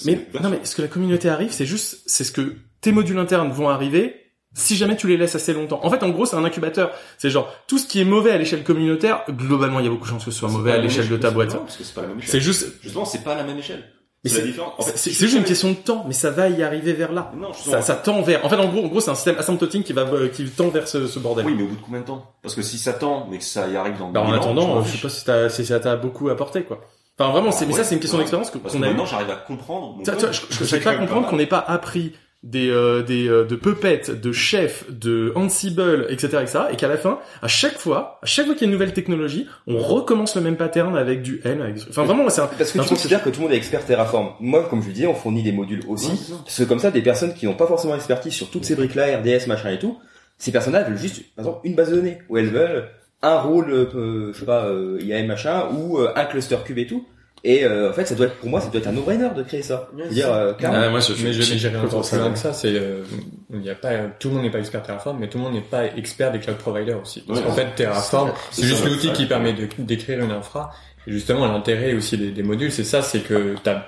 Mais 0.06 0.28
non, 0.44 0.50
mais 0.50 0.60
ce 0.64 0.76
que 0.76 0.82
la 0.84 0.88
communauté 0.88 1.28
arrive, 1.30 1.52
c'est 1.52 1.66
juste, 1.66 2.02
c'est 2.06 2.24
ce 2.24 2.32
que 2.32 2.54
tes 2.82 2.92
modules 2.92 3.18
internes 3.18 3.50
vont 3.50 3.70
arriver 3.70 4.27
si 4.58 4.76
jamais 4.76 4.96
tu 4.96 5.08
les 5.08 5.18
laisses 5.18 5.36
assez 5.36 5.54
longtemps. 5.54 5.80
En 5.84 5.90
fait, 5.90 6.04
en 6.04 6.10
gros, 6.10 6.26
c'est 6.26 6.36
un 6.36 6.44
incubateur. 6.44 6.92
C'est 7.18 7.30
genre 7.30 7.52
tout 7.68 7.78
ce 7.78 7.88
qui 7.88 8.02
est 8.02 8.06
mauvais 8.06 8.32
à 8.32 8.38
l'échelle 8.38 8.64
communautaire, 8.64 9.24
globalement, 9.30 9.80
il 9.80 9.86
y 9.86 9.88
a 9.88 9.92
beaucoup 9.92 10.06
de 10.06 10.10
chances 10.10 10.26
que 10.26 10.32
ce 10.32 10.40
soit 10.40 10.50
mauvais 10.50 10.72
à 10.74 10.78
l'échelle 10.78 11.08
de 11.10 11.18
ta 11.18 11.32
boîte. 11.32 11.54
non, 11.54 11.62
parce 11.62 11.78
que 11.78 11.84
c'est 11.84 11.94
pas 11.94 12.02
la 12.02 12.08
même 12.08 12.18
échelle. 12.20 12.30
C'est 12.32 12.42
juste, 12.42 12.74
Justement, 12.82 13.06
c'est 13.06 13.24
pas 13.24 13.36
la 13.36 13.44
même 13.44 13.58
échelle. 13.58 13.84
C'est. 14.26 14.44
En 14.60 14.82
fait, 14.82 15.10
juste 15.12 15.36
une 15.38 15.44
question 15.46 15.70
de 15.70 15.76
temps, 15.76 16.04
mais 16.06 16.14
ça 16.14 16.32
va 16.32 16.50
y 16.50 16.62
arriver 16.62 16.92
vers 16.92 17.14
là. 17.14 17.32
Non, 17.38 17.54
ça, 17.54 17.58
justement. 17.60 17.82
ça 17.82 17.96
tend 17.96 18.22
vers. 18.24 18.44
En 18.46 18.50
fait, 18.50 18.58
en 18.58 18.68
gros, 18.68 18.84
en 18.84 18.88
gros, 18.88 19.00
c'est 19.00 19.12
un 19.12 19.16
système 19.16 19.38
asymptotique 19.38 19.86
qui 19.86 19.94
va, 19.94 20.02
euh, 20.02 20.28
qui 20.28 20.44
tend 20.50 20.68
vers 20.70 20.88
ce, 20.88 21.08
ce 21.08 21.20
bordel. 21.20 21.46
Oui, 21.46 21.54
mais 21.56 21.64
au 21.64 21.68
bout 21.68 21.76
de 21.76 21.82
combien 21.82 22.02
de 22.02 22.06
temps? 22.06 22.34
Parce 22.42 22.54
que 22.56 22.62
si 22.62 22.78
ça 22.78 22.92
tend, 22.94 23.28
mais 23.32 23.38
que 23.38 23.44
ça 23.46 23.68
y 23.70 23.78
arrive 23.78 23.98
dans 24.00 24.10
Bah, 24.12 24.22
en 24.22 24.26
1000 24.26 24.34
ans, 24.34 24.38
attendant, 24.38 24.84
je 24.84 24.90
je 24.92 24.96
sais 24.98 25.02
pas 25.04 25.10
si, 25.10 25.24
t'as- 25.24 25.50
si 25.50 25.66
ça 25.66 25.80
t'a 25.80 25.96
beaucoup 25.96 26.28
apporté, 26.30 26.64
quoi. 26.64 26.82
Enfin, 27.18 27.32
vraiment, 27.32 27.52
c'est, 27.52 27.66
mais 27.68 27.74
Ouais, 27.74 27.80
ça, 27.80 27.84
c'est 27.86 27.96
une 27.96 28.02
question 28.02 28.18
ouais. 28.18 28.24
d'expérience 28.26 28.52
qu'on 28.52 28.60
que 28.60 28.76
a 28.76 28.80
maintenant, 28.80 29.06
j'arrive 29.06 29.30
à 29.30 29.36
comprendre. 29.36 29.96
mon 29.98 30.04
je, 30.04 30.66
je, 30.66 30.76
pas 30.84 30.96
comprendre 30.96 31.28
qu'on 31.30 31.38
n'ait 31.38 31.46
pas 31.46 31.64
appris 31.66 32.14
des 32.44 32.70
euh, 32.70 33.02
des 33.02 33.28
euh, 33.28 33.46
de 33.46 33.56
Puppet, 33.56 34.04
de 34.22 34.32
Chef, 34.32 34.86
de 34.90 35.32
Ansible, 35.36 36.06
etc., 36.10 36.40
etc., 36.42 36.60
et 36.72 36.76
qu'à 36.76 36.88
la 36.88 36.98
fin, 36.98 37.20
à 37.42 37.48
chaque 37.48 37.78
fois, 37.78 38.20
à 38.22 38.26
chaque 38.26 38.46
fois 38.46 38.56
qu'il 38.56 38.62
y 38.62 38.66
a 38.66 38.68
une 38.68 38.74
nouvelle 38.74 38.94
technologie, 38.94 39.48
on 39.66 39.78
recommence 39.78 40.36
le 40.36 40.42
même 40.42 40.56
pattern 40.56 40.96
avec 40.96 41.22
du 41.22 41.42
N. 41.44 41.62
Avec... 41.62 41.78
Enfin, 41.90 42.04
vraiment, 42.04 42.30
c'est 42.30 42.42
un. 42.42 42.48
Parce 42.48 42.72
que 42.72 42.80
un 42.80 42.84
tu 42.84 42.90
considères 42.90 43.24
que 43.24 43.30
tout 43.30 43.40
le 43.40 43.46
monde 43.46 43.54
est 43.54 43.58
expert 43.58 43.86
Terraform. 43.86 44.34
Moi, 44.40 44.68
comme 44.70 44.84
je 44.84 44.90
disais, 44.90 45.08
on 45.08 45.16
fournit 45.16 45.44
des 45.44 45.52
modules 45.52 45.82
aussi. 45.88 46.12
parce 46.46 46.58
que 46.58 46.64
comme 46.64 46.80
ça, 46.80 46.92
des 46.92 47.02
personnes 47.02 47.34
qui 47.34 47.46
n'ont 47.46 47.56
pas 47.56 47.68
forcément 47.68 47.96
expertise 47.96 48.34
sur 48.34 48.50
toutes 48.50 48.66
ces 48.66 48.76
briques-là, 48.76 49.18
RDS, 49.18 49.48
machin 49.48 49.72
et 49.72 49.80
tout, 49.80 49.98
ces 50.38 50.52
personnes-là 50.52 50.84
veulent 50.84 50.98
juste, 50.98 51.24
par 51.36 51.46
exemple, 51.46 51.68
une 51.68 51.76
base 51.76 51.90
de 51.90 51.96
données, 51.96 52.20
où 52.30 52.38
elles 52.38 52.50
veulent 52.50 52.88
un 53.22 53.40
rôle, 53.40 53.72
euh, 53.72 54.32
je 54.34 54.40
sais 54.40 54.46
pas, 54.46 54.66
euh, 54.66 55.00
IAM 55.02 55.26
machin, 55.26 55.70
ou 55.72 55.98
euh, 55.98 56.12
un 56.16 56.26
cluster 56.26 56.58
cube 56.64 56.78
et 56.78 56.88
tout. 56.88 57.08
Et 57.44 57.64
euh, 57.66 57.92
en 57.92 57.94
fait, 57.94 58.06
ça 58.06 58.16
doit 58.16 58.26
être, 58.26 58.36
pour 58.38 58.50
moi, 58.50 58.60
ça 58.60 58.68
doit 58.70 58.80
être 58.82 58.88
un 58.88 58.92
no-brainer 58.92 59.30
de 59.36 59.44
créer 59.44 59.62
ça. 59.62 59.90
Veux 59.94 60.08
dire, 60.10 60.32
euh. 60.34 60.54
Ah, 60.64 60.90
moi, 60.90 61.00
je- 61.00 61.14
mais 61.24 61.32
je 61.34 61.42
je- 61.42 61.54
mais 61.54 61.58
j'irai 61.60 61.74
je- 61.80 61.86
encore 61.86 62.04
je- 62.04 62.10
plus 62.10 62.18
loin 62.18 62.32
que 62.32 62.40
ça. 62.40 62.52
C'est 62.54 62.74
euh, 62.74 63.04
il 63.54 63.64
y 63.64 63.70
a 63.70 63.76
pas 63.76 63.92
tout 64.20 64.30
le 64.30 64.36
monde 64.36 64.44
n'est 64.44 64.50
pas 64.52 64.60
expert 64.60 64.82
Terraform, 64.84 65.18
mais 65.20 65.30
tout 65.30 65.38
le 65.38 65.44
monde 65.44 65.54
n'est 65.54 65.62
pas 65.62 65.86
expert 65.86 66.32
des 66.32 66.40
cloud 66.40 66.58
providers 66.58 67.00
aussi. 67.02 67.22
Parce 67.22 67.40
Ouais, 67.40 67.46
qu'en 67.46 67.52
fait, 67.54 67.68
Terraform, 67.76 68.32
c'est 68.52 68.64
juste 68.66 68.86
l'outil 68.86 69.12
qui 69.14 69.26
permet 69.28 69.54
de 69.54 69.68
d'écrire 69.78 70.20
une 70.24 70.32
infra. 70.32 70.72
Et 71.06 71.12
justement, 71.14 71.46
l'intérêt 71.48 71.94
aussi 71.94 72.18
des, 72.18 72.32
des 72.32 72.44
modules, 72.44 72.70
c'est 72.72 72.84
ça, 72.84 73.02
c'est 73.02 73.20
que 73.22 73.56
t'as, 73.64 73.84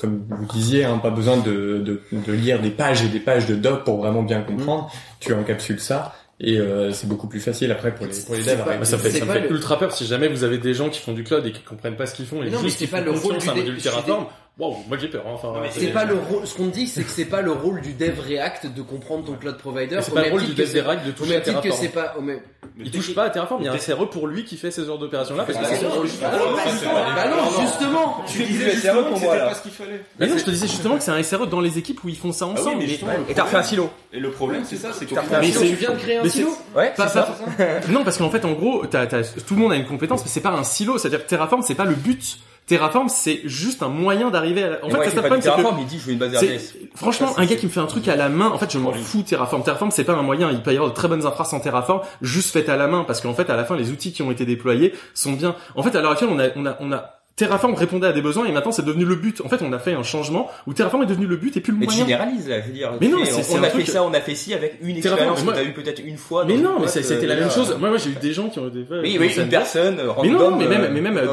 comme 0.00 0.24
vous 0.28 0.46
disiez, 0.46 0.84
hein, 0.84 0.98
pas 0.98 1.10
besoin 1.10 1.36
de, 1.36 1.78
de, 1.78 2.00
de 2.10 2.32
lire 2.32 2.58
des 2.60 2.70
pages 2.70 3.04
et 3.04 3.08
des 3.08 3.20
pages 3.20 3.46
de 3.46 3.54
doc 3.54 3.84
pour 3.84 3.98
vraiment 3.98 4.24
bien 4.24 4.40
comprendre. 4.40 4.90
Tu 5.20 5.32
encapsules 5.34 5.78
ça. 5.78 6.12
Et 6.40 6.58
euh, 6.58 6.90
c'est 6.92 7.06
beaucoup 7.08 7.28
plus 7.28 7.38
facile 7.40 7.70
après 7.70 7.94
pour 7.94 8.06
les 8.06 8.12
pour 8.26 8.34
les 8.34 8.42
C'est 8.42 8.56
devs. 8.56 8.64
pas- 8.64 8.84
ça 8.84 8.98
fait, 8.98 9.10
ça 9.10 9.24
me 9.24 9.32
fait 9.32 9.40
le- 9.42 9.52
ultra 9.52 9.78
peur 9.78 9.92
si 9.92 10.04
jamais 10.04 10.26
vous 10.28 10.42
avez 10.42 10.58
des 10.58 10.74
gens 10.74 10.90
qui 10.90 11.00
font 11.00 11.12
du 11.12 11.22
cloud 11.22 11.46
et 11.46 11.52
qui 11.52 11.62
comprennent 11.62 11.96
pas 11.96 12.06
ce 12.06 12.14
qu'ils 12.16 12.26
font 12.26 12.42
et 12.42 12.46
Mais 12.46 12.50
non, 12.50 12.58
mais 12.58 12.64
juste 12.64 12.78
c'est 12.80 12.84
ils 12.86 12.90
pas 12.90 12.98
font 12.98 13.04
le 13.04 13.10
rôle 13.12 13.38
du 13.64 13.80
Terraform. 13.80 14.26
Wow, 14.56 14.76
moi 14.88 14.96
j'ai 15.00 15.08
peur. 15.08 15.24
hein, 15.26 15.32
Enfin, 15.34 15.52
mais 15.60 15.68
C'est 15.72 15.88
pas 15.88 16.04
le 16.04 16.14
rôle, 16.14 16.46
ce 16.46 16.54
qu'on 16.54 16.68
dit, 16.68 16.86
c'est 16.86 17.02
que 17.02 17.10
c'est 17.10 17.24
pas 17.24 17.40
le 17.42 17.50
rôle 17.50 17.80
du 17.80 17.92
dev 17.92 18.20
React 18.20 18.66
de 18.72 18.82
comprendre 18.82 19.24
ton 19.24 19.32
cloud 19.32 19.58
provider. 19.58 19.96
Mais 19.96 20.02
c'est 20.02 20.14
pas 20.14 20.22
le 20.26 20.30
rôle 20.30 20.44
du 20.44 20.54
dev 20.54 20.72
React 20.72 21.04
de 21.06 21.10
Au 21.10 21.12
toucher 21.12 21.36
à 21.36 21.40
titre 21.40 21.60
que 21.60 21.62
Terraform. 21.68 21.82
c'est 21.82 21.92
pas, 21.92 22.14
même, 22.22 22.38
Il 22.78 22.90
touche 22.92 23.12
pas 23.16 23.24
à 23.24 23.30
Terraform, 23.30 23.62
il 23.62 23.64
y 23.64 23.68
a 23.68 23.72
un 23.72 23.78
SRE 23.78 24.08
pour 24.10 24.28
lui 24.28 24.44
qui 24.44 24.56
fait 24.56 24.70
ce 24.70 24.84
genre 24.84 24.96
d'opération 24.98 25.34
là 25.34 25.42
parce 25.42 25.58
que 25.58 25.62
Bah 25.64 25.70
c'est 25.72 25.82
non, 25.82 25.90
bah 25.90 26.30
non, 26.38 27.14
bah 27.16 27.24
non, 27.30 27.60
justement. 27.66 28.24
Tu 28.28 28.44
dis 28.44 28.58
le 28.58 28.70
SRE 28.70 29.08
pour 29.08 29.18
moi, 29.18 29.36
là. 29.36 29.52
qu'il 29.60 29.72
fallait. 29.72 30.04
Mais 30.20 30.28
non, 30.28 30.38
je 30.38 30.44
te 30.44 30.50
disais 30.50 30.68
justement 30.68 30.98
que 30.98 31.02
c'est 31.02 31.10
un 31.10 31.22
SRE 31.24 31.48
dans 31.48 31.60
les 31.60 31.76
équipes 31.78 32.04
où 32.04 32.08
ils 32.08 32.16
font 32.16 32.30
ça 32.30 32.46
ensemble. 32.46 32.60
Ah 32.64 32.68
oui, 32.68 32.74
mais 32.76 32.82
mais- 32.84 32.88
justement, 32.90 33.12
le 33.26 33.30
Et 33.32 33.34
t'as 33.34 33.42
refait 33.42 33.56
un 33.56 33.62
silo. 33.64 33.90
Et 34.12 34.20
le 34.20 34.30
problème, 34.30 34.62
c'est 34.64 34.76
ça, 34.76 34.90
c'est 34.92 35.06
que 35.06 35.14
T'as 35.16 35.22
refait 35.22 35.34
un 35.34 35.40
Mais 35.40 35.46
silo. 35.48 35.60
c'est- 35.62 35.68
Tu 35.70 35.74
viens 35.74 35.90
de 35.90 35.96
créer 35.98 36.16
un 36.18 36.22
mais 36.22 36.28
c'est- 36.28 36.38
silo 36.38 36.56
Ouais, 36.76 36.92
non, 37.88 38.04
parce 38.04 38.18
qu'en 38.18 38.30
fait, 38.30 38.44
en 38.44 38.52
gros, 38.52 38.86
t'as- 38.86 39.06
t'as- 39.08 39.24
tout 39.24 39.54
le 39.54 39.60
monde 39.60 39.72
a 39.72 39.76
une 39.76 39.86
compétence, 39.86 40.22
mais 40.24 40.30
c'est 40.30 40.40
pas 40.40 40.50
un 40.52 40.62
silo. 40.62 40.96
C'est-à-dire 40.98 41.24
que 41.24 41.28
Terraform, 41.28 41.62
c'est 41.62 41.74
pas 41.74 41.84
le 41.86 41.96
but. 41.96 42.38
Terraform, 42.66 43.10
c'est 43.10 43.42
juste 43.44 43.82
un 43.82 43.88
moyen 43.88 44.30
d'arriver 44.30 44.62
à. 44.64 44.70
La... 44.70 44.76
En 44.84 44.88
fait, 44.88 44.96
moi, 44.96 45.04
ça, 45.10 45.20
pas 45.22 45.28
c'est 45.28 45.36
que- 45.36 45.42
Terraform, 45.42 45.76
il 45.80 45.86
dit 45.86 45.98
je 45.98 46.06
veux 46.06 46.12
une 46.12 46.18
base 46.18 46.34
RDS. 46.34 46.74
Franchement, 46.94 47.34
Ça, 47.34 47.42
un 47.42 47.44
gars 47.44 47.56
qui 47.56 47.66
me 47.66 47.70
fait 47.70 47.80
un 47.80 47.86
truc 47.86 48.08
à 48.08 48.16
la 48.16 48.30
main, 48.30 48.48
en 48.48 48.56
fait, 48.58 48.72
je 48.72 48.78
m'en 48.78 48.92
fous 48.92 49.22
Terraform. 49.22 49.62
Terraform, 49.62 49.90
c'est 49.90 50.04
pas 50.04 50.14
un 50.14 50.22
moyen. 50.22 50.50
Il 50.50 50.62
peut 50.62 50.72
y 50.72 50.76
avoir 50.76 50.90
de 50.90 50.94
très 50.96 51.08
bonnes 51.08 51.26
infras 51.26 51.44
sans 51.44 51.60
Terraform, 51.60 52.00
juste 52.22 52.52
faites 52.52 52.70
à 52.70 52.76
la 52.76 52.86
main, 52.86 53.04
parce 53.04 53.20
qu'en 53.20 53.34
fait, 53.34 53.50
à 53.50 53.56
la 53.56 53.64
fin, 53.66 53.76
les 53.76 53.90
outils 53.90 54.12
qui 54.12 54.22
ont 54.22 54.30
été 54.30 54.46
déployés 54.46 54.94
sont 55.12 55.32
bien. 55.32 55.56
En 55.74 55.82
fait, 55.82 55.94
à 55.94 56.00
l'heure 56.00 56.12
actuelle, 56.12 56.30
on 56.32 56.38
a, 56.40 56.46
on 56.56 56.64
a, 56.64 56.76
on 56.80 56.90
a 56.92 57.13
Terraform 57.36 57.74
répondait 57.74 58.06
à 58.06 58.12
des 58.12 58.22
besoins 58.22 58.46
et 58.46 58.52
maintenant 58.52 58.70
c'est 58.70 58.84
devenu 58.84 59.04
le 59.04 59.16
but. 59.16 59.40
En 59.44 59.48
fait, 59.48 59.60
on 59.62 59.72
a 59.72 59.78
fait 59.80 59.92
un 59.94 60.04
changement 60.04 60.48
où 60.68 60.72
Terraform 60.72 61.02
est 61.02 61.06
devenu 61.06 61.26
le 61.26 61.36
but 61.36 61.56
et 61.56 61.60
plus 61.60 61.72
le 61.72 61.78
Mais 61.78 61.86
moyen. 61.86 62.00
généralises 62.04 62.48
là, 62.48 62.60
je 62.60 62.66
veux 62.68 62.72
dire. 62.72 62.92
Mais 63.00 63.08
non, 63.08 63.18
on, 63.18 63.56
on 63.58 63.62
a 63.64 63.70
fait 63.70 63.84
ça, 63.86 64.04
on 64.04 64.14
a 64.14 64.20
fait 64.20 64.36
ci 64.36 64.54
avec 64.54 64.78
une 64.80 65.00
Terraform, 65.00 65.30
expérience 65.32 65.44
mais 65.44 65.50
que 65.52 65.56
t'as 65.56 65.64
eu 65.64 65.72
peut-être 65.72 66.02
une 66.04 66.16
fois. 66.16 66.44
Mais 66.44 66.56
non, 66.58 66.78
mais 66.80 66.86
c'était 66.86 67.26
la 67.26 67.34
euh, 67.34 67.38
même 67.38 67.48
là. 67.48 67.54
chose. 67.54 67.76
Moi, 67.80 67.88
moi, 67.88 67.98
j'ai 67.98 68.10
eu 68.10 68.14
des 68.20 68.32
gens 68.32 68.48
qui 68.48 68.60
ont 68.60 68.68
des. 68.68 68.86
Oui, 68.88 69.16
oui, 69.18 69.32
une 69.36 69.48
personne, 69.48 69.98
euh, 69.98 70.10
Mais 70.22 70.28
non, 70.28 70.56
mais 70.56 70.68
même, 70.68 70.82
euh, 70.84 70.88
mais 70.92 71.00
même, 71.00 71.18
un- 71.18 71.26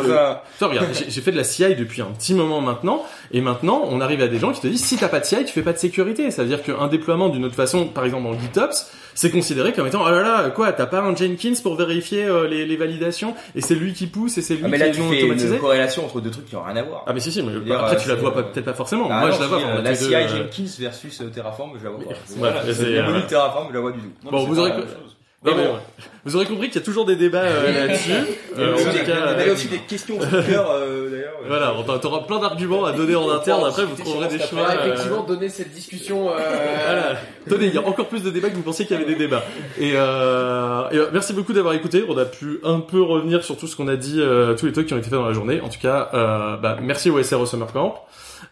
Toi, 0.57 0.67
regarde, 0.69 0.87
j'ai 1.07 1.21
fait 1.21 1.31
de 1.31 1.37
la 1.37 1.43
CI 1.43 1.75
depuis 1.75 2.01
un 2.01 2.05
petit 2.17 2.33
moment 2.33 2.61
maintenant, 2.61 3.03
et 3.33 3.41
maintenant, 3.41 3.81
on 3.89 4.01
arrive 4.01 4.21
à 4.21 4.27
des 4.27 4.39
gens 4.39 4.51
qui 4.51 4.61
te 4.61 4.67
disent, 4.67 4.83
si 4.83 4.97
t'as 4.97 5.07
pas 5.07 5.19
de 5.19 5.25
CI, 5.25 5.45
tu 5.45 5.53
fais 5.53 5.61
pas 5.61 5.73
de 5.73 5.77
sécurité. 5.77 6.31
Ça 6.31 6.43
veut 6.43 6.49
dire 6.49 6.61
qu'un 6.63 6.87
déploiement 6.87 7.29
d'une 7.29 7.45
autre 7.45 7.55
façon, 7.55 7.85
par 7.87 8.05
exemple 8.05 8.27
en 8.27 8.39
GitOps, 8.39 8.87
c'est 9.13 9.29
considéré 9.29 9.73
comme 9.73 9.87
étant, 9.87 10.03
oh 10.05 10.09
là 10.09 10.21
là, 10.21 10.49
quoi, 10.51 10.71
t'as 10.71 10.85
pas 10.85 11.01
un 11.01 11.13
Jenkins 11.15 11.53
pour 11.61 11.75
vérifier 11.75 12.23
euh, 12.25 12.47
les, 12.47 12.65
les 12.65 12.77
validations, 12.77 13.35
et 13.55 13.61
c'est 13.61 13.75
lui 13.75 13.93
qui 13.93 14.07
pousse, 14.07 14.37
et 14.37 14.41
c'est 14.41 14.55
lui 14.55 14.61
Ah, 14.65 14.67
mais 14.69 14.77
qui 14.77 14.83
là, 14.83 14.89
tu 14.91 15.01
fais 15.01 15.21
une 15.21 15.59
corrélation 15.59 16.05
entre 16.05 16.21
deux 16.21 16.31
trucs 16.31 16.45
qui 16.45 16.55
n'ont 16.55 16.63
rien 16.63 16.77
à 16.77 16.83
voir. 16.83 17.03
Ah 17.07 17.13
mais 17.13 17.19
si 17.19 17.31
si, 17.31 17.41
mais 17.43 17.51
dire, 17.59 17.77
après 17.79 17.95
euh, 17.95 17.99
tu 17.99 18.07
la 18.09 18.15
c'est- 18.15 18.21
vois 18.21 18.33
peut-être 18.33 18.63
pas 18.65 18.73
forcément. 18.73 19.07
Ah 19.11 19.19
Moi 19.19 19.29
non, 19.29 19.35
je 19.35 19.41
la 19.41 19.47
vois. 19.47 19.59
euh, 19.59 19.81
la 19.81 19.95
CI 19.95 20.15
euh, 20.15 20.27
Jenkins 20.29 20.71
versus 20.79 21.21
euh, 21.21 21.25
Terraform, 21.29 21.71
je 21.79 21.83
la 21.83 21.89
vois 21.89 22.03
pas. 22.05 22.11
voilà, 22.37 22.61
C'est 22.73 22.83
euh, 22.97 23.19
Terraform, 23.27 23.67
je 23.69 23.73
la 23.73 23.79
vois 23.81 23.91
du 23.91 23.99
tout. 23.99 24.29
Bon, 24.31 24.45
vous 24.45 24.59
aurez, 24.59 24.71
Non, 25.43 25.55
mais, 25.55 25.63
ouais. 25.63 25.71
vous 26.23 26.35
aurez 26.35 26.45
compris 26.45 26.67
qu'il 26.69 26.79
y 26.79 26.83
a 26.83 26.85
toujours 26.85 27.03
des 27.03 27.15
débats 27.15 27.39
euh, 27.41 27.87
là-dessus. 27.87 28.11
Euh, 28.59 28.75
en 28.75 28.77
tout 28.77 28.83
cas, 28.83 28.91
Il 29.03 29.09
y 29.09 29.11
avait 29.11 29.49
euh, 29.49 29.53
aussi 29.53 29.67
des 29.69 29.79
questions 29.79 30.17
au 30.17 30.19
cœur, 30.19 30.69
euh, 30.69 31.09
d'ailleurs. 31.09 31.31
Voilà, 31.47 31.73
on 31.75 31.97
t'aura 31.97 32.27
plein 32.27 32.39
d'arguments 32.39 32.85
à 32.85 32.91
donner 32.91 33.15
en 33.15 33.27
interne. 33.27 33.63
Après, 33.65 33.85
vous 33.85 33.95
trouverez 33.95 34.27
des 34.27 34.37
choix. 34.37 34.67
Ah, 34.69 34.75
euh, 34.75 34.85
effectivement, 34.85 35.23
donner 35.23 35.49
cette 35.49 35.71
discussion. 35.71 36.29
euh, 36.29 36.33
Voilà. 36.85 37.15
Tenez, 37.49 37.65
il 37.67 37.73
y 37.73 37.77
a 37.79 37.81
encore 37.87 38.07
plus 38.07 38.21
de 38.21 38.29
débats 38.29 38.51
que 38.51 38.55
vous 38.55 38.61
pensiez 38.61 38.85
qu'il 38.85 38.95
y 38.95 39.01
avait 39.01 39.11
des 39.11 39.17
débats. 39.17 39.43
Et, 39.79 39.93
euh, 39.95 40.83
et, 40.91 40.97
euh, 40.97 41.07
merci 41.11 41.33
beaucoup 41.33 41.53
d'avoir 41.53 41.73
écouté. 41.73 42.05
On 42.07 42.17
a 42.19 42.25
pu 42.25 42.59
un 42.63 42.79
peu 42.79 43.01
revenir 43.01 43.43
sur 43.43 43.57
tout 43.57 43.65
ce 43.65 43.75
qu'on 43.75 43.87
a 43.87 43.95
dit, 43.95 44.17
euh, 44.21 44.53
tous 44.53 44.67
les 44.67 44.73
trucs 44.73 44.85
qui 44.85 44.93
ont 44.93 44.97
été 44.97 45.09
faits 45.09 45.17
dans 45.17 45.25
la 45.27 45.33
journée. 45.33 45.59
En 45.61 45.69
tout 45.69 45.79
cas, 45.79 46.09
euh, 46.13 46.57
bah, 46.57 46.77
merci 46.79 47.09
au 47.09 47.21
SRO 47.23 47.47
Summer 47.47 47.71
Camp. 47.73 48.05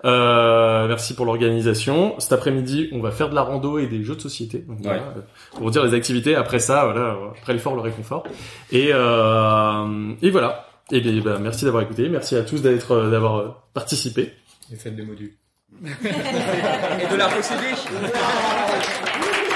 Euh, 0.06 0.88
merci 0.88 1.14
pour 1.14 1.26
l'organisation. 1.26 2.16
Cet 2.20 2.32
après-midi, 2.34 2.90
on 2.92 3.00
va 3.00 3.12
faire 3.12 3.30
de 3.30 3.36
la 3.36 3.42
rando 3.42 3.80
et 3.80 3.88
des 3.88 4.04
jeux 4.04 4.16
de 4.16 4.22
société. 4.22 4.60
Donc, 4.60 4.80
voilà, 4.82 5.14
pour 5.54 5.72
dire 5.72 5.84
les 5.84 5.94
activités. 5.94 6.36
Après 6.36 6.60
ça, 6.60 6.86
voilà, 6.86 7.18
après 7.38 7.54
l'effort, 7.54 7.76
le 7.76 7.82
réconfort. 7.82 8.24
Et, 8.72 8.90
euh, 8.92 10.14
et 10.22 10.30
voilà. 10.30 10.66
Et 10.92 11.02
bien, 11.02 11.22
bah, 11.22 11.38
merci 11.40 11.66
d'avoir 11.66 11.84
écouté, 11.84 12.10
merci 12.10 12.36
à 12.36 12.44
tous 12.44 12.62
d'être, 12.62 13.10
d'avoir 13.10 13.68
participé. 13.74 14.34
Et 14.72 14.76
faites 14.76 14.96
des 14.96 15.04
modules. 15.04 15.34
Et 15.84 17.12
de 17.12 17.16
la 17.16 17.28
posséder. 17.28 17.76